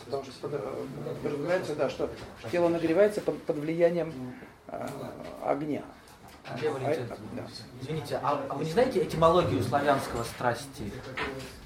Потому 0.05 0.25
что 0.25 0.49
подразумевается, 1.23 1.75
да, 1.75 1.91
что 1.91 2.09
тело 2.51 2.69
нагревается 2.69 3.21
под, 3.21 3.43
под 3.43 3.57
влиянием 3.57 4.15
э, 4.69 4.87
огня. 5.45 5.83
Андрей 6.51 6.71
Валентинович, 6.71 7.11
а, 7.11 7.17
да. 7.37 7.47
извините, 7.83 8.21
а, 8.23 8.41
а 8.49 8.55
вы 8.55 8.65
не 8.65 8.71
знаете 8.71 9.03
этимологию 9.03 9.63
славянского 9.63 10.25
страсти? 10.25 10.91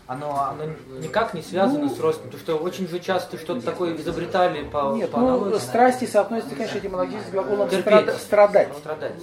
Оно, 0.07 0.49
оно 0.51 0.65
никак 0.99 1.33
не 1.33 1.43
связано 1.43 1.85
ну, 1.85 1.89
с 1.89 2.01
ростом, 2.01 2.25
потому 2.25 2.43
что 2.43 2.57
очень 2.57 2.89
же 2.89 2.99
часто 2.99 3.39
что-то 3.39 3.63
такое 3.63 3.97
изобретали 3.97 4.65
по 4.65 4.95
Нет, 4.95 5.11
по 5.11 5.21
ну, 5.21 5.59
страсти 5.59 6.07
соотносятся, 6.07 6.57
конечно, 6.57 6.79
этимологически 6.79 7.29
с 7.29 7.33
глаголом 7.33 7.71
страда, 7.71 8.19
страдать. 8.19 8.77
страдать. 8.77 9.15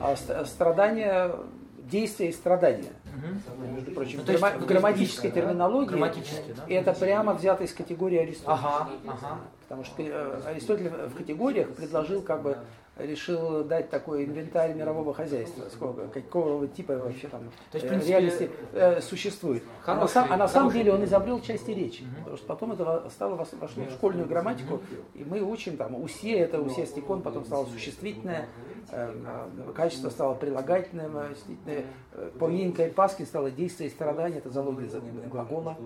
А 0.00 0.16
страдание, 0.46 1.34
действие 1.78 2.30
и 2.30 2.32
страдание. 2.32 2.92
Угу. 3.04 3.66
Между 3.74 3.90
прочим, 3.92 4.20
ну, 4.24 4.32
есть, 4.32 4.44
в 4.44 4.66
грамматической 4.66 5.30
терминологии 5.30 5.98
да? 5.98 6.54
да? 6.56 6.62
это 6.68 6.92
прямо 6.92 7.34
взято 7.34 7.64
из 7.64 7.72
категории 7.72 8.18
Аристотеля. 8.18 8.54
Ага, 8.54 8.88
ага. 9.08 9.38
Потому 9.62 9.84
что 9.84 10.02
э, 10.02 10.40
Аристотель 10.46 10.88
в 10.88 11.14
категориях 11.14 11.68
предложил 11.74 12.22
как 12.22 12.42
бы 12.42 12.56
решил 13.04 13.64
дать 13.64 13.90
такой 13.90 14.24
инвентарь 14.24 14.74
мирового 14.74 15.14
хозяйства, 15.14 15.64
сколько, 15.72 16.08
какого 16.08 16.66
типа 16.68 16.96
вообще 16.96 17.28
там 17.28 17.42
То 17.70 17.76
есть, 17.76 17.86
в 17.86 17.88
принципе, 17.88 18.12
реальности 18.12 18.50
э, 18.72 19.00
существует. 19.00 19.62
Хороший, 19.82 20.00
а 20.00 20.02
на, 20.02 20.08
сам, 20.08 20.32
а 20.32 20.36
на 20.36 20.48
самом 20.48 20.72
деле 20.72 20.92
он 20.92 21.04
изобрел 21.04 21.40
части 21.40 21.70
речи, 21.70 22.02
угу. 22.02 22.10
потому 22.18 22.36
что 22.36 22.46
потом 22.46 22.72
это 22.72 23.10
стало 23.10 23.34
вошло 23.34 23.84
в 23.84 23.90
школьную 23.90 24.26
грамматику, 24.26 24.80
и 25.14 25.24
мы 25.24 25.40
учим 25.40 25.76
там 25.76 26.00
усе, 26.02 26.38
это 26.38 26.60
усе 26.60 26.86
стекон, 26.86 27.22
потом 27.22 27.44
стало 27.44 27.66
существительное, 27.66 28.48
э, 28.90 29.14
э 29.14 29.72
качество 29.72 30.10
стало 30.10 30.34
прилагательным, 30.34 31.16
э, 31.16 31.34
э 31.66 32.30
поминка 32.38 32.86
и 32.86 32.90
паски 32.90 33.22
стало 33.22 33.50
действие 33.50 33.90
и 33.90 33.92
страдание, 33.92 34.38
это 34.38 34.50
залоги 34.50 34.90
глагола, 35.30 35.76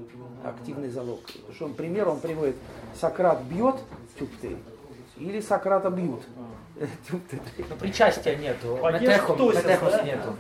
активный 0.45 0.89
залог. 0.89 1.21
Потому 1.23 1.55
что 1.55 1.65
он 1.67 1.75
пример, 1.75 2.09
он 2.09 2.21
приводит, 2.21 2.57
Сократ 2.95 3.43
бьет, 3.43 3.77
тюк 4.19 4.31
ты, 4.41 4.57
или 5.17 5.41
Сократа 5.41 5.91
бьют. 5.91 6.23
Но 6.77 7.77
причастия 7.77 8.37
нету. 8.37 8.79
Метехос 8.83 9.93
да? 9.93 10.03
нету. 10.03 10.37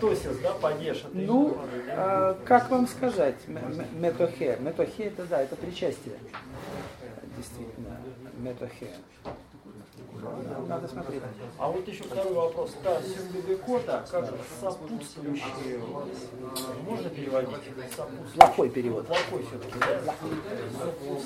Тосис, 0.00 0.36
да, 0.42 0.52
падеж. 0.52 1.04
Ну, 1.12 1.58
а, 1.88 2.38
как 2.44 2.70
вам 2.70 2.86
сказать, 2.86 3.36
метохе. 3.46 4.58
Метохе 4.60 5.04
это 5.04 5.24
да, 5.24 5.40
это 5.42 5.56
причастие. 5.56 6.16
Действительно, 7.36 7.96
метохе. 8.38 8.88
Надо 10.68 10.88
смотреть. 10.88 11.22
А 11.58 11.68
вот 11.68 11.86
еще 11.88 12.04
второй 12.04 12.32
вопрос. 12.32 12.76
Та 12.82 13.00
сюмбибекота, 13.02 14.04
как 14.10 14.32
сопутствующие, 14.60 15.80
можно 16.88 17.10
переводить? 17.10 17.50
Сопутствующие. 17.96 18.34
Плохой 18.36 18.70
перевод. 18.70 19.06
Плохой 19.06 19.44
все-таки, 19.48 19.78
да? 19.78 20.14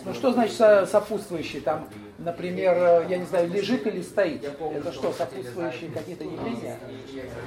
Ну 0.04 0.14
что 0.14 0.32
значит 0.32 0.56
со- 0.56 0.86
сопутствующий? 0.86 1.60
Там, 1.60 1.88
например, 2.18 2.76
э, 2.76 3.06
я 3.08 3.18
не 3.18 3.26
знаю, 3.26 3.48
лежит 3.50 3.86
или 3.86 4.02
стоит. 4.02 4.44
Это 4.44 4.92
что, 4.92 5.12
сопутствующие 5.12 5.90
какие-то 5.90 6.24
явления? 6.24 6.78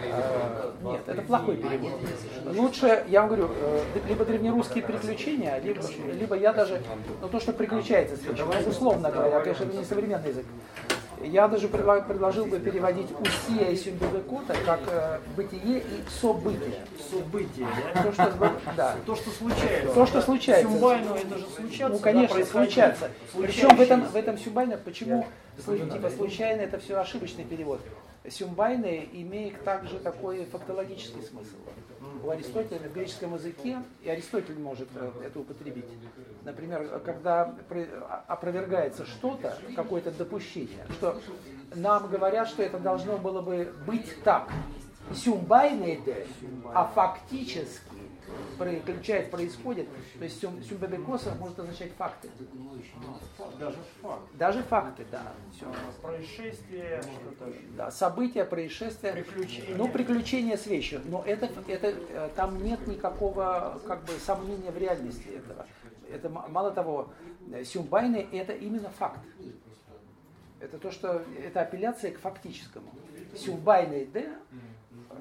Э, 0.05 0.71
Нет, 0.83 1.01
это 1.07 1.21
плохой 1.21 1.57
перевод. 1.57 1.93
Лучше, 2.45 3.03
я 3.07 3.21
вам 3.21 3.29
говорю, 3.29 3.49
э, 3.53 3.83
либо 4.07 4.25
древнерусские 4.25 4.83
приключения, 4.83 5.59
либо, 5.59 5.81
либо 6.13 6.35
я 6.35 6.53
даже, 6.53 6.81
ну 7.21 7.27
то, 7.29 7.39
что 7.39 7.53
приключается 7.53 8.15
с 8.15 8.19
безусловно 8.19 9.11
говоря, 9.11 9.39
конечно, 9.39 9.63
это 9.63 9.77
не 9.77 9.85
современный 9.85 10.29
язык. 10.29 10.45
Я 11.23 11.47
даже 11.47 11.67
предложил 11.67 12.45
бы 12.45 12.59
переводить 12.59 13.07
Усия 13.19 13.71
и 13.71 13.75
Сюмбевекота 13.75 14.55
как 14.65 14.79
э, 14.87 15.19
бытие 15.35 15.79
и 15.79 16.09
событие. 16.21 16.85
Событие, 17.09 17.67
да? 17.93 18.03
То, 18.03 18.11
что, 18.13 18.51
да. 18.75 18.95
То, 19.05 19.15
что 19.15 19.29
случается. 19.31 19.93
То, 19.93 20.05
что 20.05 20.21
случается. 20.21 20.71
Сюмбайну 20.71 21.15
это 21.15 21.37
же 21.37 21.45
случаться. 21.47 21.87
Ну, 21.89 21.97
да, 21.97 22.03
конечно, 22.03 22.35
происходить. 22.35 22.73
случаться. 22.73 23.11
Причем 23.41 23.75
в 23.75 23.81
этом, 23.81 24.01
в 24.05 24.15
этом 24.15 24.37
сюмбайне, 24.37 24.77
почему 24.77 25.27
слу- 25.65 25.91
типа 25.91 26.09
случайно 26.11 26.61
это 26.61 26.79
все 26.79 26.99
ошибочный 26.99 27.45
перевод? 27.45 27.81
Сюмбайны 28.29 29.09
имеет 29.13 29.63
также 29.63 29.99
такой 29.99 30.45
фактологический 30.45 31.23
смысл. 31.23 31.55
У 32.27 32.29
Аристотеля 32.29 32.89
в 32.89 32.93
греческом 32.93 33.35
языке, 33.35 33.81
и 34.03 34.09
Аристотель 34.09 34.59
может 34.59 34.89
э, 34.95 35.11
это 35.27 35.39
употребить. 35.39 35.85
Например, 36.43 36.99
когда 36.99 37.55
а- 37.69 38.25
опровергается 38.27 39.05
что-то, 39.05 39.57
какое-то 39.77 40.11
допущение, 40.11 40.85
что 40.91 41.21
нам 41.73 42.09
говорят, 42.09 42.49
что 42.49 42.63
это 42.63 42.79
должно 42.79 43.17
было 43.17 43.41
бы 43.41 43.73
быть 43.85 44.21
так. 44.25 44.51
Сюмбайны 45.15 46.01
а 46.73 46.91
фактически 46.93 47.86
приключает, 48.57 49.31
происходит, 49.31 49.87
то 50.17 50.23
есть 50.23 50.39
сюм, 50.39 50.61
сюмбебекоса 50.63 51.35
может 51.35 51.59
означать 51.59 51.91
факты. 51.93 52.29
Даже 53.59 53.77
факт. 54.01 54.21
Даже 54.33 54.63
факты, 54.63 55.05
да. 55.11 55.33
Всё. 55.55 55.71
Происшествие, 56.01 57.01
что-то. 57.01 57.53
Да, 57.75 57.91
события, 57.91 58.45
происшествия. 58.45 59.13
Приключения. 59.13 59.75
Ну, 59.75 59.87
приключения 59.87 60.57
с 60.57 60.65
вещью. 60.65 61.01
Но 61.05 61.23
это, 61.25 61.49
это, 61.67 61.87
э, 61.87 62.29
там 62.35 62.63
нет 62.63 62.85
никакого 62.87 63.79
как 63.85 64.03
бы, 64.05 64.13
сомнения 64.13 64.71
в 64.71 64.77
реальности 64.77 65.27
этого. 65.27 65.65
Это 66.09 66.29
мало 66.29 66.71
того, 66.71 67.09
э, 67.51 67.63
сюмбайны 67.63 68.27
это 68.31 68.53
именно 68.53 68.89
факт. 68.89 69.19
Это 70.59 70.79
то, 70.79 70.91
что 70.91 71.21
это 71.37 71.61
апелляция 71.61 72.11
к 72.11 72.19
фактическому. 72.19 72.89
Сюмбайный 73.35 74.05
Д, 74.05 74.19
э, 74.21 75.15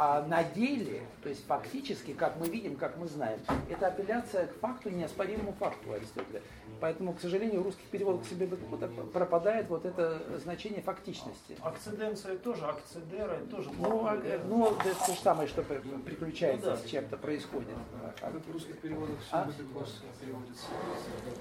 а 0.00 0.22
на 0.22 0.44
деле, 0.44 1.02
то 1.24 1.28
есть 1.28 1.44
фактически, 1.44 2.12
как 2.12 2.36
мы 2.38 2.46
видим, 2.46 2.76
как 2.76 2.96
мы 2.98 3.08
знаем, 3.08 3.40
это 3.68 3.88
апелляция 3.88 4.46
к 4.46 4.54
факту, 4.60 4.90
неоспоримому 4.90 5.52
факту 5.54 5.92
Аристотеля. 5.92 6.40
Поэтому, 6.80 7.12
к 7.12 7.20
сожалению, 7.20 7.60
в 7.62 7.64
русских 7.64 7.84
переводах 7.86 8.24
себе 8.26 8.46
Бекота 8.46 8.88
пропадает 9.12 9.68
вот 9.68 9.84
это 9.84 10.22
значение 10.42 10.80
фактичности. 10.80 11.56
Акциденция 11.60 12.36
тоже, 12.38 12.64
акцидера 12.66 13.36
тоже. 13.50 13.70
Ну, 13.78 14.06
а, 14.06 14.16
ну, 14.48 14.66
это 14.84 14.94
то 15.06 15.12
же 15.12 15.18
самое, 15.20 15.48
что 15.48 15.62
при- 15.62 15.78
приключается 15.78 16.70
Ну 16.70 16.76
да. 16.76 16.78
с 16.78 16.84
чем-то, 16.88 17.16
происходит. 17.16 17.68
Как 18.20 18.32
в 18.32 18.52
русских 18.52 18.78
переводах 18.78 19.16
А? 19.32 19.44
сюмбебекос 19.44 20.02
переводится? 20.20 20.66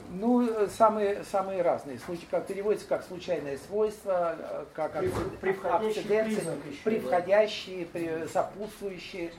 Ну, 0.09 0.47
э, 0.49 0.67
самые, 0.69 1.23
самые 1.23 1.61
разные. 1.61 1.99
Случаи, 1.99 2.25
как 2.29 2.47
переводится 2.47 2.87
как 2.87 3.03
случайное 3.03 3.57
свойство, 3.57 4.35
э, 4.39 4.65
как 4.73 4.95
Прев- 4.95 5.13
акци- 5.13 5.37
превходящий 5.39 5.99
акциденция, 6.01 6.35
признак 6.35 6.57
еще, 6.71 6.81
превходящие, 6.83 7.85
при- 7.85 8.27
сопутствующие. 8.27 9.31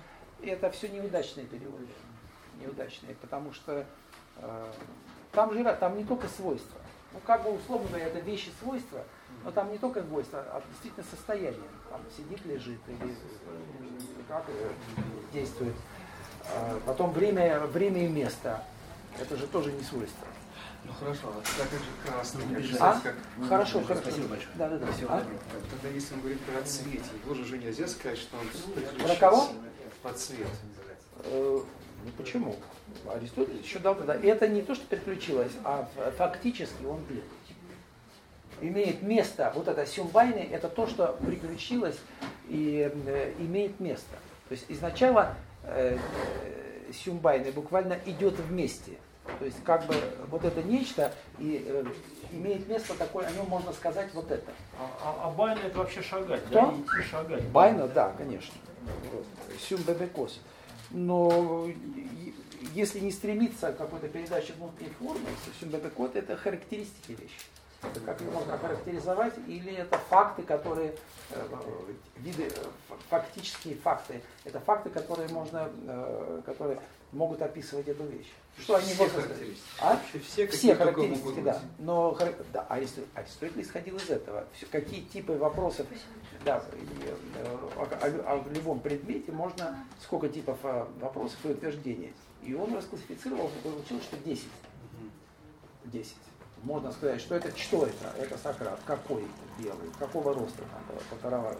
Это 0.42 0.70
все 0.70 0.88
неудачные 0.88 1.46
переводы. 1.46 1.86
Неудачные, 2.60 3.14
потому 3.16 3.52
что 3.52 3.84
э, 4.40 4.66
там 5.32 5.52
же 5.52 5.64
там 5.80 5.96
не 5.96 6.04
только 6.04 6.28
свойства. 6.28 6.80
Ну, 7.12 7.20
как 7.26 7.42
бы 7.42 7.54
условно 7.54 7.88
говоря, 7.88 8.06
это 8.06 8.18
вещи 8.20 8.50
свойства, 8.60 9.02
но 9.44 9.50
там 9.50 9.72
не 9.72 9.78
только 9.78 10.02
свойства, 10.02 10.44
а 10.50 10.62
действительно 10.70 11.06
состояние. 11.10 11.60
Там 11.90 12.00
сидит, 12.16 12.44
лежит 12.44 12.80
или 12.86 13.10
э, 13.10 14.22
как 14.28 14.44
действует. 15.32 15.74
А 16.54 16.80
Потом 16.86 17.12
время, 17.12 17.60
время 17.60 18.04
и 18.04 18.08
место. 18.08 18.62
Это 19.18 19.36
же 19.36 19.46
тоже 19.46 19.72
не 19.72 19.82
свойство. 19.82 20.26
Ну 20.84 20.92
хорошо, 20.92 21.28
а 21.28 21.42
тогда 21.42 21.70
как 21.70 21.80
же 21.80 21.90
красный 22.06 22.46
написать, 22.46 22.80
А? 22.80 23.00
как... 23.02 23.16
Хорошо, 23.48 23.82
хорошо. 23.82 24.02
Спасибо 24.02 24.28
большое. 24.28 24.54
Да, 24.54 24.68
да, 24.68 24.78
да. 24.78 24.92
Всего 24.92 25.08
А? 25.12 25.20
доброго. 25.20 25.40
Тогда 25.70 25.88
если 25.88 26.14
он 26.14 26.20
говорит 26.20 26.40
про 26.40 26.62
цвет, 26.62 27.02
его 27.24 27.34
же 27.34 27.42
уже 27.42 27.58
нельзя 27.58 27.86
сказать, 27.88 28.18
что 28.18 28.36
он 28.36 28.46
Про 29.06 29.16
кого? 29.16 29.48
Про 30.02 30.12
цвет. 30.14 30.48
Э, 31.24 31.60
ну 32.04 32.10
почему? 32.16 32.56
Аристотель 33.12 33.60
еще 33.62 33.78
дал 33.78 33.94
тогда. 33.94 34.14
Это 34.14 34.48
не 34.48 34.62
то, 34.62 34.74
что 34.74 34.86
приключилось, 34.86 35.52
а 35.64 35.88
фактически 36.16 36.84
он 36.84 36.98
был. 37.04 37.22
Имеет 38.60 39.02
место, 39.02 39.52
вот 39.54 39.68
это 39.68 39.86
сюмбайны, 39.86 40.48
это 40.50 40.68
то, 40.68 40.88
что 40.88 41.16
приключилось 41.24 41.96
и 42.48 42.90
э, 43.06 43.32
имеет 43.38 43.78
место. 43.78 44.16
То 44.48 44.52
есть 44.52 44.64
изначально 44.68 45.36
э, 45.62 45.96
э, 45.96 46.92
συμβαίνει 46.92 47.52
буквально 47.52 47.98
идет 48.04 48.34
вместе. 48.40 48.98
То 49.38 49.44
есть 49.44 49.62
как 49.62 49.86
бы 49.86 49.94
вот 50.28 50.44
это 50.44 50.60
нечто 50.64 51.12
и 51.38 51.64
э, 51.68 51.84
имеет 52.32 52.66
место 52.68 52.94
такое, 52.98 53.26
о 53.28 53.30
нем 53.30 53.46
можно 53.46 53.72
сказать 53.72 54.08
вот 54.12 54.28
это. 54.30 54.50
А, 54.80 54.90
а- 55.04 55.28
а 55.28 55.30
βαίνω 55.30 55.60
это 55.64 55.78
вообще 55.78 56.02
шагать, 56.02 56.42
Кто? 56.46 56.54
да? 56.72 56.74
Идти 56.74 57.08
шагать. 57.08 57.44
Βαίνω, 57.50 57.86
да, 57.86 58.12
конечно. 58.18 58.54
Вот. 59.12 59.24
Συμβεβηκός. 59.60 60.40
Но 60.90 61.68
если 62.74 63.00
не 63.00 63.12
стремиться 63.12 63.72
к 63.72 63.76
какой-то 63.78 64.08
передаче 64.08 64.52
внутренней 64.54 64.92
формы, 64.98 65.26
συμβεβηκότα 65.60 66.16
это 66.16 66.36
характеристики 66.36 67.12
вещи. 67.12 67.34
Это 67.82 68.00
как 68.00 68.20
ее 68.20 68.30
можно 68.30 68.54
охарактеризовать, 68.54 69.34
или 69.46 69.72
это 69.72 69.98
факты, 70.10 70.42
которые, 70.42 70.94
э, 71.30 71.46
виды, 72.16 72.48
э, 72.48 72.64
фактические 73.08 73.76
факты. 73.76 74.20
Это 74.44 74.58
факты, 74.58 74.90
которые 74.90 75.28
можно, 75.28 75.70
э, 75.86 76.42
которые 76.44 76.80
могут 77.12 77.40
описывать 77.40 77.86
эту 77.86 78.02
вещь. 78.04 78.26
Что 78.58 78.74
они 78.74 78.86
Все 78.86 78.96
могут 78.96 79.12
сказать? 79.12 79.28
характеристики. 79.28 79.70
А? 79.80 79.94
Вообще 79.94 80.18
все, 80.18 80.46
Все 80.48 80.74
характеристики, 80.74 81.40
да. 81.40 81.62
Но 81.78 82.18
да, 82.52 82.66
Аристотель, 82.68 83.08
Аристотель 83.14 83.62
исходил 83.62 83.96
из 83.96 84.10
этого. 84.10 84.44
Всё- 84.54 84.66
какие 84.72 85.02
типы 85.02 85.34
вопросов, 85.34 85.86
да, 86.44 86.60
и, 86.72 87.38
о, 87.76 87.82
о- 87.84 88.32
о 88.34 88.44
любом 88.52 88.80
предмете 88.80 89.30
можно, 89.30 89.84
сколько 90.02 90.28
типов 90.28 90.58
вопросов 91.00 91.38
и 91.44 91.48
утверждений. 91.50 92.12
И 92.42 92.54
он 92.54 92.74
расклассифицировал, 92.74 93.50
получил, 93.62 94.00
что 94.00 94.16
10. 94.18 94.46
10. 95.84 96.14
Можно 96.64 96.90
сказать, 96.90 97.20
что 97.20 97.36
это, 97.36 97.56
что 97.56 97.86
это? 97.86 98.12
Это 98.18 98.36
Сократ. 98.36 98.80
Какой 98.84 99.24
белый? 99.58 99.90
Какого 99.98 100.34
роста 100.34 100.58
там 100.58 100.82
было? 100.88 101.00
Полтора, 101.08 101.54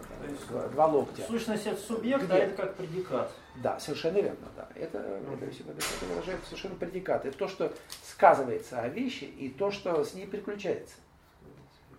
два, 0.49 0.67
два 0.67 0.87
локтя. 0.87 1.23
Сущность 1.25 1.65
это 1.67 1.79
субъект, 1.79 2.25
Где? 2.25 2.33
а 2.33 2.37
это 2.37 2.55
как 2.55 2.75
предикат. 2.75 3.31
Да, 3.63 3.79
совершенно 3.79 4.17
верно, 4.17 4.47
да. 4.57 4.67
Это, 4.75 4.97
это, 4.97 5.51
всё- 5.51 5.63
это, 5.63 5.71
это 5.79 6.05
выражает 6.09 6.43
совершенно 6.45 6.75
предикат. 6.75 7.25
Это 7.25 7.37
то, 7.37 7.47
что 7.47 7.73
сказывается 8.03 8.81
о 8.81 8.89
вещи 8.89 9.23
и 9.23 9.47
то, 9.49 9.71
что 9.71 10.03
с 10.03 10.13
ней 10.15 10.27
приключается. 10.27 10.95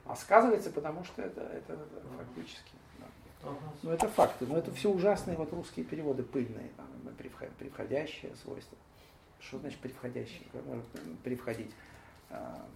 А 0.05 0.15
сказывается, 0.15 0.70
потому 0.70 1.02
что 1.05 1.23
это, 1.23 1.40
это 1.40 1.78
фактически. 2.19 2.73
да. 2.98 3.07
Ага. 3.44 3.59
Ну, 3.82 3.90
это 3.93 4.09
факты. 4.09 4.44
Но 4.47 4.59
это 4.59 4.73
все 4.73 4.90
ужасные 4.90 5.39
вот 5.39 5.51
русские 5.55 5.86
переводы 5.86 6.23
пыльные. 6.23 6.70
Там, 6.77 6.86
превходящее 7.58 8.32
свойство. 8.42 8.76
Что 9.40 9.58
значит 9.58 9.78
превходящее? 9.80 10.42
Как 10.52 10.64
может 10.66 10.84
превходить? 11.24 11.70
А, 12.30 12.66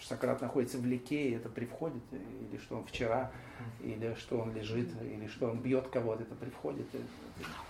Сократ 0.00 0.40
находится 0.40 0.78
в 0.78 0.86
лике, 0.86 1.30
и 1.30 1.32
это 1.34 1.48
привходит, 1.48 2.02
или 2.12 2.58
что 2.58 2.76
он 2.76 2.84
вчера, 2.86 3.32
или 3.80 4.14
что 4.14 4.38
он 4.38 4.54
лежит, 4.54 4.90
или 5.02 5.26
что 5.26 5.50
он 5.50 5.58
бьет 5.58 5.88
кого-то, 5.88 6.22
это 6.22 6.34
привходит. 6.36 6.86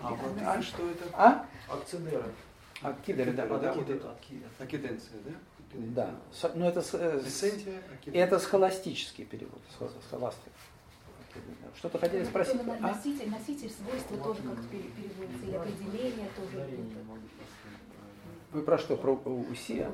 А 0.00 0.10
вот 0.10 0.32
а 0.44 0.60
что 0.62 0.90
это? 0.90 1.04
А? 1.14 1.46
Акцидеры. 1.68 2.24
А 2.82 2.92
кидеры, 3.04 3.32
да, 3.32 3.46
да. 3.62 3.72
Акиденция, 4.58 5.18
да? 5.24 5.30
Да. 5.74 6.14
Со- 6.32 6.52
Ну, 6.54 6.66
это, 6.66 6.80
э, 6.92 7.20
это 8.14 8.38
схоластический 8.38 9.24
перевод, 9.24 9.60
схо- 9.78 9.90
схоластик. 10.06 10.52
Что-то 11.76 11.98
хотели 11.98 12.24
спросить? 12.24 12.60
А? 12.66 12.80
Носитель, 12.80 13.30
носитель 13.30 13.70
свойства 13.70 14.16
тоже 14.18 14.42
как-то 14.42 14.62
пере- 14.68 14.90
переводится, 14.90 15.46
и 15.46 15.54
определение 15.54 16.28
тоже. 16.36 16.66
Вы 18.52 18.62
про 18.62 18.78
что? 18.78 18.96
Про? 18.96 19.14
Усилие. 19.50 19.90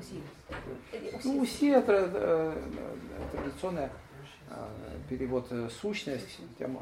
Ну, 1.24 1.40
УСИ 1.40 1.70
это 1.70 1.92
э, 1.92 2.08
э, 2.12 3.36
традиционный 3.36 3.88
э, 4.48 4.68
перевод 5.08 5.50
сущность. 5.80 6.38
Тема. 6.58 6.80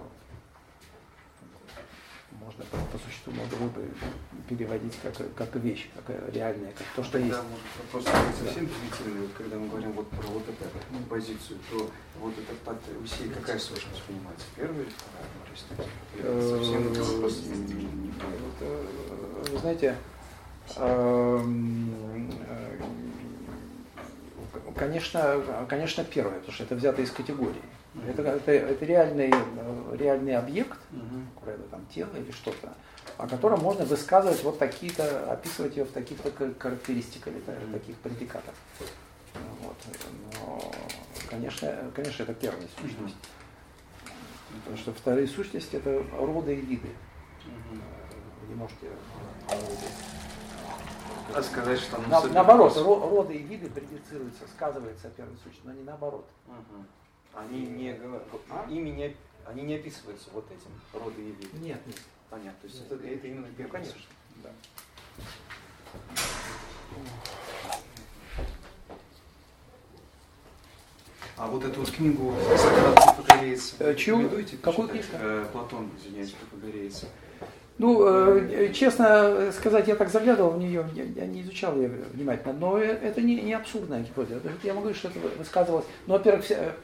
Можно 2.40 2.64
по, 2.64 2.98
существу 2.98 3.32
много 3.32 3.56
бы 3.56 3.88
переводить 4.48 4.98
как, 5.02 5.34
как 5.34 5.56
вещь, 5.56 5.88
как 5.94 6.34
реальная, 6.34 6.72
как 6.72 6.86
то, 6.96 7.04
что 7.04 7.18
есть. 7.18 7.30
Да, 7.30 7.42
может 7.42 7.66
вопрос 7.78 8.04
совсем 8.04 8.66
да. 8.66 8.72
примитивный. 8.72 9.22
Вот, 9.22 9.32
когда 9.36 9.56
мы 9.56 9.68
говорим 9.68 9.92
вот 9.92 10.08
про 10.10 10.26
вот 10.28 10.42
эту 10.48 10.64
ну, 10.90 10.98
позицию, 11.08 11.58
то 11.70 11.90
вот 12.20 12.32
этот 12.38 12.58
факт 12.64 12.82
Руси 13.00 13.28
какая 13.34 13.58
сущность 13.58 14.02
понимается? 14.02 14.46
Первая 14.56 14.82
или 14.82 14.90
вторая? 14.90 15.32
Совсем 16.58 16.88
вопрос. 16.88 17.42
Вы 19.50 19.58
знаете, 19.58 19.96
эм, 20.76 22.30
э, 22.48 22.78
конечно, 24.76 25.66
конечно, 25.68 26.04
первое, 26.04 26.36
потому 26.36 26.52
что 26.52 26.64
это 26.64 26.74
взято 26.74 27.02
из 27.02 27.10
категории. 27.10 27.62
Это, 28.08 28.22
это, 28.22 28.52
это 28.52 28.84
реальный, 28.86 29.30
э, 29.30 29.96
реальный 29.98 30.36
объект, 30.36 30.78
угу. 30.90 31.50
это 31.50 31.62
там 31.64 31.84
тело 31.86 32.14
или 32.16 32.30
что-то, 32.30 32.72
о 33.18 33.28
котором 33.28 33.60
можно 33.60 33.84
высказывать 33.84 34.42
вот 34.44 34.58
такие-то, 34.58 35.30
описывать 35.30 35.76
ее 35.76 35.84
в 35.84 35.92
таких-то 35.92 36.32
характеристиках 36.58 37.34
или 37.34 37.40
угу. 37.40 37.72
таких 37.72 37.96
предикатах. 37.96 38.54
Вот. 39.62 39.76
Но, 40.40 40.72
конечно, 41.28 41.90
конечно, 41.94 42.22
это 42.22 42.34
первая 42.34 42.66
сущность. 42.80 43.14
Угу. 43.14 44.56
Потому 44.58 44.76
что 44.78 44.92
вторые 44.94 45.28
сущности 45.28 45.76
это 45.76 46.02
роды 46.18 46.54
и 46.54 46.60
виды. 46.60 46.88
Угу. 47.46 47.78
Вы 48.40 48.48
не 48.48 48.54
можете 48.54 48.86
а 51.34 51.42
сказать, 51.42 51.78
что 51.78 51.98
На, 52.08 52.22
наоборот, 52.28 52.76
роды 52.76 53.34
и 53.34 53.42
виды 53.42 53.70
предицируются, 53.70 54.42
сказывается 54.54 55.08
о 55.08 55.10
первой 55.10 55.36
сущности, 55.36 55.62
но 55.64 55.72
не 55.72 55.82
наоборот. 55.82 56.26
Угу. 56.46 56.84
Они 57.34 57.66
не, 57.66 57.90
а? 58.50 58.66
ими 58.68 58.90
не, 58.90 59.16
они 59.46 59.62
не 59.62 59.76
описываются 59.76 60.30
вот 60.32 60.46
этим, 60.50 60.70
роды 60.92 61.22
и 61.22 61.32
виды. 61.32 61.48
Нет, 61.58 61.80
нет. 61.86 61.96
Понятно. 62.28 62.58
То 62.60 62.66
есть 62.66 62.80
нет. 62.80 62.92
это, 62.92 63.06
это 63.06 63.26
именно 63.26 63.48
ну, 63.56 63.68
конечно. 63.68 64.00
Да. 64.42 64.50
А 71.36 71.46
вот 71.48 71.64
эту 71.64 71.80
вот 71.80 71.90
книгу 71.90 72.34
Сократ 72.56 73.16
Пифагореец, 73.16 73.74
э, 73.78 73.94
Чего? 73.94 74.28
Какую 74.62 74.88
книжку? 74.88 75.16
Э, 75.18 75.46
Платон, 75.50 75.90
извиняюсь, 75.98 76.32
Пифагореец. 76.32 77.06
Ну, 77.82 78.06
э, 78.06 78.72
честно 78.72 79.50
сказать, 79.50 79.88
я 79.88 79.96
так 79.96 80.08
заглядывал 80.08 80.52
в 80.52 80.58
нее, 80.58 80.86
я, 80.94 81.26
не 81.26 81.42
изучал 81.42 81.74
ее 81.74 81.88
внимательно, 81.88 82.52
но 82.52 82.78
это 82.78 83.20
не, 83.20 83.34
не 83.42 83.54
абсурдная 83.54 84.04
гипотеза. 84.04 84.40
Я 84.62 84.74
могу 84.74 84.82
говорить, 84.82 84.98
что 84.98 85.08
это 85.08 85.18
высказывалось. 85.36 85.84
Ну, 86.06 86.12
во-первых, 86.12 86.44
вся, 86.44 86.74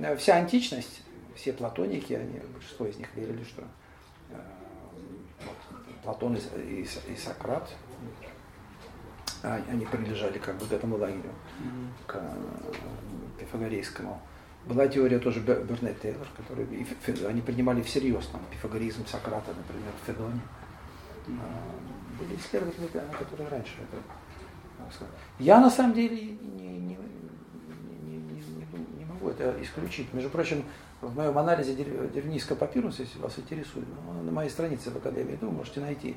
э, 0.00 0.16
вся 0.16 0.34
античность, 0.34 1.00
все 1.34 1.54
платоники, 1.54 2.12
они, 2.12 2.40
большинство 2.52 2.86
из 2.86 2.98
них 2.98 3.08
верили, 3.14 3.42
что 3.42 3.62
э, 4.32 4.34
Платон 6.02 6.36
и, 6.36 6.38
и, 6.60 6.82
и 6.82 7.16
Сократ, 7.16 7.70
а, 9.42 9.62
они 9.70 9.86
принадлежали 9.86 10.36
как 10.36 10.58
бы 10.58 10.66
к 10.66 10.72
этому 10.72 10.98
лагерю, 10.98 11.32
к 12.06 12.22
пифагорейскому. 13.40 14.20
Была 14.66 14.88
теория 14.88 15.18
тоже 15.18 15.40
Бернет 15.40 16.00
Тейлор, 16.00 16.26
который 16.36 16.66
они 17.28 17.40
принимали 17.42 17.82
всерьез 17.82 18.26
там, 18.26 18.40
пифагоризм 18.50 19.06
Сократа, 19.06 19.52
например, 19.56 19.92
в 20.02 20.06
Федоне. 20.06 20.40
А, 21.28 22.18
были 22.18 22.38
исследователи, 22.38 22.86
которые 23.18 23.48
раньше 23.48 23.74
это 23.78 23.98
я 25.38 25.60
на 25.60 25.70
самом 25.70 25.94
деле 25.94 26.16
не, 26.16 26.68
не, 26.68 26.96
не, 28.02 28.16
не, 28.16 28.98
не 28.98 29.04
могу 29.04 29.28
это 29.30 29.54
исключить. 29.62 30.12
Между 30.12 30.30
прочим, 30.30 30.64
в 31.00 31.16
моем 31.16 31.36
анализе 31.38 31.74
деревнийского 31.74 32.56
папируса, 32.56 33.02
если 33.02 33.18
вас 33.18 33.38
интересует, 33.38 33.86
ну, 34.06 34.22
на 34.22 34.32
моей 34.32 34.50
странице 34.50 34.90
в 34.90 34.96
Академии, 34.96 35.38
вы 35.40 35.50
можете 35.50 35.80
найти. 35.80 36.16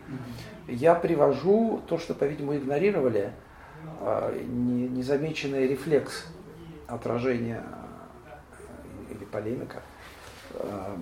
Я 0.67 0.95
привожу 0.95 1.81
то, 1.87 1.97
что, 1.97 2.13
по-видимому, 2.13 2.57
игнорировали, 2.57 3.33
а, 4.01 4.33
незамеченный 4.43 5.67
рефлекс 5.67 6.25
отражения 6.87 7.63
полемика 9.27 9.81
э, 10.53 10.95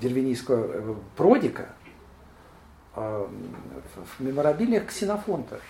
дервинийского 0.00 0.66
э, 0.72 0.94
продика 1.16 1.68
э, 2.96 3.26
в 4.18 4.20
меморабилиях 4.20 4.86
Ксенофонта. 4.86 5.60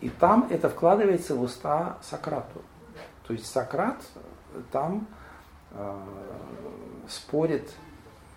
И 0.00 0.08
там 0.08 0.46
это 0.50 0.68
вкладывается 0.68 1.34
в 1.34 1.42
уста 1.42 1.98
Сократу. 2.02 2.62
То 3.26 3.32
есть 3.32 3.46
Сократ 3.46 4.00
там 4.70 5.06
э, 5.72 6.00
спорит, 7.08 7.70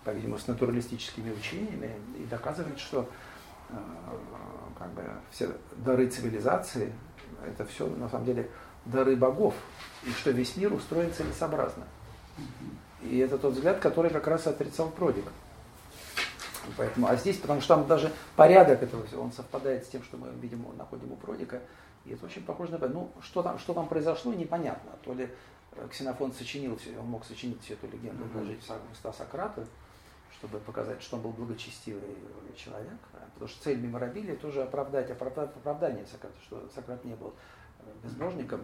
по-видимому, 0.04 0.40
с 0.40 0.48
натуралистическими 0.48 1.32
учениями 1.32 1.96
и 2.18 2.26
доказывает, 2.26 2.80
что 2.80 3.08
э, 3.70 3.74
как 4.78 4.90
бы 4.94 5.04
все 5.30 5.50
дары 5.78 6.08
цивилизации 6.08 6.92
это 7.46 7.66
все 7.66 7.88
на 7.88 8.10
самом 8.10 8.26
деле 8.26 8.50
дары 8.86 9.16
богов, 9.16 9.54
и 10.04 10.12
что 10.12 10.32
весь 10.32 10.56
мир 10.58 10.74
устроен 10.74 11.14
целесообразно. 11.14 11.84
И 13.02 13.18
это 13.18 13.38
тот 13.38 13.54
взгляд, 13.54 13.80
который 13.80 14.12
как 14.12 14.28
раз 14.28 14.48
отрицал 14.48 14.90
Продик. 14.90 15.26
Поэтому, 16.78 17.08
а 17.08 17.16
здесь, 17.16 17.38
потому 17.38 17.62
что 17.62 17.76
там 17.76 17.88
даже 17.88 18.12
порядок 18.36 18.84
этого 18.84 19.06
всего, 19.08 19.24
он 19.24 19.32
совпадает 19.32 19.84
с 19.84 19.88
тем, 19.88 20.04
что 20.04 20.18
мы 20.18 20.30
видим, 20.42 20.66
находим 20.78 21.12
у 21.12 21.16
Продика, 21.16 21.60
и 22.06 22.14
это 22.14 22.26
очень 22.26 22.44
похоже 22.44 22.78
на... 22.78 22.88
Ну, 22.88 23.12
что 23.22 23.42
там, 23.42 23.60
что 23.60 23.74
там 23.74 23.88
произошло, 23.88 24.34
непонятно. 24.34 24.92
То 25.04 25.14
ли 25.14 25.30
э, 25.74 25.88
Ксенофон 25.90 26.34
сочинил 26.34 26.78
все, 26.78 26.98
он 26.98 27.06
мог 27.06 27.26
сочинить 27.26 27.62
всю 27.64 27.74
эту 27.74 27.88
легенду, 27.88 28.24
вложить 28.26 28.62
в 28.64 28.92
уста 28.92 29.14
Сократа, 29.14 29.66
чтобы 30.38 30.60
показать, 30.60 31.02
что 31.02 31.18
он 31.18 31.24
был 31.24 31.32
благочестивый 31.32 32.16
человек. 32.56 32.98
Потому 33.34 33.48
что 33.50 33.64
цель 33.64 33.80
меморабилия 33.80 34.36
тоже 34.36 34.64
оправдать, 34.64 35.12
оправдание 35.12 36.06
Сократа, 36.06 36.36
что 36.44 36.68
Сократ 36.74 37.04
не 37.06 37.16
был 37.16 37.34
э, 37.80 37.84
безбожником, 38.04 38.62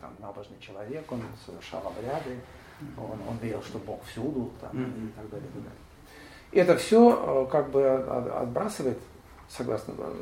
там, 0.00 0.14
набожный 0.18 0.58
человек, 0.60 1.10
он 1.10 1.22
совершал 1.44 1.82
обряды, 1.86 2.38
он, 2.96 3.18
он 3.28 3.36
верил, 3.38 3.62
что 3.62 3.78
Бог 3.78 4.04
всюду 4.04 4.50
там, 4.60 4.70
и 4.70 5.08
так 5.16 5.28
далее. 5.30 5.48
И 5.48 5.52
так 5.52 5.62
далее. 5.62 5.78
И 6.52 6.58
это 6.58 6.76
все 6.76 7.44
э, 7.46 7.50
как 7.50 7.70
бы 7.70 7.86
отбрасывает, 7.86 8.98
согласно 9.48 9.94
э, 9.98 10.14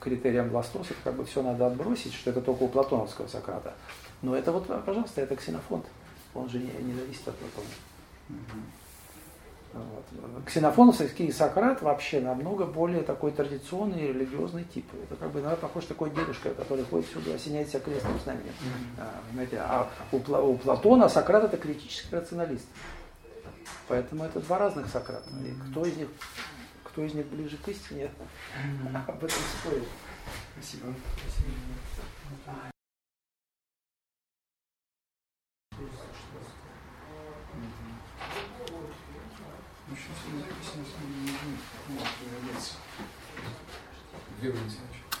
критериям 0.00 0.48
Властосов, 0.48 0.96
как 1.04 1.14
бы 1.14 1.24
все 1.24 1.42
надо 1.42 1.66
отбросить, 1.66 2.14
что 2.14 2.30
это 2.30 2.40
только 2.40 2.64
у 2.64 2.68
платоновского 2.68 3.26
Сократа. 3.26 3.74
Но 4.22 4.36
это 4.36 4.52
вот, 4.52 4.66
пожалуйста, 4.84 5.20
это 5.20 5.36
ксенофонт. 5.36 5.86
Он 6.34 6.48
же 6.48 6.58
не, 6.58 6.70
не 6.82 6.94
зависит 6.94 7.26
от 7.28 7.36
Платона. 7.36 7.68
Вот. 9.72 10.44
Ксенофоновский 10.46 11.32
Сократ 11.32 11.80
вообще 11.82 12.20
намного 12.20 12.66
более 12.66 13.02
такой 13.02 13.32
традиционный 13.32 14.08
религиозный 14.08 14.64
тип. 14.64 14.86
Это 15.04 15.16
как 15.16 15.30
бы 15.30 15.40
наверное, 15.40 15.60
похож 15.60 15.86
такой 15.86 16.10
дедушка, 16.10 16.52
который 16.54 16.84
ходит 16.84 17.06
всюду, 17.06 17.32
осеняет 17.32 17.68
себя 17.68 17.80
крестным 17.80 18.18
знаменем. 18.20 18.52
Mm-hmm. 18.98 19.56
А, 19.58 19.90
у, 20.12 20.16
у 20.16 20.58
Платона 20.58 21.08
Сократ 21.08 21.44
это 21.44 21.56
критический 21.56 22.14
рационалист. 22.14 22.66
Поэтому 23.88 24.24
это 24.24 24.40
два 24.40 24.58
разных 24.58 24.88
Сократа. 24.88 25.30
И 25.44 25.70
кто 25.70 25.84
из 25.86 25.96
них, 25.96 26.08
кто 26.84 27.02
из 27.02 27.14
них 27.14 27.26
ближе 27.26 27.56
к 27.56 27.68
истине, 27.68 28.10
mm-hmm. 28.84 28.96
об 29.08 29.16
этом 29.16 29.38
спорит. 29.60 29.88
Спасибо. 30.54 30.94
Спасибо. 31.16 32.72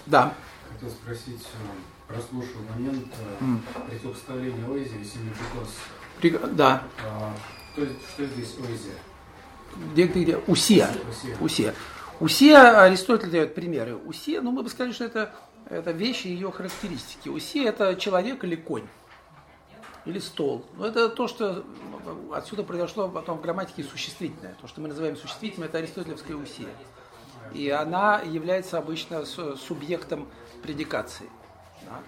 Да. 0.06 0.34
Хотел 0.72 0.90
спросить, 0.90 1.42
э, 1.42 2.12
прослушал 2.12 2.60
момент 2.74 3.06
mm. 3.40 3.58
противопоставления 3.88 4.66
Оэзии 4.66 5.00
и 5.00 5.04
Семипикос. 5.04 6.50
Да. 6.52 6.84
А, 7.04 7.34
что, 7.72 7.86
что 7.86 8.26
здесь 8.26 8.56
Оэзия? 8.58 8.94
Где, 9.92 10.06
где, 10.06 10.22
где? 10.22 10.36
Усия. 10.46 10.88
Усия. 11.08 11.36
Усия. 11.40 11.74
Усия, 12.20 12.82
Аристотель 12.82 13.30
дает 13.30 13.54
примеры. 13.54 13.96
Усия, 13.96 14.40
ну 14.40 14.50
мы 14.50 14.62
бы 14.62 14.70
сказали, 14.70 14.92
что 14.92 15.04
это, 15.04 15.34
это 15.68 15.92
вещи 15.92 16.28
ее 16.28 16.50
характеристики. 16.50 17.28
Усия 17.28 17.68
это 17.68 17.96
человек 17.96 18.44
или 18.44 18.56
конь 18.56 18.86
или 20.04 20.18
стол. 20.18 20.64
Но 20.76 20.86
это 20.86 21.08
то, 21.08 21.28
что 21.28 21.64
отсюда 22.32 22.64
произошло 22.64 23.08
потом 23.08 23.38
в 23.38 23.40
грамматике 23.40 23.84
существительное. 23.84 24.54
То, 24.60 24.66
что 24.66 24.80
мы 24.80 24.88
называем 24.88 25.16
существительным, 25.16 25.68
это 25.68 25.78
аристотелевская 25.78 26.36
усия. 26.36 26.74
И 27.52 27.68
она 27.68 28.20
является 28.20 28.78
обычно 28.78 29.24
субъектом 29.24 30.28
предикации. 30.62 31.28
Да? 31.82 32.00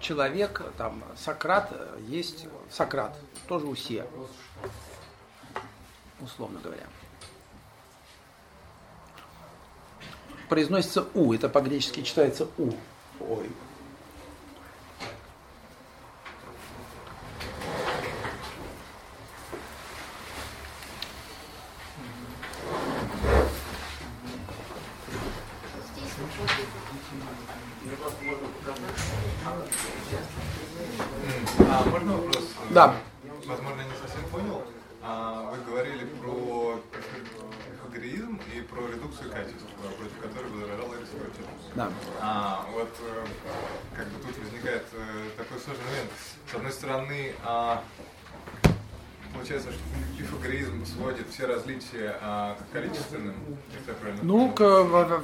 Человек, 0.00 0.62
там, 0.76 1.02
Сократ, 1.16 1.72
есть 2.06 2.46
Сократ, 2.70 3.16
тоже 3.48 3.66
усия, 3.66 4.06
условно 6.20 6.60
говоря. 6.62 6.86
Произносится 10.48 11.04
У, 11.14 11.32
это 11.32 11.48
по-гречески 11.48 12.02
читается 12.02 12.46
У. 12.58 12.70
Ой, 13.20 13.50
Да. 32.78 32.94
Возможно, 33.44 33.80
не 33.82 33.96
совсем 34.00 34.24
понял. 34.30 34.62
А, 35.02 35.50
вы 35.50 35.64
говорили 35.68 36.04
про 36.04 36.80
пифагореизм 37.72 38.40
и 38.54 38.60
про 38.60 38.86
редукцию 38.86 39.32
качеств, 39.32 39.66
против 39.98 40.20
которой 40.22 40.48
возражал 40.52 40.92
Аристотель. 40.92 41.44
Да. 41.74 41.90
А, 42.20 42.64
вот 42.72 42.94
э, 43.00 43.26
как 43.96 44.06
бы 44.06 44.22
тут 44.22 44.38
возникает 44.38 44.86
э, 44.92 45.30
такой 45.36 45.58
сложный 45.58 45.84
момент. 45.86 46.10
С 46.48 46.54
одной 46.54 46.70
стороны, 46.70 47.34
а, 47.44 47.82
Получается, 49.38 49.70
что 49.70 49.80
пифагореизм 50.18 50.84
сводит 50.84 51.28
все 51.30 51.46
различия 51.46 52.16
а, 52.20 52.56
к 52.56 52.72
количественным, 52.72 53.36
если 53.72 53.90
я 53.90 53.94
правильно 53.94 54.20
Ну, 54.24 54.50
к, 54.50 55.22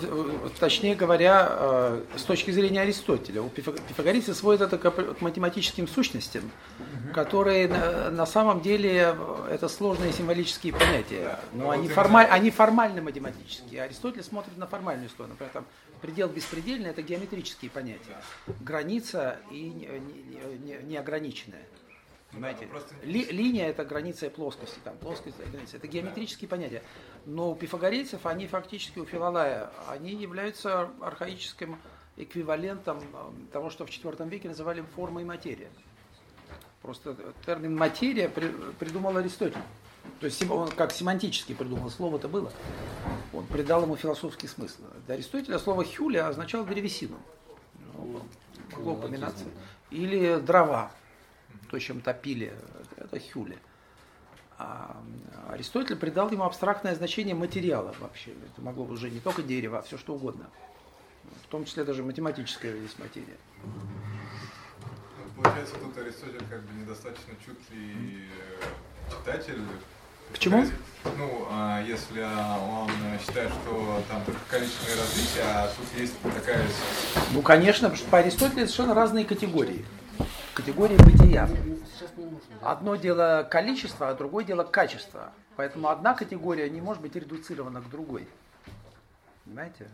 точнее 0.60 0.94
говоря, 0.94 1.48
э, 1.50 2.04
с 2.16 2.22
точки 2.22 2.52
зрения 2.52 2.82
Аристотеля, 2.82 3.42
у 3.42 3.48
пифагорейцы 3.48 4.32
сводят 4.32 4.72
это 4.72 4.78
к 4.78 5.20
математическим 5.20 5.88
сущностям, 5.88 6.48
которые 7.12 7.66
на, 7.66 8.10
на 8.10 8.24
самом 8.24 8.60
деле 8.60 9.16
э, 9.18 9.48
это 9.50 9.68
сложные 9.68 10.12
символические 10.12 10.74
понятия, 10.74 11.40
но 11.52 11.70
они, 11.70 11.88
формаль, 11.88 12.26
они 12.30 12.52
формально 12.52 13.02
математические. 13.02 13.82
Аристотель 13.82 14.22
смотрит 14.22 14.56
на 14.56 14.68
формальную 14.68 15.08
сторону, 15.08 15.32
например, 15.32 15.52
там 15.52 15.64
предел 16.00 16.28
беспредельный– 16.28 16.90
это 16.90 17.02
геометрические 17.02 17.68
понятия, 17.68 18.22
граница 18.60 19.38
и 19.50 20.00
неограниченная. 20.86 21.62
Понимаете? 22.34 22.68
Ли, 23.04 23.24
линия 23.26 23.68
это 23.68 23.84
граница 23.84 24.28
плоскости, 24.28 24.78
там 24.82 24.96
плоскость 24.96 25.36
это 25.38 25.50
граница. 25.50 25.76
Это 25.76 25.86
геометрические 25.86 26.48
понятия. 26.48 26.82
Но 27.26 27.52
у 27.52 27.54
пифагорейцев 27.54 28.26
они 28.26 28.48
фактически 28.48 28.98
у 28.98 29.04
Филалая, 29.04 29.70
они 29.88 30.12
являются 30.12 30.90
архаическим 31.00 31.78
эквивалентом 32.16 33.00
того, 33.52 33.70
что 33.70 33.86
в 33.86 33.88
IV 33.88 34.28
веке 34.28 34.48
называли 34.48 34.84
формой 34.96 35.24
материя. 35.24 35.70
Просто 36.82 37.16
термин 37.46 37.76
материя 37.76 38.28
придумал 38.28 39.16
Аристотель. 39.16 39.62
То 40.20 40.26
есть 40.26 40.50
он 40.50 40.68
как 40.68 40.92
семантически 40.92 41.54
придумал, 41.54 41.88
слово 41.90 42.16
это 42.16 42.28
было. 42.28 42.52
Он 43.32 43.46
придал 43.46 43.82
ему 43.82 43.96
философский 43.96 44.48
смысл. 44.48 44.82
Для 45.06 45.14
Аристотеля 45.14 45.58
слово 45.58 45.84
хюля 45.84 46.28
означало 46.28 46.66
древесину. 46.66 47.16
Ну, 47.94 48.22
упоминаться. 48.76 49.44
Или 49.90 50.36
дрова 50.40 50.90
то, 51.70 51.78
чем 51.78 52.00
топили, 52.00 52.52
это 52.96 53.18
хюли. 53.20 53.58
А 54.58 55.02
Аристотель 55.50 55.96
придал 55.96 56.30
ему 56.30 56.44
абстрактное 56.44 56.94
значение 56.94 57.34
материала 57.34 57.94
вообще. 58.00 58.30
Это 58.30 58.62
могло 58.62 58.84
уже 58.84 59.10
не 59.10 59.20
только 59.20 59.42
дерево, 59.42 59.78
а 59.78 59.82
все 59.82 59.98
что 59.98 60.14
угодно. 60.14 60.48
В 61.42 61.48
том 61.48 61.64
числе 61.64 61.84
даже 61.84 62.02
математическая 62.02 62.76
здесь 62.76 62.96
материя. 62.98 63.36
Получается, 65.36 65.74
тут 65.82 65.96
Аристотель 65.98 66.44
как 66.48 66.62
бы 66.62 66.80
недостаточно 66.80 67.34
чуткий 67.44 68.28
э, 68.60 69.10
читатель. 69.10 69.60
Почему? 70.30 70.64
Ну, 71.18 71.46
а 71.50 71.82
если 71.82 72.22
он 72.22 72.90
считает, 73.18 73.50
что 73.50 74.02
там 74.08 74.24
только 74.24 74.40
количественные 74.48 75.00
различия, 75.00 75.42
а 75.42 75.68
тут 75.76 76.00
есть 76.00 76.14
такая... 76.22 76.64
Ну, 77.32 77.42
конечно, 77.42 77.88
потому 77.88 77.96
что 77.96 78.10
по 78.10 78.18
Аристотелю 78.18 78.66
совершенно 78.66 78.94
разные 78.94 79.24
категории 79.24 79.84
категории 80.54 80.96
бытия. 80.96 81.48
Одно 82.62 82.96
дело 82.96 83.46
количество, 83.50 84.08
а 84.08 84.14
другое 84.14 84.44
дело 84.44 84.64
качество. 84.64 85.32
Поэтому 85.56 85.88
одна 85.88 86.14
категория 86.14 86.70
не 86.70 86.80
может 86.80 87.02
быть 87.02 87.14
редуцирована 87.14 87.80
к 87.80 87.90
другой. 87.90 88.28
Понимаете? 89.44 89.88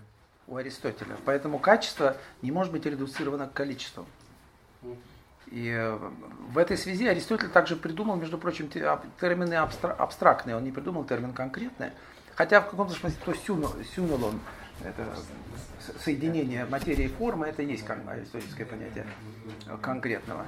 У 0.47 0.57
Аристотеля. 0.57 1.17
Поэтому 1.25 1.59
качество 1.59 2.17
не 2.43 2.53
может 2.53 2.73
быть 2.73 2.87
редуцировано 2.87 3.47
к 3.47 3.53
количеству. 3.53 4.07
И 5.47 5.97
в 6.51 6.59
этой 6.59 6.77
связи 6.77 7.07
Аристотель 7.07 7.49
также 7.49 7.77
придумал, 7.77 8.17
между 8.17 8.39
прочим, 8.39 8.69
термины 8.69 9.55
абстрактные. 9.55 10.57
Он 10.57 10.65
не 10.65 10.71
придумал 10.71 11.05
термин 11.05 11.33
конкретный. 11.33 11.91
Хотя 12.37 12.61
в 12.61 12.71
каком-то 12.71 12.95
смысле 12.95 13.19
то 13.25 13.35
сюнолон, 13.35 14.41
это 14.85 15.05
соединение 15.99 16.65
материи 16.65 17.05
и 17.05 17.09
формы, 17.09 17.47
это 17.47 17.63
есть 17.63 17.85
как 17.85 18.05
бы 18.05 18.13
аристотельское 18.13 18.65
понятие 18.65 19.07
конкретного. 19.83 20.47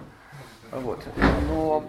Вот. 0.71 1.07
Но 1.49 1.85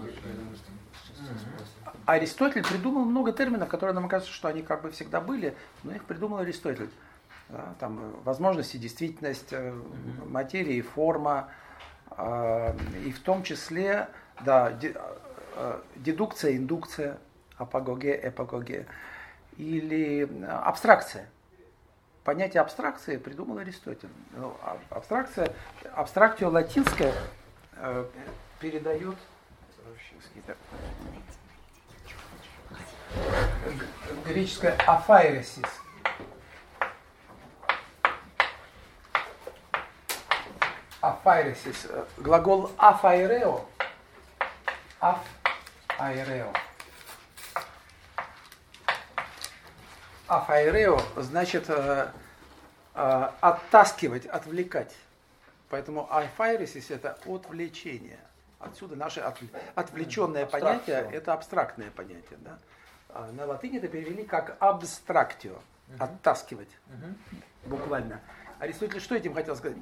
Аристотель 2.05 2.63
придумал 2.63 3.05
много 3.05 3.31
терминов, 3.31 3.69
которые 3.69 3.95
нам 3.95 4.09
кажется, 4.09 4.34
что 4.34 4.47
они 4.47 4.61
как 4.61 4.81
бы 4.81 4.91
всегда 4.91 5.21
были, 5.21 5.55
но 5.84 5.93
их 5.93 6.03
придумал 6.03 6.39
Аристотель. 6.39 6.89
Да, 7.49 7.75
там 7.80 8.15
возможности, 8.23 8.77
действительность, 8.77 9.51
э, 9.51 9.73
материи, 10.25 10.81
форма, 10.81 11.49
э, 12.17 12.73
и 13.05 13.11
в 13.11 13.19
том 13.19 13.43
числе 13.43 14.07
да, 14.43 14.71
э, 14.81 15.81
дедукция, 15.97 16.55
индукция, 16.55 17.17
апогоге, 17.57 18.19
эпогоге, 18.23 18.88
или 19.57 20.27
абстракция 20.47 21.27
понятие 22.23 22.61
абстракции 22.61 23.17
придумал 23.17 23.57
Аристотель. 23.57 24.09
Ну, 24.31 24.55
а, 24.61 24.77
абстракция, 24.89 25.53
абстракция 25.93 26.49
латинская 26.49 27.13
э, 27.77 28.05
передает 28.59 29.17
греческое 34.25 34.75
афайресис. 34.87 35.63
Афайресис. 41.01 41.87
Глагол 42.17 42.71
афайрео. 42.77 43.65
Афайрео. 44.99 46.53
Афайрео 50.35 50.99
значит 51.18 51.65
э, 51.69 52.07
э, 52.95 53.30
оттаскивать, 53.41 54.26
отвлекать. 54.26 54.95
Поэтому 55.69 56.11
афайресис 56.11 56.89
это 56.91 57.18
отвлечение. 57.26 58.19
Отсюда 58.60 58.95
наше 58.95 59.19
отвлеченное 59.76 60.45
понятие 60.45 61.07
это 61.11 61.34
абстрактное 61.34 61.91
понятие. 61.91 62.39
Да? 62.39 62.57
А 63.10 63.31
на 63.31 63.45
латыни 63.45 63.77
это 63.77 63.88
перевели 63.88 64.23
как 64.23 64.57
абстрактио, 64.60 65.55
оттаскивать, 65.99 66.69
буквально. 67.65 68.19
Аристотель 68.60 69.01
что 69.01 69.15
этим 69.15 69.34
хотел 69.34 69.55
сказать? 69.55 69.77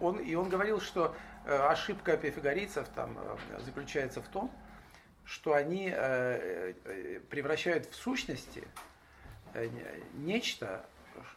Он, 0.00 0.18
и 0.18 0.34
он 0.34 0.48
говорил, 0.48 0.80
что 0.80 1.14
э, 1.44 1.54
ошибка 1.54 2.16
пифагорейцев 2.16 2.88
там, 2.94 3.16
э, 3.18 3.60
заключается 3.60 4.22
в 4.22 4.28
том, 4.28 4.50
что 5.24 5.54
они 5.54 5.92
э, 5.94 6.72
превращают 7.30 7.86
в 7.86 7.94
сущности 7.94 8.64
нечто, 10.14 10.84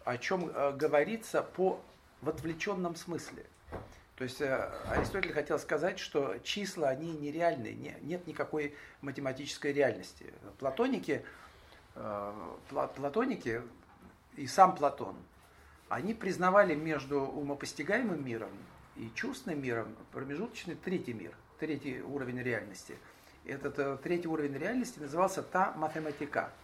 о 0.03 0.17
чем 0.17 0.49
э, 0.49 0.73
говорится 0.73 1.41
по, 1.41 1.81
в 2.21 2.29
отвлеченном 2.29 2.95
смысле. 2.95 3.45
То 4.15 4.23
есть 4.23 4.39
э, 4.41 4.71
Аристотель 4.87 5.33
хотел 5.33 5.59
сказать, 5.59 5.99
что 5.99 6.37
числа, 6.43 6.89
они 6.89 7.11
нереальны, 7.11 7.73
не, 7.73 7.95
нет 8.01 8.25
никакой 8.27 8.75
математической 9.01 9.73
реальности. 9.73 10.33
Платоники, 10.59 11.25
платоники 12.69 13.61
и 14.35 14.47
сам 14.47 14.75
Платон, 14.75 15.15
они 15.87 16.13
признавали 16.13 16.75
между 16.75 17.21
умопостигаемым 17.21 18.25
миром 18.25 18.49
и 18.97 19.09
чувственным 19.15 19.61
миром 19.61 19.95
промежуточный 20.11 20.75
третий 20.75 21.13
мир, 21.13 21.33
третий 21.59 22.01
уровень 22.01 22.41
реальности. 22.41 22.97
Этот 23.45 24.01
третий 24.01 24.27
уровень 24.27 24.57
реальности 24.57 24.99
назывался 24.99 25.41
та 25.41 25.73
математика– 25.73 26.51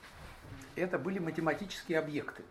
это 0.75 0.97
были 0.97 1.19
математические 1.19 1.99
объекты. 1.99 2.43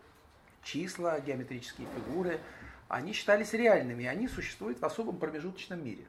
Числа, 0.63 1.21
геометрические 1.21 1.89
фигуры, 1.95 2.41
они 2.89 3.13
считались 3.13 3.53
реальными, 3.53 4.03
и 4.03 4.07
они 4.07 4.29
существуют 4.29 4.81
в 4.81 4.85
особом 4.85 5.19
промежуточном 5.19 5.83
мире. 5.83 6.07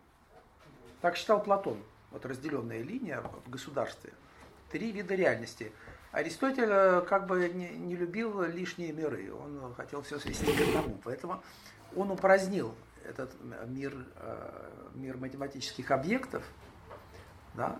Так 1.02 1.16
считал 1.16 1.42
Платон, 1.42 1.82
вот 2.12 2.26
разделенная 2.26 2.82
линия 2.82 3.22
в 3.22 3.50
государстве. 3.50 4.14
Три 4.72 4.92
вида 4.92 5.16
реальности. 5.16 5.72
Аристотель 6.12 6.70
э, 6.70 7.02
как 7.08 7.28
бы 7.28 7.50
не, 7.50 7.70
не 7.70 7.96
любил 7.96 8.44
лишние 8.44 8.92
миры, 8.92 9.34
он 9.34 9.74
хотел 9.76 10.02
все 10.02 10.20
свести 10.20 10.46
к 10.46 10.62
одному, 10.62 11.00
поэтому 11.04 11.42
он 11.96 12.12
упразднил 12.12 12.76
этот 13.06 13.32
мир, 13.68 13.94
э, 14.18 14.70
мир 14.96 15.18
математических 15.18 15.90
объектов– 15.92 16.44
да, 17.54 17.78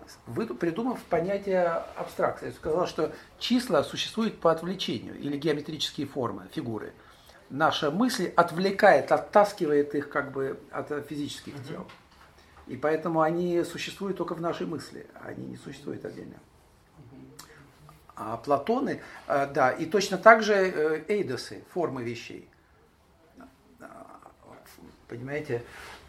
придумав 0.60 1.02
понятие 1.04 1.66
абстракции. 1.96 2.46
Я 2.46 2.52
сказал, 2.52 2.86
что 2.86 3.12
числа 3.38 3.82
существуют 3.82 4.38
по 4.38 4.52
отвлечению, 4.52 5.18
или 5.18 5.36
геометрические 5.36 6.06
формы, 6.06 6.48
фигуры. 6.52 6.92
Наша 7.48 7.90
мысль 7.90 8.32
отвлекает, 8.36 9.12
оттаскивает 9.12 9.94
их 9.94 10.10
как 10.10 10.32
бы 10.32 10.58
от 10.70 10.88
физических 11.06 11.54
тел. 11.66 11.86
И 12.66 12.76
поэтому 12.76 13.20
они 13.20 13.64
существуют 13.64 14.18
только 14.18 14.34
в 14.34 14.40
нашей 14.40 14.66
мысли, 14.66 15.06
они 15.22 15.46
не 15.46 15.56
существуют 15.56 16.04
отдельно. 16.04 16.36
А 18.14 18.36
Платоны, 18.36 19.00
э, 19.26 19.46
да, 19.52 19.70
и 19.70 19.86
точно 19.86 20.18
так 20.18 20.42
же 20.42 20.54
э, 20.54 21.04
эйдосы, 21.08 21.64
формы 21.72 22.04
вещей. 22.04 22.48
Понимаете, 25.08 25.62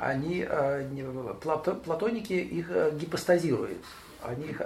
они, 0.08 0.46
э, 0.48 1.34
платоники 1.42 2.34
их 2.34 2.68
э, 2.70 2.92
гипостазируют. 2.98 3.78
они 4.22 4.48
их 4.48 4.62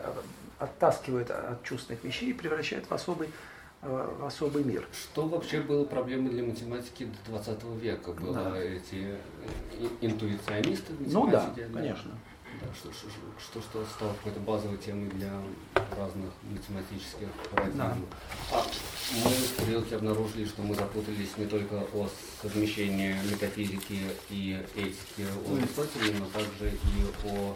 оттаскивают 0.59 1.29
от 1.31 1.63
чувственных 1.63 2.03
вещей 2.03 2.29
и 2.29 2.33
превращают 2.33 2.89
в 2.89 2.93
особый 2.93 3.29
в 3.83 4.25
особый 4.25 4.63
мир. 4.63 4.87
Что 4.91 5.27
вообще 5.27 5.61
было 5.61 5.85
проблемой 5.85 6.31
для 6.31 6.43
математики 6.43 7.07
до 7.27 7.31
20 7.31 7.63
века? 7.79 8.11
Было 8.11 8.33
да. 8.33 8.57
эти 8.57 9.15
интуиционисты 10.01 10.93
Ну 10.99 11.27
да, 11.27 11.53
конечно. 11.71 12.11
Да, 12.61 12.67
что, 12.73 12.91
что, 12.91 13.07
что, 13.39 13.61
что 13.61 13.85
стало 13.85 14.13
какой-то 14.13 14.39
базовой 14.39 14.77
темой 14.77 15.09
для 15.09 15.31
разных 15.95 16.31
математических 16.43 17.27
парадигм. 17.51 17.77
Да. 17.77 17.97
А 18.51 18.65
мы 19.23 19.29
в 19.29 19.45
стрелке 19.47 19.95
обнаружили, 19.95 20.45
что 20.45 20.61
мы 20.61 20.75
запутались 20.75 21.37
не 21.37 21.45
только 21.45 21.75
о 21.93 22.09
совмещении 22.41 23.15
метафизики 23.31 23.99
и 24.29 24.59
этики 24.75 25.27
у 25.45 25.55
Аристотеля, 25.55 26.19
но 26.19 26.25
также 26.27 26.69
и 26.71 27.27
о 27.27 27.55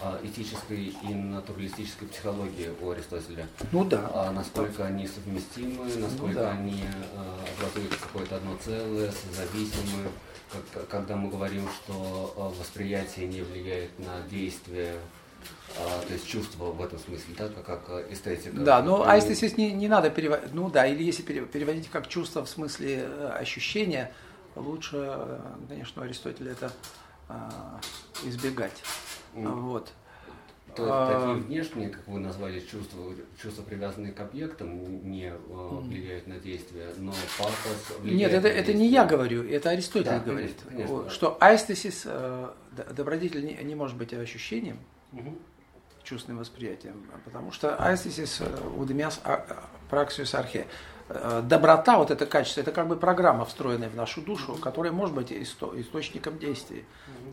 а, 0.00 0.20
этической 0.24 0.86
и 0.86 1.14
натуралистической 1.14 2.08
психологии 2.08 2.70
у 2.80 2.90
Аристотеля. 2.90 3.46
Ну 3.70 3.84
да. 3.84 4.10
А 4.12 4.32
насколько 4.32 4.84
они 4.84 5.06
совместимы, 5.06 5.84
насколько 5.96 6.26
ну, 6.26 6.40
да. 6.40 6.50
они 6.50 6.82
а, 7.14 7.44
образуют 7.56 7.94
какое-то 7.94 8.36
одно 8.36 8.56
целое, 8.56 9.12
созависимы, 9.12 10.04
как, 10.04 10.12
когда 10.90 11.16
мы 11.16 11.28
говорим, 11.28 11.68
что 11.68 12.34
а, 12.36 12.48
восприятие 12.58 13.26
не 13.26 13.42
влияет 13.42 13.98
на 13.98 14.20
действие 14.30 14.96
а, 15.78 16.00
то 16.06 16.12
есть 16.12 16.26
чувство 16.26 16.66
в 16.66 16.82
этом 16.82 16.98
смысле, 16.98 17.34
да, 17.36 17.48
как, 17.48 17.86
как 17.86 18.12
эстетика. 18.12 18.56
Да, 18.56 18.82
ну, 18.82 19.02
а 19.02 19.16
если 19.16 19.34
здесь 19.34 19.56
не, 19.56 19.72
не 19.72 19.88
надо 19.88 20.10
переводить, 20.10 20.54
ну 20.54 20.70
да, 20.70 20.86
или 20.86 21.02
если 21.02 21.22
переводить 21.22 21.90
как 21.90 22.08
чувство 22.08 22.44
в 22.44 22.48
смысле 22.48 23.00
э, 23.06 23.28
ощущения, 23.38 24.12
лучше, 24.54 24.96
э, 24.96 25.40
конечно, 25.68 26.02
у 26.02 26.04
Аристотеля 26.04 26.52
это 26.52 26.72
избегать. 28.24 28.82
Mm. 29.34 29.60
Вот. 29.62 29.92
То 30.74 30.82
есть 30.82 30.94
а... 30.94 31.20
такие 31.20 31.46
внешние, 31.46 31.88
как 31.90 32.06
вы 32.08 32.18
назвали, 32.18 32.58
чувства, 32.60 33.12
чувства 33.40 33.62
привязанные 33.62 34.12
к 34.12 34.20
объектам, 34.20 35.08
не 35.08 35.26
э, 35.26 35.36
влияют 35.38 36.26
на 36.26 36.38
действие, 36.38 36.88
но 36.98 37.12
пафос 37.38 37.98
влияет 38.00 38.32
Нет, 38.32 38.32
это, 38.32 38.48
это 38.48 38.72
не 38.72 38.88
я 38.88 39.04
говорю, 39.04 39.48
это 39.48 39.70
Аристотель 39.70 40.10
да, 40.10 40.18
говорит, 40.18 40.56
конечно, 40.68 40.96
конечно. 40.96 41.10
что 41.10 41.36
айстесис, 41.40 42.02
э, 42.06 42.48
добродетель 42.90 43.44
не, 43.44 43.54
не 43.62 43.74
может 43.74 43.96
быть 43.96 44.12
ощущением, 44.12 44.78
угу. 45.12 45.38
чувственным 46.02 46.38
восприятием, 46.38 47.06
потому 47.24 47.52
что 47.52 47.76
айстесис 47.76 48.40
э, 48.40 48.68
удемяс 48.76 49.20
праксиус 49.90 50.34
архе. 50.34 50.66
Доброта, 51.42 51.98
вот 51.98 52.10
это 52.10 52.24
качество, 52.24 52.62
это 52.62 52.72
как 52.72 52.88
бы 52.88 52.96
программа, 52.96 53.44
встроенная 53.44 53.90
в 53.90 53.94
нашу 53.94 54.22
душу, 54.22 54.54
которая 54.54 54.90
может 54.90 55.14
быть 55.14 55.30
источником 55.30 56.38
действия. 56.38 56.84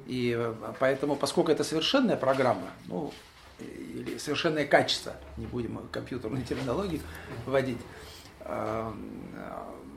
И 0.08 0.54
поэтому, 0.78 1.16
поскольку 1.16 1.54
это 1.54 1.64
совершенная 1.64 2.18
программа, 2.18 2.68
ну, 2.88 3.14
или 3.62 4.18
совершенное 4.18 4.66
качество, 4.66 5.14
не 5.38 5.46
будем 5.46 5.78
компьютерную 5.92 6.44
терминологию 6.44 7.02
вводить, 7.46 7.80
а, 8.42 8.94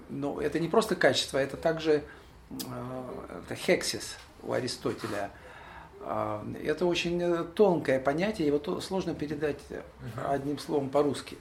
но 0.08 0.40
это 0.40 0.60
не 0.60 0.68
просто 0.68 0.96
качество, 0.96 1.38
это 1.38 1.56
также 1.56 2.04
а, 2.68 3.42
это 3.44 3.54
хексис 3.54 4.16
у 4.42 4.52
Аристотеля. 4.52 5.30
А, 6.00 6.44
это 6.62 6.86
очень 6.86 7.46
тонкое 7.54 7.98
понятие, 7.98 8.46
его 8.48 8.80
сложно 8.80 9.14
передать 9.14 9.60
одним 10.28 10.58
словом 10.58 10.90
по-русски. 10.90 11.38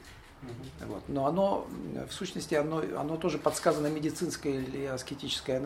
Вот. 0.86 1.02
Но 1.08 1.26
оно, 1.26 1.66
в 2.08 2.12
сущности, 2.12 2.54
оно, 2.54 2.82
оно 2.98 3.16
тоже 3.16 3.38
подсказано 3.38 3.86
медицинской 3.86 4.56
или 4.56 4.84
аскетической, 4.84 5.60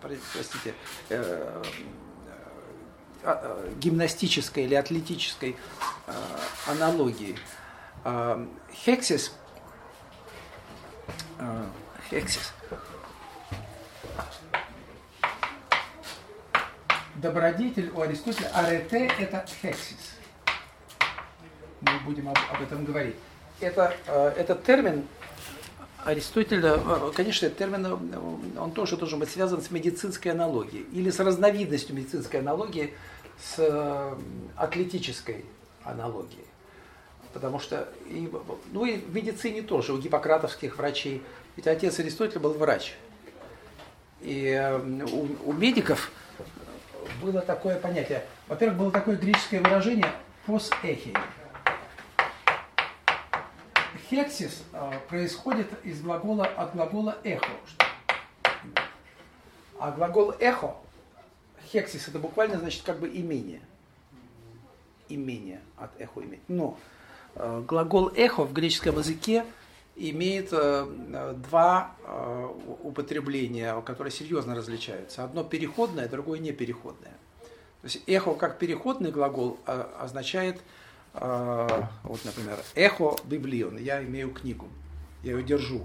простите, 0.00 0.72
э, 1.10 1.62
гимнастической 3.80 4.64
или 4.64 4.74
атлетической 4.74 5.56
э, 6.06 6.12
аналогии. 6.66 7.36
Хексис, 8.72 9.32
хексис, 12.08 12.52
добродетель 17.16 17.90
у 17.92 18.00
Аристотеля, 18.02 18.48
арете– 18.54 19.10
это 19.18 19.44
хексис. 19.60 20.14
Мы 21.80 21.98
будем 22.04 22.28
об, 22.28 22.38
об 22.52 22.62
этом 22.62 22.84
говорить. 22.84 23.16
Это, 23.58 23.96
этот 24.36 24.62
термин 24.62 25.08
Аристотеля, 26.04 26.78
конечно, 27.16 27.46
этот 27.46 27.58
термин, 27.58 28.54
он 28.56 28.70
тоже 28.70 28.96
должен 28.96 29.18
быть 29.18 29.30
связан 29.30 29.60
с 29.60 29.72
медицинской 29.72 30.30
аналогией 30.30 30.86
или 30.92 31.10
с 31.10 31.18
разновидностью 31.18 31.96
медицинской 31.96 32.38
аналогии– 32.38 32.94
с 33.38 33.56
э, 33.58 34.14
атлетической 34.56 35.44
аналогией. 35.84 36.46
Потому 37.32 37.58
что, 37.58 37.88
и, 38.06 38.30
ну 38.72 38.86
и 38.86 38.96
в 38.96 39.14
медицине 39.14 39.62
тоже, 39.62 39.92
у 39.92 39.98
гиппократовских 39.98 40.78
врачей, 40.78 41.22
ведь 41.56 41.66
отец 41.66 41.98
Аристотеля 41.98 42.40
был 42.40 42.54
врач. 42.54 42.94
И 44.20 44.46
э, 44.46 44.78
у, 44.78 45.50
у 45.50 45.52
медиков 45.52 46.10
было 47.20 47.40
такое 47.40 47.78
понятие, 47.78 48.24
во-первых, 48.48 48.78
было 48.78 48.90
такое 48.90 49.16
греческое 49.16 49.60
выражение 49.60 50.10
«пос 50.46 50.70
эхи». 50.82 51.14
Хексис 54.08 54.62
э, 54.72 54.92
происходит 55.08 55.68
из 55.84 56.00
глагола, 56.00 56.46
от 56.46 56.74
глагола 56.74 57.18
«эхо». 57.24 57.50
А 59.78 59.90
глагол 59.90 60.34
«эхо» 60.38 60.76
Хексис 61.76 62.08
это 62.08 62.18
буквально 62.18 62.58
значит 62.58 62.82
как 62.84 63.00
бы 63.00 63.08
имение. 63.08 63.60
Имение 65.10 65.60
от 65.76 65.90
эхо 66.00 66.22
иметь. 66.22 66.40
Но 66.48 66.78
э, 67.34 67.64
глагол 67.68 68.10
эхо 68.16 68.44
в 68.44 68.54
греческом 68.54 68.98
языке 68.98 69.44
имеет 69.94 70.48
э, 70.52 71.34
два 71.50 71.94
э, 72.02 72.48
употребления, 72.82 73.78
которые 73.82 74.10
серьезно 74.10 74.54
различаются. 74.54 75.22
Одно 75.22 75.44
переходное, 75.44 76.08
другое 76.08 76.38
непереходное. 76.38 77.12
То 77.82 77.88
есть 77.88 78.02
эхо 78.06 78.32
как 78.32 78.58
переходный 78.58 79.10
глагол 79.10 79.58
э, 79.66 79.84
означает, 80.00 80.58
э, 81.12 81.82
вот, 82.04 82.24
например, 82.24 82.58
эхо 82.74 83.16
библион, 83.24 83.76
я 83.76 84.02
имею 84.02 84.30
книгу, 84.32 84.66
я 85.22 85.32
ее 85.32 85.42
держу 85.42 85.84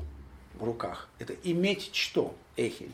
в 0.55 0.63
руках. 0.63 1.09
Это 1.19 1.33
иметь 1.43 1.93
что? 1.93 2.33
Эхель. 2.55 2.91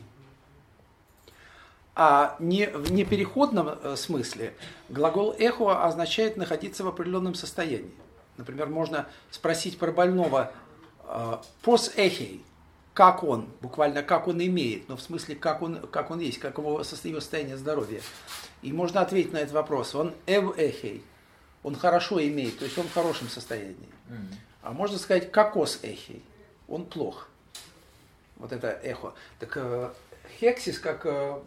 А 2.00 2.36
не, 2.38 2.66
в 2.66 2.92
непереходном 2.92 3.70
э, 3.70 3.96
смысле 3.96 4.54
глагол 4.88 5.34
эхо 5.36 5.84
означает 5.84 6.36
находиться 6.36 6.84
в 6.84 6.88
определенном 6.88 7.34
состоянии. 7.34 7.90
Например, 8.36 8.68
можно 8.68 9.08
спросить 9.32 9.80
про 9.80 9.90
больного 9.90 10.52
пос 11.62 11.90
э, 11.96 12.06
эхей, 12.06 12.44
как 12.94 13.24
он, 13.24 13.48
буквально 13.60 14.04
как 14.04 14.28
он 14.28 14.40
имеет, 14.40 14.88
но 14.88 14.96
в 14.96 15.02
смысле 15.02 15.34
как 15.34 15.60
он, 15.60 15.80
как 15.88 16.12
он 16.12 16.20
есть, 16.20 16.38
как 16.38 16.58
его 16.58 16.84
состояние 16.84 17.56
здоровья. 17.56 18.00
И 18.62 18.72
можно 18.72 19.00
ответить 19.00 19.32
на 19.32 19.38
этот 19.38 19.54
вопрос. 19.54 19.96
Он 19.96 20.14
эв 20.26 20.56
эхей, 20.56 21.02
он 21.64 21.74
хорошо 21.74 22.22
имеет, 22.24 22.60
то 22.60 22.64
есть 22.64 22.78
он 22.78 22.86
в 22.86 22.94
хорошем 22.94 23.28
состоянии. 23.28 23.88
А 24.62 24.72
можно 24.72 24.98
сказать 24.98 25.32
кокос 25.32 25.80
эхей, 25.82 26.22
он 26.68 26.86
плох. 26.86 27.28
Вот 28.36 28.52
это 28.52 28.68
эхо. 28.84 29.14
Так 29.40 29.56
э, 29.56 29.90
хексис 30.40 30.78
как 30.78 31.06
э, 31.06 31.40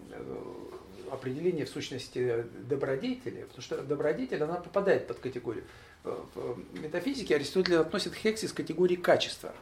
определение 1.11 1.65
в 1.65 1.69
сущности 1.69 2.45
добродетели, 2.69 3.43
потому 3.43 3.61
что 3.61 3.81
добродетель, 3.81 4.41
она 4.43 4.55
попадает 4.55 5.07
под 5.07 5.19
категорию. 5.19 5.63
В 6.03 6.57
метафизике 6.80 7.35
Аристотель 7.35 7.76
относит 7.76 8.15
хексис 8.15 8.53
к 8.53 8.57
категории 8.57 8.95
качества. 8.95 9.53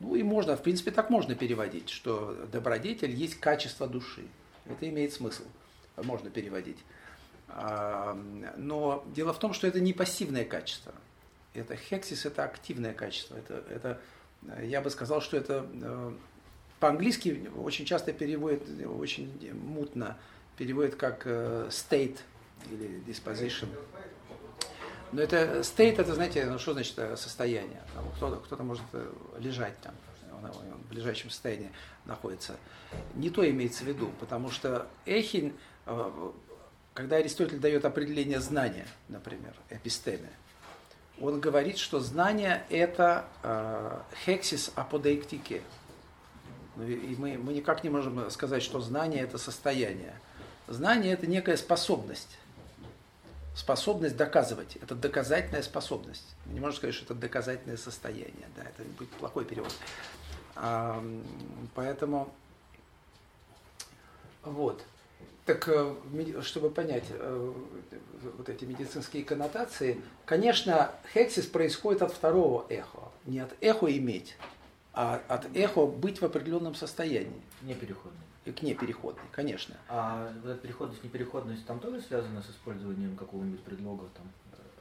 Ну 0.00 0.14
и 0.14 0.22
можно, 0.22 0.56
в 0.56 0.62
принципе, 0.62 0.90
так 0.90 1.10
можно 1.10 1.34
переводить, 1.34 1.90
что 1.90 2.36
добродетель 2.50 3.14
есть 3.14 3.38
качество 3.38 3.86
души. 3.86 4.26
Это 4.66 4.88
имеет 4.88 5.12
смысл, 5.12 5.44
можно 5.96 6.30
переводить. 6.30 6.78
А, 7.48 8.14
но 8.56 9.04
дело 9.14 9.32
в 9.32 9.38
том, 9.38 9.52
что 9.52 9.66
это 9.66 9.78
не 9.80 9.92
пассивное 9.92 10.44
качество. 10.44 10.92
Это 11.54 11.76
хексис, 11.76 12.24
это 12.24 12.44
активное 12.44 12.94
качество. 12.94 13.36
Это, 13.36 13.62
это, 13.68 14.00
я 14.62 14.80
бы 14.80 14.90
сказал, 14.90 15.20
что 15.20 15.36
это 15.36 15.66
э, 15.72 16.12
по-английски 16.82 17.48
очень 17.56 17.84
часто 17.84 18.12
переводят, 18.12 18.64
очень 18.98 19.32
мутно 19.54 20.18
переводят 20.56 20.96
как 20.96 21.22
э, 21.26 21.68
state 21.70 22.18
или 22.72 23.00
disposition. 23.06 23.68
Но 25.12 25.22
это 25.22 25.60
state, 25.60 26.00
это, 26.00 26.12
знаете, 26.12 26.44
ну, 26.46 26.58
что 26.58 26.72
значит 26.72 26.98
э, 26.98 27.16
состояние? 27.16 27.80
кто-то, 28.16 28.38
кто-то 28.38 28.64
может 28.64 28.82
э, 28.94 29.12
лежать 29.38 29.78
там, 29.80 29.94
он, 30.32 30.46
он 30.46 30.78
в 30.84 30.88
ближайшем 30.88 31.30
состоянии 31.30 31.70
находится. 32.04 32.56
Не 33.14 33.30
то 33.30 33.48
имеется 33.48 33.84
в 33.84 33.86
виду, 33.86 34.10
потому 34.18 34.50
что 34.50 34.88
эхин, 35.06 35.52
когда 36.94 37.16
Аристотель 37.16 37.60
дает 37.60 37.84
определение 37.84 38.40
знания, 38.40 38.88
например, 39.08 39.54
эпистеме, 39.70 40.30
он 41.20 41.38
говорит, 41.38 41.78
что 41.78 42.00
знание 42.00 42.64
это 42.70 43.24
хексис 44.24 44.72
аподейктике, 44.74 45.62
ну, 45.62 45.81
и 46.78 47.14
мы, 47.18 47.38
мы 47.38 47.52
никак 47.52 47.84
не 47.84 47.90
можем 47.90 48.30
сказать, 48.30 48.62
что 48.62 48.80
знание– 48.80 49.22
это 49.24 49.38
состояние. 49.38 50.14
Знание– 50.68 51.12
это 51.14 51.26
некая 51.26 51.56
способность. 51.56 52.38
способность 53.54 54.16
доказывать. 54.16 54.76
Это 54.76 54.94
доказательная 54.94 55.62
способность. 55.62 56.34
Не 56.46 56.60
можно 56.60 56.76
сказать, 56.76 56.94
что 56.94 57.04
это 57.04 57.14
доказательное 57.14 57.76
состояние. 57.76 58.48
Да, 58.56 58.62
это 58.62 58.82
будет 58.98 59.10
плохой 59.10 59.44
перевод. 59.44 59.72
А, 60.54 61.04
поэтому 61.74 62.32
вот. 64.42 64.84
Так, 65.44 65.68
э, 65.68 65.94
чтобы 66.42 66.70
понять 66.70 67.04
э, 67.10 67.52
вот 68.38 68.48
эти 68.48 68.64
медицинские 68.64 69.24
коннотации, 69.24 70.00
конечно, 70.24 70.92
хексис 71.12 71.46
происходит 71.46 72.02
от 72.02 72.12
второго 72.12 72.64
эхо. 72.68 73.10
Не 73.24 73.40
от 73.40 73.52
эхо 73.60 73.86
иметь, 73.96 74.36
а 74.94 75.20
от 75.28 75.46
эхо 75.56 75.86
быть 75.86 76.20
в 76.20 76.24
определенном 76.24 76.74
состоянии. 76.74 77.42
Непереходный. 77.62 78.20
К 78.44 78.62
непереходной, 78.62 79.24
конечно. 79.30 79.76
А 79.88 80.28
вот 80.42 80.50
эта 80.50 80.60
переходность, 80.60 81.04
непереходность 81.04 81.64
там 81.64 81.78
тоже 81.78 82.00
связана 82.00 82.42
с 82.42 82.50
использованием 82.50 83.16
какого-нибудь 83.16 83.60
предлога? 83.60 84.04
Там, 84.16 84.26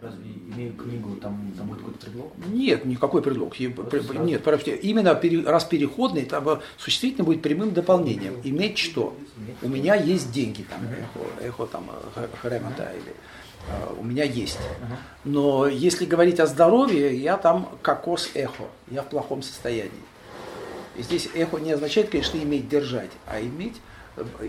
разве 0.02 0.32
имею 0.32 0.74
книгу, 0.74 1.16
там, 1.18 1.54
там 1.56 1.68
будет 1.68 1.80
какой-то 1.80 2.06
предлог? 2.06 2.34
Нет, 2.48 2.86
никакой 2.86 3.22
предлог. 3.22 3.58
Нет, 3.60 4.48
именно 4.84 5.14
раз 5.46 5.66
переходный, 5.66 6.26
там 6.26 6.60
существительно 6.78 7.24
будет 7.24 7.44
прямым 7.44 7.72
дополнением. 7.72 8.42
Иметь 8.44 8.80
что? 8.80 9.16
У 9.62 9.70
меня 9.70 9.94
есть 9.94 10.32
деньги, 10.32 10.64
там, 10.64 10.82
эхо, 10.86 11.20
эхо 11.40 11.68
там, 11.68 11.88
хремата 12.42 12.92
или 12.94 13.12
а, 13.12 13.41
у 13.98 14.04
меня 14.04 14.24
есть. 14.24 14.60
Но 15.24 15.68
если 15.68 16.06
говорить 16.06 16.40
о 16.40 16.48
здоровье, 16.48 17.16
я 17.16 17.38
там 17.38 17.70
кокос 17.82 18.32
эхо, 18.34 18.66
я 18.90 19.04
в 19.04 19.10
плохом 19.10 19.42
состоянии. 19.42 19.92
И 20.96 21.04
здесь 21.04 21.30
эхо 21.34 21.58
не 21.58 21.72
означает, 21.72 22.10
конечно, 22.10 22.38
иметь 22.38 22.68
держать, 22.68 23.12
а 23.26 23.40
иметь, 23.40 23.80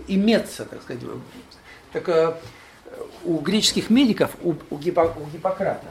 иметься, 0.07 0.65
так 0.65 0.81
сказать. 0.81 1.01
Так 1.91 2.09
э, 2.09 2.33
у 3.23 3.37
греческих 3.37 3.89
медиков, 3.89 4.31
у, 4.41 4.55
у, 4.69 4.77
Гиппо, 4.77 5.13
у 5.15 5.25
Гиппократа, 5.29 5.87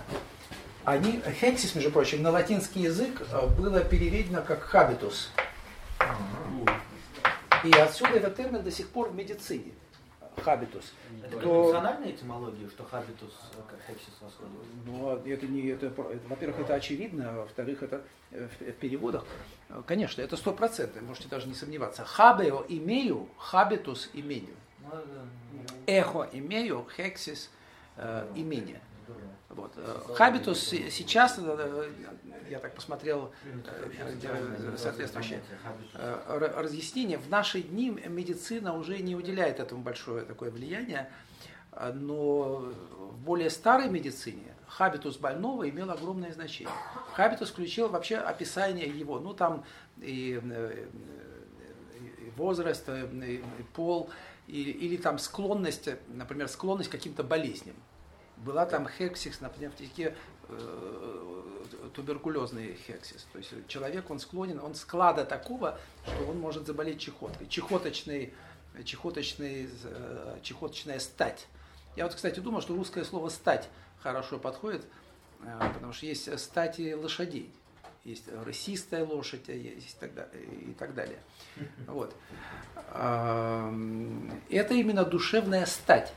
они, 0.85 1.23
хексис, 1.41 1.75
между 1.75 1.91
прочим, 1.91 2.23
на 2.23 2.31
латинский 2.31 2.83
язык 2.83 3.23
э, 3.31 3.47
было 3.57 3.81
переведено 3.81 4.43
как 4.43 4.63
хабитус. 4.63 5.31
И 7.65 7.71
отсюда 7.71 8.15
этот 8.15 8.37
термин 8.37 8.63
до 8.63 8.73
сих 8.73 8.89
пор 8.89 9.11
в 9.11 9.15
медицине 9.15 9.73
habitus. 10.41 10.93
Это 11.25 11.39
то... 11.39 11.63
функциональная 11.63 12.11
этимология, 12.11 12.69
что 12.69 12.85
habitus 12.85 13.33
как 13.69 13.79
ἕξις 13.87 14.15
восходит? 14.21 14.53
Ну, 14.87 15.17
это 15.17 15.47
не, 15.47 15.69
это, 15.69 15.91
во-первых, 16.29 16.61
это 16.61 16.75
очевидно, 16.75 17.31
а 17.31 17.37
во-вторых, 17.41 17.83
это 17.83 18.03
в, 18.31 18.61
в 18.61 18.73
переводах. 18.75 19.25
Конечно, 19.87 20.23
это 20.23 20.37
сто 20.37 20.53
процентов, 20.53 21.03
можете 21.03 21.29
даже 21.29 21.49
не 21.49 21.55
сомневаться. 21.55 22.05
Habeo 22.05 22.65
имею, 22.69 23.29
habitus 23.37 24.11
имение. 24.13 24.57
Ну, 24.81 24.99
ἔχω 25.87 26.29
имею, 26.33 26.87
ἕξις 26.97 27.51
э, 27.97 28.27
имение. 28.35 28.81
Вот. 29.55 29.73
Э, 29.77 30.15
habitus 30.15 30.61
сейчас, 30.61 31.39
э, 31.39 31.91
я 32.49 32.59
так 32.59 32.75
посмотрел 32.75 33.33
э, 33.45 34.77
соответствующее 34.79 35.43
разъяснение, 35.95 37.19
в 37.19 37.29
наши 37.29 37.61
дни 37.61 37.91
медицина 37.91 38.75
уже 38.75 38.99
не 38.99 39.15
уделяет 39.15 39.61
этому 39.61 39.83
большое 39.83 40.25
такое 40.25 40.51
влияние, 40.51 41.11
но 41.95 42.73
в 42.99 43.19
более 43.19 43.51
старой 43.51 43.89
медицине 43.89 44.55
habitus 44.67 45.19
больного 45.19 45.69
имел 45.69 45.91
огромное 45.91 46.33
значение. 46.33 46.73
Habitus 47.13 47.51
включил 47.51 47.89
вообще 47.89 48.17
описание 48.17 48.89
его, 48.89 49.21
ну 49.21 49.35
там 49.35 49.65
и, 49.99 50.41
и 52.01 52.33
возраст, 52.37 52.89
и 52.89 53.43
пол, 53.75 54.11
или, 54.47 54.71
или 54.71 54.97
там 54.97 55.19
склонность, 55.19 55.91
например, 56.09 56.49
склонность 56.49 56.89
к 56.89 56.93
каким-то 56.93 57.23
болезням. 57.23 57.77
Была 58.39 58.67
там 58.67 58.89
ἕξις, 58.89 59.41
например, 59.41 59.71
в 59.71 59.81
языке 59.81 60.17
э, 60.49 61.91
туберкулезный 61.95 62.77
ἕξις. 62.87 63.27
То 63.33 63.39
есть 63.39 63.53
человек, 63.69 64.11
он 64.11 64.19
склонен, 64.19 64.59
он 64.61 64.75
склада 64.75 65.25
такого, 65.25 65.79
что 66.05 66.27
он 66.29 66.41
может 66.41 66.67
заболеть 66.67 67.01
чехоткой. 67.01 67.47
Чехоточный, 67.49 68.35
чехоточный, 68.85 69.69
э, 69.85 70.39
чехоточная 70.43 70.99
стать. 70.99 71.47
Я 71.97 72.05
вот, 72.05 72.15
кстати, 72.15 72.41
думал, 72.41 72.63
что 72.63 72.75
русское 72.75 73.05
слово 73.05 73.29
«стать» 73.29 73.69
хорошо 74.03 74.39
подходит, 74.39 74.85
э, 75.45 75.73
потому 75.75 75.93
что 75.93 76.07
есть 76.07 76.39
стати 76.39 76.95
лошадей. 76.95 77.53
Есть 78.05 78.25
рысистая 78.45 79.05
лошадь, 79.05 79.47
есть 79.47 79.97
и 80.03 80.75
так 80.77 80.95
далее. 80.95 81.21
Вот. 81.87 82.13
Это 82.91 84.75
именно 84.75 85.05
душевная 85.05 85.67
стать 85.67 86.13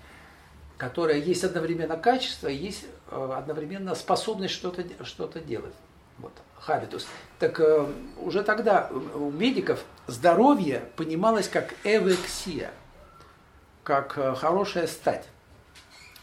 которая 0.78 1.18
есть 1.18 1.44
одновременно 1.44 1.98
качество, 1.98 2.48
есть 2.48 2.86
э, 3.10 3.34
одновременно 3.38 3.96
способность 3.96 4.54
что-то 4.54 4.84
что 5.06 5.28
делать. 5.40 5.74
Вот, 6.18 6.34
хабитус. 6.60 7.08
Так 7.40 7.60
э, 7.60 7.86
уже 8.20 8.44
тогда 8.44 8.90
у 8.90 9.32
медиков 9.32 9.84
здоровье 10.08 10.84
понималось 10.96 11.48
как 11.48 11.74
эвексия, 11.84 12.72
как 13.84 14.18
э, 14.18 14.36
хорошая 14.36 14.88
стать, 14.88 15.26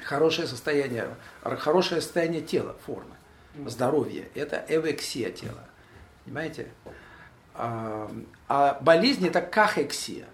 хорошее 0.02 0.46
состояние, 0.46 1.08
хорошее 1.42 2.00
состояние 2.00 2.42
тела, 2.42 2.76
формы. 2.86 3.14
Здоровье– 3.66 4.28
это 4.34 4.64
эвексия 4.68 5.30
тела. 5.30 5.64
Понимаете? 6.24 6.68
А, 7.54 8.10
а 8.48 8.78
болезнь– 8.80 9.26
это 9.28 9.42
кахексия. 9.42 10.26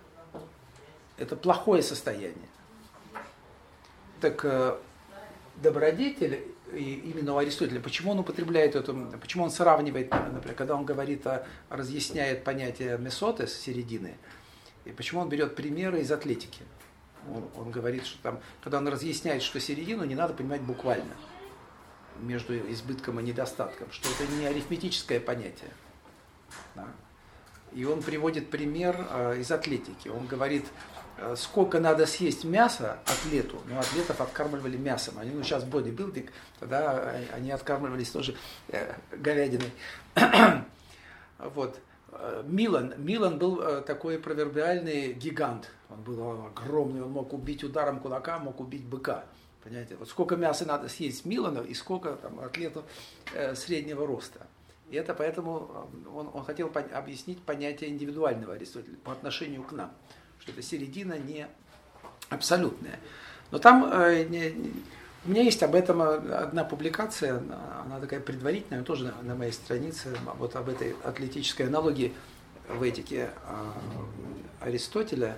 Это 1.17 1.35
плохое 1.35 1.83
состояние. 1.83 2.48
Так 4.21 4.45
э, 4.45 4.77
добродетель, 5.63 6.45
и 6.73 6.95
именно 6.95 7.35
у 7.35 7.39
Аристотеля, 7.39 7.81
почему 7.81 8.13
он 8.13 8.19
употребляет 8.19 8.77
эту, 8.77 8.95
почему 9.21 9.45
он 9.45 9.51
сравнивает, 9.51 10.11
например, 10.11 10.55
когда 10.55 10.75
он 10.75 10.85
говорит, 10.85 11.27
о, 11.27 11.47
разъясняет 11.71 12.45
понятие 12.45 12.99
месотес, 12.99 13.55
середины, 13.55 14.17
и 14.85 14.93
почему 14.93 15.21
он 15.21 15.29
берет 15.29 15.55
примеры 15.55 16.01
из 16.01 16.13
атлетики. 16.13 16.63
Он, 17.33 17.45
он 17.57 17.71
говорит, 17.71 18.07
что 18.07 18.23
там, 18.23 18.41
когда 18.63 18.79
он 18.79 18.89
разъясняет, 18.89 19.43
что 19.43 19.61
середину 19.61 20.05
не 20.05 20.15
надо 20.15 20.35
понимать 20.35 20.63
буквально, 20.63 21.15
между 22.21 22.59
избытком 22.73 23.21
и 23.21 23.23
недостатком, 23.23 23.91
что 23.93 24.09
это 24.11 24.31
не 24.33 24.47
арифметическое 24.47 25.21
понятие. 25.21 25.71
Да. 26.75 26.89
И 27.73 27.85
он 27.85 28.03
приводит 28.03 28.51
пример 28.51 29.07
э, 29.11 29.41
из 29.41 29.53
атлетики. 29.53 30.09
Он 30.09 30.27
говорит, 30.27 30.65
Э, 30.97 30.98
сколько 31.37 31.81
надо 31.81 32.07
съесть 32.07 32.45
мяса 32.45 32.99
атлету, 33.07 33.61
ну, 33.67 33.79
атлетов 33.79 34.21
откармливали 34.21 34.77
мясом, 34.77 35.19
они, 35.19 35.31
ну, 35.31 35.43
сейчас 35.43 35.65
бодибилдинг, 35.65 36.31
тогда 36.61 37.15
они 37.33 37.51
откармливались 37.51 38.11
тоже 38.11 38.37
э, 38.69 38.95
говядиной. 39.13 39.73
вот. 41.39 41.81
Э, 42.13 42.43
Милан, 42.47 42.95
Милан 42.99 43.39
был 43.39 43.61
э, 43.61 43.83
такой 43.83 44.19
провербиальный 44.19 45.13
гигант, 45.13 45.71
он 45.91 46.03
был 46.03 46.47
огромный, 46.47 47.03
он 47.03 47.11
мог 47.11 47.33
убить 47.33 47.65
ударом 47.65 48.01
кулака, 48.01 48.39
мог 48.39 48.61
убить 48.61 48.85
быка. 48.85 49.25
Понимаете, 49.63 49.97
вот 49.97 50.09
сколько 50.09 50.37
мяса 50.37 50.65
надо 50.65 50.89
съесть 50.89 51.25
Милану 51.25 51.63
и 51.63 51.75
сколько 51.75 52.15
там, 52.15 52.41
атлету 52.41 52.85
э, 53.35 53.55
среднего 53.55 54.07
роста. 54.07 54.47
И 54.91 54.97
это 54.97 55.13
поэтому 55.15 55.89
он, 56.15 56.31
он 56.33 56.45
хотел 56.45 56.69
по- 56.69 56.81
объяснить 56.81 57.43
понятие 57.43 57.91
индивидуального 57.91 58.55
Аристотеля 58.55 58.97
по 59.05 59.13
отношению 59.13 59.63
к 59.63 59.73
нам 59.73 59.93
что 60.49 60.53
эта 60.53 60.63
середина 60.63 61.19
не 61.19 61.47
абсолютная. 62.31 62.99
Но 63.51 63.59
там 63.59 63.85
э, 63.93 64.53
у 65.25 65.31
меня 65.31 65.43
есть 65.43 65.63
об 65.63 65.75
этом 65.75 66.01
одна 66.01 66.65
публикация, 66.65 67.43
она 67.85 68.01
такая 68.01 68.21
предварительная, 68.21 68.83
тоже 68.83 69.13
на, 69.23 69.35
моей 69.35 69.53
странице, 69.53 70.17
вот 70.39 70.57
об 70.57 70.69
этой 70.69 70.95
атлетической 71.05 71.67
аналогии 71.67 72.15
в 72.69 72.83
этике 72.83 73.31
э, 73.47 73.71
Аристотеля. 74.61 75.37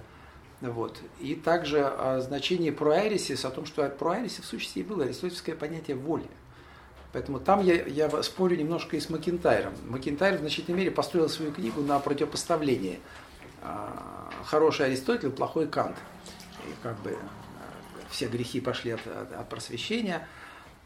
Вот. 0.60 0.98
И 1.20 1.34
также 1.34 1.82
о 1.82 2.20
значении 2.20 2.70
проэрисис, 2.70 3.44
о 3.44 3.50
том, 3.50 3.64
что 3.64 3.88
проэрисис 3.88 4.40
в 4.40 4.46
сущности 4.46 4.80
и 4.80 4.82
было 4.82 5.04
аристотельское 5.04 5.54
понятие 5.54 5.96
воли. 5.96 6.26
Поэтому 7.12 7.40
там 7.40 7.64
я, 7.64 7.82
я 7.86 8.22
спорю 8.22 8.56
немножко 8.56 8.96
и 8.96 9.00
с 9.00 9.08
Макентайром. 9.08 9.72
Макентайр 9.88 10.36
в 10.36 10.40
значительной 10.40 10.78
мере 10.78 10.90
построил 10.90 11.28
свою 11.28 11.50
книгу 11.50 11.80
на 11.80 11.98
противопоставлении 11.98 13.00
хороший 14.44 14.86
Аристотель, 14.86 15.30
плохой 15.30 15.66
Кант. 15.66 15.96
И 16.68 16.74
как 16.82 16.98
бы 17.00 17.10
э, 17.10 17.16
все 18.10 18.28
грехи 18.28 18.60
пошли 18.60 18.92
от, 18.92 19.06
от, 19.06 19.32
от 19.32 19.48
просвещения. 19.48 20.26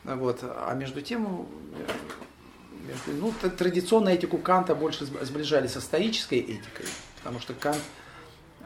Вот. 0.04 0.40
А 0.42 0.74
между 0.74 1.00
тем, 1.00 1.48
э, 1.72 2.92
ну, 3.06 3.32
традиционно 3.56 4.10
этику 4.10 4.38
Канта 4.38 4.74
больше 4.74 5.06
сближали 5.06 5.66
со 5.66 5.80
стоической 5.80 6.38
этикой, 6.40 6.86
потому 7.18 7.40
что 7.40 7.54
Кант 7.54 7.80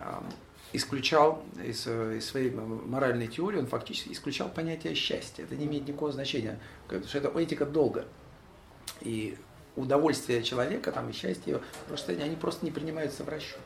а, 0.01 0.23
исключал 0.73 1.45
из, 1.65 1.87
из 1.87 2.27
своей 2.27 2.51
моральной 2.51 3.29
теории, 3.29 3.59
он 3.59 3.67
фактически 3.67 4.13
исключал 4.13 4.49
понятие 4.49 4.95
счастья. 4.95 5.45
Это 5.45 5.55
не 5.55 5.67
имеет 5.67 5.87
никакого 5.87 6.13
значения, 6.13 6.59
потому 6.89 7.07
что 7.07 7.19
это 7.19 7.39
этика 7.39 7.65
долга. 7.65 8.07
И 9.01 9.39
удовольствие 9.77 10.43
человека 10.43 10.91
там, 10.93 11.09
и 11.11 11.13
счастье, 11.13 11.61
просто, 11.87 12.13
они 12.13 12.37
просто 12.37 12.65
не 12.65 12.73
принимаются 12.73 13.23
в 13.23 13.29
расчет. 13.29 13.61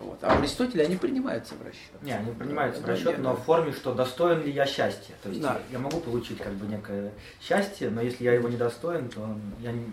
Вот. 0.00 0.18
А 0.22 0.34
у 0.34 0.38
Аристотеля 0.38 0.84
они 0.84 0.96
принимаются 0.96 1.54
в 1.54 1.62
расчет. 1.62 2.02
Не, 2.02 2.12
они 2.12 2.32
принимаются 2.32 2.80
в 2.80 2.86
расчет, 2.86 3.18
но 3.18 3.34
в 3.36 3.40
форме, 3.42 3.72
что 3.72 3.92
достоин 3.92 4.42
ли 4.42 4.50
я 4.50 4.64
счастья. 4.66 5.14
То 5.22 5.28
есть 5.28 5.42
Да. 5.42 5.60
я 5.70 5.78
могу 5.78 6.00
получить 6.00 6.38
как 6.38 6.52
бы 6.54 6.66
некое 6.66 7.12
счастье, 7.40 7.90
но 7.90 8.00
если 8.00 8.24
я 8.24 8.32
его 8.32 8.48
недостоин, 8.48 9.10
то 9.10 9.36
я 9.60 9.72
не, 9.72 9.92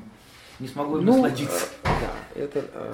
не 0.59 0.67
смогу 0.69 0.97
им 0.99 1.05
Ну, 1.05 1.13
насладиться. 1.21 1.65
э, 1.83 1.87
да, 2.01 2.41
это 2.41 2.65
э, 2.73 2.93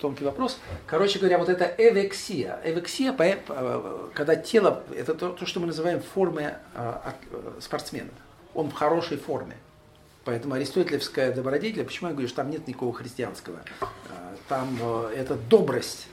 тонкий 0.00 0.24
вопрос. 0.24 0.58
Короче 0.86 1.20
говоря, 1.20 1.38
вот 1.38 1.48
это 1.48 1.72
эвексия. 1.78 2.58
Эвексия, 2.64 3.14
э, 3.16 4.08
когда 4.12 4.34
тело, 4.34 4.82
это 4.96 5.14
то, 5.14 5.30
то, 5.30 5.46
что 5.46 5.60
мы 5.60 5.68
называем 5.68 6.02
формой 6.02 6.46
э, 6.46 6.54
э, 6.74 7.60
спортсмена. 7.60 8.10
Он 8.54 8.70
в 8.70 8.74
хорошей 8.74 9.18
форме. 9.18 9.56
Поэтому 10.24 10.54
аристотелевская 10.54 11.32
добродетель, 11.32 11.84
почему 11.84 12.08
я 12.08 12.14
говорю, 12.14 12.28
что 12.28 12.38
там 12.38 12.50
нет 12.50 12.66
никакого 12.66 12.92
христианского? 12.92 13.58
Там 14.48 14.78
это 15.14 15.36
добрость, 15.36 16.06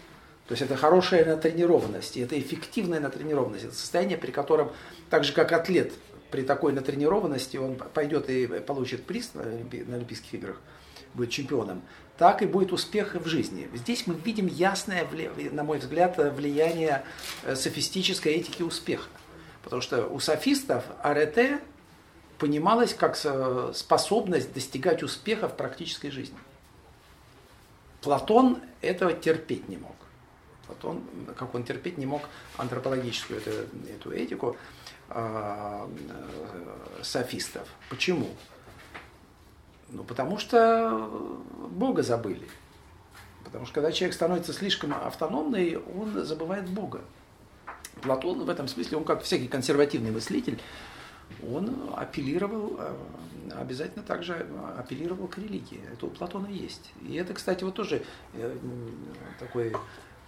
то 0.52 0.54
есть 0.54 0.64
это 0.64 0.76
хорошая 0.76 1.24
натренированность, 1.24 2.18
это 2.18 2.38
эффективная 2.38 3.00
натренированность. 3.00 3.64
Это 3.64 3.74
состояние, 3.74 4.18
при 4.18 4.32
котором, 4.32 4.74
так 5.10 5.24
же 5.24 5.32
как 5.32 5.54
атлет, 5.54 5.94
при 6.30 6.42
такой 6.42 6.74
натренированности 6.74 7.56
он 7.56 7.76
пойдет 7.76 8.30
и 8.30 8.48
получит 8.60 9.06
приз 9.06 9.34
на 9.34 9.44
Олимпи- 9.44 9.90
на 9.90 9.96
Олимпийских 9.96 10.34
играх, 10.34 10.60
будет 11.14 11.30
чемпионом, 11.30 11.82
так 12.18 12.42
и 12.42 12.48
будет 12.48 12.74
успех 12.74 13.16
в 13.16 13.26
жизни. 13.30 13.70
Здесь 13.74 14.08
мы 14.08 14.14
видим 14.14 14.48
ясное, 14.48 15.08
на 15.54 15.64
мой 15.64 15.78
взгляд, 15.78 16.18
влияние 16.18 17.06
э, 17.46 17.56
софистической 17.56 18.34
этики 18.34 18.62
успеха. 18.62 19.08
Потому 19.64 19.82
что 19.82 20.06
у 20.06 20.20
софистов 20.20 20.84
арете 21.02 21.62
понималось 22.40 22.94
как 22.94 23.16
со- 23.16 23.72
способность 23.74 24.52
достигать 24.52 25.02
успеха 25.02 25.48
в 25.48 25.56
практической 25.56 26.10
жизни. 26.10 26.38
Платон 28.02 28.58
этого 28.82 29.14
терпеть 29.14 29.70
не 29.70 29.78
мог. 29.78 29.96
Платон, 30.72 31.04
как 31.36 31.54
он 31.54 31.64
терпеть 31.64 31.98
не 31.98 32.06
мог 32.06 32.22
антропологическую 32.58 33.40
эту, 33.40 33.52
эту 33.90 34.12
этику 34.12 34.56
а, 35.10 35.90
э, 36.10 37.04
софистов. 37.04 37.68
Почему? 37.90 38.30
Ну, 39.90 40.04
потому 40.04 40.38
что 40.38 41.42
Бога 41.70 42.04
забыли. 42.04 42.48
Потому 43.44 43.66
что 43.66 43.76
когда 43.76 43.92
человек 43.92 44.16
становится 44.16 44.54
слишком 44.54 44.94
автономный, 44.94 45.78
он 45.78 46.24
забывает 46.24 46.70
Бога. 46.70 47.02
Платон 48.02 48.46
в 48.46 48.50
этом 48.50 48.70
смысле, 48.70 48.98
он 48.98 49.04
как 49.04 49.24
всякий 49.24 49.50
консервативный 49.50 50.12
мыслитель, 50.12 50.62
он 51.52 51.92
апеллировал, 51.98 52.78
э, 52.80 52.96
обязательно 53.60 54.04
также 54.04 54.48
апеллировал 54.78 55.28
к 55.28 55.38
религии. 55.38 55.82
Это 55.92 56.06
у 56.06 56.10
Платона 56.10 56.48
есть. 56.48 56.92
И 57.02 57.16
это, 57.16 57.34
кстати, 57.34 57.66
вот 57.66 57.76
тоже 57.76 58.04
э, 58.34 58.58
такой 59.40 59.74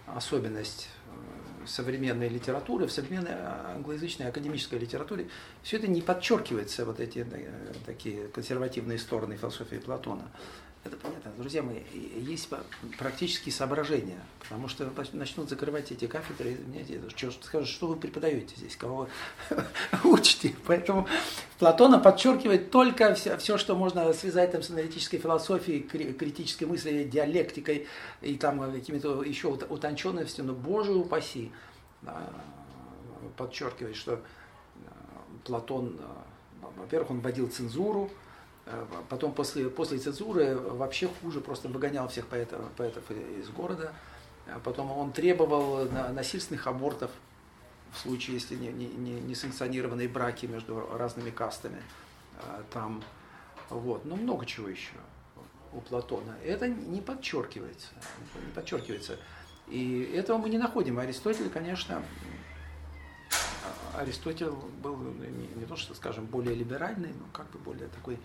особенность 0.06 0.88
э, 1.06 1.66
современной 1.66 2.28
литературы, 2.28 2.86
в 2.86 2.92
современной 2.92 3.32
англоязычной 3.32 4.28
академической 4.28 4.78
литературе, 4.78 5.28
все 5.62 5.78
это 5.78 5.86
не 5.88 6.02
подчеркивается, 6.02 6.84
вот 6.84 7.00
эти 7.00 7.26
э, 7.30 7.72
такие 7.86 8.28
консервативные 8.28 8.98
стороны 8.98 9.36
философии 9.36 9.76
Платона. 9.76 10.28
Это 10.84 10.98
понятно. 10.98 11.32
Друзья 11.38 11.62
мои, 11.62 11.80
есть 11.94 12.50
практические 12.98 13.54
соображения, 13.54 14.20
потому 14.40 14.68
что 14.68 14.90
начнут 15.14 15.48
закрывать 15.48 15.90
эти 15.90 16.06
кафедры, 16.06 16.52
и 16.52 16.56
меня 16.58 16.82
эти- 16.82 17.00
что, 17.16 17.30
скажут, 17.42 17.68
что 17.70 17.86
вы 17.86 17.96
преподаете 17.96 18.54
здесь, 18.56 18.76
кого 18.76 19.08
вы 19.50 19.64
учите. 20.04 20.54
Поэтому 20.66 21.08
Платона 21.58 21.98
подчеркивает 21.98 22.70
только 22.70 23.14
все, 23.14 23.38
все, 23.38 23.56
что 23.56 23.74
можно 23.76 24.12
связать 24.12 24.52
там, 24.52 24.62
с 24.62 24.68
аналитической 24.68 25.16
философией, 25.16 25.80
кри- 25.80 26.12
критической 26.12 26.66
мыслью, 26.68 27.08
диалектикой 27.08 27.86
и 28.20 28.36
там 28.36 28.70
какими-то 28.70 29.22
еще 29.22 29.48
ут- 29.48 29.66
утонченностью, 29.70 30.44
но 30.44 30.52
Боже 30.52 30.92
упаси, 30.92 31.50
да, 32.02 32.28
подчеркивает, 33.38 33.96
что 33.96 34.12
э, 34.14 34.18
Платон, 35.44 35.98
э, 35.98 36.66
во-первых, 36.76 37.10
он 37.10 37.20
вводил 37.20 37.48
цензуру, 37.48 38.10
э, 38.10 38.23
потом 39.08 39.32
после, 39.32 39.68
после 39.68 39.98
цензуры 39.98 40.56
вообще 40.56 41.08
хуже, 41.08 41.40
просто 41.40 41.68
выгонял 41.68 42.08
всех 42.08 42.26
поэтов, 42.26 42.60
поэтов 42.76 43.10
из 43.10 43.48
города, 43.50 43.92
А 44.46 44.58
потом 44.58 44.90
он 44.92 45.12
требовал 45.12 45.88
на- 45.90 46.08
насильственных 46.10 46.66
абортов 46.66 47.10
в 47.92 47.98
случае, 47.98 48.34
если 48.36 48.56
не, 48.56 48.68
не, 48.72 48.86
не- 48.86 49.20
несанкционированные 49.20 50.08
браки 50.08 50.46
между 50.46 50.86
разными 50.98 51.30
кастами 51.30 51.80
э, 52.40 52.62
там, 52.72 53.02
вот, 53.70 54.04
ну 54.04 54.16
много 54.16 54.44
чего 54.46 54.68
еще 54.68 54.92
у 55.72 55.80
Платона. 55.80 56.36
Это 56.44 56.68
не 56.68 57.00
подчеркивается, 57.00 57.88
не 58.34 58.52
подчеркивается. 58.52 59.18
И 59.68 60.12
этого 60.14 60.38
мы 60.38 60.48
не 60.50 60.58
находим. 60.58 60.98
Аристотель, 60.98 61.48
конечно, 61.50 62.02
Аристотель 63.96 64.50
был 64.82 64.96
не, 64.96 65.48
не 65.60 65.66
то, 65.66 65.76
что, 65.76 65.94
скажем, 65.94 66.26
более 66.26 66.54
либеральный, 66.54 67.10
но 67.10 67.24
как 67.32 67.48
бы 67.50 67.58
более 67.60 67.88
такой, 67.88 68.18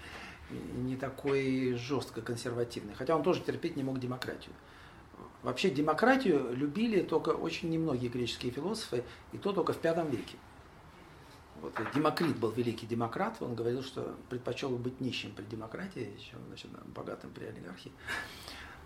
не 0.49 0.95
такой 0.95 1.73
жестко 1.73 2.21
консервативный. 2.21 2.93
Хотя 2.95 3.15
он 3.15 3.23
тоже 3.23 3.41
терпеть 3.41 3.75
не 3.75 3.83
мог 3.83 3.99
демократию. 3.99 4.53
Вообще 5.43 5.69
демократию 5.69 6.53
любили 6.53 7.01
только 7.01 7.29
очень 7.29 7.69
немногие 7.69 8.09
греческие 8.09 8.51
философы, 8.51 9.03
и 9.31 9.37
то 9.37 9.53
только 9.53 9.73
в 9.73 9.77
пятом 9.77 10.09
веке. 10.09 10.37
Вот 11.61 11.73
Демокрит 11.93 12.37
был 12.37 12.51
великий 12.51 12.85
демократ, 12.85 13.41
он 13.41 13.53
говорил, 13.55 13.83
что 13.83 14.15
предпочел 14.29 14.69
бы 14.69 14.77
быть 14.77 15.01
нищим 15.01 15.31
при 15.33 15.43
демократии, 15.43 16.17
чем 16.19 16.39
значит, 16.47 16.69
богатым 16.87 17.31
при 17.31 17.45
олигархии. 17.45 17.91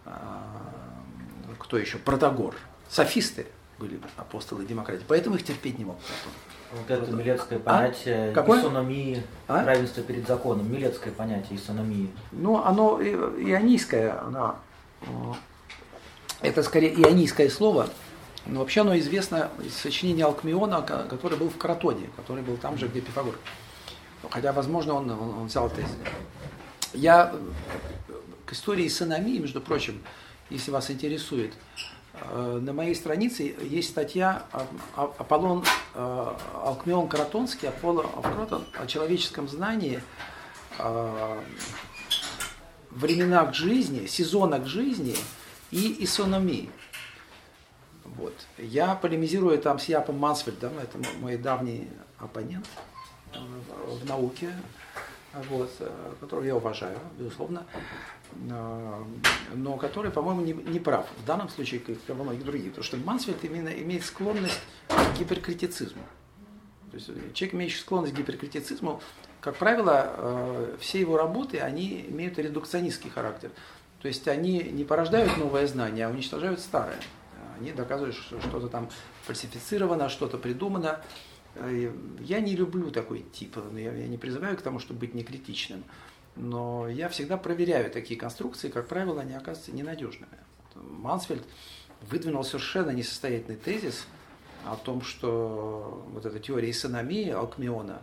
А, 0.06 1.03
Кто 1.60 1.77
еще? 1.77 1.98
Протагор. 1.98 2.56
Софисты 2.90 3.48
были 3.80 3.99
апостолы 4.18 4.65
демократии, 4.65 5.06
поэтому 5.07 5.35
их 5.35 5.44
терпеть 5.44 5.77
не 5.77 5.85
мог. 5.85 5.98
Вот 6.76 6.90
это 6.90 7.12
милецкое 7.12 7.60
А? 7.60 7.62
понятие 7.62 8.32
Какое? 8.34 8.60
исономии, 8.62 9.24
А? 9.48 9.64
равенства 9.64 10.02
перед 10.04 10.28
законом, 10.28 10.72
милецкое 10.72 11.14
понятие 11.14 11.58
исономии. 11.60 12.10
Ну, 12.32 12.58
оно 12.64 13.00
ионийское, 13.02 14.20
оно, 14.22 14.56
э, 15.02 15.06
это 16.41 16.64
скорее 16.64 16.94
ионийское 16.94 17.50
слово, 17.50 17.90
но 18.48 18.60
вообще 18.62 18.82
оно 18.82 18.98
известно 18.98 19.50
из 19.64 19.76
сочинения 19.76 20.26
Алкмиона, 20.26 20.82
ко- 20.82 21.04
который 21.04 21.38
был 21.38 21.50
в 21.50 21.58
Кротоне, 21.58 22.10
который 22.16 22.41
был 22.44 22.58
там 22.58 22.78
же, 22.78 22.88
где 22.88 23.02
Пифагор. 23.02 23.36
Хотя, 24.30 24.52
возможно, 24.54 24.95
он, 24.95 25.10
он, 25.12 25.30
он 25.40 25.45
взял 25.48 25.68
это 25.68 25.82
из... 25.82 25.88
Я 26.94 27.34
э, 28.10 28.14
к 28.45 28.54
истории 28.54 28.88
сыномии, 28.88 29.38
между 29.38 29.62
прочим, 29.62 30.02
если 30.50 30.72
вас 30.72 30.90
интересует, 30.90 31.54
на 32.22 32.73
моей 32.73 32.95
странице 32.95 33.56
есть 33.61 33.90
статья 33.90 34.44
Аполлон 34.95 35.64
э, 35.95 36.34
Алкмион 36.64 37.07
Кротонский, 37.07 37.69
Аполлон 37.69 38.06
Кротон 38.22 38.65
о 38.80 38.85
человеческом 38.85 39.48
знании, 39.48 40.02
э, 40.77 41.40
временах 42.91 43.53
жизни, 43.53 44.06
сезонах 44.06 44.68
жизни 44.68 45.15
и 45.72 46.03
исономии. 46.03 46.69
Вот. 48.06 48.34
Я 48.57 48.95
полемизирую 48.95 49.57
там 49.60 49.80
с 49.80 49.85
Япом 49.85 50.19
Мансфельдом, 50.19 50.77
это 50.77 50.98
мой 51.19 51.38
давний 51.38 51.90
оппонент 52.19 52.68
э, 53.34 53.40
в 53.88 54.06
науке, 54.06 54.53
вот, 55.49 55.72
э, 55.80 55.90
которого 56.19 56.45
я 56.45 56.56
уважаю, 56.56 56.99
безусловно, 57.18 57.65
э, 57.73 58.23
но 59.55 59.77
который, 59.77 60.11
по-моему, 60.11 60.41
не, 60.41 60.53
не 60.53 60.80
прав 60.80 61.07
в 61.22 61.26
данном 61.26 61.49
случае, 61.49 61.80
как 61.80 61.97
во 62.07 62.23
многих 62.23 62.43
других, 62.45 62.69
потому 62.69 62.84
что 62.84 62.97
Мансфельд 62.97 63.43
именно 63.43 63.69
имеет 63.69 64.03
склонность 64.03 64.61
к 64.88 65.18
гиперкритицизму. 65.19 66.03
То 66.91 66.97
есть 66.97 67.10
э, 67.10 67.14
человек, 67.34 67.55
имеющий 67.55 67.80
склонность 67.80 68.14
к 68.14 68.18
гиперкритицизму, 68.18 69.01
как 69.41 69.55
правило, 69.55 70.14
э, 70.15 70.77
все 70.80 70.99
его 70.99 71.18
работы, 71.18 71.60
они 71.60 72.05
имеют 72.10 72.38
редукционистский 72.38 73.10
характер. 73.10 73.51
То 74.01 74.07
есть 74.07 74.27
они 74.27 74.60
не 74.60 74.84
порождают 74.84 75.38
новое 75.38 75.65
знание, 75.68 76.05
а 76.05 76.10
уничтожают 76.10 76.60
старое. 76.60 76.99
Они 77.60 77.72
доказывают, 77.72 78.15
что 78.15 78.39
что-то 78.41 78.68
там 78.68 78.89
фальсифицировано, 79.23 80.10
что-то 80.10 80.38
придумано. 80.38 81.01
Э, 81.55 81.91
Я 82.19 82.39
не 82.41 82.55
люблю 82.55 82.91
такой 82.91 83.26
тип, 83.34 83.57
но 83.72 83.80
я, 83.80 83.93
я 83.93 84.07
не 84.07 84.18
призываю 84.18 84.57
к 84.57 84.61
тому, 84.61 84.80
чтобы 84.80 85.01
быть 85.01 85.14
некритичным. 85.14 85.84
Но 86.35 86.88
я 86.88 87.10
всегда 87.10 87.38
проверяю 87.38 87.91
такие 87.91 88.19
конструкции, 88.19 88.69
как 88.69 88.88
правило, 88.88 89.22
они 89.22 89.34
оказываются 89.34 89.72
ненадежными. 89.72 90.31
Мансфельд 90.76 91.43
выдвинул 92.10 92.43
совершенно 92.43 92.89
несостоятельный 92.89 93.57
тезис 93.57 94.05
о 94.65 94.76
том, 94.76 95.01
что 95.01 96.05
вот 96.11 96.26
эта 96.26 96.39
теория 96.39 96.72
исономии 96.72 97.30
Алкмиона, 97.30 98.01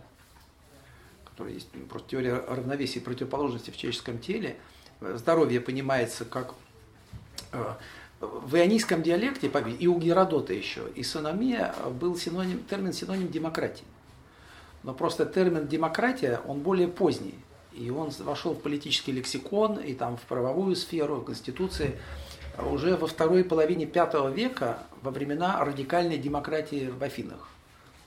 которая 1.24 1.54
есть 1.54 1.68
ну, 1.72 1.86
просто 1.86 2.08
теория 2.10 2.34
равновесия 2.34 3.00
и 3.00 3.02
противоположности 3.02 3.70
в 3.70 3.76
человеческом 3.76 4.18
теле, 4.18 4.56
здоровье 5.00 5.60
понимается 5.60 6.24
как 6.24 6.54
э, 7.52 7.74
в 8.20 8.54
ионийском 8.54 9.02
диалекте, 9.02 9.50
и 9.78 9.86
у 9.86 9.98
Геродота 9.98 10.52
еще, 10.52 10.82
исономия 10.94 11.74
был 11.98 12.16
синоним, 12.16 12.62
термин 12.64 12.92
синоним 12.92 13.28
демократии. 13.28 13.84
Но 14.82 14.94
просто 14.94 15.26
термин 15.26 15.66
демократия, 15.66 16.40
он 16.46 16.60
более 16.60 16.88
поздний. 16.88 17.34
И 17.72 17.90
он 17.90 18.10
вошел 18.20 18.54
в 18.54 18.60
политический 18.60 19.12
лексикон, 19.12 19.78
и 19.78 19.94
там 19.94 20.16
в 20.16 20.22
правовую 20.22 20.76
сферу, 20.76 21.16
в 21.16 21.24
Конституции. 21.24 21.98
уже 22.58 22.96
во 22.96 23.06
второй 23.06 23.44
половине 23.44 23.86
V 23.86 24.32
века, 24.32 24.78
во 25.02 25.10
времена 25.10 25.64
радикальной 25.64 26.18
демократии 26.18 26.88
в 26.88 27.02
Афинах. 27.02 27.48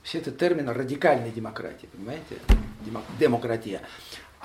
Все 0.04 0.20
это 0.20 0.32
термин 0.32 0.70
радикальной 0.70 1.32
демократии, 1.32 1.88
понимаете? 1.92 2.38
Демократия. 3.20 3.82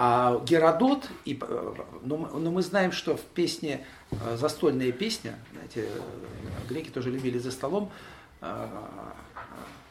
А 0.00 0.40
Геродот, 0.44 1.08
и, 1.24 1.36
э, 1.40 1.74
ну, 2.04 2.28
ну, 2.32 2.52
мы 2.52 2.62
знаем, 2.62 2.92
что 2.92 3.16
в 3.16 3.20
песне 3.22 3.84
э, 4.12 4.36
«Застольная 4.36 4.92
песня», 4.92 5.34
знаете, 5.52 5.90
э, 5.92 6.68
греки 6.68 6.88
тоже 6.90 7.10
любили 7.10 7.38
за 7.38 7.50
столом, 7.50 7.90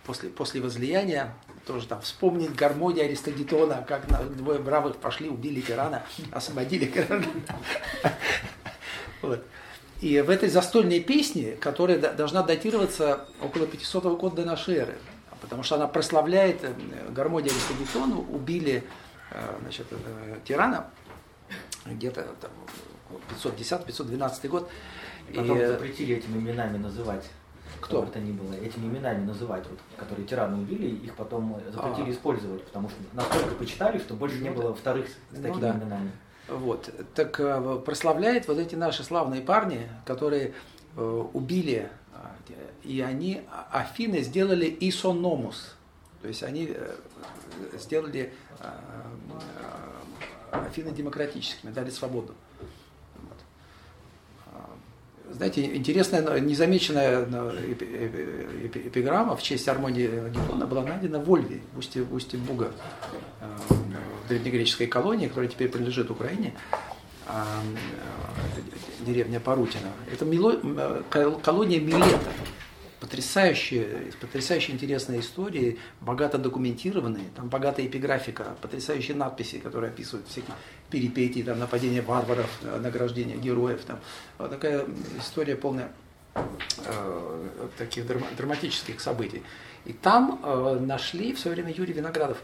после, 0.06 0.30
после 0.30 0.62
возлияния, 0.62 1.34
тоже 1.68 1.88
там 1.88 2.02
вспомнить 2.02 2.56
гармония 2.56 3.06
Аристогетона, 3.06 3.86
как 3.88 4.10
на, 4.10 4.24
двое 4.24 4.60
бравых 4.60 4.96
пошли, 4.98 5.30
убили 5.30 5.62
тирана, 5.62 6.04
освободили 6.32 6.86
тирана. 6.86 7.26
Вот. 9.24 9.44
И 10.00 10.22
в 10.22 10.30
этой 10.30 10.48
застольной 10.48 11.00
песне, 11.00 11.54
которая 11.54 11.98
должна 11.98 12.44
датироваться 12.44 13.26
около 13.42 13.66
500 13.66 14.04
года 14.20 14.36
до 14.38 14.46
нашей 14.46 14.76
эры, 14.76 14.96
потому 15.42 15.64
что 15.64 15.76
она 15.76 15.88
прославляет 15.88 16.62
гармонию 17.10 17.52
Аристогетона, 17.52 18.20
убили 18.20 18.84
Э, 19.32 19.58
значит, 19.62 19.88
э, 19.92 20.40
тирана, 20.46 20.88
где-то 21.86 22.26
510-512 23.44 24.48
год. 24.48 24.70
Потом 25.36 25.60
и, 25.60 25.66
запретили 25.66 26.16
этими 26.16 26.38
именами 26.38 26.78
называть. 26.78 27.30
Кто? 27.82 28.04
это 28.04 28.20
ни 28.20 28.32
было, 28.32 28.54
этими 28.54 28.86
именами 28.86 29.26
называть, 29.26 29.66
вот, 29.70 29.80
которые 29.98 30.26
тираны 30.28 30.58
убили, 30.58 30.88
их 30.88 31.16
потом 31.16 31.62
запретили 31.70 32.10
а. 32.10 32.14
использовать, 32.14 32.64
потому 32.64 32.90
что 32.90 32.98
настолько 33.14 33.56
почитали, 33.56 33.98
что 33.98 34.14
больше 34.16 34.40
не 34.40 34.50
ну 34.50 34.56
было 34.56 34.74
вторых 34.74 35.08
с 35.08 35.12
ну 35.32 35.42
такими 35.44 35.62
да. 35.62 35.72
именами. 35.72 36.12
Вот. 36.50 36.90
Так 37.14 37.40
э, 37.40 37.82
прославляет 37.86 38.48
вот 38.48 38.58
эти 38.58 38.76
наши 38.76 39.04
славные 39.04 39.42
парни, 39.42 39.90
которые 40.06 40.54
э, 40.96 41.24
убили, 41.34 41.90
и 42.84 43.02
они, 43.02 43.42
Афины 43.72 44.22
сделали 44.22 44.76
исономус. 44.80 45.76
То 46.22 46.28
есть 46.28 46.44
они 46.44 46.74
э, 46.74 46.96
сделали 47.74 48.34
э, 48.60 48.72
э, 50.52 50.66
Афины 50.68 50.92
демократическими, 50.92 51.72
дали 51.72 51.90
свободу. 51.90 52.34
Знаете, 55.32 55.76
интересная, 55.76 56.40
незамеченная 56.40 57.26
эпиграмма 58.64 59.36
в 59.36 59.44
честь 59.44 59.68
Армонии 59.68 60.10
Гетона 60.30 60.66
была 60.66 60.84
найдена 60.84 61.20
в 61.20 61.30
Ольве, 61.32 61.62
в 61.74 61.80
устье, 61.80 62.04
в 62.04 62.14
устье 62.14 62.40
Буга, 62.40 62.72
в 63.70 64.28
древнегреческой 64.30 64.88
колонии, 64.88 65.28
которая 65.28 65.50
теперь 65.50 65.70
принадлежит 65.70 66.10
Украине, 66.10 66.54
деревня 69.02 69.40
Парутина. 69.40 69.92
Это 70.12 70.26
колония 71.42 71.80
Милета 71.80 72.20
потрясающие, 73.08 74.12
потрясающе 74.20 74.74
интересные 74.74 75.22
истории, 75.22 75.80
богато 76.02 76.38
документированные, 76.38 77.24
там 77.36 77.48
богатая 77.48 77.86
эпиграфика, 77.86 78.58
потрясающие 78.62 79.16
надписи, 79.16 79.60
которые 79.60 79.92
описывают 79.92 80.28
всякие 80.28 80.54
перипетии, 80.90 81.42
там, 81.42 81.58
нападения 81.58 82.02
варваров, 82.02 82.50
награждение 82.62 83.38
героев. 83.38 83.82
Там. 83.86 84.00
Вот 84.38 84.50
такая 84.50 84.86
история 85.20 85.56
полная 85.56 85.90
э, 86.36 87.48
таких 87.78 88.06
драма, 88.06 88.28
драматических 88.36 89.00
событий. 89.00 89.42
И 89.86 89.94
там 89.94 90.42
э, 90.44 90.80
нашли 90.82 91.34
в 91.34 91.40
свое 91.40 91.56
время 91.56 91.74
Юрий 91.74 91.94
Виноградов 91.94 92.38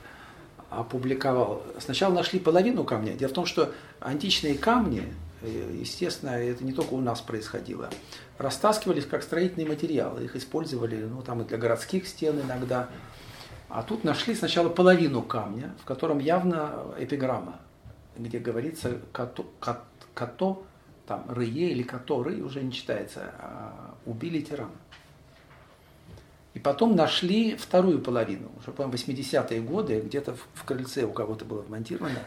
опубликовал. 0.70 1.62
Сначала 1.80 2.14
нашли 2.14 2.40
половину 2.40 2.86
камня. 2.86 3.14
Дело 3.14 3.30
в 3.30 3.34
том, 3.34 3.46
что 3.46 3.74
античные 4.00 4.58
камни, 4.58 5.02
э, 5.02 5.23
естественно, 5.44 6.32
это 6.32 6.64
не 6.64 6.74
только 6.74 6.94
у 6.94 7.02
нас 7.02 7.22
происходило 7.22 7.90
растаскивались 8.38 9.06
как 9.06 9.24
строительные 9.24 9.68
материалы. 9.68 10.24
Их 10.24 10.36
использовали 10.36 11.04
ну, 11.04 11.22
там 11.22 11.42
и 11.42 11.46
для 11.46 11.58
городских 11.58 12.08
стен 12.08 12.40
иногда. 12.42 12.90
А 13.70 13.84
тут 13.84 14.04
нашли 14.04 14.36
сначала 14.36 14.70
половину 14.70 15.22
камня, 15.22 15.74
в 15.82 15.86
котором 15.86 16.20
явно 16.20 16.94
эпиграмма, 17.00 17.60
где 18.18 18.38
говорится 18.40 19.00
«като, 19.12 19.46
като 20.14 20.64
там 21.08 21.26
рые 21.30 21.72
или 21.72 21.84
который 21.84 22.42
уже 22.42 22.62
не 22.62 22.72
читается, 22.72 23.34
а 23.40 23.96
убили 24.06 24.42
тирана. 24.42 24.72
И 26.54 26.60
потом 26.60 26.96
нашли 26.96 27.56
вторую 27.56 28.00
половину, 28.00 28.52
уже, 28.60 28.72
по-моему, 28.72 28.96
80-е 28.96 29.62
годы, 29.62 30.02
где-то 30.02 30.36
в, 30.54 30.64
крыльце 30.66 31.04
у 31.04 31.12
кого-то 31.12 31.46
было 31.46 31.62
вмонтировано. 31.62 32.20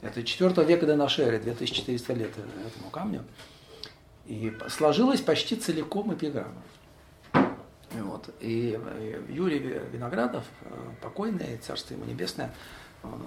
Это 0.00 0.22
4 0.22 0.64
века 0.64 0.86
до 0.86 0.96
нашей 0.96 1.26
эры, 1.26 1.38
2400 1.40 2.12
лет 2.14 2.30
этому 2.30 2.90
камню. 2.90 3.22
И 4.24 4.52
сложилась 4.68 5.20
почти 5.20 5.56
целиком 5.56 6.14
эпиграмма. 6.14 6.62
Вот. 7.92 8.30
И 8.40 8.78
Юрий 9.28 9.58
Виноградов, 9.92 10.44
э, 10.62 10.74
покойный, 11.02 11.58
царство 11.58 11.94
ему 11.94 12.04
небесное, 12.04 12.52
он 13.02 13.20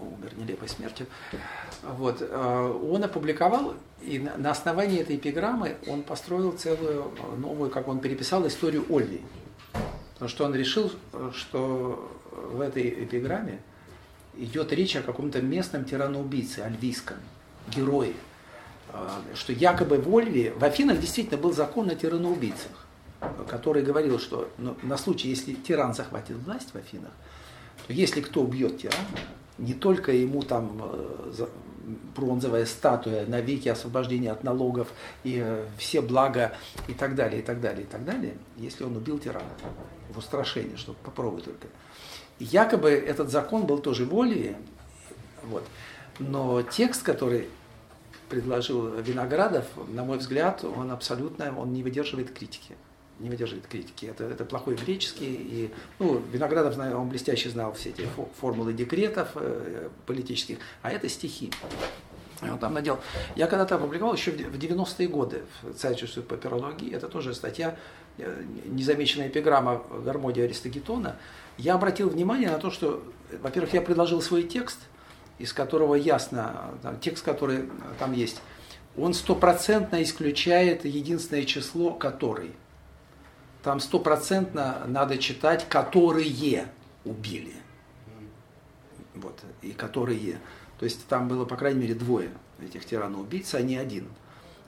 умер 0.00 0.32
нелепой 0.36 0.68
смертью. 0.68 1.06
Вот. 1.82 2.18
Э, 2.20 2.80
он 2.90 3.04
опубликовал, 3.04 3.74
и 4.00 4.18
на 4.18 4.50
основании 4.50 5.00
этой 5.00 5.16
эпиграммы 5.16 5.76
он 5.86 6.02
построил 6.02 6.52
целую 6.52 7.12
новую, 7.36 7.70
как 7.70 7.86
он 7.86 8.00
переписал, 8.00 8.46
историю 8.46 8.84
Ольви. 8.88 9.20
Потому 10.14 10.28
что 10.28 10.44
он 10.44 10.54
решил, 10.54 10.92
что 11.34 12.10
в 12.32 12.60
этой 12.60 13.04
эпиграмме 13.04 13.60
идет 14.36 14.72
речь 14.72 14.96
о 14.96 15.02
каком-то 15.02 15.42
местном 15.42 15.84
тираноубийце, 15.84 16.60
альвийском, 16.60 17.16
герое. 17.74 18.14
А, 18.92 19.22
что 19.34 19.52
якобы 19.52 19.98
в 19.98 20.12
Ольве, 20.12 20.52
в 20.52 20.62
Афинах 20.62 21.00
действительно 21.00 21.40
был 21.40 21.52
закон 21.52 21.90
о 21.90 21.94
тираноубийцах, 21.94 22.86
который 23.48 23.82
говорил, 23.82 24.18
что 24.18 24.48
ну, 24.58 24.76
на 24.82 24.96
случай, 24.96 25.28
если 25.28 25.54
тиран 25.54 25.94
захватит 25.94 26.36
власть 26.36 26.70
в 26.72 26.76
Афинах, 26.76 27.12
то 27.86 27.92
если 27.92 28.20
кто 28.20 28.42
убьет 28.42 28.78
тирана, 28.78 29.04
не 29.58 29.74
только 29.74 30.12
ему 30.12 30.42
там 30.42 30.80
э, 30.82 31.46
бронзовая 32.14 32.66
статуя 32.66 33.26
на 33.26 33.40
веки 33.40 33.68
освобождения 33.68 34.32
от 34.32 34.44
налогов 34.44 34.88
и 35.22 35.40
э, 35.42 35.66
все 35.78 36.00
блага 36.00 36.52
и 36.88 36.94
так 36.94 37.14
далее, 37.14 37.40
и 37.40 37.44
так 37.44 37.60
далее, 37.60 37.82
и 37.82 37.86
так 37.86 38.04
далее, 38.04 38.34
если 38.56 38.84
он 38.84 38.96
убил 38.96 39.18
тирана, 39.18 39.48
в 40.10 40.18
устрашение, 40.18 40.76
что 40.76 40.94
попробуй 41.02 41.42
только. 41.42 41.68
Якобы 42.38 42.90
этот 42.90 43.30
закон 43.30 43.66
был 43.66 43.78
тоже 43.78 44.04
в 44.04 44.14
Ольве, 44.14 44.56
вот. 45.44 45.64
но 46.18 46.62
текст, 46.62 47.02
который 47.02 47.48
предложил 48.28 48.88
Виноградов, 49.00 49.66
на 49.88 50.04
мой 50.04 50.18
взгляд, 50.18 50.64
он 50.64 50.90
абсолютно, 50.90 51.56
он 51.58 51.72
не 51.72 51.82
выдерживает 51.82 52.32
критики. 52.32 52.74
Не 53.24 53.30
выдерживает 53.30 53.66
критики. 53.66 54.06
Это, 54.06 54.24
это 54.24 54.44
плохой 54.44 54.76
греческий. 54.76 55.26
И, 55.26 55.70
ну, 55.98 56.22
Виноградов, 56.32 56.78
он 56.78 57.08
блестяще 57.08 57.48
знал 57.48 57.72
все 57.72 57.90
эти 57.90 58.06
формулы 58.40 58.72
декретов 58.72 59.28
э, 59.34 59.88
политических, 60.06 60.58
а 60.82 60.90
это 60.90 61.08
стихи. 61.08 61.50
Он 62.42 62.58
там 62.58 62.74
надел. 62.74 62.98
Я 63.36 63.46
когда-то 63.46 63.76
опубликовал 63.76 64.14
еще 64.14 64.30
в 64.30 64.58
90-е 64.58 65.08
годы 65.08 65.42
в 65.62 65.70
Zeitschrift 65.70 66.22
по 66.22 66.36
пирологии, 66.36 66.94
это 66.94 67.08
тоже 67.08 67.34
статья, 67.34 67.76
э, 68.18 68.44
незамеченная 68.66 69.28
эпиграмма 69.28 69.82
Гармодия 70.04 70.44
Аристогетона. 70.44 71.16
Я 71.56 71.74
обратил 71.74 72.10
внимание 72.10 72.50
на 72.50 72.58
то, 72.58 72.70
что, 72.70 73.02
во-первых, 73.42 73.72
я 73.72 73.80
предложил 73.80 74.20
свой 74.20 74.42
текст– 74.42 74.78
из 75.38 75.52
которого 75.52 75.94
ясно, 75.94 76.70
там, 76.82 76.98
текст, 77.00 77.24
который 77.24 77.68
там 77.98 78.12
есть, 78.12 78.40
он 78.96 79.14
стопроцентно 79.14 80.02
исключает 80.02 80.84
единственное 80.84 81.44
число 81.44 81.92
«который». 81.92 82.52
Там 83.64 83.80
стопроцентно 83.80 84.84
надо 84.86 85.18
читать 85.18 85.66
«которые 85.68 86.68
убили». 87.04 87.54
Вот, 89.14 89.40
и 89.62 89.72
«которые». 89.72 90.38
То 90.78 90.84
есть 90.84 91.06
там 91.08 91.28
было, 91.28 91.44
по 91.44 91.56
крайней 91.56 91.80
мере, 91.80 91.94
двое 91.94 92.30
этих 92.62 92.84
тирана-убийц, 92.84 93.54
а 93.54 93.62
не 93.62 93.76
один. 93.76 94.06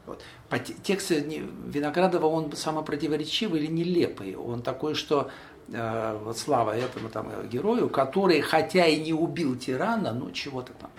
Вот. 0.06 0.22
По 0.48 0.58
тексту 0.58 1.14
Виноградова 1.14 2.26
он 2.26 2.52
самопротиворечивый 2.56 3.60
или 3.60 3.70
нелепый. 3.70 4.34
Он 4.34 4.62
такой, 4.62 4.94
что 4.94 5.30
Э, 5.72 6.18
вот 6.22 6.38
слава 6.38 6.76
этому 6.76 7.08
там 7.08 7.48
герою, 7.48 7.88
который, 7.88 8.40
хотя 8.40 8.86
и 8.86 9.00
не 9.00 9.12
убил 9.12 9.56
тирана, 9.56 10.12
но 10.12 10.30
чего-то 10.30 10.72
там. 10.74 10.90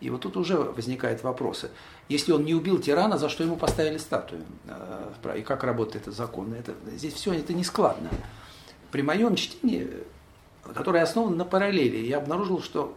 И 0.00 0.10
вот 0.10 0.20
тут 0.20 0.36
уже 0.36 0.56
возникают 0.56 1.22
вопросы. 1.22 1.70
Если 2.08 2.32
он 2.32 2.44
не 2.44 2.54
убил 2.54 2.80
тирана, 2.80 3.16
за 3.16 3.28
что 3.28 3.44
ему 3.44 3.56
поставили 3.56 3.98
статую? 3.98 4.42
Э, 4.66 5.38
и 5.38 5.42
как 5.42 5.64
работает 5.64 6.02
этот 6.02 6.14
закон? 6.14 6.52
Это, 6.52 6.74
здесь 6.92 7.14
все 7.14 7.32
это 7.32 7.54
не 7.54 7.64
складно. 7.64 8.10
При 8.90 9.02
моем 9.02 9.36
чтении, 9.36 9.90
которое 10.74 11.02
основано 11.02 11.36
на 11.36 11.44
параллели, 11.44 11.96
я 11.96 12.18
обнаружил, 12.18 12.62
что 12.62 12.96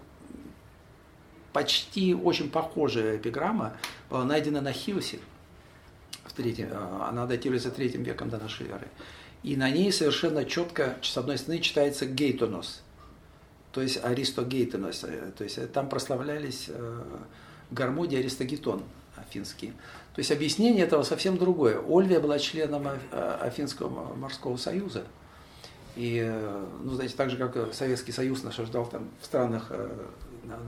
почти 1.53 2.13
очень 2.13 2.49
похожая 2.49 3.17
эпиграмма 3.17 3.73
была 4.09 4.25
найдена 4.25 4.61
на 4.61 4.73
Хиосе. 4.73 5.19
В 6.25 6.33
третьем, 6.33 6.69
э, 6.71 7.07
она 7.09 7.25
датируется 7.25 7.71
третьим 7.71 8.03
веком 8.03 8.29
до 8.29 8.37
нашей 8.37 8.67
эры 8.67 8.87
и 9.43 9.55
на 9.55 9.69
ней 9.69 9.91
совершенно 9.91 10.45
четко, 10.45 10.97
с 11.01 11.17
одной 11.17 11.37
стороны, 11.37 11.61
читается 11.61 12.05
гейтонос, 12.05 12.81
то 13.71 13.81
есть 13.81 14.03
аристогейтонос, 14.03 15.05
то 15.37 15.43
есть 15.43 15.71
там 15.71 15.89
прославлялись 15.89 16.65
э, 16.67 17.03
Гармодий 17.71 18.19
Аристогетон, 18.19 18.83
афинские. 19.27 19.71
То 20.13 20.19
есть 20.19 20.31
объяснение 20.31 20.85
этого 20.85 21.03
совсем 21.03 21.37
другое. 21.37 21.79
Ольвия 21.79 22.19
была 22.19 22.39
членом 22.39 22.87
Афинского 23.11 24.15
морского 24.15 24.57
союза. 24.57 25.05
И, 25.95 26.21
ну, 26.83 26.93
знаете, 26.93 27.15
так 27.15 27.29
же, 27.29 27.37
как 27.37 27.73
Советский 27.73 28.11
Союз 28.11 28.43
насаждал 28.43 28.85
там 28.85 29.09
в 29.19 29.25
странах 29.25 29.71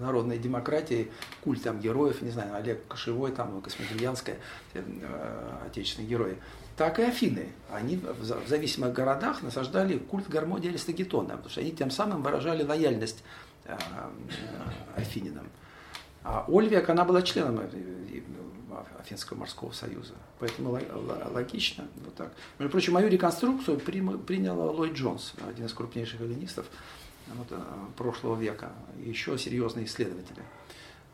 народной 0.02 0.38
демократии 0.38 1.11
культ 1.44 1.64
там 1.64 1.80
героев, 1.80 2.22
не 2.22 2.31
знаю, 2.31 2.56
Олег 2.56 2.88
Кошевой, 2.88 3.31
там, 3.31 3.61
Космодемьянская, 3.61 4.38
э, 4.73 5.60
отечественные 5.65 6.10
герои, 6.10 6.38
так 6.76 6.99
и 6.99 7.03
Афины. 7.03 7.49
Они 7.72 7.98
в 7.98 8.48
зависимых 8.48 8.94
городах 8.94 9.41
насаждали 9.41 9.98
культ 9.98 10.27
Гармодия 10.30 10.72
Аристагетона, 10.72 11.30
потому 11.30 11.49
что 11.49 11.61
они 11.61 11.72
тем 11.72 11.91
самым 11.91 12.23
выражали 12.23 12.64
лояльность 12.64 13.23
э, 13.65 13.76
э, 13.76 14.99
афининам. 14.99 15.49
А 16.23 16.45
Ольвек, 16.48 16.90
она 16.90 17.06
была 17.06 17.22
членом 17.22 17.61
Афинского 18.99 19.38
морского 19.38 19.72
союза. 19.72 20.14
Поэтому 20.39 20.80
логично. 21.31 21.88
Вот 22.03 22.15
так. 22.15 22.34
Между 22.57 22.72
прочим, 22.72 22.93
мою 22.93 23.10
реконструкцию 23.10 23.80
принял 23.80 24.60
Ллойд 24.60 24.93
Джонс, 24.93 25.34
один 25.47 25.65
из 25.65 25.73
крупнейших 25.73 26.22
эллинистов 26.22 26.65
вот, 27.27 27.47
э, 27.51 27.60
прошлого 27.97 28.39
века, 28.39 28.72
еще 28.97 29.38
серьезные 29.38 29.85
исследователи. 29.85 30.43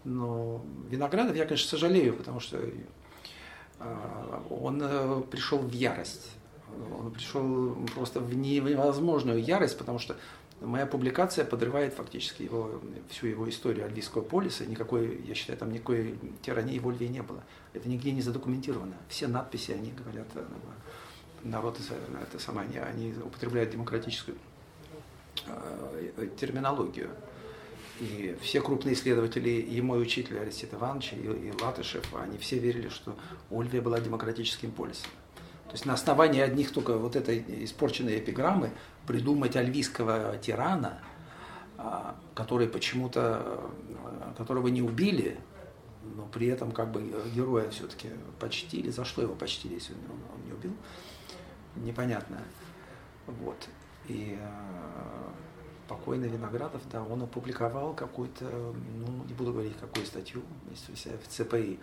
Но 0.04 0.64
Виноградов 0.90 1.36
я, 1.36 1.46
конечно, 1.46 1.70
сожалею, 1.70 2.16
потому 2.16 2.40
что 2.40 2.58
э, 3.80 4.40
он 4.50 4.82
э, 4.82 5.22
пришел 5.30 5.60
в 5.60 5.72
ярость. 5.72 6.32
Он 6.98 7.12
пришел 7.12 7.76
просто 7.94 8.20
в 8.20 8.36
невозможную 8.36 9.42
ярость, 9.42 9.78
потому 9.78 10.00
что 10.00 10.18
моя 10.66 10.86
публикация 10.86 11.46
подрывает 11.46 11.94
фактически 11.94 12.44
его, 12.44 12.82
всю 13.10 13.28
его 13.28 13.50
историю 13.50 13.86
Альвийского 13.86 14.22
полиса. 14.22 14.66
Никакой, 14.66 15.22
я 15.26 15.36
считаю, 15.36 15.58
там 15.58 15.72
никакой 15.72 16.18
тирании 16.42 16.80
в 16.80 16.88
Ольвии 16.88 17.08
не 17.08 17.22
было. 17.22 17.44
Это 17.74 17.88
нигде 17.88 18.12
не 18.12 18.22
задокументировано. 18.22 18.96
Все 19.08 19.28
надписи, 19.28 19.72
они 19.72 19.92
говорят, 19.92 20.28
народ, 21.44 21.80
это 22.22 22.40
сама, 22.40 22.62
они, 22.62 22.78
они 22.78 23.14
употребляют 23.24 23.72
демократическую 23.72 24.38
Э, 25.48 26.28
терминологию. 26.40 27.10
И 28.00 28.36
все 28.42 28.62
крупные 28.62 28.94
исследователи, 28.94 29.50
и 29.50 29.82
мой 29.82 30.02
учитель 30.02 30.40
Арестит 30.40 30.74
Иванович, 30.74 31.14
и, 31.14 31.18
и 31.18 31.54
Латышев, 31.62 32.14
они 32.16 32.38
все 32.38 32.58
верили, 32.58 32.90
что 32.90 33.16
Ольвия 33.50 33.82
была 33.82 34.00
демократическим 34.02 34.72
полисом. 34.72 35.10
То 35.68 35.74
есть 35.74 35.86
на 35.86 35.94
основании 35.94 36.42
одних 36.42 36.72
только 36.72 36.98
вот 36.98 37.16
этой 37.16 37.44
испорченной 37.64 38.20
эпиграммы 38.20 38.72
придумать 39.06 39.56
альвийского 39.56 40.38
тирана, 40.38 40.99
а, 41.77 42.15
который 42.34 42.68
почему-то, 42.68 43.41
э, 43.45 44.34
которого 44.38 44.68
не 44.68 44.82
убили, 44.82 45.38
но 46.15 46.26
при 46.27 46.48
этом 46.48 46.72
как 46.72 46.91
бы 46.91 47.02
героя 47.34 47.69
все-таки 47.69 48.10
почтили. 48.40 48.90
За 48.90 49.03
что 49.06 49.22
его 49.22 49.36
почтили, 49.36 49.73
если 49.73 49.94
он, 49.94 49.99
он 50.36 50.45
не 50.45 50.53
убил? 50.53 50.73
Непонятно. 51.76 52.40
Вот. 53.27 53.68
И 54.07 54.38
э, 54.40 55.32
покойный 55.88 56.27
Виноградов, 56.30 56.82
да, 56.91 57.03
он 57.03 57.23
опубликовал 57.23 57.94
какую-то, 57.94 58.45
ну, 58.45 59.23
не 59.27 59.34
буду 59.34 59.52
говорить, 59.52 59.77
какую 59.80 60.06
статью, 60.06 60.44
в 60.72 61.27
ЦПИ, 61.27 61.80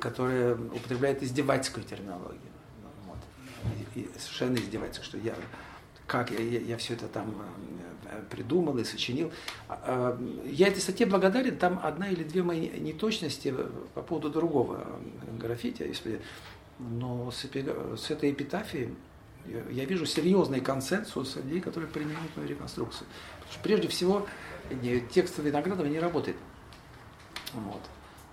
которая 0.00 0.54
употребляет 0.54 1.22
издевательскую 1.22 1.84
терминологию. 1.84 2.40
Вот. 3.06 3.18
И, 3.94 4.00
и 4.00 4.10
совершенно 4.18 4.56
издевательскую, 4.56 5.04
что 5.04 5.18
я 5.18 5.34
как 6.10 6.32
я, 6.32 6.40
я, 6.40 6.58
я 6.60 6.76
все 6.76 6.94
это 6.94 7.06
там 7.06 7.32
э, 8.06 8.22
придумал 8.30 8.76
и 8.78 8.84
сочинил. 8.84 9.30
А, 9.68 9.78
а, 9.86 10.22
я 10.44 10.66
этой 10.66 10.80
статье 10.80 11.06
благодарен, 11.06 11.56
там 11.56 11.78
одна 11.84 12.08
или 12.08 12.24
две 12.24 12.42
мои 12.42 12.68
неточности 12.68 13.54
по 13.94 14.02
поводу 14.02 14.28
другого 14.28 14.84
граффити, 15.38 15.84
если, 15.84 16.20
но 16.80 17.30
с, 17.30 17.44
с 17.44 18.10
этой 18.10 18.32
эпитафией 18.32 18.96
я 19.70 19.84
вижу 19.84 20.04
серьезный 20.04 20.60
консенсус 20.60 21.36
людей, 21.36 21.60
которые 21.60 21.88
принимают 21.88 22.36
мою 22.36 22.48
реконструкцию. 22.48 23.06
Потому 23.36 23.52
что 23.52 23.62
прежде 23.62 23.88
всего 23.88 24.26
текст 25.12 25.38
Виноградова 25.38 25.86
не 25.86 26.00
работает. 26.00 26.36
Вот. 27.54 27.82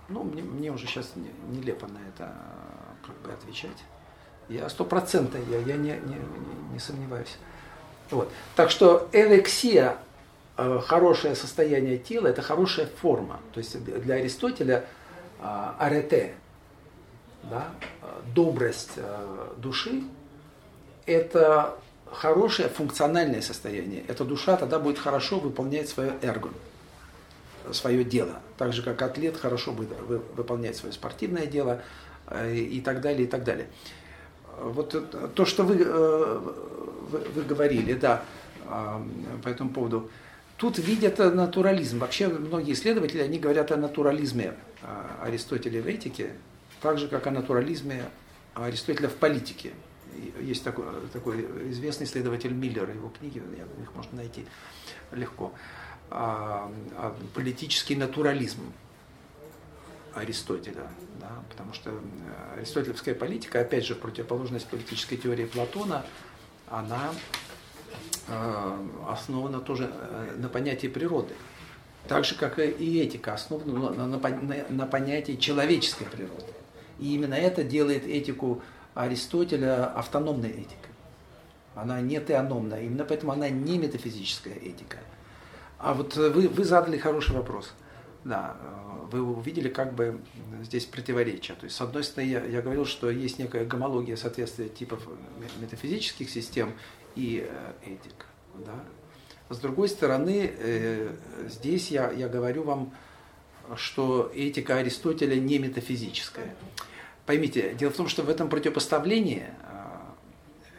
Ну, 0.08 0.24
мне, 0.24 0.42
мне 0.42 0.72
уже 0.72 0.86
сейчас 0.86 1.12
нелепо 1.48 1.86
на 1.86 1.98
это 2.08 2.34
как 3.06 3.16
бы 3.22 3.32
отвечать. 3.32 3.84
Я 4.48 4.68
стопроцентно, 4.68 5.38
я, 5.48 5.60
я 5.60 5.76
не, 5.76 5.90
не, 5.90 6.16
не 6.72 6.78
сомневаюсь. 6.80 7.36
Вот. 8.10 8.30
Так 8.56 8.70
что 8.70 9.08
элексия, 9.12 9.98
э, 10.56 10.80
хорошее 10.84 11.34
состояние 11.34 11.98
тела, 11.98 12.28
это 12.28 12.42
хорошая 12.42 12.86
форма. 12.86 13.40
То 13.52 13.58
есть 13.58 13.82
для 13.84 14.16
Аристотеля 14.16 14.84
э, 15.40 15.44
арете, 15.78 16.34
да, 17.44 17.68
э, 18.02 18.06
добрость 18.34 18.92
души, 19.58 20.02
это 21.06 21.78
хорошее 22.10 22.68
функциональное 22.68 23.42
состояние. 23.42 24.04
Эта 24.08 24.24
душа 24.24 24.56
тогда 24.56 24.78
будет 24.78 24.98
хорошо 24.98 25.38
выполнять 25.38 25.88
свое 25.88 26.14
эрго, 26.22 26.50
свое 27.72 28.04
дело. 28.04 28.40
Так 28.56 28.72
же, 28.72 28.82
как 28.82 29.00
атлет 29.02 29.36
хорошо 29.36 29.72
будет 29.72 29.90
выполнять 30.34 30.76
свое 30.76 30.92
спортивное 30.92 31.46
дело 31.46 31.82
и 32.44 32.82
так 32.84 33.00
далее, 33.00 33.24
и 33.24 33.26
так 33.26 33.44
далее. 33.44 33.68
Вот 34.60 35.34
то, 35.34 35.44
что 35.44 35.62
вы, 35.64 35.76
вы, 37.08 37.18
вы 37.34 37.42
говорили, 37.42 37.94
да, 37.94 38.22
по 39.42 39.48
этому 39.48 39.70
поводу, 39.70 40.10
тут 40.56 40.78
видят 40.78 41.18
натурализм. 41.18 41.98
Вообще 41.98 42.28
многие 42.28 42.72
исследователи, 42.72 43.20
они 43.20 43.38
говорят 43.38 43.72
о 43.72 43.76
натурализме 43.76 44.54
Аристотеля 45.22 45.82
в 45.82 45.86
этике, 45.86 46.32
так 46.80 46.98
же, 46.98 47.08
как 47.08 47.26
о 47.26 47.30
натурализме 47.30 48.04
Аристотеля 48.54 49.08
в 49.08 49.14
политике 49.14 49.72
есть 50.40 50.64
такой, 50.64 50.84
такой 51.12 51.70
известный 51.70 52.04
исследователь 52.04 52.52
Миллер, 52.52 52.90
его 52.90 53.08
книги, 53.08 53.42
их 53.82 53.94
можно 53.94 54.16
найти 54.16 54.46
легко. 55.12 55.52
А, 56.10 56.72
а, 56.96 57.14
политический 57.34 57.94
натурализм 57.94 58.60
Аристотеля, 60.14 60.88
да, 61.20 61.30
потому 61.50 61.74
что 61.74 61.90
э, 61.90 62.58
аристотелевская 62.58 63.14
политика, 63.14 63.60
опять 63.60 63.84
же, 63.84 63.94
в 63.94 63.98
противоположность 63.98 64.66
политической 64.66 65.16
теории 65.16 65.44
Платона, 65.44 66.04
она 66.70 67.12
э, 68.26 68.76
основана 69.08 69.60
тоже 69.60 69.90
э, 69.92 70.36
на 70.36 70.48
понятии 70.48 70.86
природы. 70.86 71.34
Так 72.06 72.24
же, 72.24 72.34
как 72.34 72.58
и 72.58 73.00
этика 73.00 73.34
основана 73.34 73.90
на, 73.90 74.06
на, 74.06 74.20
на, 74.68 74.86
понятии 74.86 75.36
человеческой 75.36 76.06
природы. 76.06 76.52
И 76.98 77.14
именно 77.14 77.34
это 77.34 77.64
делает 77.64 78.06
этику 78.06 78.62
Аристотеля 78.94 79.86
автономная 79.86 80.50
этика. 80.50 80.88
Она 81.74 82.00
не 82.00 82.18
теономная, 82.20 82.82
именно 82.82 83.04
поэтому 83.04 83.32
она 83.32 83.48
не 83.48 83.78
метафизическая 83.78 84.54
этика. 84.54 84.98
А 85.78 85.94
вот 85.94 86.16
вы, 86.16 86.48
вы 86.48 86.64
задали 86.64 86.98
хороший 86.98 87.36
вопрос. 87.36 87.72
Да, 88.28 88.58
вы 89.10 89.22
увидели 89.22 89.70
как 89.70 89.94
бы 89.94 90.20
здесь 90.62 90.84
противоречие. 90.84 91.56
То 91.56 91.64
есть, 91.64 91.76
с 91.76 91.80
одной 91.80 92.04
стороны, 92.04 92.28
я, 92.28 92.44
я 92.44 92.60
говорил, 92.60 92.84
что 92.84 93.10
есть 93.10 93.38
некая 93.38 93.64
гомология 93.64 94.16
соответствия 94.16 94.68
типов 94.68 95.00
метафизических 95.62 96.28
систем 96.28 96.74
и 97.16 97.48
э, 97.48 97.72
этик. 97.86 98.26
Да? 98.66 98.74
С 99.48 99.58
другой 99.60 99.88
стороны, 99.88 100.52
э, 100.58 101.16
здесь 101.48 101.90
я, 101.90 102.10
я 102.10 102.28
говорю 102.28 102.64
вам, 102.64 102.92
что 103.76 104.30
этика 104.34 104.76
Аристотеля 104.76 105.36
не 105.36 105.58
метафизическая. 105.58 106.54
Поймите, 107.24 107.72
дело 107.72 107.92
в 107.92 107.96
том, 107.96 108.08
что 108.08 108.22
в 108.22 108.28
этом 108.28 108.50
противопоставлении 108.50 109.46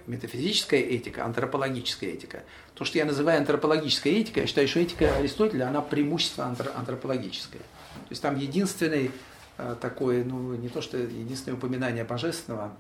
метафизическая 0.10 0.82
этика, 0.82 1.24
антропологическая 1.24 2.10
этика. 2.10 2.44
То, 2.74 2.84
что 2.84 2.98
я 2.98 3.06
называю 3.06 3.40
антропологической 3.40 4.14
этикой, 4.14 4.42
я 4.42 4.48
считаю, 4.48 4.68
что 4.68 4.80
этика 4.80 5.16
Аристотеля, 5.16 5.70
она 5.70 5.82
преимущественно 5.82 6.56
антропологическая. 6.76 7.62
То 7.62 8.10
есть 8.10 8.22
там 8.22 8.38
единственный 8.38 9.12
а, 9.58 9.76
такой, 9.76 10.24
ну 10.24 10.56
не 10.56 10.70
то 10.70 10.82
что 10.82 10.98
единственное 10.98 11.58
упоминание 11.58 12.04
божественного 12.04 12.74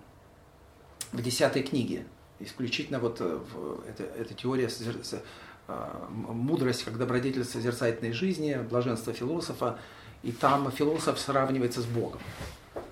в 1.11 1.21
десятой 1.21 1.61
книге. 1.61 2.05
Исключительно 2.39 2.99
вот 2.99 3.17
э, 3.19 3.39
это, 3.89 4.03
эта 4.03 4.33
теория 4.33 4.69
а, 5.67 6.07
мудрость 6.09 6.83
как 6.83 6.97
добродетель 6.97 7.43
созерцательной 7.43 8.13
жизни, 8.13 8.57
блаженство 8.69 9.13
философа, 9.13 9.77
и 10.23 10.31
там 10.31 10.71
философ 10.71 11.19
сравнивается 11.19 11.81
с 11.81 11.85
Богом. 11.85 12.21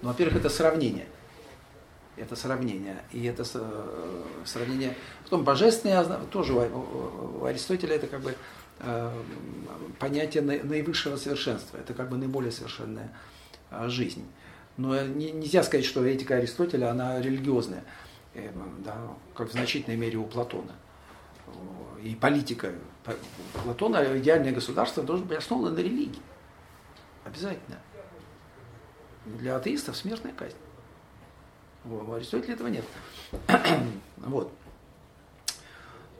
Ну, 0.01 0.09
во-первых, 0.09 0.37
это 0.37 0.49
сравнение. 0.49 1.07
Это 2.17 2.35
сравнение. 2.35 3.03
И 3.11 3.23
это 3.25 3.43
э, 3.53 4.23
сравнение. 4.43 4.95
Потом 5.23 5.43
божественное 5.43 6.03
тоже 6.31 6.53
у 6.53 7.45
Аристотеля 7.45 7.95
это 7.95 8.07
как 8.07 8.21
бы 8.21 8.35
э, 8.79 9.23
понятие 9.99 10.41
наивысшего 10.41 11.15
совершенства. 11.17 11.77
Это 11.77 11.93
как 11.93 12.09
бы 12.09 12.17
наиболее 12.17 12.51
совершенная 12.51 13.11
э, 13.69 13.87
жизнь. 13.89 14.25
Но 14.77 14.99
нельзя 14.99 15.63
сказать, 15.63 15.85
что 15.85 16.03
этика 16.05 16.35
Аристотеля, 16.35 16.91
она 16.91 17.19
религиозная, 17.19 17.83
да, 18.85 18.95
как 19.33 19.49
в 19.49 19.51
значительной 19.51 19.97
мере 19.97 20.17
у 20.17 20.25
Платона. 20.25 20.73
И 22.03 22.13
политика 22.13 22.71
Платона, 23.63 24.17
идеальное 24.19 24.51
государство 24.51 25.01
должно 25.01 25.25
быть 25.25 25.37
основано 25.39 25.71
на 25.71 25.79
религии. 25.79 26.21
Обязательно. 27.25 27.79
Для 29.25 29.55
атеистов 29.55 29.97
смертная 29.97 30.33
казнь. 30.33 30.57
У 31.85 32.11
Аристотеля 32.13 32.53
этого 32.53 32.67
нет. 32.67 32.85
вот. 34.17 34.51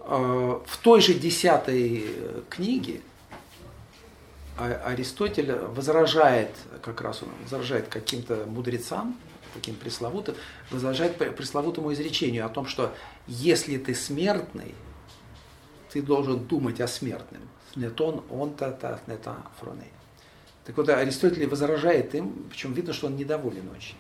А, 0.02 0.64
в 0.66 0.78
той 0.78 1.02
же 1.02 1.14
десятой 1.14 2.16
книге 2.50 3.02
Аристотель 4.58 5.54
возражает, 5.54 6.50
как 6.82 7.02
раз 7.02 7.22
он 7.22 7.30
возражает 7.44 7.90
каким-то 7.90 8.46
мудрецам, 8.48 9.18
таким 9.54 9.76
пресловутым, 9.76 10.36
возражает 10.72 11.18
пресловутому 11.36 11.94
изречению 11.94 12.46
о 12.46 12.50
том, 12.50 12.66
что 12.66 12.94
если 13.28 13.78
ты 13.78 13.94
смертный, 13.94 14.74
ты 15.92 16.02
должен 16.02 16.46
думать 16.46 16.82
о 16.82 16.88
смертном. 16.88 17.42
Снетон 17.74 18.24
он 18.30 18.54
та 18.56 18.72
та 18.72 19.00
снета 19.06 19.38
фроней. 19.60 19.92
Так 20.66 20.76
вот, 20.76 20.90
Аристотель 20.90 21.48
возражает 21.48 22.14
им, 22.16 22.46
причем 22.50 22.74
видно, 22.74 22.94
что 22.94 23.08
он 23.08 23.16
недоволен 23.16 23.70
очень. 23.70 23.96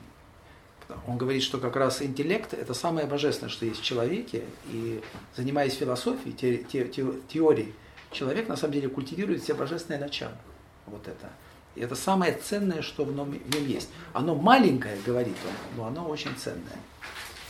Он 1.05 1.17
говорит, 1.17 1.43
что 1.43 1.57
как 1.57 1.75
раз 1.75 2.01
интеллект– 2.01 2.53
это 2.55 2.73
самое 2.73 3.07
божественное, 3.07 3.49
что 3.49 3.65
есть 3.65 3.81
в 3.81 3.83
человеке, 3.83 4.43
и 4.71 5.01
занимаясь 5.35 5.73
философией, 5.73 6.33
те, 6.33 6.57
те, 6.57 6.87
те, 6.87 7.05
теорией, 7.27 7.73
человек 8.11 8.47
на 8.47 8.55
самом 8.55 8.73
деле 8.73 8.87
культивирует 8.87 9.43
все 9.43 9.53
божественные 9.53 9.99
начала. 9.99 10.37
Вот 10.85 11.07
это. 11.07 11.29
И 11.75 11.81
это 11.81 11.95
самое 11.95 12.33
ценное, 12.33 12.81
что 12.81 13.03
в 13.03 13.13
нем, 13.13 13.31
в 13.31 13.55
нем 13.55 13.67
есть. 13.67 13.89
Оно 14.13 14.33
маленькое, 14.33 14.97
говорит 15.05 15.35
он, 15.45 15.77
но 15.77 15.85
оно 15.87 16.07
очень 16.07 16.35
ценное. 16.35 16.79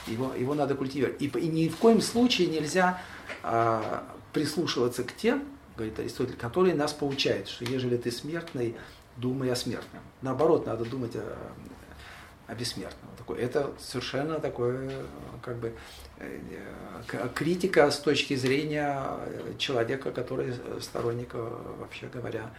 Его, 0.07 0.33
его 0.33 0.55
надо 0.55 0.75
культивировать. 0.75 1.21
И, 1.21 1.27
и 1.27 1.47
ни 1.47 1.69
в 1.69 1.77
коем 1.77 2.01
случае 2.01 2.47
нельзя 2.47 3.01
а, 3.43 4.03
прислушиваться 4.33 5.03
к 5.03 5.15
тем, 5.15 5.43
говорит 5.75 5.99
Аристотель, 5.99 6.35
которые 6.35 6.75
нас 6.75 6.91
получают, 6.91 7.47
что 7.47 7.65
ежели 7.65 7.97
ты 7.97 8.11
смертный, 8.11 8.75
думай 9.15 9.51
о 9.51 9.55
смертном. 9.55 10.01
Наоборот, 10.21 10.65
надо 10.65 10.85
думать 10.85 11.15
о, 11.15 11.37
о 12.47 12.55
бессмертном. 12.55 13.09
Такое, 13.17 13.39
это 13.39 13.73
совершенно 13.79 14.39
такое, 14.39 14.89
как 15.41 15.57
бы, 15.57 15.73
э, 16.19 16.39
критика 17.35 17.91
с 17.91 17.99
точки 17.99 18.35
зрения 18.35 19.03
человека, 19.57 20.11
который 20.11 20.53
сторонник, 20.81 21.33
вообще 21.33 22.07
говоря, 22.07 22.49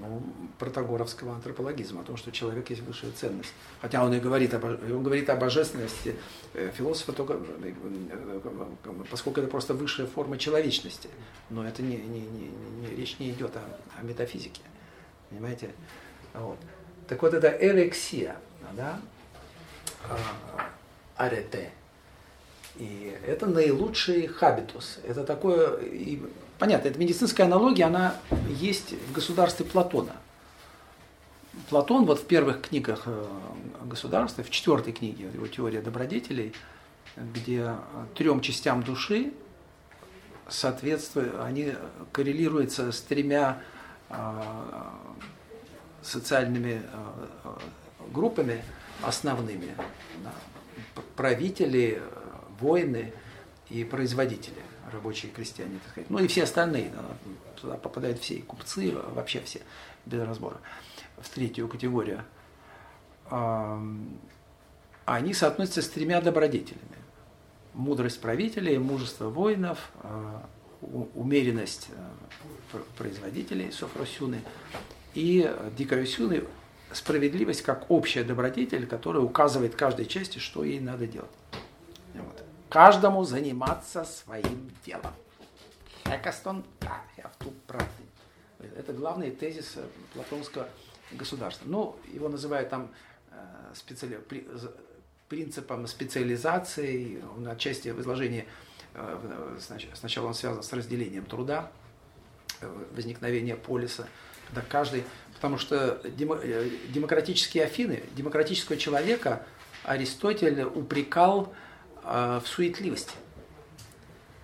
ну, 0.00 0.22
протагоровского 0.58 1.34
антропологизма, 1.34 2.02
о 2.02 2.04
том, 2.04 2.16
что 2.16 2.30
человек 2.30 2.70
есть 2.70 2.82
высшая 2.82 3.10
ценность. 3.12 3.52
Хотя 3.80 4.04
он 4.04 4.14
и 4.14 4.20
говорит 4.20 4.54
о, 4.54 4.58
он 4.58 5.02
говорит 5.02 5.28
о 5.30 5.36
божественности 5.36 6.14
э, 6.54 6.70
философа 6.76 7.12
только, 7.12 7.34
э, 7.34 8.40
поскольку 9.10 9.40
это 9.40 9.48
просто 9.48 9.74
высшая 9.74 10.06
форма 10.06 10.38
человечности. 10.38 11.08
Но 11.50 11.66
это 11.66 11.82
не, 11.82 11.96
не, 11.96 12.20
не, 12.20 12.48
не, 12.80 12.96
речь 12.96 13.18
не 13.18 13.30
идет 13.30 13.56
о, 13.56 13.62
о 13.98 14.02
метафизике. 14.02 14.62
Понимаете? 15.30 15.70
Вот. 16.34 16.58
Так 17.08 17.22
вот, 17.22 17.34
это 17.34 17.48
эрексия, 17.48 18.36
да? 18.74 19.00
А, 20.08 20.16
арете. 21.16 21.70
И 22.76 23.16
это 23.26 23.46
наилучший 23.46 24.28
хабитус. 24.28 24.98
Это 25.04 25.24
такое, 25.24 25.78
и 25.78 26.22
понятно, 26.58 26.88
эта 26.88 26.98
медицинская 26.98 27.46
аналогия, 27.46 27.84
она 27.84 28.14
есть 28.48 28.92
в 28.92 29.12
государстве 29.12 29.64
Платона. 29.66 30.12
Платон 31.70 32.04
вот 32.04 32.20
в 32.20 32.26
первых 32.26 32.62
книгах 32.62 33.02
э, 33.06 33.26
государства, 33.84 34.44
в 34.44 34.50
четвертой 34.50 34.92
книге 34.92 35.28
его 35.34 35.48
теория 35.48 35.80
добродетелей, 35.80 36.54
где 37.16 37.74
трем 38.14 38.40
частям 38.40 38.84
души 38.84 39.32
соответствуют, 40.48 41.34
они 41.40 41.74
коррелируются 42.12 42.92
с 42.92 43.00
тремя 43.00 43.60
э, 44.08 44.14
социальными 46.02 46.82
э, 47.44 47.50
группами 48.12 48.62
основными. 49.02 49.74
Правители, 51.16 52.02
воины 52.60 53.12
и 53.70 53.84
производители 53.84 54.62
рабочие 54.92 55.30
крестьяне, 55.32 55.78
так 55.78 55.92
сказать. 55.92 56.10
Ну 56.10 56.18
и 56.18 56.26
все 56.26 56.44
остальные, 56.44 56.92
туда 57.60 57.76
попадают 57.76 58.18
все, 58.18 58.34
и 58.34 58.42
купцы, 58.42 58.92
вообще 59.14 59.40
все, 59.40 59.60
без 60.06 60.22
разбора, 60.22 60.58
в 61.18 61.28
третью 61.28 61.68
категорию. 61.68 62.24
Они 65.04 65.34
соотносятся 65.34 65.82
с 65.82 65.88
тремя 65.88 66.20
добродетелями. 66.20 66.82
Мудрость 67.74 68.20
правителей, 68.20 68.78
мужество 68.78 69.28
воинов, 69.28 69.90
а, 70.02 70.46
умеренность 70.80 71.88
а, 72.72 72.78
производителей, 72.96 73.72
софросюны, 73.72 74.42
и 75.14 75.50
дикаросюны, 75.76 76.44
справедливость 76.92 77.62
как 77.62 77.90
общая 77.90 78.24
добродетель, 78.24 78.86
которая 78.86 79.22
указывает 79.22 79.74
каждой 79.74 80.06
части, 80.06 80.38
что 80.38 80.64
ей 80.64 80.80
надо 80.80 81.06
делать. 81.06 81.30
Вот 82.14 82.44
каждому 82.68 83.24
заниматься 83.24 84.04
своим 84.04 84.70
делом. 84.84 85.12
Экастон, 86.04 86.64
да, 86.80 87.02
я 87.16 87.28
в 87.28 87.36
ту. 87.36 87.52
Это 88.76 88.92
главный 88.92 89.30
тезис 89.30 89.74
э, 89.76 89.84
платонского 90.14 90.68
государства. 91.12 91.64
Ну, 91.68 91.96
его 92.12 92.28
называют 92.28 92.70
там 92.70 92.90
э, 93.30 93.34
специали... 93.74 94.20
принципом 95.28 95.86
специализации, 95.86 97.22
он 97.36 97.46
отчасти 97.46 97.90
в 97.90 98.00
изложении, 98.00 98.46
э, 98.94 99.58
сначала 99.94 100.28
он 100.28 100.34
связан 100.34 100.62
с 100.62 100.72
разделением 100.72 101.24
труда, 101.24 101.70
возникновение 102.94 103.56
полиса, 103.56 104.08
когда 104.46 104.62
каждый, 104.62 105.04
потому 105.38 105.56
что 105.56 106.00
демократические 106.04 107.64
Афины, 107.64 108.02
демократического 108.16 108.76
человека 108.76 109.46
Аристотель 109.84 110.64
упрекал 110.64 111.54
а, 112.02 112.40
в 112.40 112.48
суетливости. 112.48 113.14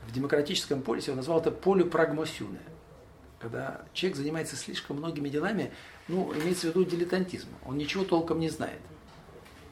В 0.06 0.12
демократическом 0.12 0.82
полисе 0.82 1.10
он 1.10 1.16
назвал 1.16 1.40
это 1.40 1.50
полюпрагмосюне. 1.50 2.60
Когда 3.40 3.82
человек 3.92 4.16
занимается 4.16 4.54
слишком 4.54 4.98
многими 4.98 5.28
делами, 5.28 5.72
ну, 6.06 6.32
имеется 6.32 6.68
в 6.68 6.70
виду 6.70 6.84
дилетантизм. 6.84 7.48
Он 7.64 7.76
ничего 7.76 8.04
толком 8.04 8.38
не 8.38 8.48
знает. 8.48 8.78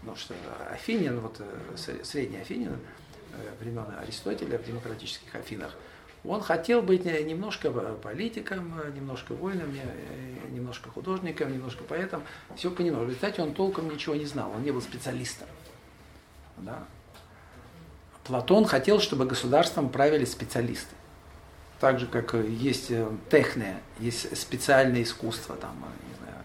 Потому 0.00 0.16
что 0.16 0.34
Афинин, 0.72 1.20
вот 1.20 1.36
э, 1.38 2.02
средний 2.02 2.38
Афинин, 2.38 2.72
э, 2.72 3.54
времен 3.60 3.86
Аристотеля 4.00 4.58
в 4.58 4.66
демократических 4.66 5.32
Афинах, 5.36 5.76
он 6.24 6.40
хотел 6.40 6.82
быть 6.82 7.04
немножко 7.04 7.70
политиком, 7.70 8.80
немножко 8.94 9.34
воином, 9.34 9.74
э, 9.74 10.50
немножко 10.52 10.88
художником, 10.88 11.52
немножко 11.52 11.82
поэтом, 11.82 12.22
все 12.56 12.70
понемногу. 12.70 13.06
В 13.06 13.08
результате 13.08 13.42
он 13.42 13.54
толком 13.54 13.88
ничего 13.88 14.14
не 14.14 14.26
знал, 14.26 14.52
он 14.54 14.62
не 14.62 14.70
был 14.70 14.80
специалистом. 14.80 15.48
Да? 16.58 16.84
Платон 18.24 18.66
хотел, 18.66 19.00
чтобы 19.00 19.24
государством 19.24 19.88
правили 19.88 20.24
специалисты. 20.24 20.94
Так 21.80 21.98
же, 21.98 22.06
как 22.06 22.34
есть 22.34 22.92
э, 22.92 23.08
техния, 23.28 23.80
есть 23.98 24.36
специальное 24.36 25.02
искусство, 25.02 25.56
там, 25.56 25.72
э, 25.82 26.08
не 26.08 26.14
знаю, 26.24 26.44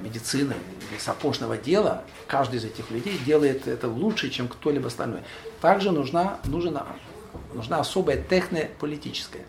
медицины 0.00 0.54
или 0.90 0.98
сапожного 1.00 1.56
дела, 1.56 2.04
каждый 2.28 2.60
из 2.60 2.64
этих 2.66 2.88
людей 2.92 3.18
делает 3.26 3.66
это 3.66 3.88
лучше, 3.88 4.30
чем 4.30 4.46
кто-либо 4.46 4.86
остальной. 4.86 5.22
Также 5.60 5.90
нужна, 5.90 6.38
нужна, 6.44 6.86
нужна 7.54 7.80
особая 7.80 8.22
техния 8.22 8.70
политическая. 8.78 9.44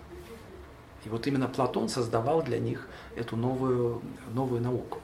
И 1.06 1.10
вот 1.10 1.28
именно 1.28 1.48
Платон 1.48 1.90
создавал 1.90 2.42
для 2.42 2.60
них 2.60 2.88
эту 3.16 3.36
новую, 3.36 4.02
новую 4.34 4.62
науку. 4.62 5.00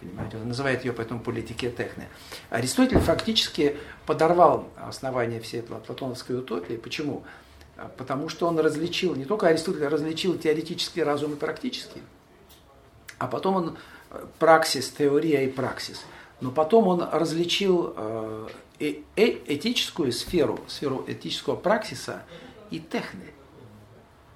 Понимаете, 0.00 0.36
он 0.36 0.48
называет 0.48 0.84
ее 0.84 0.92
поэтому 0.92 1.20
политике 1.20 1.70
техны. 1.70 2.08
Аристотель 2.50 2.98
фактически 2.98 3.76
подорвал 4.04 4.68
основание 4.76 5.40
всей 5.40 5.62
платоновской 5.62 6.38
утопии. 6.38 6.74
Почему? 6.74 7.24
Потому 7.96 8.28
что 8.28 8.46
он 8.46 8.58
различил, 8.58 9.14
не 9.14 9.24
только 9.24 9.48
Аристотель 9.48 9.86
различил 9.86 10.38
теоретический 10.38 11.02
разум 11.02 11.34
и 11.34 11.36
практический, 11.36 12.02
а 13.18 13.26
потом 13.26 13.56
он 13.56 13.76
э, 14.10 14.26
праксис, 14.38 14.90
теория 14.90 15.44
и 15.44 15.50
праксис. 15.50 16.02
Но 16.40 16.50
потом 16.50 16.88
он 16.88 17.02
различил 17.10 17.94
э, 18.78 19.02
э, 19.16 19.38
этическую 19.46 20.12
сферу, 20.12 20.60
сферу 20.68 21.04
этического 21.06 21.56
праксиса 21.56 22.22
и 22.70 22.80
техны. 22.80 23.32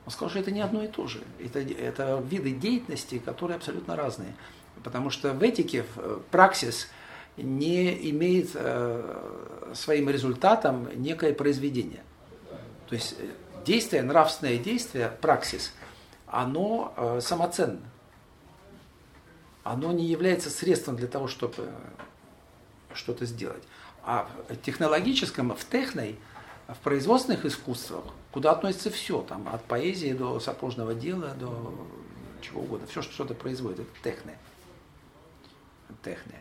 Он 0.07 0.13
сказал, 0.13 0.31
что 0.31 0.39
это 0.39 0.51
не 0.51 0.61
одно 0.61 0.83
и 0.83 0.89
то 0.89 1.07
же. 1.07 1.23
Это, 1.39 1.61
это 1.61 2.25
виды 2.29 2.53
деятельности, 2.53 3.19
которые 3.19 3.57
абсолютно 3.57 3.97
разные. 3.97 4.35
Потому 4.83 5.11
что 5.11 5.33
в 5.33 5.43
этике 5.43 5.85
э, 5.97 6.19
праксис 6.31 6.89
не 7.37 8.11
имеет 8.11 8.51
э, 8.55 9.73
своим 9.75 10.09
результатом 10.09 10.89
некое 10.95 11.33
произведение. 11.33 12.03
То 12.89 12.95
есть 12.95 13.15
э, 13.19 13.27
действие, 13.65 14.03
нравственное 14.03 14.59
действие, 14.59 15.13
праксис, 15.21 15.73
оно 16.27 16.93
э, 16.97 17.21
самоценно. 17.23 17.81
Оно 19.63 19.93
не 19.93 20.07
является 20.07 20.51
средством 20.51 20.97
для 20.97 21.07
того, 21.07 21.29
чтобы 21.29 21.71
что-то 22.95 23.27
сделать. 23.27 23.63
А 24.05 24.29
в 24.49 24.57
технологическом, 24.57 25.55
в 25.55 25.69
техной, 25.69 26.17
в 26.69 26.79
производственных 26.79 27.45
искусствах, 27.45 28.05
куда 28.33 28.53
относится 28.53 28.91
все, 28.91 29.23
там, 29.23 29.49
от 29.53 29.65
поэзии 29.65 30.13
до 30.13 30.41
сапожного 30.41 30.95
дела, 30.95 31.35
до 31.39 31.75
чего 32.41 32.63
угодно, 32.63 32.87
все, 32.87 33.03
что 33.03 33.13
что-то 33.13 33.35
производит, 33.35 33.81
это 33.81 33.89
техное 34.03 34.39
техне. 36.03 36.35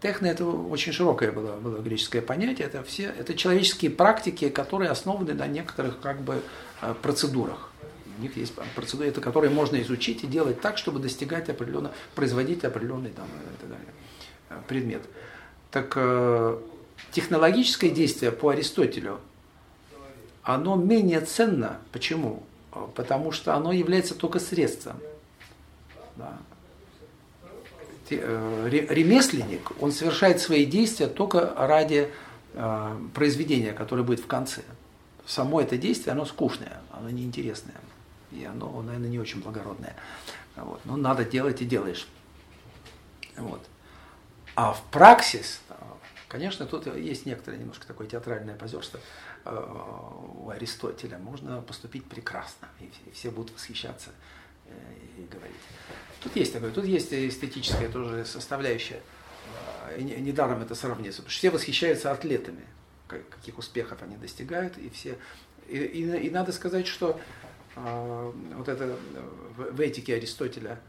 Техно 0.00 0.26
это 0.26 0.44
очень 0.44 0.92
широкое 0.92 1.32
было, 1.32 1.56
было 1.56 1.78
греческое 1.78 2.22
понятие. 2.22 2.66
Это 2.66 2.82
все 2.82 3.04
это 3.04 3.34
человеческие 3.34 3.90
практики, 3.90 4.48
которые 4.50 4.90
основаны 4.90 5.32
на 5.34 5.46
некоторых 5.46 6.00
как 6.00 6.20
бы 6.20 6.42
э, 6.82 6.94
процедурах. 7.00 7.70
У 8.18 8.22
них 8.22 8.36
есть 8.36 8.54
процедуры, 8.74 9.08
это 9.08 9.20
которые 9.20 9.50
можно 9.50 9.80
изучить 9.82 10.24
и 10.24 10.26
делать 10.26 10.60
так, 10.60 10.78
чтобы 10.78 11.00
достигать 11.00 11.48
определенно, 11.48 11.92
производить 12.14 12.64
определенный 12.64 13.10
там, 13.10 13.26
и 13.26 13.60
так 13.60 13.70
далее, 13.70 13.86
э, 14.50 14.60
предмет. 14.68 15.02
Так 15.70 15.92
э, 15.96 16.58
технологическое 17.16 17.88
действие 17.88 18.30
по 18.30 18.50
Аристотелю, 18.50 19.20
оно 20.42 20.76
менее 20.76 21.22
ценно. 21.22 21.78
Почему? 21.90 22.42
Потому 22.94 23.32
что 23.32 23.54
оно 23.54 23.72
является 23.72 24.14
только 24.14 24.38
средством. 24.38 25.00
Да. 26.16 26.36
Э, 28.10 28.68
ремесленник, 28.70 29.72
он 29.80 29.92
совершает 29.92 30.42
свои 30.42 30.66
действия 30.66 31.06
только 31.06 31.54
ради 31.56 32.10
э, 32.52 32.98
произведения, 33.14 33.72
которое 33.72 34.02
будет 34.02 34.20
в 34.20 34.26
конце. 34.26 34.60
Само 35.24 35.62
это 35.62 35.78
действие, 35.78 36.12
оно 36.12 36.26
скучное, 36.26 36.82
оно 36.92 37.08
неинтересное. 37.08 37.80
И 38.30 38.44
оно, 38.44 38.82
наверное, 38.82 39.08
не 39.08 39.18
очень 39.18 39.40
благородное. 39.40 39.96
Вот. 40.54 40.82
Но 40.84 40.98
надо 40.98 41.24
делать 41.24 41.62
и 41.62 41.64
делаешь. 41.64 42.06
Вот. 43.38 43.62
А 44.54 44.74
в 44.74 44.82
праксис, 44.90 45.60
конечно, 46.28 46.66
тут 46.66 46.86
есть 46.96 47.26
некоторое 47.26 47.58
немножко 47.58 47.86
такое 47.86 48.06
театральное 48.06 48.56
позерство 48.56 49.00
э, 49.44 49.50
у 50.38 50.50
Аристотеля. 50.50 51.18
Можно 51.18 51.62
поступить 51.62 52.04
прекрасно, 52.04 52.68
и 52.80 52.90
все 53.12 53.30
будут 53.30 53.54
восхищаться 53.54 54.10
и 55.16 55.22
говорить. 55.30 55.56
Тут 56.20 56.34
есть 56.36 56.52
такое, 56.52 56.70
тут 56.70 56.84
есть 56.84 57.12
эстетическая 57.12 57.88
тоже 57.88 58.24
составляющая. 58.24 59.00
А, 59.86 59.98
недаром 59.98 60.62
это 60.62 60.74
сравнится. 60.74 61.22
Потому 61.22 61.30
что 61.30 61.38
все 61.38 61.50
восхищаются 61.50 62.10
атлетами, 62.10 62.64
каких 63.06 63.58
успехов 63.58 64.02
они 64.02 64.16
достигают, 64.16 64.76
и 64.78 64.90
все. 64.90 65.18
И, 65.68 65.78
и, 65.78 66.26
и 66.26 66.30
надо 66.30 66.52
сказать, 66.52 66.86
что 66.86 67.20
э, 67.76 68.32
вот 68.54 68.68
это 68.68 68.96
в, 69.56 69.72
в 69.72 69.80
этике 69.80 70.16
Аристотеля 70.16 70.80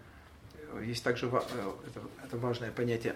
есть 0.81 1.03
также 1.03 1.27
это, 1.27 2.01
это 2.23 2.38
важное 2.38 2.72
понятие, 2.72 3.15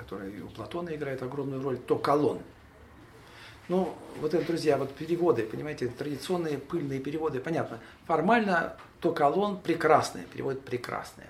которое 0.00 0.30
и 0.30 0.40
у 0.40 0.48
Платона 0.48 0.94
играет 0.94 1.22
огромную 1.22 1.62
роль, 1.62 1.78
то 1.78 1.96
колонн. 1.96 2.40
Ну, 3.68 3.94
вот 4.20 4.34
это, 4.34 4.44
друзья, 4.46 4.78
вот 4.78 4.92
переводы, 4.94 5.44
понимаете, 5.44 5.88
традиционные 5.88 6.58
пыльные 6.58 7.00
переводы, 7.00 7.38
понятно. 7.38 7.78
Формально 8.06 8.76
то 9.00 9.12
колонн 9.12 9.60
прекрасное, 9.60 10.24
переводит 10.24 10.62
прекрасное. 10.62 11.28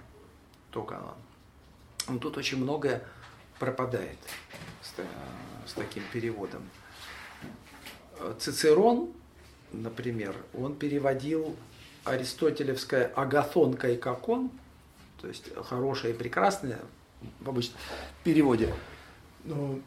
То 0.70 0.82
колонн. 0.82 1.16
Но 2.09 2.18
тут 2.18 2.38
очень 2.38 2.59
многое 2.59 3.02
пропадает 3.59 4.18
с, 4.82 5.70
с 5.70 5.72
таким 5.74 6.05
переводом. 6.12 6.62
Цицерон, 8.38 9.10
например, 9.72 10.34
он 10.55 10.76
переводил 10.76 11.56
аристотелевское 12.05 13.06
агатонка 13.16 13.88
и 13.88 13.97
какон, 13.97 14.51
то 15.20 15.28
есть 15.28 15.55
хорошее 15.56 16.14
и 16.14 16.16
прекрасное 16.16 16.80
в 17.40 17.48
обычном 17.48 17.78
переводе. 18.24 18.74
Но 19.44 19.80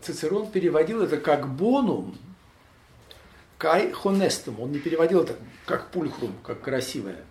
Цицерон 0.00 0.50
переводил 0.50 1.02
это 1.02 1.18
как 1.18 1.48
бонум, 1.48 2.16
кай 3.58 3.92
хонестум. 3.92 4.60
Он 4.60 4.72
не 4.72 4.78
переводил 4.78 5.22
это 5.22 5.36
как 5.66 5.90
пульхрум, 5.90 6.34
как 6.42 6.60
красивое. 6.62 7.24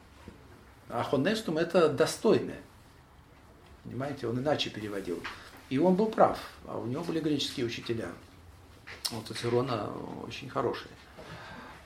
А 0.89 1.03
хонестум 1.03 1.57
это 1.57 1.89
достойное. 1.89 2.61
Понимаете, 3.83 4.27
он 4.27 4.39
иначе 4.39 4.69
переводил. 4.69 5.21
И 5.69 5.77
он 5.77 5.95
был 5.95 6.07
прав. 6.07 6.37
А 6.65 6.77
у 6.77 6.85
него 6.85 7.03
были 7.03 7.19
греческие 7.19 7.65
учителя. 7.65 8.09
У 9.11 9.21
Цицерона 9.25 9.89
очень 10.27 10.49
хорошие. 10.49 10.91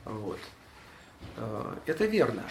Вот. 0.06 0.40
Э, 1.38 1.76
это 1.86 2.06
верно. 2.06 2.44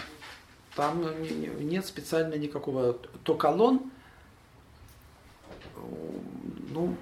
Там 0.75 1.05
нет 1.23 1.85
специально 1.85 2.35
никакого... 2.35 2.93
То 3.23 3.35
колонн, 3.35 3.91
ну, 6.69 6.95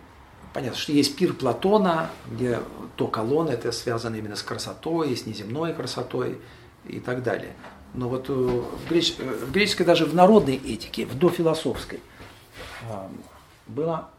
Понятно, 0.54 0.78
что 0.78 0.92
есть 0.92 1.16
пир 1.16 1.34
Платона, 1.34 2.12
где 2.28 2.60
то 2.96 3.08
колонна, 3.08 3.50
это 3.50 3.72
связано 3.72 4.16
именно 4.16 4.36
с 4.36 4.44
красотой, 4.44 5.18
с 5.18 5.26
неземной 5.26 5.74
красотой 5.74 6.40
и 6.86 7.00
так 7.00 7.24
далее. 7.24 7.56
Но 7.96 8.08
вот 8.08 8.30
э, 8.30 8.34
в, 8.34 8.88
греч... 8.88 9.16
Э, 9.18 9.24
в 9.24 9.52
греческой, 9.52 9.86
даже 9.86 10.06
в 10.06 10.14
народной 10.14 10.58
этике, 10.58 11.08
в 11.08 11.18
дофилософской, 11.18 12.00
э, 12.88 13.08
было 13.66 14.10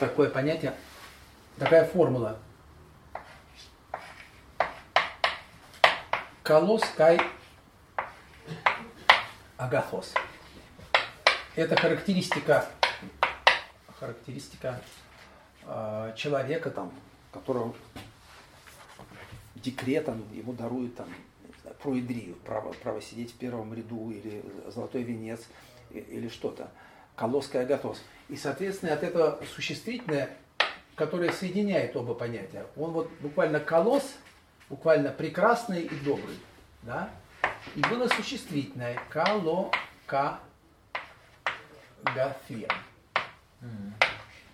такое 0.00 0.28
понятие, 0.28 0.74
такая 1.58 1.84
формула. 1.84 2.38
Колос 6.42 6.82
кай 6.96 7.20
агатос. 9.56 10.12
Это 11.54 11.76
характеристика 11.76 12.66
характеристика 14.02 14.80
э, 15.64 16.12
человека, 16.16 16.70
там, 16.70 16.92
которого 17.30 17.74
декретом 19.54 20.24
ему 20.32 20.54
даруют 20.54 20.96
там, 20.96 21.08
проидрию, 21.82 22.34
право, 22.44 22.72
право 22.72 23.00
сидеть 23.00 23.32
в 23.32 23.36
первом 23.36 23.72
ряду 23.72 24.10
или 24.10 24.42
золотой 24.68 25.02
венец 25.02 25.46
или 25.90 26.28
что-то. 26.28 26.70
Колосская 27.14 27.64
готовность. 27.64 28.02
И, 28.28 28.36
соответственно, 28.36 28.94
от 28.94 29.02
этого 29.04 29.38
существительное, 29.54 30.30
которое 30.96 31.30
соединяет 31.30 31.94
оба 31.94 32.14
понятия, 32.14 32.66
он 32.76 32.90
вот 32.92 33.10
буквально 33.20 33.60
колос, 33.60 34.16
буквально 34.68 35.10
прекрасный 35.10 35.82
и 35.82 35.94
добрый. 36.04 36.38
Да? 36.82 37.10
И 37.76 37.80
было 37.82 38.08
существительное 38.08 38.98
калокагофия. 42.04 42.68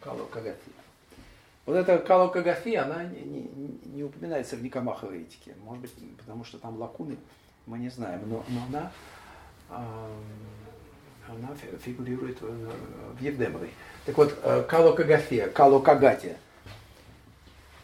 Калокагофия. 0.00 0.74
Вот 1.66 1.74
эта 1.74 1.98
калокагофия, 1.98 2.84
она 2.84 3.04
не, 3.04 3.20
не, 3.20 3.80
не 3.84 4.04
упоминается 4.04 4.56
в 4.56 4.62
Никомаховой 4.62 5.22
этике. 5.22 5.54
Может 5.62 5.82
быть, 5.82 5.92
потому 6.18 6.44
что 6.44 6.58
там 6.58 6.78
лакуны, 6.78 7.18
мы 7.66 7.78
не 7.78 7.90
знаем. 7.90 8.22
Но, 8.26 8.44
но 8.48 8.62
она, 8.68 8.92
она 11.28 11.54
фигурирует 11.84 12.40
в 12.40 13.20
Евдемовой. 13.20 13.70
Так 14.06 14.16
вот, 14.16 14.38
э, 14.42 14.62
калокагофия, 14.62 15.48
калокагатия. 15.48 16.38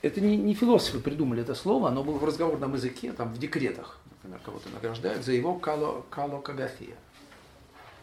Это 0.00 0.20
не, 0.20 0.36
не 0.36 0.54
философы 0.54 1.00
придумали 1.00 1.42
это 1.42 1.54
слово, 1.54 1.88
оно 1.88 2.04
было 2.04 2.18
в 2.18 2.24
разговорном 2.24 2.74
языке, 2.74 3.12
там 3.12 3.32
в 3.32 3.38
декретах, 3.38 4.00
например, 4.10 4.40
кого-то 4.44 4.68
награждают 4.68 5.24
за 5.24 5.32
его 5.32 5.54
кало, 5.54 6.04
калокагофия. 6.10 6.96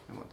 Вот. 0.08 0.26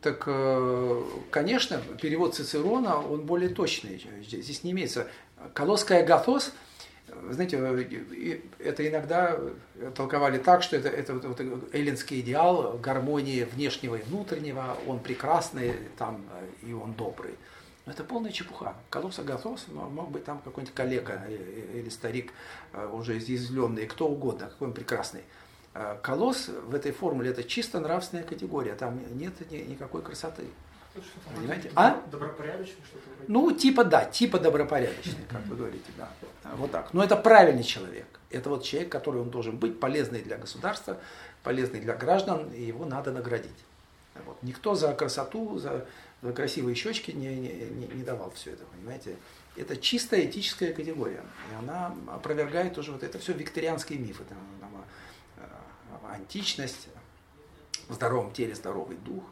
Так, 0.00 0.24
э, 0.26 1.02
конечно, 1.30 1.80
перевод 2.00 2.34
Цицерона, 2.34 3.00
он 3.00 3.22
более 3.22 3.48
точный. 3.48 4.04
Здесь 4.22 4.62
не 4.62 4.70
имеется. 4.70 5.08
Колосская 5.54 6.06
гатос, 6.06 6.52
знаете, 7.30 7.56
э, 7.56 8.40
это 8.58 8.88
иногда 8.88 9.38
толковали 9.96 10.38
так, 10.38 10.62
что 10.62 10.76
это, 10.76 10.88
это 10.88 11.14
вот, 11.14 11.40
эллинский 11.72 12.20
идеал 12.20 12.78
гармонии 12.78 13.42
внешнего 13.44 13.96
и 13.96 14.02
внутреннего, 14.02 14.76
он 14.86 15.00
прекрасный 15.00 15.74
там, 15.96 16.24
и 16.62 16.72
он 16.72 16.92
добрый. 16.92 17.34
Но 17.88 17.92
это 17.92 18.04
полная 18.04 18.32
чепуха. 18.32 18.74
Колосс 18.90 19.18
Агатос, 19.18 19.64
ну, 19.68 19.88
мог 19.88 20.10
быть 20.10 20.22
там 20.22 20.40
какой-нибудь 20.40 20.74
коллега 20.74 21.22
или 21.72 21.88
старик, 21.88 22.34
э, 22.74 22.86
уже 22.86 23.16
изъязвленный, 23.16 23.86
кто 23.86 24.08
угодно, 24.08 24.50
какой 24.50 24.68
он 24.68 24.74
прекрасный. 24.74 25.22
А 25.74 25.96
колосс 25.96 26.48
в 26.48 26.74
этой 26.74 26.92
формуле 26.92 27.30
это 27.30 27.44
чисто 27.44 27.80
нравственная 27.80 28.24
категория, 28.24 28.74
там 28.74 29.00
нет 29.16 29.32
ни, 29.50 29.58
никакой 29.58 30.02
красоты. 30.02 30.44
Понимаете? 31.36 31.70
А? 31.74 32.02
Добропорядочный 32.10 32.82
что-то? 32.84 33.08
Ну, 33.28 33.52
типа 33.52 33.84
да, 33.84 34.04
типа 34.04 34.38
добропорядочный, 34.38 35.24
как 35.28 35.46
вы 35.46 35.56
говорите, 35.56 35.90
да. 35.96 36.08
Вот 36.56 36.70
так. 36.70 36.92
Но 36.92 37.04
это 37.04 37.16
правильный 37.16 37.62
человек. 37.62 38.06
Это 38.30 38.50
вот 38.50 38.64
человек, 38.64 38.90
который 38.90 39.20
он 39.20 39.30
должен 39.30 39.56
быть, 39.56 39.78
полезный 39.78 40.22
для 40.22 40.36
государства, 40.38 40.98
полезный 41.42 41.80
для 41.80 41.94
граждан, 41.94 42.50
и 42.52 42.62
его 42.62 42.84
надо 42.84 43.12
наградить. 43.12 43.50
Вот. 44.26 44.42
Никто 44.42 44.74
за 44.74 44.92
красоту, 44.94 45.58
за, 45.58 45.86
за 46.22 46.32
красивые 46.32 46.74
щечки 46.74 47.12
не, 47.12 47.36
не, 47.36 47.86
не, 47.94 48.02
давал 48.02 48.32
все 48.32 48.52
это, 48.52 48.64
понимаете? 48.64 49.16
Это 49.56 49.76
чистая 49.76 50.26
этическая 50.26 50.72
категория. 50.72 51.22
И 51.52 51.54
она 51.58 51.94
опровергает 52.08 52.74
тоже 52.74 52.92
вот 52.92 53.02
это 53.02 53.18
все 53.18 53.32
викторианские 53.32 53.98
мифы. 53.98 54.24
Там, 54.24 54.38
античность, 56.12 56.88
в 57.88 57.94
здоровом 57.94 58.32
теле 58.32 58.54
здоровый 58.54 58.96
дух. 58.96 59.24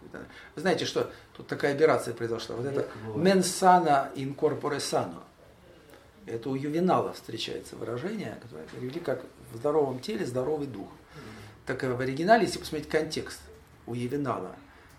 Вы 0.55 0.61
знаете, 0.61 0.86
что 0.86 1.11
тут 1.36 1.47
такая 1.47 1.74
операция 1.74 2.15
произошла. 2.15 2.57
Вот 2.57 2.66
это 2.66 2.89
«mensana 3.15 4.12
in 4.15 4.35
corpore 4.35 4.78
sano». 4.78 5.23
Это 6.24 6.51
у 6.51 6.55
Ювенала 6.55 7.12
встречается 7.12 7.77
выражение, 7.77 8.39
которое 8.43 8.66
перевели 8.66 9.01
как 9.01 9.24
«в 9.53 9.57
здоровом 9.57 10.01
теле 10.01 10.27
здоровый 10.27 10.66
дух». 10.66 10.89
Так 11.66 11.82
в 11.82 12.01
оригинале, 12.01 12.44
если 12.44 12.59
посмотреть 12.59 12.89
контекст 12.89 13.40
у 13.86 13.94
Ювенала, 13.94 14.57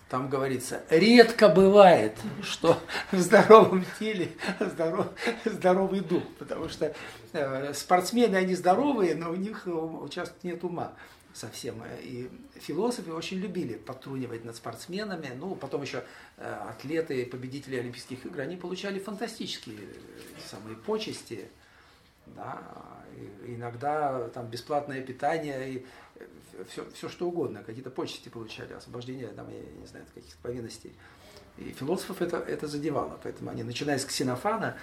там 0.09 0.29
говорится, 0.29 0.83
редко 0.89 1.49
бывает, 1.49 2.13
что 2.41 2.77
в 3.11 3.19
здоровом 3.19 3.83
теле 3.99 4.31
здоров, 4.59 5.07
здоровый 5.43 5.99
дух, 5.99 6.23
потому 6.39 6.69
что 6.69 6.93
э, 7.33 7.73
спортсмены, 7.73 8.35
они 8.35 8.55
здоровые, 8.55 9.15
но 9.15 9.31
у 9.31 9.35
них 9.35 9.67
часто 10.09 10.35
нет 10.43 10.63
ума 10.63 10.93
совсем. 11.37 11.81
И 12.01 12.29
философы 12.55 13.13
очень 13.13 13.37
любили 13.37 13.75
подтрунивать 13.75 14.43
над 14.43 14.55
спортсменами. 14.55 15.31
Ну, 15.37 15.55
потом 15.55 15.81
еще 15.81 16.03
э, 16.37 16.53
атлеты, 16.69 17.25
победители 17.25 17.77
Олимпийских 17.77 18.25
игр, 18.25 18.41
они 18.41 18.57
получали 18.57 18.99
фантастические 18.99 19.77
э, 19.77 20.49
самые 20.49 20.75
почести. 20.75 21.49
Да, 22.35 22.61
иногда 23.45 24.27
там 24.29 24.47
бесплатное 24.47 25.01
питание 25.01 25.73
и 25.73 25.85
все, 26.69 26.89
все 26.91 27.09
что 27.09 27.27
угодно, 27.27 27.63
какие-то 27.63 27.89
почести 27.89 28.29
получали, 28.29 28.73
освобождение, 28.73 29.27
там, 29.29 29.49
я 29.49 29.61
не 29.79 29.87
знаю, 29.87 30.05
каких-то 30.13 30.37
повинностей. 30.41 30.93
И 31.57 31.71
философов 31.71 32.21
это, 32.21 32.37
это 32.37 32.67
задевало, 32.67 33.19
поэтому 33.21 33.49
они, 33.49 33.63
начиная 33.63 33.97
с 33.97 34.05
Ксенофана, 34.05 34.77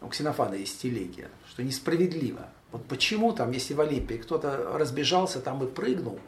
у 0.00 0.08
Ксенофана 0.08 0.54
есть 0.54 0.80
телегия, 0.80 1.30
что 1.48 1.62
несправедливо. 1.62 2.48
Вот 2.72 2.84
почему 2.86 3.32
там, 3.32 3.52
если 3.52 3.74
в 3.74 3.80
Олимпии 3.80 4.14
кто-то 4.14 4.76
разбежался 4.76 5.40
там 5.40 5.62
и 5.62 5.66
прыгнул 5.66 6.18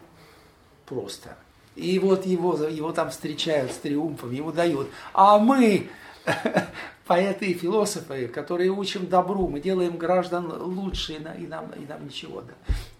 просто, 0.86 1.36
и 1.74 1.98
вот 1.98 2.27
его, 2.27 2.56
его 2.56 2.93
там 2.93 3.10
встречают 3.10 3.73
с 3.73 3.77
триумфом, 3.77 4.32
ему 4.32 4.52
дают, 4.52 4.89
а 5.12 5.39
мы, 5.39 5.89
поэты 7.06 7.47
и 7.47 7.55
философы, 7.55 8.28
которые 8.28 8.70
учим 8.70 9.06
добру, 9.06 9.48
мы 9.48 9.60
делаем 9.60 9.97
граждан 9.97 10.51
лучше, 10.62 11.15
и 11.15 11.19
нам, 11.19 11.36
и 11.36 11.47
нам, 11.47 11.70
и 11.73 11.86
нам 11.86 12.05
ничего. 12.05 12.43
Да. 12.43 12.55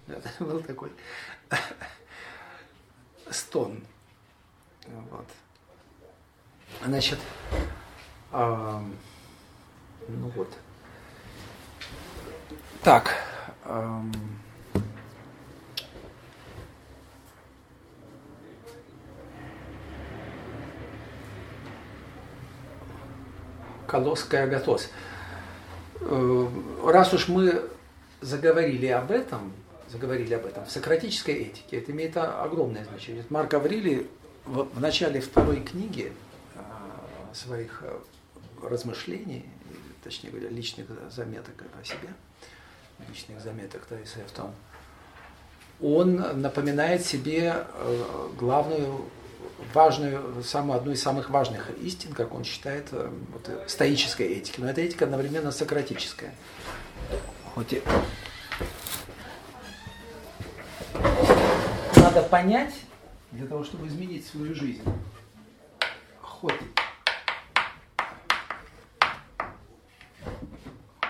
Это 0.09 0.31
был 0.45 0.61
такой 0.61 0.91
стон. 3.31 3.81
Вот. 5.11 5.27
Значит, 6.85 7.19
э, 8.33 8.81
ну 10.09 10.29
вот. 10.35 10.49
Так. 12.83 13.15
Э, 13.65 14.03
Колосская 23.87 24.45
Агатос. 24.45 24.91
Э, 26.01 26.49
раз 26.85 27.13
уж 27.15 27.29
мы 27.29 27.69
заговорили 28.21 28.87
об 28.87 29.11
этом, 29.11 29.53
заговорили 29.89 30.35
об 30.35 30.47
этом, 30.47 30.65
в 30.65 30.71
сократической 30.71 31.35
этике 31.35 31.79
это 31.79 31.93
имеет 31.93 32.17
огромное 32.17 32.85
значение. 32.85 33.25
Марк 33.31 33.55
Аврилий 33.55 34.07
в, 34.45 34.65
в 34.65 34.81
начале 34.81 35.21
второй 35.21 35.61
книги 35.61 36.13
э, 36.55 36.61
своих 37.33 37.83
э, 37.83 37.99
размышлений, 38.63 39.47
точнее 40.05 40.31
говоря, 40.31 40.49
личных 40.49 40.87
заметок 41.11 41.65
о 41.81 41.85
себе, 41.85 42.09
личных 43.07 43.41
заметок 43.41 43.87
ТСФ, 43.87 44.31
там, 44.35 44.55
он 45.81 46.17
напоминает 46.41 47.05
себе 47.05 47.65
э, 47.75 48.29
главную, 48.39 49.05
важную, 49.73 50.43
самую, 50.43 50.79
одну 50.79 50.93
из 50.93 51.03
самых 51.03 51.31
важных 51.31 51.71
истин, 51.79 52.13
как 52.13 52.35
он 52.35 52.45
считает, 52.45 52.89
э, 52.93 53.11
вот, 53.33 53.71
стоической 53.71 54.27
этики. 54.27 54.61
Но 54.61 54.69
эта 54.69 54.81
этика 54.81 55.05
одновременно 55.05 55.53
сократическая. 55.53 56.35
Хоть 57.55 57.73
и 57.73 57.83
надо 61.97 62.23
понять, 62.23 62.75
для 63.31 63.47
того, 63.47 63.63
чтобы 63.63 63.87
изменить 63.87 64.27
свою 64.27 64.55
жизнь, 64.55 64.83
хоть, 66.21 66.55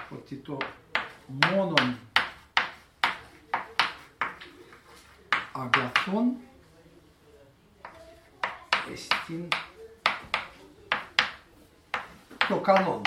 хоть 0.08 0.32
и 0.32 0.36
то 0.36 0.60
моном 1.28 1.98
агатон 5.52 6.40
эстин 8.88 9.50
то 12.48 12.60
колонн. 12.60 13.04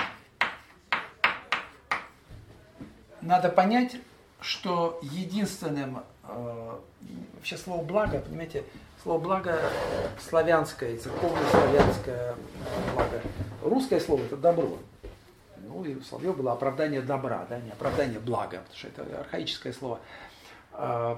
Надо 3.41 3.55
понять, 3.55 3.95
что 4.39 4.99
единственным 5.01 6.03
э, 6.27 6.77
вообще 7.33 7.57
слово 7.57 7.83
благо, 7.83 8.19
понимаете, 8.19 8.63
слово 9.01 9.17
благо 9.17 9.59
славянское, 10.29 10.95
церковно-славянское 10.95 12.35
благо. 12.93 13.21
Русское 13.63 13.99
слово 13.99 14.21
это 14.25 14.37
добро. 14.37 14.77
Ну 15.57 15.83
и 15.83 15.95
у 15.95 16.03
Соловьева 16.03 16.33
было 16.33 16.51
оправдание 16.51 17.01
добра, 17.01 17.47
да, 17.49 17.57
не 17.57 17.71
оправдание 17.71 18.19
блага, 18.19 18.59
потому 18.59 18.77
что 18.77 18.87
это 18.89 19.21
архаическое 19.21 19.73
слово. 19.73 19.99
Э, 20.73 21.15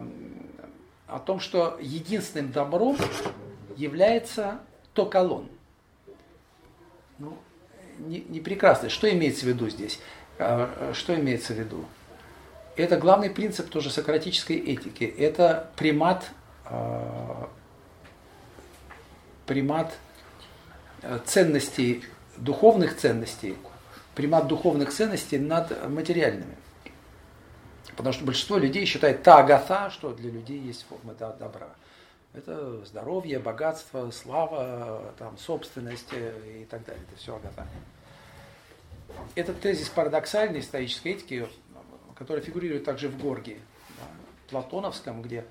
о 1.07 1.19
том, 1.19 1.41
что 1.41 1.77
единственным 1.81 2.53
добром 2.53 2.95
является 3.75 4.61
токолон. 4.93 5.49
Ну, 7.19 7.38
не, 7.99 8.22
не 8.30 8.39
прекрасно. 8.39 8.88
Что 8.88 9.11
имеется 9.11 9.43
в 9.43 9.49
виду 9.49 9.67
здесь? 9.67 9.99
Э, 10.38 10.93
что 10.93 11.14
имеется 11.19 11.51
в 11.51 11.57
виду? 11.57 11.83
Это 12.76 12.98
главный 12.98 13.30
принцип 13.30 13.69
тоже 13.69 13.92
сократической 13.92 14.58
этики. 14.58 15.03
Это 15.03 15.69
примат, 15.76 16.32
э, 16.66 17.45
примат 19.45 19.93
э, 21.03 21.19
ценностей, 21.26 22.03
духовных 22.38 22.98
ценностей, 22.98 23.58
примат 24.16 24.48
духовных 24.48 24.92
ценностей 24.92 25.38
над 25.38 25.88
материальными. 25.88 26.58
Потому 27.95 28.14
что 28.14 28.26
большинство 28.26 28.58
людей 28.58 28.85
считает 28.85 29.22
та 29.22 29.38
агата, 29.38 29.92
что 29.92 30.14
для 30.14 30.32
людей 30.32 30.60
есть 30.60 30.85
форма 30.88 31.14
добра. 31.14 31.69
Это 32.34 32.84
здоровье, 32.85 33.38
богатство, 33.38 34.10
слава, 34.10 35.14
там, 35.19 35.38
собственность 35.38 36.11
и 36.11 36.66
так 36.66 36.84
далее. 36.85 37.03
Это 37.08 37.19
все 37.19 37.35
агата. 37.35 37.68
Этот 39.35 39.61
тезис 39.61 39.90
парадоксальной 39.90 40.61
исторической 40.61 41.10
этики 41.10 41.48
которая 42.16 42.43
фигурирует 42.43 42.83
также 42.83 43.09
в 43.09 43.17
Горге, 43.17 43.58
да, 43.98 44.08
Платоновском, 44.50 45.22
где 45.22 45.45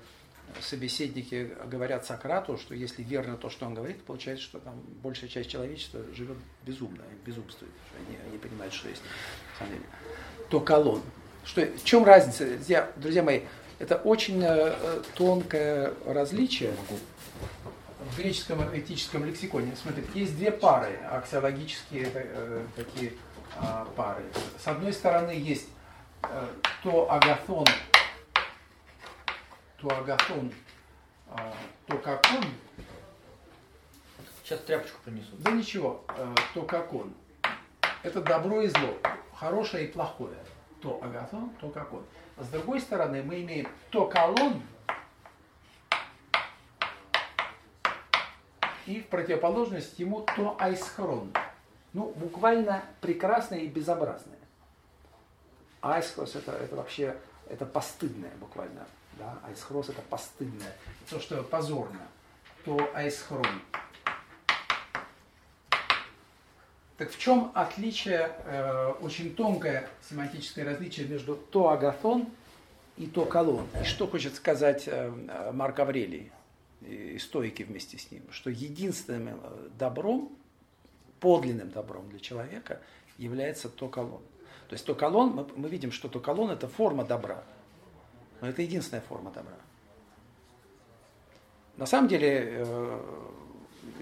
собеседники 0.61 1.51
говорят 1.65 2.05
Сократу, 2.05 2.57
что 2.57 2.75
если 2.75 3.03
верно 3.03 3.37
то, 3.37 3.49
что 3.49 3.65
он 3.65 3.73
говорит, 3.73 4.03
получается, 4.03 4.43
что 4.43 4.59
там 4.59 4.81
большая 5.01 5.29
часть 5.29 5.49
человечества 5.49 6.01
живет 6.13 6.37
безумно, 6.65 7.03
безумствует, 7.25 7.71
они 7.97 8.17
не 8.31 8.37
понимают, 8.37 8.73
что 8.73 8.89
есть 8.89 9.01
на 9.53 9.59
самом 9.59 9.73
деле. 9.73 9.85
То 10.49 10.59
колонн. 10.59 11.01
Что, 11.45 11.65
в 11.65 11.83
чем 11.83 12.05
разница? 12.05 12.45
Друзья, 12.45 12.91
друзья 12.95 13.23
мои, 13.23 13.41
это 13.79 13.97
очень 13.97 14.41
э, 14.43 15.01
тонкое 15.15 15.93
различие 16.05 16.73
в 17.99 18.17
греческом 18.17 18.61
этическом 18.77 19.25
лексиконе. 19.25 19.75
Смотрите, 19.81 20.07
есть 20.13 20.37
две 20.37 20.51
пары, 20.51 20.95
аксиологические 21.09 22.09
э, 22.13 22.65
такие 22.75 23.13
э, 23.59 23.85
пары. 23.95 24.23
С 24.63 24.67
одной 24.67 24.93
стороны 24.93 25.31
есть 25.31 25.67
то 26.81 27.11
агатон, 27.11 27.65
то 29.77 29.87
агатон, 29.87 30.51
а, 31.29 31.53
то 31.87 31.97
как 31.97 32.25
он. 32.37 32.43
Сейчас 34.43 34.59
тряпочку 34.61 34.99
принесут. 35.03 35.41
Да 35.41 35.51
ничего, 35.51 36.03
э, 36.17 36.35
то 36.53 36.63
как 36.63 36.93
он. 36.93 37.13
Это 38.03 38.21
добро 38.21 38.61
и 38.61 38.67
зло, 38.67 38.97
хорошее 39.33 39.87
и 39.87 39.91
плохое. 39.91 40.37
То 40.81 40.99
агатон, 41.01 41.49
то 41.61 41.69
как 41.69 41.93
он. 41.93 42.05
А 42.35 42.43
с 42.43 42.49
другой 42.49 42.81
стороны, 42.81 43.23
мы 43.23 43.41
имеем 43.41 43.67
то 43.89 44.05
колон, 44.05 44.61
и 48.85 48.99
в 48.99 49.07
противоположность 49.07 49.97
ему 49.99 50.25
то 50.35 50.57
айсхрон. 50.59 51.31
Ну, 51.93 52.11
буквально 52.15 52.83
прекрасное 53.01 53.59
и 53.59 53.67
безобразное. 53.67 54.39
Айсхрос 55.83 56.35
это, 56.35 56.53
это 56.53 56.75
вообще 56.75 57.15
это 57.49 57.65
постыдное 57.65 58.31
буквально. 58.39 58.87
Да? 59.19 59.37
Айсхрос 59.43 59.89
это 59.89 60.01
постыдное. 60.01 60.73
То, 61.09 61.19
что 61.19 61.43
позорно, 61.43 62.07
то 62.63 62.89
айсхрон. 62.95 63.45
Так 66.97 67.11
в 67.11 67.19
чем 67.19 67.51
отличие, 67.53 68.31
э, 68.45 68.93
очень 69.01 69.35
тонкое 69.35 69.89
семантическое 70.09 70.63
различие 70.63 71.07
между 71.07 71.35
то 71.35 71.69
агатон 71.69 72.27
и 72.95 73.07
то 73.07 73.25
колон? 73.25 73.67
И 73.81 73.83
что 73.83 74.07
хочет 74.07 74.35
сказать 74.35 74.83
э, 74.87 75.51
Марк 75.51 75.79
Аврелий 75.79 76.31
и 76.81 77.17
стойки 77.19 77.63
вместе 77.63 77.97
с 77.97 78.09
ним? 78.09 78.23
Что 78.31 78.49
единственным 78.49 79.39
э, 79.43 79.69
добром, 79.77 80.31
подлинным 81.19 81.71
добром 81.71 82.09
для 82.09 82.19
человека 82.19 82.79
является 83.17 83.67
то 83.67 83.89
колон. 83.89 84.21
То 84.73 84.75
есть 84.75 84.87
токолон, 84.87 85.29
мы, 85.33 85.45
мы 85.55 85.69
видим, 85.69 85.91
что 85.91 86.09
токолон 86.09 86.49
это 86.49 86.67
форма 86.67 87.05
добра. 87.05 87.43
Но 88.41 88.49
это 88.49 88.63
единственная 88.63 89.01
форма 89.01 89.29
добра. 89.29 89.53
На 91.77 91.85
самом 91.85 92.07
деле, 92.07 92.47
э, 92.57 92.99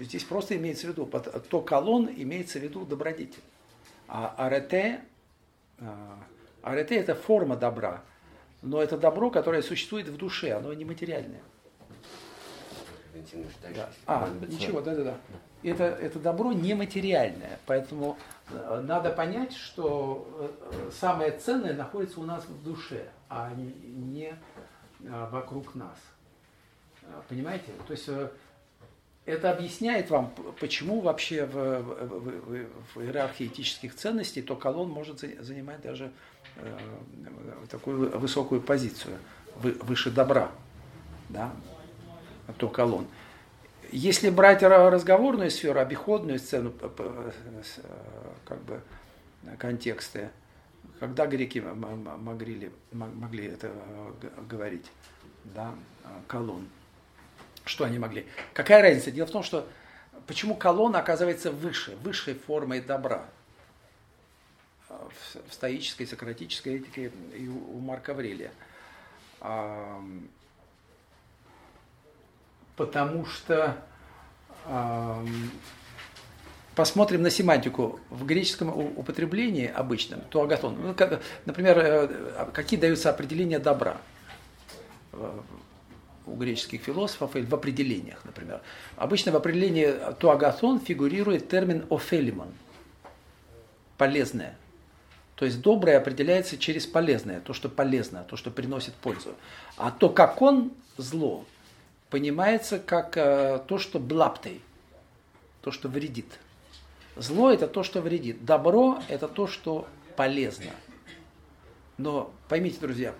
здесь 0.00 0.24
просто 0.24 0.56
имеется 0.56 0.86
в 0.86 0.90
виду, 0.90 1.04
то 1.04 1.60
колон 1.60 2.08
имеется 2.08 2.58
в 2.58 2.62
виду 2.62 2.86
добродетель. 2.86 3.42
А 4.08 4.34
арете, 4.38 5.02
а, 5.78 6.18
арете 6.62 6.96
это 6.96 7.14
форма 7.14 7.54
добра, 7.54 8.02
но 8.62 8.82
это 8.82 8.96
добро, 8.96 9.30
которое 9.30 9.60
существует 9.60 10.08
в 10.08 10.16
душе, 10.16 10.52
оно 10.52 10.72
не 10.72 10.86
материальное. 10.86 11.42
Да. 13.74 13.90
А, 14.06 14.30
ничего, 14.48 14.80
да-да-да. 14.80 15.18
Это, 15.62 15.84
это 15.84 16.18
добро 16.18 16.52
нематериальное, 16.52 17.60
поэтому 17.66 18.16
э, 18.50 18.82
надо 18.84 19.10
понять, 19.10 19.54
что 19.54 20.26
э, 20.72 20.90
самое 20.98 21.30
ценное 21.30 21.74
находится 21.74 22.20
у 22.20 22.24
нас 22.24 22.44
в 22.44 22.64
душе, 22.64 23.08
а 23.28 23.52
не 23.54 24.34
э, 25.00 25.28
вокруг 25.30 25.74
нас. 25.74 25.96
Понимаете? 27.28 27.72
То 27.86 27.92
есть 27.92 28.08
это 29.24 29.52
объясняет 29.52 30.10
вам, 30.10 30.32
почему 30.58 31.00
вообще 31.00 31.46
в, 31.46 31.52
в, 31.52 32.10
в, 32.10 32.66
в 32.94 33.00
иерархии 33.00 33.46
этических 33.46 33.94
ценностей 33.94 34.42
то 34.42 34.56
колонн 34.56 34.90
может 34.90 35.20
занимать 35.20 35.80
даже 35.82 36.10
э, 36.56 36.78
такую 37.70 38.18
высокую 38.18 38.60
позицию, 38.60 39.16
выше 39.54 40.10
добра, 40.10 40.50
да, 41.28 41.52
то 42.58 42.68
колонн. 42.68 43.06
Если 43.92 44.30
брать 44.30 44.62
разговорную 44.62 45.50
сферу, 45.50 45.78
обиходную 45.78 46.38
сцену, 46.38 46.72
как 48.46 48.62
бы 48.62 48.80
контексты, 49.58 50.30
когда 50.98 51.26
греки 51.26 51.58
могли, 51.58 52.72
могли 52.90 53.46
это 53.48 53.70
говорить, 54.48 54.90
да, 55.44 55.74
колонн, 56.26 56.66
что 57.64 57.84
они 57.84 57.98
могли? 57.98 58.26
Какая 58.54 58.80
разница? 58.80 59.10
Дело 59.10 59.26
в 59.26 59.30
том, 59.30 59.42
что 59.42 59.68
почему 60.26 60.54
колонна 60.54 61.00
оказывается 61.00 61.50
выше, 61.50 61.94
высшей 61.96 62.34
формой 62.34 62.80
добра 62.80 63.26
в 64.88 65.52
стоической, 65.52 66.06
сократической 66.06 66.76
этике 66.76 67.12
и 67.34 67.46
у 67.46 67.78
Марка 67.78 68.12
Аврелия. 68.12 68.52
Потому 72.76 73.26
что 73.26 73.76
посмотрим 76.74 77.22
на 77.22 77.30
семантику. 77.30 78.00
В 78.10 78.24
греческом 78.24 78.68
употреблении 78.96 79.66
обычном, 79.66 80.20
то 80.30 80.42
агатон, 80.42 80.76
ну, 80.80 80.94
например, 81.44 81.78
э, 81.78 82.46
какие 82.52 82.78
даются 82.78 83.10
определения 83.10 83.58
добра 83.58 83.96
у 86.24 86.36
греческих 86.36 86.80
философов 86.80 87.34
или 87.36 87.44
в 87.44 87.54
определениях, 87.54 88.24
например. 88.24 88.60
Обычно 88.96 89.32
в 89.32 89.36
определении 89.36 89.92
туагатон 90.18 90.80
фигурирует 90.80 91.48
термин 91.48 91.84
офелимон– 91.90 92.48
полезное. 94.02 94.56
То 95.36 95.44
есть 95.44 95.60
доброе 95.60 95.98
определяется 95.98 96.58
через 96.58 96.86
полезное, 96.86 97.40
то, 97.40 97.52
что 97.52 97.68
полезно, 97.68 98.24
то, 98.28 98.36
что 98.36 98.50
приносит 98.50 98.94
пользу. 98.94 99.34
А 99.76 99.90
то, 99.90 100.08
как 100.08 100.42
он 100.42 100.72
зло, 100.96 101.44
понимается 102.12 102.78
как 102.78 103.16
э, 103.16 103.58
то, 103.66 103.78
что 103.78 103.98
блаптей, 103.98 104.62
то, 105.62 105.72
что 105.72 105.88
вредит. 105.88 106.38
Зло– 107.16 107.50
это 107.52 107.66
то, 107.66 107.82
что 107.82 108.00
вредит. 108.00 108.44
Добро– 108.44 109.02
это 109.08 109.26
то, 109.26 109.48
что 109.48 109.88
полезно. 110.16 110.70
Но 111.98 112.30
поймите, 112.48 112.78
друзья, 112.80 113.12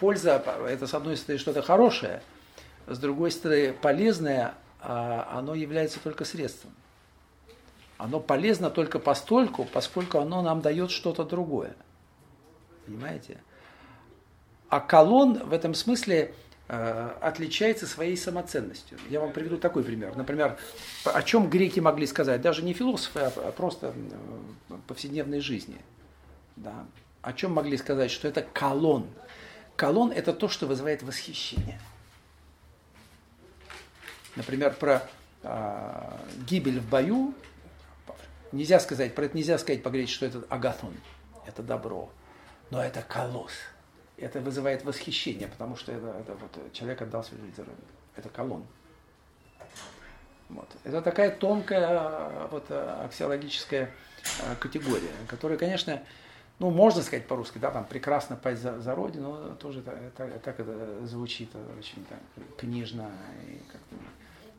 польза– 0.00 0.42
это, 0.68 0.86
с 0.86 0.94
одной 0.94 1.18
стороны, 1.18 1.38
что-то 1.38 1.60
хорошее– 1.60 2.22
с 2.86 2.98
другой 2.98 3.30
стороны, 3.30 3.72
полезное, 3.72 4.54
а, 4.80 5.28
оно 5.32 5.54
является 5.54 6.00
только 6.00 6.24
средством. 6.24 6.72
Оно 7.98 8.20
полезно 8.20 8.70
только 8.70 8.98
постольку, 8.98 9.64
поскольку 9.64 10.18
оно 10.18 10.42
нам 10.42 10.60
дает 10.60 10.90
что-то 10.90 11.24
другое. 11.24 11.74
Понимаете? 12.84 13.38
А 14.68 14.80
колон 14.80 15.38
в 15.38 15.52
этом 15.52 15.74
смысле 15.74 16.34
отличается 16.68 17.86
своей 17.86 18.16
самоценностью. 18.16 18.98
Я 19.08 19.20
вам 19.20 19.32
приведу 19.32 19.56
такой 19.56 19.84
пример. 19.84 20.16
Например, 20.16 20.58
о 21.04 21.22
чем 21.22 21.48
греки 21.48 21.78
могли 21.78 22.06
сказать, 22.06 22.40
даже 22.40 22.62
не 22.62 22.72
философы, 22.72 23.20
а 23.20 23.52
просто 23.52 23.94
в 24.68 24.80
повседневной 24.88 25.40
жизни. 25.40 25.76
Да. 26.56 26.86
О 27.22 27.32
чем 27.32 27.52
могли 27.52 27.76
сказать, 27.76 28.10
что 28.10 28.26
это 28.26 28.42
колон. 28.42 29.06
Колон– 29.76 30.10
это 30.16 30.32
то, 30.32 30.48
что 30.48 30.66
вызывает 30.66 31.02
восхищение– 31.02 31.80
например, 34.36 34.74
про 34.74 35.02
э, 35.42 36.18
гибель 36.46 36.80
в 36.80 36.88
бою, 36.88 37.34
нельзя 38.52 38.78
сказать, 38.78 39.14
про 39.14 39.24
это 39.24 39.36
нельзя 39.36 39.58
сказать 39.58 39.82
по-гречески, 39.82 40.16
что 40.16 40.26
это 40.26 40.44
агатон, 40.48 40.94
это 41.46 41.62
добро, 41.62 42.10
но 42.70 42.82
это 42.82 43.02
колосс. 43.02 43.52
Это 44.18 44.40
вызывает 44.40 44.84
восхищение, 44.84 45.48
потому 45.48 45.76
что 45.76 45.92
это, 45.92 46.06
это 46.20 46.34
вот 46.34 46.72
человек 46.72 47.02
отдал 47.02 47.22
свою 47.22 47.44
жизнь 47.44 47.56
за 47.56 47.64
Это 48.16 48.28
колонн. 48.28 48.64
Вот. 50.48 50.68
Это 50.84 51.02
такая 51.02 51.30
тонкая 51.30 52.46
вот, 52.50 52.70
аксиологическая 52.70 53.90
категория, 54.60 55.10
которая, 55.28 55.58
конечно, 55.58 56.02
ну, 56.58 56.70
можно 56.70 57.02
сказать 57.02 57.26
по-русски, 57.26 57.58
да, 57.58 57.70
там 57.70 57.84
прекрасно 57.84 58.36
пасть 58.36 58.62
за, 58.62 58.80
за 58.80 58.94
родину, 58.94 59.48
но 59.48 59.54
тоже 59.54 59.82
так, 59.82 60.40
так 60.42 60.60
это 60.60 61.06
звучит 61.06 61.50
очень 61.78 62.04
так, 62.06 62.18
книжно 62.56 63.10
и 63.46 63.58
как-то 63.70 63.96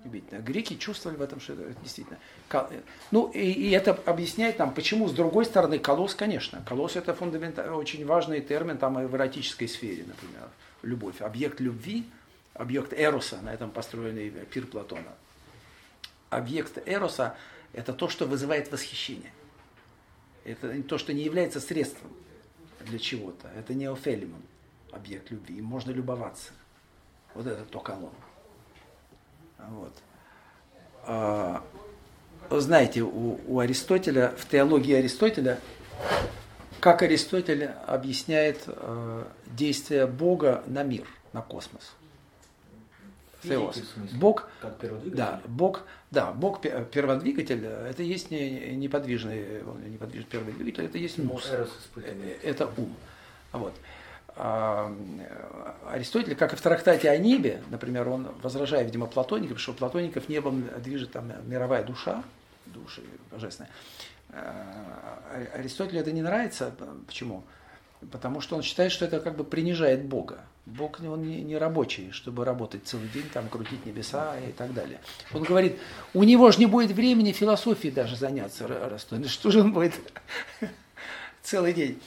удивительно. 0.04 0.40
Греки 0.40 0.76
чувствовали 0.76 1.18
в 1.18 1.22
этом, 1.22 1.40
что 1.40 1.54
это 1.54 1.74
действительно. 1.82 2.20
Ну, 3.12 3.30
и, 3.30 3.40
и 3.40 3.72
это 3.72 3.92
объясняет 4.06 4.60
нам, 4.60 4.74
почему, 4.74 5.08
с 5.08 5.14
другой 5.14 5.46
стороны, 5.46 5.80
колосс, 5.80 6.16
конечно. 6.16 6.64
Колосс 6.68 6.96
это 6.96 7.14
фундаментально, 7.14 7.76
очень 7.76 8.06
важный 8.06 8.42
термин 8.42 8.78
там 8.78 8.96
в 8.96 9.16
эротической 9.16 9.68
сфере, 9.68 10.06
например. 10.08 10.50
Любовь. 10.84 11.22
Объект 11.22 11.60
любви, 11.60 12.06
объект 12.54 12.94
эроса, 12.94 13.42
на 13.42 13.54
этом 13.54 13.72
построенный 13.72 14.30
пир 14.30 14.68
Платона. 14.68 15.14
Объект 16.30 16.78
эроса– 16.88 17.36
это 17.74 17.94
то, 17.94 18.10
что 18.10 18.26
вызывает 18.26 18.72
восхищение. 18.72 19.32
Это 20.44 20.82
то, 20.84 20.98
что 20.98 21.14
не 21.14 21.24
является 21.24 21.60
средством 21.60 22.12
для 22.82 23.00
чего-то. 23.00 23.50
Это 23.50 23.74
не 23.74 23.86
офелимон, 23.86 24.42
объект 24.92 25.32
любви. 25.32 25.58
Им 25.58 25.66
можно 25.66 25.92
любоваться. 25.92 26.52
Вот 27.34 27.48
это 27.48 27.64
то 27.66 27.80
колонн. 27.80 28.14
Вот. 29.58 29.94
А, 31.04 31.64
знаете, 32.50 33.02
у, 33.02 33.40
у 33.48 33.60
Аристотеля, 33.60 34.34
в 34.38 34.48
теологии 34.48 34.94
Аристотеля, 34.94 35.60
как 36.80 37.02
Аристотель 37.02 37.66
объясняет 37.86 38.64
э, 38.68 39.24
действие 39.46 40.06
Бога 40.06 40.64
на 40.68 40.84
мир, 40.84 41.06
на 41.34 41.42
космос. 41.42 41.94
Теос. 43.44 43.82
Бог, 44.14 44.50
да, 45.06 45.42
Бог, 45.48 45.84
да, 46.12 46.32
Бог 46.32 46.62
перводвигатель, 46.62 47.64
это 47.66 48.04
есть 48.04 48.32
не, 48.32 48.76
неподвижный, 48.76 49.62
неподвижный 49.90 50.30
первый 50.30 50.54
двигатель, 50.54 50.86
это 50.86 50.98
есть 50.98 51.18
мус, 51.18 51.50
э, 51.52 51.68
это 52.44 52.70
ум. 52.78 52.96
Вот. 53.52 53.74
А, 54.40 54.94
Аристотель, 55.90 56.36
как 56.36 56.54
и 56.54 56.56
в 56.56 56.62
трактате 56.62 57.10
о 57.10 57.18
небе, 57.18 57.64
например, 57.70 58.08
он 58.08 58.30
возражает, 58.44 58.86
видимо, 58.86 59.08
платоникам, 59.08 59.58
что 59.58 59.74
платоников 59.74 60.30
небом 60.30 60.70
движет 60.78 61.12
там 61.12 61.32
мировая 61.48 61.84
душа, 61.84 62.24
душа 62.68 63.02
божественная. 63.32 63.72
Аристотелю 65.54 66.00
это 66.02 66.12
не 66.12 66.22
нравится. 66.22 66.74
Почему? 67.08 67.44
Потому 68.12 68.42
что 68.42 68.56
он 68.56 68.62
считает, 68.62 68.92
что 68.92 69.06
это 69.06 69.20
как 69.20 69.36
бы 69.36 69.44
принижает 69.44 70.06
Бога. 70.06 70.40
Бог 70.68 71.00
он 71.00 71.24
не, 71.24 71.42
не 71.42 71.58
рабочий, 71.58 72.12
чтобы 72.12 72.46
работать 72.46 72.86
целый 72.86 73.08
день, 73.08 73.28
там, 73.34 73.48
крутить 73.48 73.86
небеса 73.86 74.38
и 74.38 74.52
так 74.52 74.74
далее. 74.74 75.00
Он 75.34 75.44
говорит, 75.44 75.80
у 76.14 76.24
него 76.24 76.52
же 76.52 76.60
не 76.60 76.66
будет 76.66 76.92
времени 76.92 77.32
философией 77.32 77.92
даже 77.92 78.16
заняться. 78.16 78.68
Что 79.28 79.50
же 79.50 79.62
он 79.62 79.74
будет 79.74 79.94
целый 81.42 81.74
день? 81.74 82.00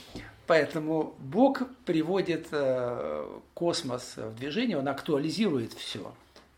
Поэтому 0.50 1.14
Бог 1.20 1.62
приводит 1.84 2.48
э, 2.50 3.38
космос 3.54 4.16
в 4.16 4.34
движение, 4.34 4.76
он 4.76 4.88
актуализирует 4.88 5.72
все. 5.74 6.12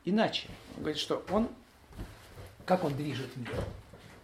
Иначе. 0.07 0.49
Он 0.77 0.85
говорит, 0.85 0.99
что 0.99 1.23
он, 1.29 1.47
как 2.65 2.85
он 2.85 2.95
движет 2.95 3.37
мир? 3.37 3.53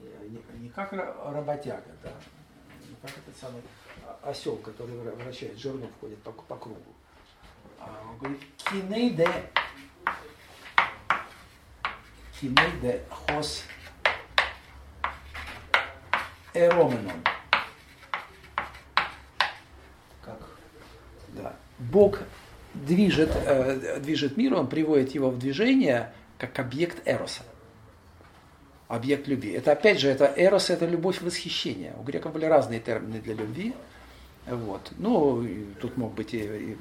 Не, 0.00 0.62
не 0.62 0.68
как 0.70 0.94
работяга, 0.94 1.84
да, 2.02 2.12
не 2.88 2.96
как 3.02 3.10
этот 3.10 3.36
самый 3.38 3.60
осел, 4.22 4.56
который 4.56 4.96
вращает 4.96 5.58
жерно, 5.58 5.86
входит 5.98 6.18
по, 6.22 6.32
по 6.32 6.56
кругу. 6.56 6.80
А 7.78 8.06
он 8.10 8.16
говорит, 8.16 8.40
кинейде, 8.56 9.28
кинейде 12.40 13.04
хос 13.10 13.64
эроменон. 16.54 17.22
Да. 21.38 21.56
Бог 21.78 22.20
движет, 22.74 23.30
э, 23.34 23.98
движет 24.00 24.36
мир, 24.36 24.54
он 24.54 24.66
приводит 24.66 25.14
его 25.14 25.30
в 25.30 25.38
движение 25.38 26.12
как 26.38 26.58
объект 26.58 27.06
эроса. 27.06 27.42
объект 28.88 29.28
любви. 29.28 29.52
Это 29.52 29.72
опять 29.72 30.00
же, 30.00 30.08
это 30.08 30.32
эрос, 30.34 30.70
это 30.70 30.86
любовь 30.86 31.20
восхищения. 31.20 31.92
У 31.98 32.02
греков 32.02 32.32
были 32.32 32.46
разные 32.46 32.80
термины 32.80 33.20
для 33.20 33.34
любви. 33.34 33.74
Вот. 34.46 34.92
Ну, 34.96 35.46
тут 35.80 35.98
мог 35.98 36.14
быть 36.14 36.32
и, 36.32 36.38
и, 36.38 36.76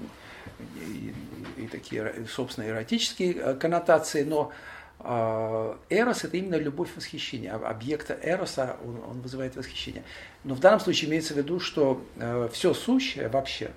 и, 0.79 1.13
и 1.57 1.67
такие, 1.67 2.25
собственно, 2.29 2.65
эротические 2.69 3.33
э, 3.33 3.53
коннотации, 3.55 4.23
но 4.23 4.53
э, 4.99 5.75
эрос 5.89 6.23
это 6.23 6.37
именно 6.37 6.55
любовь 6.55 6.89
восхищения. 6.95 7.53
Объекта 7.53 8.13
эроса 8.13 8.77
он, 8.85 9.01
он 9.09 9.21
вызывает 9.21 9.57
восхищение. 9.57 10.03
Но 10.45 10.55
в 10.55 10.61
данном 10.61 10.79
случае 10.79 11.09
имеется 11.09 11.33
в 11.33 11.37
виду, 11.37 11.59
что 11.59 12.01
э, 12.15 12.47
все 12.53 12.73
сущее 12.73 13.27
вообще 13.27 13.71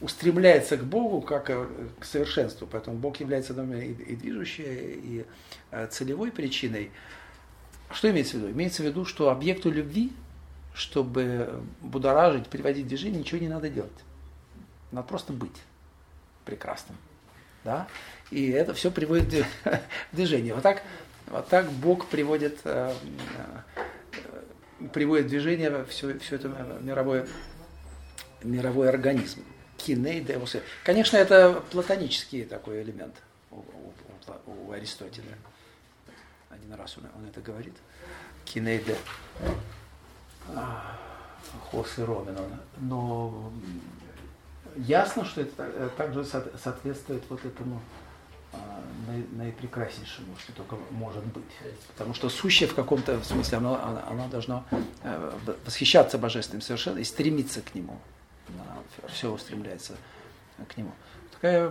устремляется 0.00 0.76
к 0.76 0.84
Богу 0.84 1.20
как 1.20 1.46
к 1.46 2.04
совершенству. 2.04 2.68
Поэтому 2.70 2.96
Бог 2.96 3.18
является 3.20 3.52
и, 3.52 3.92
и 3.92 4.16
движущей, 4.16 5.00
и 5.02 5.26
э, 5.70 5.86
целевой 5.88 6.30
причиной. 6.30 6.90
Что 7.90 8.10
имеется 8.10 8.36
в 8.36 8.40
виду? 8.40 8.52
Имеется 8.52 8.82
в 8.82 8.86
виду, 8.86 9.04
что 9.04 9.30
объекту 9.30 9.70
любви, 9.70 10.12
чтобы 10.74 11.62
будоражить, 11.80 12.48
приводить 12.48 12.86
движение, 12.86 13.20
ничего 13.20 13.40
не 13.40 13.48
надо 13.48 13.68
делать. 13.68 13.90
Надо 14.92 15.08
просто 15.08 15.32
быть 15.32 15.56
прекрасным. 16.44 16.96
Да? 17.64 17.88
И 18.30 18.50
это 18.50 18.74
все 18.74 18.90
приводит 18.90 19.44
в 19.64 20.16
движение. 20.16 20.54
Вот 20.54 20.62
так, 20.62 20.82
вот 21.26 21.48
так 21.48 21.70
Бог 21.72 22.06
приводит, 22.06 22.60
э, 22.64 22.94
э, 24.14 24.88
приводит 24.92 25.26
в 25.26 25.28
движение 25.30 25.84
все, 25.88 26.18
все 26.20 26.36
это 26.36 26.48
мировое, 26.82 27.26
мировой 28.44 28.88
организм. 28.88 29.42
Киней 29.78 30.20
деусы. 30.20 30.62
Конечно, 30.84 31.16
это 31.16 31.62
платонический 31.70 32.44
такой 32.44 32.82
элемент 32.82 33.14
у, 33.50 33.56
у, 33.56 34.68
у 34.68 34.72
Аристотеля 34.72 35.38
один 36.50 36.74
раз 36.74 36.96
он, 36.98 37.04
он 37.16 37.28
это 37.28 37.40
говорит, 37.40 37.74
кинейде 38.44 38.96
хос 41.70 41.98
и 41.98 42.02
ровен 42.02 42.36
но 42.78 43.52
ясно, 44.76 45.24
что 45.24 45.42
это 45.42 45.90
также 45.96 46.24
соответствует 46.24 47.22
вот 47.28 47.44
этому 47.44 47.80
а, 48.52 48.82
наипрекраснейшему, 49.32 50.36
что 50.38 50.52
только 50.52 50.76
может 50.90 51.24
быть. 51.24 51.44
Потому 51.88 52.14
что 52.14 52.28
сущее 52.28 52.68
в 52.68 52.74
каком-то 52.74 53.22
смысле, 53.24 53.58
оно, 53.58 54.02
оно 54.08 54.28
должно 54.28 54.64
э, 55.02 55.32
восхищаться 55.66 56.16
божественным 56.16 56.62
совершенно 56.62 56.98
и 56.98 57.04
стремиться 57.04 57.60
к 57.60 57.74
нему. 57.74 57.98
Все 59.08 59.32
устремляется 59.32 59.96
к 60.68 60.76
нему. 60.76 60.92
Такая... 61.32 61.70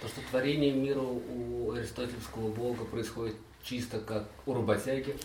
Просто 0.00 0.20
творение 0.30 0.72
мира 0.72 1.00
у 1.00 1.72
аристотельского 1.72 2.48
бога 2.52 2.84
происходит 2.84 3.36
чисто 3.66 3.98
как 3.98 4.28
у 4.46 4.54
работяги, 4.54 5.16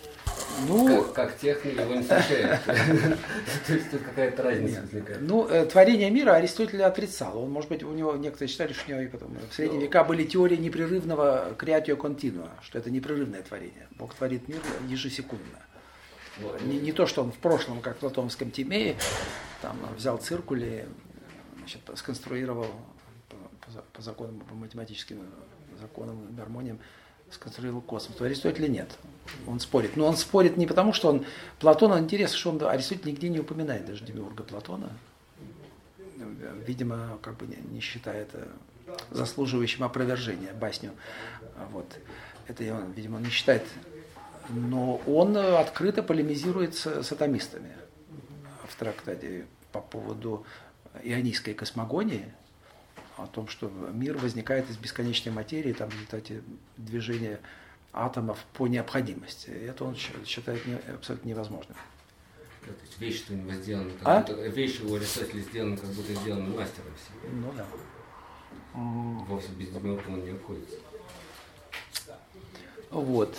ну, 0.68 1.04
как, 1.04 1.14
как 1.14 1.38
техник 1.38 1.80
его 1.80 1.94
не 1.94 2.02
встречает. 2.02 2.60
То 2.66 3.74
есть 3.74 3.92
тут 3.92 4.02
какая-то 4.02 4.42
разница 4.42 4.82
возникает. 4.82 5.22
Ну, 5.22 5.48
э, 5.48 5.66
творение 5.66 6.10
мира 6.10 6.32
Аристотель 6.34 6.82
отрицал. 6.82 7.44
Он, 7.44 7.52
может 7.52 7.70
быть, 7.70 7.84
у 7.84 7.92
него 7.92 8.16
некоторые 8.16 8.50
считали, 8.50 8.74
что 8.74 8.96
у 8.96 9.00
него 9.00 9.10
потом 9.12 9.38
в 9.50 9.54
средние 9.54 9.80
ну. 9.80 9.86
века 9.86 10.04
были 10.04 10.24
теории 10.24 10.58
непрерывного 10.58 11.54
креатио 11.58 11.96
континуа, 11.96 12.50
что 12.64 12.80
это 12.80 12.90
непрерывное 12.90 13.44
творение. 13.44 13.88
Бог 13.92 14.16
творит 14.16 14.48
мир 14.48 14.60
ежесекундно. 14.88 15.60
Не, 16.62 16.80
не 16.80 16.92
то, 16.92 17.06
что 17.06 17.24
он 17.24 17.32
в 17.32 17.38
прошлом, 17.38 17.82
как 17.82 17.98
в 17.98 18.00
Платонском 18.00 18.52
Тимее, 18.52 18.96
там 19.62 19.78
взял 19.96 20.18
циркули, 20.18 20.88
значит, 21.58 21.82
сконструировал 21.96 22.68
по, 23.30 23.36
по, 23.36 23.82
по 23.94 24.02
законам, 24.02 24.40
по 24.40 24.56
математическим 24.56 25.20
законам, 25.80 26.34
гармониям, 26.36 26.80
сконструировал 27.32 27.82
космос. 27.82 28.20
У 28.20 28.24
Аристотеля 28.24 28.68
нет. 28.68 28.98
Он 29.48 29.60
спорит. 29.60 29.96
Но 29.96 30.06
он 30.06 30.18
спорит 30.18 30.58
не 30.58 30.68
потому, 30.68 30.94
что 30.94 31.10
он... 31.10 31.26
Платон, 31.60 31.98
интересно, 32.00 32.38
что 32.38 32.50
он 32.52 32.64
Аристотель 32.64 33.08
нигде 33.08 33.30
не 33.30 33.40
упоминает 33.40 33.86
даже 33.86 34.04
демиурга 34.04 34.44
Платона. 34.44 34.92
Видимо, 36.66 37.18
как 37.22 37.38
бы 37.38 37.48
не 37.72 37.80
считая 37.80 38.24
это 38.24 38.48
заслуживающим 39.10 39.84
опровержения 39.84 40.54
басню. 40.54 40.92
Вот. 41.72 41.88
Это 42.48 42.64
он, 42.74 42.92
видимо, 42.92 43.20
не 43.20 43.30
считает. 43.30 43.64
Но 44.50 44.98
он 45.08 45.38
открыто 45.38 46.04
полемизирует 46.04 46.76
с, 46.76 47.12
атомистами 47.12 47.72
в 48.68 48.76
трактате 48.76 49.46
по 49.72 49.82
поводу 49.82 50.46
ионийской 51.04 51.54
космогонии, 51.54 52.34
о 53.18 53.28
том, 53.28 53.48
что 53.48 53.70
мир 53.70 54.18
возникает 54.18 54.70
из 54.70 54.78
бесконечной 54.78 55.32
материи, 55.32 55.74
там, 55.74 55.90
в 55.90 55.94
результате 55.94 56.42
движения 56.78 57.40
атомов 57.94 58.40
по 58.54 58.68
необходимости. 58.68 59.50
И 59.50 59.66
это 59.66 59.86
он 59.86 59.96
считает 59.96 60.66
не, 60.66 60.76
абсолютно 60.94 61.28
невозможным. 61.28 61.78
То 62.62 62.70
есть 62.82 63.00
вещи-то 63.00 63.34
у 63.34 63.36
него 63.38 63.52
сделаны, 63.54 63.92
как 64.00 64.08
а? 64.08 64.20
будто, 64.22 64.48
вещи 64.48 64.82
у 64.82 64.96
Аристотеля 64.96 65.42
сделаны, 65.42 65.78
как 65.78 65.90
будто 65.90 66.14
сделаны 66.14 66.56
мастером 66.56 66.94
себе. 66.98 67.30
Ну 67.32 67.54
да. 67.58 67.66
Вовсе 68.74 69.50
без 69.54 69.70
демиурга 69.70 70.10
он 70.10 70.24
не 70.24 70.32
обходится. 70.32 70.78
Вот. 72.92 73.38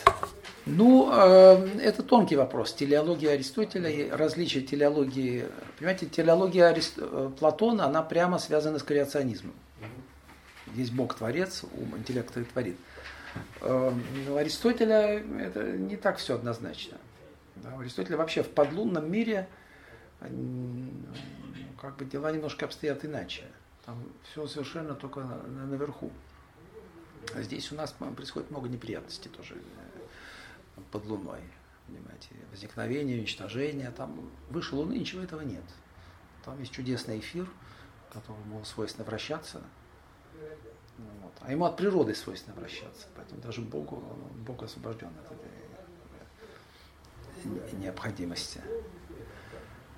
Ну, 0.64 1.10
э, 1.12 1.80
это 1.80 2.02
тонкий 2.04 2.36
вопрос. 2.36 2.72
Телеология 2.72 3.32
Аристотеля 3.32 3.90
и 3.90 4.08
различие 4.08 4.62
телеологии. 4.62 5.46
Понимаете, 5.78 6.06
телеология 6.06 6.68
Арист... 6.68 6.94
Э, 6.98 7.30
Платона, 7.38 7.86
она 7.86 8.02
прямо 8.02 8.38
связана 8.38 8.78
с 8.78 8.82
креационизмом. 8.84 9.54
Есть 10.74 10.92
Бог-творец, 10.92 11.64
ум, 11.64 11.98
интеллект 11.98 12.32
творит. 12.52 12.76
Э, 13.60 13.92
у 14.28 14.36
Аристотеля 14.36 15.24
это 15.40 15.64
не 15.72 15.96
так 15.96 16.18
все 16.18 16.36
однозначно. 16.36 16.96
У 17.76 17.80
Аристотеля 17.80 18.16
вообще 18.16 18.44
в 18.44 18.50
подлунном 18.50 19.10
мире 19.10 19.48
как 21.80 21.96
бы 21.96 22.04
дела 22.04 22.30
немножко 22.30 22.66
обстоят 22.66 23.04
иначе. 23.04 23.42
Там 23.84 24.00
все 24.30 24.46
совершенно 24.46 24.94
только 24.94 25.26
наверху. 25.68 26.12
А 27.34 27.42
здесь 27.42 27.72
у 27.72 27.74
нас 27.74 27.94
происходит 28.16 28.50
много 28.50 28.68
неприятностей 28.68 29.28
тоже 29.28 29.56
под 30.90 31.06
Луной. 31.06 31.40
Понимаете, 31.86 32.28
возникновение, 32.50 33.18
уничтожение. 33.18 33.90
Там 33.90 34.30
выше 34.50 34.74
Луны 34.74 34.94
ничего 34.94 35.22
этого 35.22 35.42
нет. 35.42 35.64
Там 36.44 36.58
есть 36.60 36.72
чудесный 36.72 37.18
эфир, 37.18 37.46
которому 38.12 38.64
свойственно 38.64 39.04
вращаться. 39.04 39.60
Вот. 40.98 41.32
А 41.40 41.52
ему 41.52 41.64
от 41.64 41.76
природы 41.76 42.14
свойственно 42.14 42.54
вращаться. 42.56 43.06
Поэтому 43.16 43.40
даже 43.40 43.60
Богу, 43.60 44.02
Бог 44.46 44.62
освобожден 44.62 45.08
от 45.08 45.32
этой 47.44 47.78
необходимости. 47.78 48.60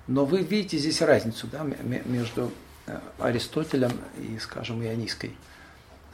Но 0.07 0.25
вы 0.25 0.41
видите 0.41 0.77
здесь 0.77 1.01
разницу 1.01 1.47
да, 1.47 1.63
между 1.63 2.51
э, 2.85 2.99
Аристотелем 3.19 3.91
и, 4.17 4.37
скажем, 4.37 4.83
ионийской 4.83 5.35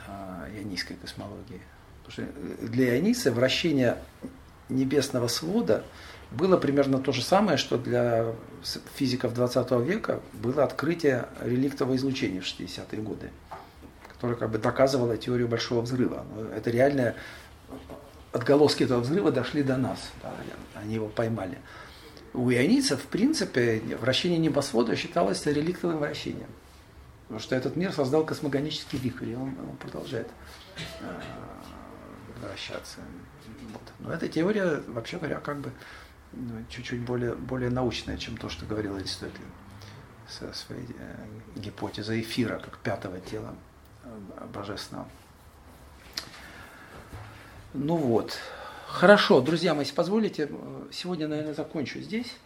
а, 0.08 0.48
ионийской 0.56 0.96
космологии. 0.96 1.62
Потому 2.04 2.30
что 2.30 2.68
для 2.68 2.98
ионийца 2.98 3.32
вращение 3.32 3.98
небесного 4.72 5.28
свода 5.28 5.84
было 6.32 6.58
примерно 6.58 7.00
то 7.00 7.12
же 7.12 7.22
самое, 7.22 7.58
что 7.58 7.78
для 7.78 8.34
физиков 8.96 9.34
20 9.34 9.72
века 9.86 10.22
было 10.34 10.64
открытие 10.64 11.28
реликтового 11.42 11.96
излучения 11.96 12.42
в 12.42 12.46
60-е 12.46 13.02
годы, 13.02 13.32
которое 14.14 14.36
как 14.36 14.50
бы 14.50 14.58
доказывало 14.58 15.18
теорию 15.18 15.48
большого 15.48 15.82
взрыва. 15.82 16.26
Это 16.56 16.70
реальное 16.70 17.16
отголоски 18.32 18.84
этого 18.84 19.02
взрыва 19.02 19.32
дошли 19.32 19.62
до 19.62 19.78
нас, 19.78 20.00
да, 20.24 20.34
они 20.76 20.96
его 20.96 21.08
поймали. 21.08 21.58
У 22.34 22.50
ионийцев, 22.50 23.02
в 23.02 23.08
принципе, 23.08 23.82
вращение 24.00 24.40
небосвода 24.40 24.96
считалось 24.96 25.46
реликтовым 25.46 25.98
вращением. 25.98 26.48
Потому 27.24 27.42
что 27.42 27.56
этот 27.56 27.76
мир 27.76 27.92
создал 27.92 28.26
космогонический 28.26 28.98
вихрь, 29.00 29.30
и 29.30 29.36
он, 29.36 29.56
он 29.70 29.76
продолжает 29.78 30.28
э, 31.02 31.22
вращаться. 32.42 33.00
Вот. 33.74 33.82
Но 34.00 34.14
эта 34.14 34.28
теория, 34.28 34.82
вообще 34.88 35.18
говоря, 35.18 35.40
как 35.40 35.60
бы 35.60 35.72
ну, 36.34 36.64
чуть-чуть 36.70 37.02
более, 37.02 37.36
более 37.36 37.70
научная, 37.70 38.18
чем 38.18 38.38
то, 38.38 38.50
что 38.50 38.66
говорил 38.66 38.96
Аристотель 38.96 39.42
со 40.28 40.54
своей 40.54 40.88
э, 40.98 41.26
гипотезой 41.56 42.22
эфира, 42.22 42.60
как 42.60 42.78
пятого 42.80 43.20
тела 43.20 43.54
э, 44.04 44.46
божественного. 44.54 45.08
Ну 47.74 47.96
вот. 47.96 48.38
Хорошо, 48.88 49.42
друзья 49.42 49.74
мои, 49.74 49.84
если 49.84 49.96
позволите, 49.96 50.48
э, 50.50 50.88
сегодня, 50.92 51.28
наверное, 51.28 51.54
закончу 51.54 52.00
здесь. 52.00 52.38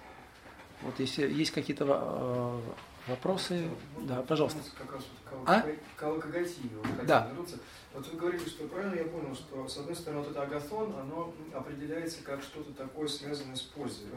Вот 0.81 0.99
если 0.99 1.31
есть 1.31 1.51
какие-то 1.51 1.85
э, 1.87 2.59
Вопросы? 3.07 3.69
Да, 3.99 4.23
пожалуйста. 4.23 4.59
Как 4.77 4.91
раз 4.91 5.03
вот 5.31 5.47
а? 5.47 5.61
к 5.95 7.05
да. 7.05 7.27
Вернуться. 7.27 7.57
Вот 7.95 8.05
вы 8.07 8.19
говорите, 8.19 8.49
что 8.49 8.67
правильно 8.67 8.95
я 8.95 9.05
понял, 9.05 9.33
что 9.33 9.67
с 9.67 9.77
одной 9.77 9.95
стороны 9.95 10.21
вот 10.21 10.31
это 10.31 10.41
агатон, 10.41 10.93
оно 10.99 11.33
определяется 11.53 12.17
как 12.23 12.41
что-то 12.41 12.73
такое 12.73 13.07
связанное 13.07 13.55
с 13.55 13.61
пользой. 13.61 14.07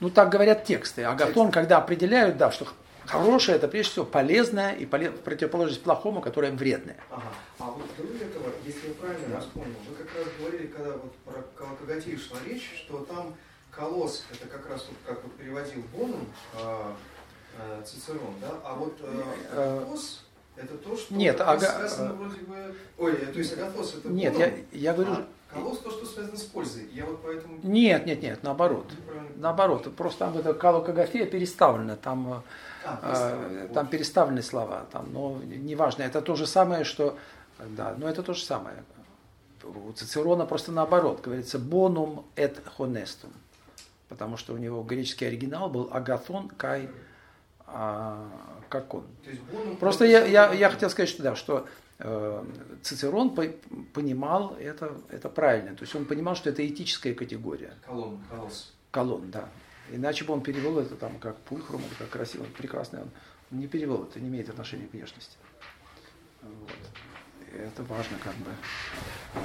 Ну 0.00 0.08
так 0.08 0.30
говорят 0.30 0.64
тексты. 0.64 1.04
Агатон, 1.04 1.50
когда 1.50 1.78
определяют, 1.78 2.38
да, 2.38 2.50
что 2.50 2.66
Хорошее 3.06 3.56
это 3.56 3.68
прежде 3.68 3.92
всего 3.92 4.04
полезное 4.04 4.74
и 4.74 4.86
полез, 4.86 5.12
противоположность 5.24 5.82
плохому, 5.82 6.20
которое 6.20 6.52
вредное. 6.52 6.96
Ага. 7.10 7.24
А 7.58 7.64
вот 7.64 7.84
кроме 7.96 8.20
этого, 8.20 8.50
если 8.64 8.88
я 8.88 8.94
правильно 8.94 9.28
да. 9.28 9.40
вспомнил, 9.40 9.74
вы 9.88 9.96
как 9.96 10.16
раз 10.16 10.26
говорили, 10.38 10.66
когда 10.68 10.92
вот 10.92 11.12
про 11.18 11.42
колокогатив 11.56 12.22
шла 12.22 12.38
речь, 12.46 12.70
что 12.76 13.04
там 13.04 13.34
колосс, 13.70 14.24
это 14.32 14.46
как 14.46 14.68
раз 14.68 14.86
вот 14.88 14.98
как 15.04 15.22
вот 15.24 15.34
переводил 15.36 15.82
Боном 15.92 16.26
э, 16.54 16.92
э, 17.58 17.82
Цицерон, 17.84 18.34
да, 18.40 18.60
а 18.64 18.74
вот 18.74 18.96
э, 19.00 19.22
агатос, 19.52 20.24
это 20.56 20.76
то, 20.76 20.96
что 20.96 21.14
Нет, 21.14 21.40
ага... 21.40 21.60
связано 21.60 22.14
вроде 22.14 22.40
бы... 22.40 22.74
Ой, 22.98 23.16
то 23.16 23.38
есть 23.38 23.52
агатос 23.54 23.96
это 23.96 24.08
Нет, 24.08 24.36
я, 24.38 24.52
я 24.72 24.94
говорю... 24.94 25.12
А 25.12 25.54
колосс 25.54 25.78
то, 25.78 25.90
что 25.90 26.06
связано 26.06 26.36
с 26.36 26.42
пользой. 26.44 26.88
Я 26.92 27.04
вот 27.04 27.22
поэтому... 27.22 27.58
Нет, 27.62 28.06
нет, 28.06 28.22
нет, 28.22 28.42
наоборот. 28.42 28.90
Наоборот, 29.36 29.94
просто 29.96 30.20
там 30.20 30.38
это 30.38 30.54
калокография 30.54 31.26
переставлена, 31.26 31.96
там, 31.96 32.42
а, 32.84 33.48
э, 33.50 33.68
там 33.72 33.86
переставлены 33.86 34.42
слова, 34.42 34.86
там, 34.90 35.12
но 35.12 35.40
неважно, 35.42 36.02
это 36.02 36.22
то 36.22 36.34
же 36.36 36.46
самое, 36.46 36.84
что... 36.84 37.18
Да, 37.76 37.94
но 37.98 38.08
это 38.08 38.22
то 38.22 38.34
же 38.34 38.42
самое. 38.44 38.82
У 39.62 39.92
Цицерона 39.92 40.46
просто 40.46 40.72
наоборот, 40.72 41.20
говорится 41.20 41.58
bonum 41.58 42.24
et 42.34 42.56
honestum 42.76 43.30
потому 44.12 44.36
что 44.36 44.52
у 44.52 44.58
него 44.58 44.82
греческий 44.82 45.24
оригинал 45.24 45.70
был 45.70 45.88
агатон 45.90 46.48
кай 46.50 46.90
а, 47.66 48.28
как 48.72 48.94
он. 48.94 49.04
Просто 49.78 50.06
я, 50.06 50.24
я, 50.24 50.52
я 50.54 50.70
хотел 50.70 50.88
сказать, 50.88 51.10
что 51.10 51.22
да, 51.22 51.36
что 51.36 51.68
э, 51.98 52.44
Цицерон 52.82 53.34
по, 53.34 53.44
понимал 53.92 54.56
это, 54.58 54.96
это 55.10 55.28
правильно. 55.28 55.76
То 55.76 55.82
есть 55.82 55.94
он 55.94 56.06
понимал, 56.06 56.34
что 56.34 56.48
это 56.48 56.66
этическая 56.66 57.12
категория. 57.12 57.74
Колон, 57.84 58.18
колосс. 58.30 58.72
Колон, 58.90 59.30
да. 59.30 59.50
Иначе 59.90 60.24
бы 60.24 60.32
он 60.32 60.40
перевел 60.40 60.78
это 60.78 60.94
там 60.94 61.18
как 61.18 61.36
пульхрум, 61.40 61.82
как 61.98 62.08
красиво, 62.08 62.44
прекрасно. 62.56 63.02
Он 63.50 63.58
не 63.58 63.66
перевел, 63.66 64.04
это 64.04 64.18
не 64.20 64.28
имеет 64.28 64.48
отношения 64.48 64.86
к 64.86 64.94
внешности. 64.94 65.36
Вот. 66.40 66.70
Это 67.54 67.82
важно 67.82 68.16
как 68.24 68.34
бы. 68.36 68.50
Э, 69.34 69.40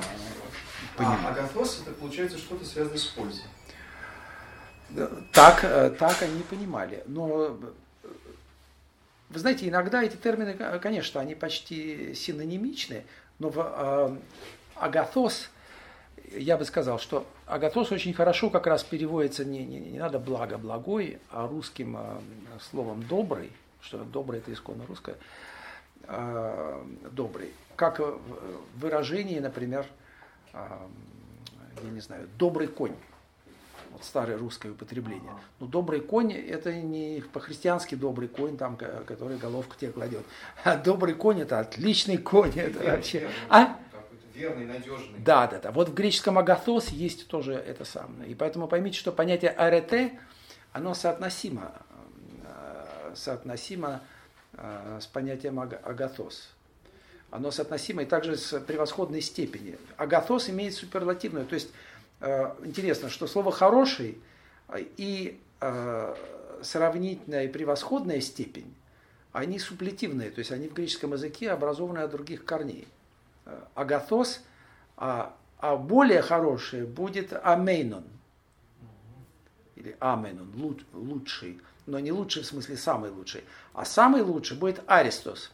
понимать. 0.95 1.19
А 1.25 1.29
агатос 1.31 1.81
это 1.81 1.91
получается 1.91 2.37
что-то 2.37 2.63
связанное 2.63 2.97
с 2.97 3.07
пользой. 3.07 3.43
Так, 5.33 5.65
э, 5.65 5.89
так 5.99 6.21
они 6.21 6.43
понимали. 6.43 7.03
Но 7.07 7.59
вы 9.29 9.39
знаете, 9.39 9.67
иногда 9.67 10.03
эти 10.03 10.15
термины, 10.15 10.53
конечно, 10.79 11.19
они 11.19 11.35
почти 11.35 12.13
синонимичны, 12.13 13.03
но 13.39 13.49
в 13.49 13.59
э, 13.59 14.17
агатос, 14.75 15.49
я 16.31 16.57
бы 16.57 16.65
сказал, 16.65 16.97
что 16.97 17.25
агатос 17.45 17.91
очень 17.91 18.13
хорошо 18.13 18.49
как 18.49 18.67
раз 18.67 18.83
переводится, 18.83 19.43
не, 19.43 19.65
не, 19.65 19.79
не 19.79 19.99
надо 19.99 20.19
благо, 20.19 20.57
благой, 20.57 21.19
а 21.29 21.47
русским 21.47 21.97
э, 21.97 22.19
словом 22.71 23.03
добрый, 23.03 23.51
что 23.81 24.03
добрый 24.03 24.39
это 24.39 24.53
исконно 24.53 24.85
русское, 24.87 25.17
э, 26.03 26.83
добрый. 27.11 27.51
Как 27.75 28.01
выражение, 28.75 29.39
например, 29.39 29.85
я 30.53 31.89
не 31.91 31.99
знаю, 31.99 32.27
добрый 32.39 32.67
конь 32.67 32.95
вот 33.97 34.05
старое 34.05 34.37
русское 34.37 34.69
употребление. 34.69 35.31
Но 35.59 35.65
добрый 35.65 36.01
конь 36.01 36.31
это 36.31 36.73
не 36.73 37.23
по-христиански 37.33 37.95
добрый 37.95 38.27
конь, 38.27 38.55
там, 38.55 38.77
который 38.77 39.37
головку 39.37 39.75
тебе 39.79 39.91
кладет. 39.91 40.23
А 40.63 40.77
добрый 40.77 41.15
конь 41.15 41.41
это 41.41 41.59
отличный 41.59 42.17
конь. 42.17 42.51
Это 42.51 42.79
верный, 42.79 42.91
вообще... 42.91 43.19
Верный, 43.19 43.35
а? 43.49 43.79
Верный, 44.35 44.65
надежный. 44.65 45.19
Да, 45.19 45.47
да, 45.47 45.59
да. 45.59 45.71
Вот 45.71 45.89
в 45.89 45.93
греческом 45.95 46.37
агатос 46.37 46.89
есть 46.89 47.27
тоже 47.27 47.53
это 47.53 47.85
самое. 47.85 48.29
И 48.29 48.35
поэтому 48.35 48.67
поймите, 48.67 48.99
что 48.99 49.11
понятие 49.11 49.49
арете, 49.49 50.19
оно 50.73 50.93
соотносимо, 50.93 51.73
э, 52.43 53.13
соотносимо 53.15 54.01
э, 54.53 54.99
с 55.01 55.07
понятием 55.07 55.59
агатос. 55.59 56.49
Оно 57.31 57.49
соотносимо 57.49 58.03
и 58.03 58.05
также 58.05 58.37
с 58.37 58.59
превосходной 58.59 59.21
степени. 59.21 59.77
Агатос 59.97 60.49
имеет 60.49 60.75
суперлативную, 60.75 61.47
то 61.47 61.55
есть 61.55 61.69
интересно, 62.19 63.09
что 63.09 63.27
слово 63.27 63.51
«хороший» 63.51 64.17
и 64.75 65.39
э, 65.61 66.15
сравнительная 66.61 67.45
и 67.45 67.47
превосходная 67.47 68.21
степень, 68.21 68.73
они 69.31 69.59
суплетивные, 69.59 70.31
то 70.31 70.39
есть 70.39 70.51
они 70.51 70.67
в 70.67 70.73
греческом 70.73 71.13
языке 71.13 71.51
образованы 71.51 71.99
от 71.99 72.11
других 72.11 72.43
корней. 72.43 72.87
Э, 73.45 73.59
агатос, 73.75 74.41
а, 74.97 75.35
а 75.59 75.75
более 75.75 76.21
хорошее 76.21 76.85
будет 76.85 77.33
амейнон, 77.33 78.03
или 79.75 79.95
аменон, 79.99 80.51
лучший, 80.93 81.61
но 81.85 81.99
не 81.99 82.11
лучший 82.11 82.43
в 82.43 82.47
смысле 82.47 82.77
самый 82.77 83.11
лучший, 83.11 83.43
а 83.73 83.85
самый 83.85 84.21
лучший 84.21 84.57
будет 84.57 84.81
аристос. 84.87 85.51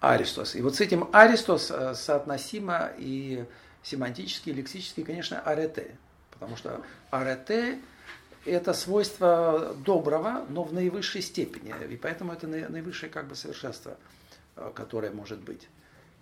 Аристос. 0.00 0.54
И 0.54 0.60
вот 0.60 0.76
с 0.76 0.80
этим 0.80 1.08
аристос 1.12 1.72
соотносимо 1.94 2.92
и 2.98 3.44
семантический, 3.88 4.52
лексический, 4.52 5.04
конечно, 5.04 5.40
арете. 5.40 5.96
Потому 6.30 6.56
что 6.56 6.82
арете– 7.10 7.80
это 8.44 8.72
свойство 8.72 9.74
доброго, 9.84 10.46
но 10.48 10.62
в 10.62 10.72
наивысшей 10.72 11.22
степени. 11.22 11.74
И 11.90 11.96
поэтому 11.96 12.32
это 12.32 12.46
наивысшее 12.46 13.10
как 13.10 13.26
бы 13.26 13.34
совершенство, 13.34 13.96
э, 14.56 14.70
которое 14.74 15.10
может 15.10 15.40
быть. 15.40 15.68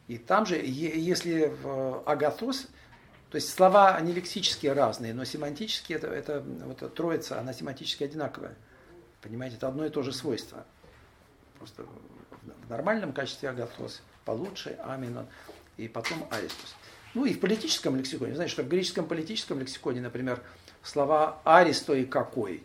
И 0.09 0.19
там 0.19 0.47
же, 0.47 0.57
если 0.57 1.53
в 1.63 2.03
агатос, 2.07 2.69
то 3.31 3.37
есть 3.37 3.53
слова, 3.53 3.97
они 3.97 4.13
лексические 4.13 4.73
разные, 4.73 5.13
но 5.13 5.25
семантически 5.25 5.93
это, 5.93 6.07
это 6.07 6.45
вот 6.65 6.95
троица, 6.95 7.41
она 7.41 7.53
семантически 7.53 8.05
одинаковая. 8.05 8.55
Понимаете, 9.21 9.57
это 9.57 9.67
одно 9.67 9.85
и 9.85 9.91
то 9.91 10.03
же 10.03 10.13
свойство. 10.13 10.65
Просто 11.59 11.85
в 12.67 12.71
нормальном 12.71 13.13
качестве 13.13 13.51
агатос 13.51 14.01
получше, 14.25 14.79
аминон, 14.85 15.27
и 15.77 15.89
потом 15.89 16.27
аристос. 16.31 16.77
Ну 17.17 17.25
и 17.25 17.33
в 17.33 17.41
политическом 17.41 17.97
лексиконе. 17.97 18.35
Знаете, 18.35 18.53
что 18.53 18.63
в 18.63 18.69
греческом 18.69 19.07
политическом 19.07 19.59
лексиконе, 19.59 20.03
например, 20.03 20.43
слова 20.83 21.41
«аристо» 21.45 21.95
и 21.95 22.05
«какой», 22.05 22.63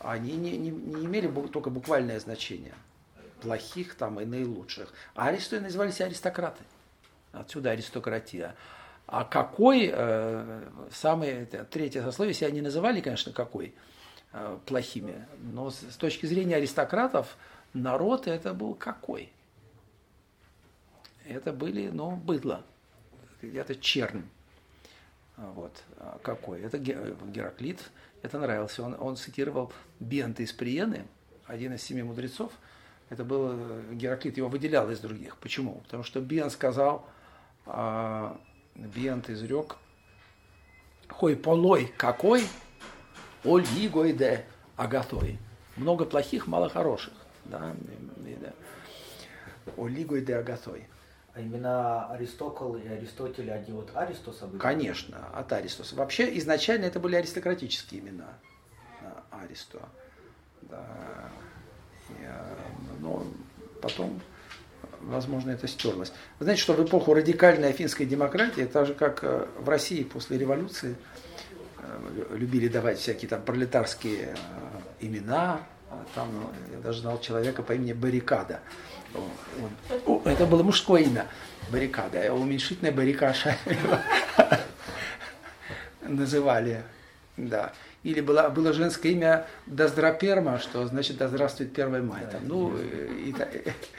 они 0.00 0.32
не, 0.32 0.58
не, 0.58 0.68
не 0.68 1.06
имели 1.06 1.28
только 1.48 1.70
буквальное 1.70 2.20
значение. 2.20 2.74
Плохих 3.40 3.94
там 3.94 4.20
и 4.20 4.26
наилучших. 4.26 4.92
Аристо 5.14 5.62
назывались 5.62 6.02
аристократы. 6.02 6.62
Отсюда 7.32 7.70
аристократия. 7.70 8.54
А 9.06 9.24
какой, 9.24 9.90
э, 9.90 10.68
самое 10.92 11.46
третье 11.46 12.02
сословие, 12.02 12.34
себя 12.34 12.50
не 12.50 12.60
называли, 12.60 13.00
конечно, 13.00 13.32
какой 13.32 13.74
э, 14.34 14.58
плохими, 14.66 15.26
но 15.54 15.70
с, 15.70 15.76
с 15.76 15.96
точки 15.96 16.26
зрения 16.26 16.56
аристократов, 16.56 17.34
народ 17.72 18.26
это 18.26 18.52
был 18.52 18.74
какой? 18.74 19.32
Это 21.24 21.54
были, 21.54 21.88
ну, 21.88 22.14
быдло 22.14 22.62
это 23.42 23.76
чернь. 23.76 24.22
Вот. 25.36 25.72
А 25.98 26.18
какой? 26.22 26.62
Это 26.62 26.78
Гераклит. 26.78 27.80
Это 28.22 28.38
нравился. 28.38 28.82
Он, 28.82 28.96
он 28.98 29.16
цитировал 29.16 29.72
Бента 30.00 30.42
из 30.42 30.52
Приены, 30.52 31.06
один 31.46 31.74
из 31.74 31.82
семи 31.82 32.02
мудрецов. 32.02 32.52
Это 33.08 33.24
был 33.24 33.50
э, 33.52 33.82
Гераклит, 33.92 34.36
его 34.36 34.48
выделял 34.48 34.90
из 34.90 34.98
других. 34.98 35.36
Почему? 35.36 35.80
Потому 35.84 36.02
что 36.02 36.20
Бен 36.20 36.50
сказал, 36.50 37.06
а, 37.66 38.40
Бент 38.74 39.30
изрек, 39.30 39.76
хой 41.08 41.36
полой 41.36 41.92
какой, 41.96 42.44
оль 43.44 43.64
де 43.64 44.44
агатой. 44.76 45.38
Много 45.76 46.04
плохих, 46.04 46.46
мало 46.46 46.68
хороших. 46.68 47.12
Да? 47.44 47.74
Оль 49.76 50.02
игой 50.02 50.22
де 50.22 50.34
агатой. 50.34 50.88
А 51.36 51.40
именно 51.40 52.06
Аристокл 52.06 52.76
и 52.76 52.88
Аристотель, 52.88 53.50
они 53.50 53.70
от 53.70 53.94
Аристоса 53.94 54.46
были? 54.46 54.58
Конечно, 54.58 55.18
от 55.34 55.52
Аристоса. 55.52 55.94
Вообще 55.94 56.38
изначально 56.38 56.86
это 56.86 56.98
были 56.98 57.14
аристократические 57.14 58.00
имена. 58.00 58.38
Аристо. 59.30 59.80
Да. 60.62 60.82
Э, 62.20 62.54
но 63.00 63.22
потом, 63.82 64.18
возможно, 65.02 65.50
это 65.50 65.68
стерлось. 65.68 66.10
Вы 66.38 66.44
знаете, 66.44 66.62
что 66.62 66.72
в 66.72 66.82
эпоху 66.82 67.12
радикальной 67.12 67.68
афинской 67.68 68.06
демократии, 68.06 68.62
так 68.62 68.86
же 68.86 68.94
как 68.94 69.22
э, 69.22 69.46
в 69.58 69.68
России 69.68 70.04
после 70.04 70.38
революции, 70.38 70.96
э, 71.78 72.34
любили 72.34 72.68
давать 72.68 72.98
всякие 72.98 73.28
там 73.28 73.42
пролетарские 73.42 74.34
имена. 75.00 75.60
А 75.90 76.02
там 76.14 76.30
я 76.72 76.78
даже 76.78 77.02
знал 77.02 77.20
человека 77.20 77.62
по 77.62 77.72
имени 77.72 77.92
Баррикада 77.92 78.60
это 80.24 80.46
было 80.46 80.62
мужское 80.62 81.02
имя, 81.02 81.26
баррикада, 81.70 82.32
уменьшительная 82.32 82.92
баррикаша 82.92 83.56
называли, 86.02 86.82
да. 87.36 87.72
Или 88.02 88.20
было, 88.20 88.48
было 88.50 88.72
женское 88.72 89.10
имя 89.10 89.46
Доздраперма, 89.66 90.60
что 90.60 90.86
значит 90.86 91.16
да 91.16 91.26
здравствует 91.26 91.76
1 91.76 92.06
мая, 92.06 92.26
там, 92.26 92.46
ну 92.46 92.76
и, 92.78 93.30
и, 93.30 93.34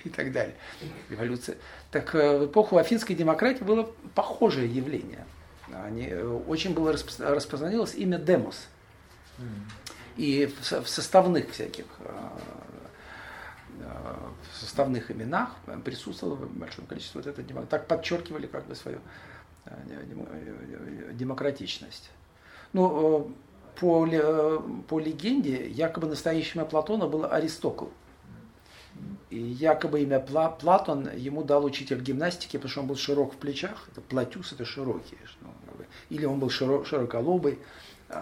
и 0.06 0.10
так 0.10 0.32
далее. 0.32 0.56
Революция. 1.10 1.58
Так 1.92 2.16
э, 2.16 2.38
в 2.38 2.46
эпоху 2.46 2.78
афинской 2.78 3.16
демократии 3.16 3.64
было 3.64 3.92
похожее 4.16 4.74
явление. 4.74 5.26
Они, 5.74 6.08
э, 6.10 6.26
очень 6.26 6.74
было 6.74 6.94
распознавалось 6.94 7.96
имя 7.96 8.18
Демос. 8.18 8.68
и 10.16 10.52
в 10.62 10.88
составных 10.88 11.52
всяких 11.52 11.86
в 14.52 14.58
составных 14.58 15.12
именах 15.12 15.56
присутствовало 15.84 16.36
большое 16.36 16.88
количество 16.88 17.20
вот 17.20 17.28
этого, 17.28 17.66
так 17.66 17.88
подчеркивали 17.88 18.48
как 18.48 18.66
бы 18.68 18.76
свою 18.76 19.00
демократичность. 21.14 22.10
Ну, 22.74 23.32
по, 23.80 24.06
по 24.88 25.00
легенде, 25.00 25.70
якобы 25.70 26.08
настоящим 26.08 26.62
имя 26.62 26.70
Платона 26.70 27.08
было 27.08 27.28
Аристокл. 27.28 27.88
И 29.30 29.38
якобы 29.38 30.02
имя 30.02 30.20
Пла, 30.20 30.50
Платон 30.50 31.10
ему 31.16 31.44
дал 31.44 31.66
учитель 31.66 32.02
гимнастики, 32.02 32.58
потому 32.58 32.72
что 32.72 32.82
он 32.82 32.88
был 32.88 32.96
широк 32.96 33.34
в 33.34 33.38
плечах. 33.38 33.88
Это 33.92 34.02
платюс, 34.02 34.54
это 34.54 34.66
широкий. 34.66 35.18
Или 36.10 36.26
он 36.26 36.40
был 36.40 36.50
широк, 36.50 36.88
широколобый, 36.88 37.60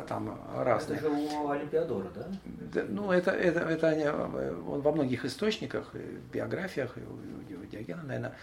там 0.08 0.40
разные. 0.56 1.00
Это 1.00 1.10
у 1.10 1.50
Олимпиадора, 1.50 2.10
да? 2.16 2.28
да 2.74 2.86
ну, 2.90 3.12
это, 3.12 3.32
это, 3.32 3.60
это 3.60 3.88
они, 3.90 4.08
он 4.08 4.82
во 4.82 4.92
многих 4.92 5.26
источниках, 5.26 5.94
в 5.94 6.34
биографиях, 6.34 6.98
у, 6.98 7.54
у 7.54 7.66
Диогена, 7.66 8.04
наверное, 8.04 8.36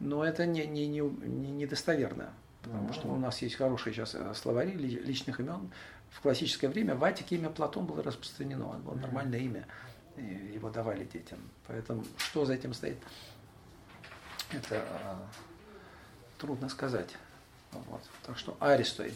но 0.00 0.24
это 0.24 0.46
не, 0.46 0.66
не, 0.66 0.86
не, 0.86 1.00
не 1.00 1.50
недостоверно. 1.50 2.32
Потому 2.62 2.92
что 2.92 3.08
у 3.08 3.16
нас 3.16 3.40
есть 3.40 3.54
хорошие 3.54 3.94
сейчас 3.94 4.14
э, 4.14 4.34
словари 4.34 4.72
личных 4.72 5.40
имен. 5.40 5.70
В 6.10 6.20
классическое 6.20 6.68
время 6.68 6.94
в 6.94 7.04
Атике 7.04 7.36
имя 7.36 7.50
Платон 7.50 7.86
было 7.86 8.02
распространено, 8.02 8.70
это 8.70 8.78
было 8.78 8.94
нормальное 8.94 9.38
имя, 9.38 9.66
его 10.16 10.70
давали 10.70 11.04
детям. 11.04 11.38
Поэтому 11.66 12.04
что 12.16 12.44
за 12.44 12.54
этим 12.54 12.74
стоит, 12.74 12.98
это 14.50 14.82
а, 15.04 15.26
трудно 16.38 16.68
сказать. 16.68 17.14
Вот. 17.72 18.02
Так 18.26 18.38
что 18.38 18.56
Аристой. 18.60 19.12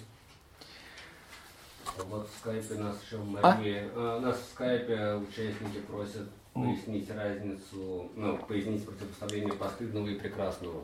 Вот 2.09 2.29
в 2.29 2.39
скайпе 2.39 2.75
нас 2.75 2.97
еще 3.03 3.19
Мария, 3.19 3.91
а? 3.95 4.21
нас 4.21 4.39
в 4.39 4.53
скайпе 4.53 5.15
участники 5.15 5.79
просят 5.87 6.29
пояснить 6.55 7.11
разницу, 7.11 8.11
ну, 8.15 8.39
пояснить 8.39 8.85
противопоставление 8.85 9.55
постыдного 9.55 10.09
и 10.09 10.19
прекрасного. 10.19 10.83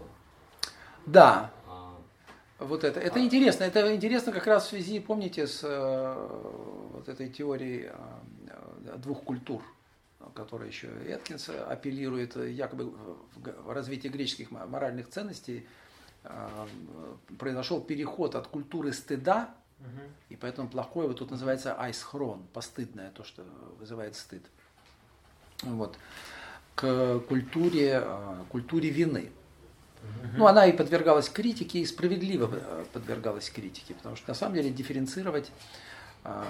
Да, 1.07 1.51
вот 2.59 2.83
это. 2.83 2.99
Это 2.99 3.21
интересно. 3.25 3.65
Это 3.65 3.95
интересно 3.95 4.33
как 4.33 4.47
раз 4.47 4.67
в 4.67 4.69
связи, 4.71 4.99
помните, 4.99 5.47
с 5.47 5.61
э, 5.63 6.29
вот 6.93 7.09
этой 7.09 7.29
теорией 7.29 7.91
э, 7.91 8.97
двух 8.97 9.23
культур, 9.23 9.63
которая 10.35 10.69
еще 10.69 10.89
Эткинс 11.07 11.51
апеллирует 11.51 12.37
якобы 12.37 12.93
в 13.37 13.73
развитии 13.73 14.09
греческих 14.09 14.51
моральных 14.51 15.09
ценностей 15.09 15.69
э, 16.25 16.67
произошел 17.39 17.81
переход 17.81 18.35
от 18.35 18.49
культуры 18.49 18.93
стыда, 18.93 19.55
и 20.29 20.37
поэтому 20.37 20.69
плохое 20.69 21.09
вот 21.09 21.19
тут 21.19 21.31
называется 21.31 21.75
айсхрон, 21.81 22.47
постыдное, 22.53 23.11
то, 23.11 23.25
что 23.25 23.45
вызывает 23.79 24.17
стыд. 24.17 24.43
Вот. 25.63 25.99
К 26.75 27.21
культуре, 27.21 28.05
культуре 28.51 28.91
вины. 28.91 29.31
Ну, 30.37 30.47
она 30.47 30.67
и 30.67 30.73
подвергалась 30.73 31.29
критике, 31.29 31.81
и 31.81 31.87
справедливо 31.87 32.51
э, 32.53 32.85
подвергалась 32.93 33.51
критике, 33.51 33.95
потому 33.95 34.17
что 34.17 34.29
на 34.29 34.35
самом 34.35 34.55
деле 34.55 34.71
дифференцировать, 34.71 35.51
а, 36.23 36.47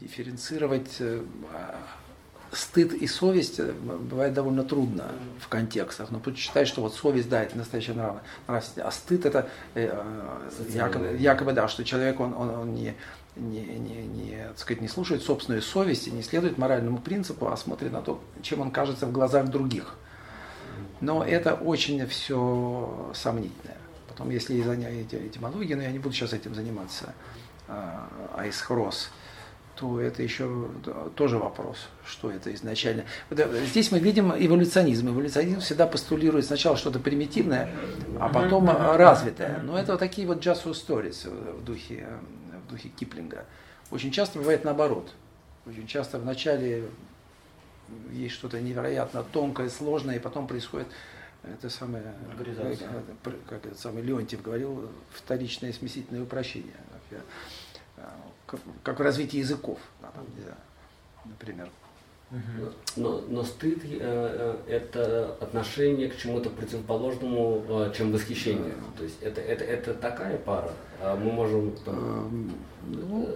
дифференцировать 0.00 0.96
э, 1.00 1.24
стыд 2.56 2.92
и 2.92 3.06
совесть 3.06 3.58
э, 3.58 3.72
бывает 3.72 4.34
довольно 4.34 4.64
трудно 4.64 5.04
в 5.40 5.48
контекстах. 5.48 6.10
Но 6.10 6.20
тут 6.20 6.36
считать, 6.36 6.68
что 6.68 6.80
вот 6.80 6.94
совесть, 6.94 7.28
да, 7.28 7.42
это 7.42 7.56
настоящая 7.56 7.94
нравственность, 8.46 8.86
а 8.86 8.90
стыд 8.90 9.26
это 9.26 9.48
якобы, 9.74 11.16
якобы, 11.18 11.52
да, 11.52 11.68
что 11.68 11.84
человек, 11.84 12.20
он, 12.20 12.34
он, 12.34 12.50
он 12.50 12.74
не, 12.74 12.94
не, 13.36 13.62
не, 13.62 14.06
не, 14.06 14.44
так 14.48 14.58
сказать, 14.58 14.80
не 14.80 14.88
слушает 14.88 15.22
собственную 15.22 15.62
совесть 15.62 16.08
и 16.08 16.10
не 16.10 16.22
следует 16.22 16.58
моральному 16.58 16.98
принципу, 16.98 17.48
а 17.48 17.56
смотрит 17.56 17.92
на 17.92 18.02
то, 18.02 18.20
чем 18.42 18.60
он 18.60 18.70
кажется 18.70 19.06
в 19.06 19.12
глазах 19.12 19.48
других. 19.48 19.94
Но 21.00 21.22
это 21.22 21.54
очень 21.54 22.06
все 22.06 23.12
сомнительное. 23.14 23.76
Потом, 24.08 24.30
если 24.30 24.60
занять 24.62 25.12
этимологией, 25.12 25.74
но 25.74 25.82
я 25.82 25.90
не 25.90 25.98
буду 25.98 26.14
сейчас 26.14 26.32
этим 26.32 26.54
заниматься, 26.54 27.14
а, 27.68 28.08
айсхрос, 28.34 29.10
то 29.76 30.00
это 30.00 30.22
еще 30.22 30.68
тоже 31.14 31.38
вопрос, 31.38 31.76
что 32.06 32.30
это 32.30 32.52
изначально. 32.54 33.04
Э, 33.30 33.64
здесь 33.66 33.92
мы 33.92 33.98
видим 33.98 34.32
эволюционизм. 34.32 35.10
Эволюционизм 35.10 35.60
всегда 35.60 35.86
постулирует 35.86 36.46
сначала 36.46 36.76
что-то 36.76 36.98
примитивное, 36.98 37.70
а 38.18 38.28
потом 38.28 38.68
развитое. 38.68 39.60
Но 39.62 39.78
это 39.78 39.92
вот 39.92 40.00
такие 40.00 40.26
вот 40.26 40.38
just 40.38 40.64
for 40.64 40.72
stories 40.72 41.28
в 41.28 41.64
духе, 41.64 42.06
в 42.66 42.70
духе 42.70 42.88
Киплинга. 42.88 43.44
Очень 43.90 44.10
часто 44.10 44.38
бывает 44.38 44.64
наоборот. 44.64 45.12
Очень 45.66 45.86
часто 45.86 46.18
в 46.18 46.24
начале 46.24 46.84
есть 48.12 48.34
что-то 48.34 48.60
невероятно 48.60 49.22
тонкое, 49.22 49.68
сложное, 49.68 50.16
и 50.16 50.18
потом 50.18 50.46
происходит 50.46 50.88
это 51.44 51.70
самое, 51.70 52.02
как, 53.22 53.34
как 53.48 53.66
это 53.66 53.78
самый 53.78 54.02
Леонтьев 54.02 54.42
говорил, 54.42 54.90
вторичное 55.12 55.72
смесительное 55.72 56.22
упрощение, 56.22 56.74
как, 58.46 58.60
как 58.82 58.98
в 58.98 59.02
развитии 59.02 59.38
языков, 59.38 59.78
например. 61.24 61.68
Но, 62.96 63.20
но 63.28 63.44
стыд 63.44 63.84
э, 63.84 63.98
э, 64.00 64.56
это 64.66 65.36
отношение 65.40 66.08
к 66.08 66.16
чему-то 66.16 66.50
противоположному, 66.50 67.64
э, 67.68 67.92
чем 67.96 68.10
восхищение. 68.10 68.74
То 68.96 69.04
есть 69.04 69.22
это, 69.22 69.40
это, 69.40 69.64
это 69.64 69.94
такая 69.94 70.36
пара. 70.36 70.72
А 71.00 71.14
мы 71.14 71.30
можем 71.30 71.76
там, 71.84 71.94
эм, 71.94 72.52
ну, 72.88 73.28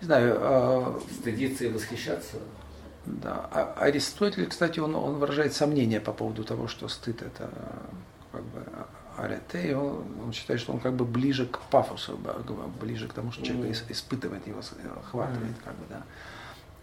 не 0.00 0.06
знаю, 0.06 0.38
а 0.40 1.00
стыдиться 1.12 1.66
и 1.66 1.68
восхищаться. 1.68 2.38
Да. 3.04 3.48
А 3.52 3.74
Аристотель, 3.80 4.46
кстати, 4.46 4.80
он, 4.80 4.94
он 4.94 5.16
выражает 5.16 5.52
сомнения 5.52 6.00
по 6.00 6.12
поводу 6.12 6.44
того, 6.44 6.68
что 6.68 6.88
стыд 6.88 7.20
это 7.20 7.50
как 8.32 8.44
бы 8.44 8.64
арете, 9.18 9.76
он, 9.76 10.04
он 10.24 10.32
считает, 10.32 10.60
что 10.60 10.72
он 10.72 10.80
как 10.80 10.94
бы 10.94 11.04
ближе 11.04 11.46
к 11.46 11.58
пафосу, 11.70 12.18
ближе 12.80 13.08
к 13.08 13.12
тому, 13.12 13.32
что 13.32 13.44
человек 13.44 13.76
mm. 13.76 13.92
испытывает 13.92 14.46
его, 14.46 14.60
охватывает, 15.00 15.56
mm. 15.56 15.64
как 15.64 15.74
бы, 15.74 15.84
да. 15.88 16.02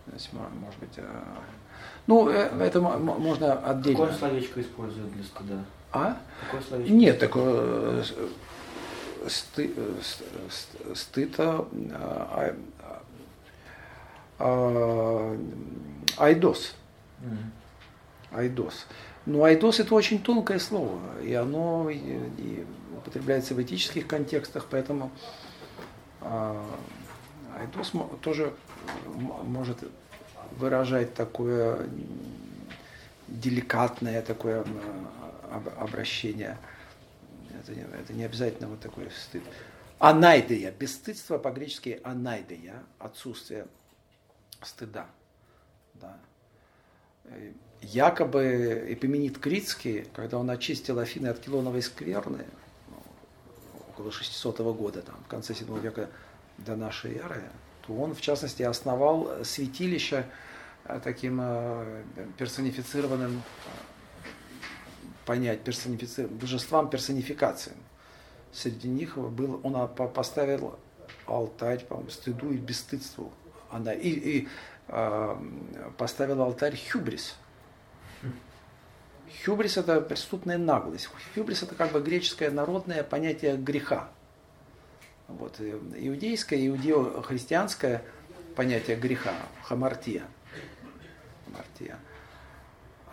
То 0.06 0.14
есть, 0.14 0.30
может 0.34 0.80
быть, 0.80 0.98
э, 0.98 1.24
ну, 2.08 2.30
э, 2.30 2.50
это 2.60 2.80
можно 2.82 3.54
отдельно. 3.54 4.00
Какое 4.00 4.18
словечко 4.18 4.62
используют 4.62 5.12
для 5.14 5.24
стыда? 5.24 5.66
А? 5.92 6.18
Какое 6.46 6.62
словечко? 6.62 6.94
Нет, 6.94 7.20
такое 7.20 8.04
сты, 9.28 9.74
стыд, 10.94 11.40
а, 11.40 11.68
а, 14.40 15.38
айдос. 16.18 16.76
Айдос. 18.32 18.86
Но 19.26 19.44
айдос 19.44 19.80
это 19.80 19.96
очень 19.96 20.22
тонкое 20.22 20.60
слово, 20.60 21.00
и 21.22 21.34
оно 21.34 21.90
и 21.90 22.66
употребляется 22.96 23.56
в 23.56 23.62
этических 23.62 24.08
контекстах, 24.08 24.68
поэтому 24.70 25.12
а, 26.22 26.64
айдос 27.58 27.94
тоже 28.22 28.54
может 29.06 29.80
выражать 30.52 31.14
такое 31.16 31.90
деликатное 33.28 34.22
такое 34.22 34.64
обращение. 35.78 36.58
Это 37.60 37.74
не, 37.74 37.82
это 37.82 38.14
не 38.14 38.24
обязательно 38.24 38.68
вот 38.68 38.80
такой 38.80 39.10
стыд. 39.12 39.44
Анайдея, 39.98 40.72
бесстыдство 40.72 41.38
по-гречески 41.38 42.02
анайдея, 42.04 42.84
отсутствие 43.00 43.68
стыда. 44.62 45.08
Да. 45.96 46.18
Якобы 47.94 48.88
Эпименит 48.90 49.38
Критский, 49.38 50.08
когда 50.16 50.40
он 50.40 50.50
очистил 50.50 50.98
Афины 50.98 51.28
от 51.28 51.40
Килоновой 51.40 51.84
скверны, 51.84 52.46
ну, 52.90 52.98
около 53.90 54.12
600 54.12 54.60
года, 54.76 55.04
там, 55.04 55.16
в 55.24 55.28
конце 55.28 55.54
7 55.54 55.80
века 55.80 56.10
до 56.58 56.76
нашей 56.76 57.16
эры, 57.16 57.44
то 57.86 57.94
он, 57.94 58.16
в 58.16 58.22
частности, 58.22 58.64
основал 58.64 59.46
святилище 59.46 60.26
э, 60.86 61.00
таким 61.04 61.40
э, 61.42 62.04
персонифицированным 62.40 63.44
э, 63.44 63.70
понять, 65.28 65.62
персонифици... 65.62 66.26
божествам 66.26 66.90
персонификациям. 66.90 67.78
Среди 68.52 68.88
них 68.88 69.16
был, 69.16 69.60
он 69.62 69.88
поставил 70.12 70.80
алтарь, 71.28 71.86
по-моему, 71.86 72.10
стыду 72.10 72.52
и 72.52 72.58
бесстыдству. 72.58 73.32
Она, 73.70 73.94
и, 73.94 74.10
и 74.10 74.48
поставил 75.98 76.42
алтарь 76.42 76.78
хюбрис. 76.78 77.36
Хюбрис 79.44 79.78
это 79.78 80.02
преступная 80.02 80.58
наглость. 80.58 81.10
Хюбрис 81.34 81.64
это 81.64 81.76
как 81.76 81.92
бы 81.92 82.02
греческое 82.02 82.52
народное 82.52 83.04
понятие 83.04 83.58
греха. 83.58 84.10
Вот, 85.28 85.60
иудейское, 85.60 86.68
иудео-христианское 86.68 88.04
понятие 88.56 88.96
греха, 88.98 89.34
хамартия. 89.64 90.24
хамартия. 91.46 91.98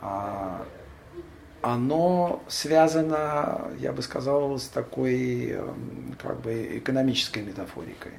А, 0.01 0.67
оно 1.63 2.43
связано, 2.49 3.71
я 3.79 3.93
бы 3.93 4.03
сказал, 4.03 4.59
с 4.59 4.67
такой 4.67 5.59
как 6.21 6.41
бы 6.41 6.79
экономической 6.79 7.43
метафорикой. 7.43 8.13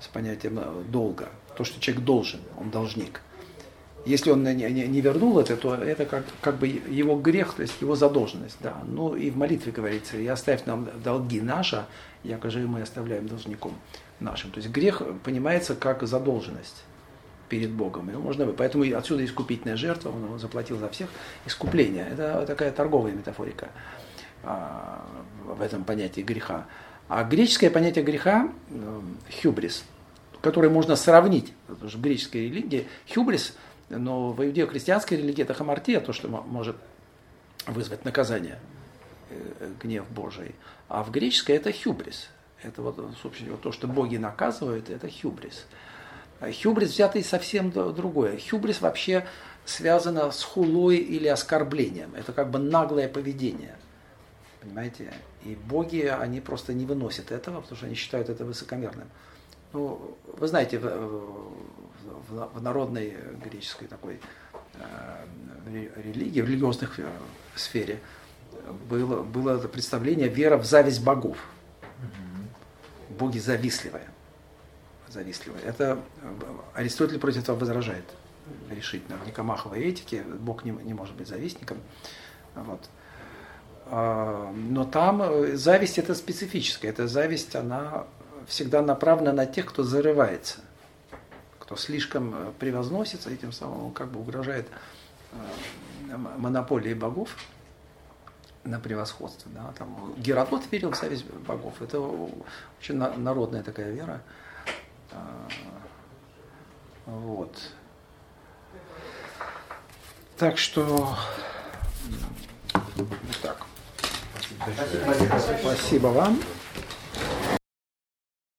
с 0.00 0.06
понятием 0.06 0.58
э, 0.58 0.84
долга. 0.88 1.28
То, 1.56 1.64
что 1.64 1.80
человек 1.80 2.04
должен, 2.04 2.40
он 2.58 2.70
должник. 2.70 3.20
Если 4.06 4.30
он 4.30 4.42
не, 4.42 4.54
не, 4.54 4.86
не 4.86 5.00
вернул 5.00 5.38
это, 5.38 5.56
то 5.56 5.74
это 5.74 6.06
как, 6.06 6.24
как 6.40 6.56
бы 6.56 6.66
его 6.66 7.16
грех, 7.16 7.54
то 7.54 7.62
есть 7.62 7.80
его 7.80 7.96
задолженность. 7.96 8.56
Да. 8.60 8.76
Ну 8.86 9.14
и 9.14 9.30
в 9.30 9.36
молитве 9.36 9.72
говорится, 9.72 10.16
и 10.16 10.26
оставь 10.26 10.64
нам 10.64 10.88
долги 11.04 11.40
наши, 11.40 11.84
якоже 12.24 12.60
мы 12.60 12.82
оставляем 12.82 13.26
должником 13.26 13.74
нашим. 14.18 14.50
То 14.50 14.58
есть 14.58 14.70
грех 14.70 15.02
понимается 15.22 15.74
как 15.74 16.06
задолженность 16.06 16.82
перед 17.50 17.70
Богом. 17.70 18.08
Его 18.08 18.22
можно, 18.22 18.46
поэтому 18.46 18.84
отсюда 18.96 19.24
искупительная 19.24 19.76
жертва, 19.76 20.10
он 20.10 20.38
заплатил 20.38 20.78
за 20.78 20.88
всех. 20.88 21.10
Искупление– 21.44 22.06
это 22.12 22.44
такая 22.46 22.70
торговая 22.70 23.12
метафорика 23.12 23.68
а, 24.42 25.04
в 25.44 25.60
этом 25.60 25.84
понятии 25.84 26.22
греха. 26.22 26.66
А 27.08 27.24
греческое 27.24 27.70
понятие 27.70 28.04
греха 28.04 28.48
э,– 28.70 29.00
хюбрис, 29.42 29.84
которое 30.40 30.68
можно 30.68 30.94
сравнить, 30.94 31.52
потому 31.66 31.90
в 31.90 32.00
греческой 32.00 32.42
религии 32.42 32.86
хюбрис, 33.12 33.56
но 33.90 34.32
в 34.32 34.44
иудео-христианской 34.44 35.18
религии 35.18 35.42
это 35.42 35.54
хамартия, 35.54 36.00
то, 36.00 36.12
что 36.12 36.28
может 36.28 36.76
вызвать 37.66 38.04
наказание, 38.04 38.58
э, 39.28 39.72
гнев 39.82 40.08
Божий. 40.08 40.54
А 40.88 41.02
в 41.02 41.10
греческой 41.10 41.56
это 41.56 41.72
хюбрис. 41.72 42.28
Это 42.62 42.82
вот, 42.82 42.96
собственно, 43.22 43.56
то, 43.56 43.72
что 43.72 43.86
боги 43.88 44.16
наказывают, 44.16 44.90
это 44.90 45.08
хюбрис. 45.08 45.66
Хюбрис 46.62 46.90
взятый 46.90 47.22
совсем 47.22 47.70
другое. 47.70 48.38
Хюбрис 48.38 48.80
вообще 48.80 49.26
связано 49.64 50.30
с 50.30 50.42
хулой 50.42 50.96
или 50.96 51.28
оскорблением. 51.28 52.14
Это 52.14 52.32
как 52.32 52.50
бы 52.50 52.58
наглое 52.58 53.08
поведение. 53.08 53.76
Понимаете? 54.60 55.12
И 55.44 55.54
боги, 55.54 56.02
они 56.02 56.40
просто 56.40 56.72
не 56.74 56.86
выносят 56.86 57.30
этого, 57.30 57.60
потому 57.60 57.76
что 57.76 57.86
они 57.86 57.94
считают 57.94 58.28
это 58.28 58.44
высокомерным. 58.44 59.08
Ну, 59.72 60.16
вы 60.26 60.48
знаете, 60.48 60.80
в, 62.30 62.62
народной 62.62 63.16
греческой 63.44 63.88
такой 63.88 64.20
э, 64.74 65.86
религии, 65.96 66.40
в 66.40 66.46
религиозных 66.46 66.98
э, 67.00 67.08
сфере 67.54 68.00
было, 68.88 69.22
было 69.22 69.58
представление 69.68 70.28
вера 70.28 70.56
в 70.56 70.64
зависть 70.64 71.02
богов. 71.02 71.38
Боги 73.10 73.38
завистливые 73.38 74.06
завистливый. 75.10 75.60
Это 75.62 75.98
э, 76.22 76.28
Аристотель 76.74 77.18
против 77.18 77.42
этого 77.42 77.58
возражает 77.58 78.04
решительно. 78.70 79.18
В 79.18 79.26
Никомаховой 79.26 79.80
этике 79.80 80.22
Бог 80.22 80.64
не, 80.64 80.70
не 80.70 80.94
может 80.94 81.14
быть 81.16 81.28
завистником. 81.28 81.78
Вот. 82.54 82.88
А, 83.86 84.52
но 84.52 84.84
там 84.84 85.22
э, 85.22 85.56
зависть 85.56 85.98
это 85.98 86.14
специфическая. 86.14 86.90
Эта 86.90 87.08
зависть, 87.08 87.56
она 87.56 88.06
всегда 88.46 88.82
направлена 88.82 89.32
на 89.32 89.46
тех, 89.46 89.66
кто 89.66 89.82
зарывается, 89.82 90.60
кто 91.70 91.76
слишком 91.76 92.34
э, 92.34 92.52
превозносится, 92.58 93.30
и 93.30 93.36
тем 93.36 93.52
самым 93.52 93.86
он 93.86 93.92
как 93.92 94.10
бы 94.10 94.18
угрожает 94.18 94.66
монополии 96.36 96.94
богов 96.94 97.36
на 98.64 98.80
превосходство. 98.80 99.48
Да? 99.54 99.72
Там, 99.78 100.12
Геродот 100.16 100.64
верил 100.72 100.90
в 100.90 100.96
зависть 100.96 101.24
богов. 101.46 101.80
Это 101.80 102.00
очень 102.00 102.96
народная 102.96 103.62
такая 103.62 103.92
вера. 103.92 104.20
А, 105.12 105.48
вот. 107.06 107.56
Так 110.36 110.58
что 110.58 111.16
вот 112.96 113.08
так. 113.42 113.64
Спасибо, 115.04 115.58
Спасибо 115.60 116.06
вам. 116.08 116.40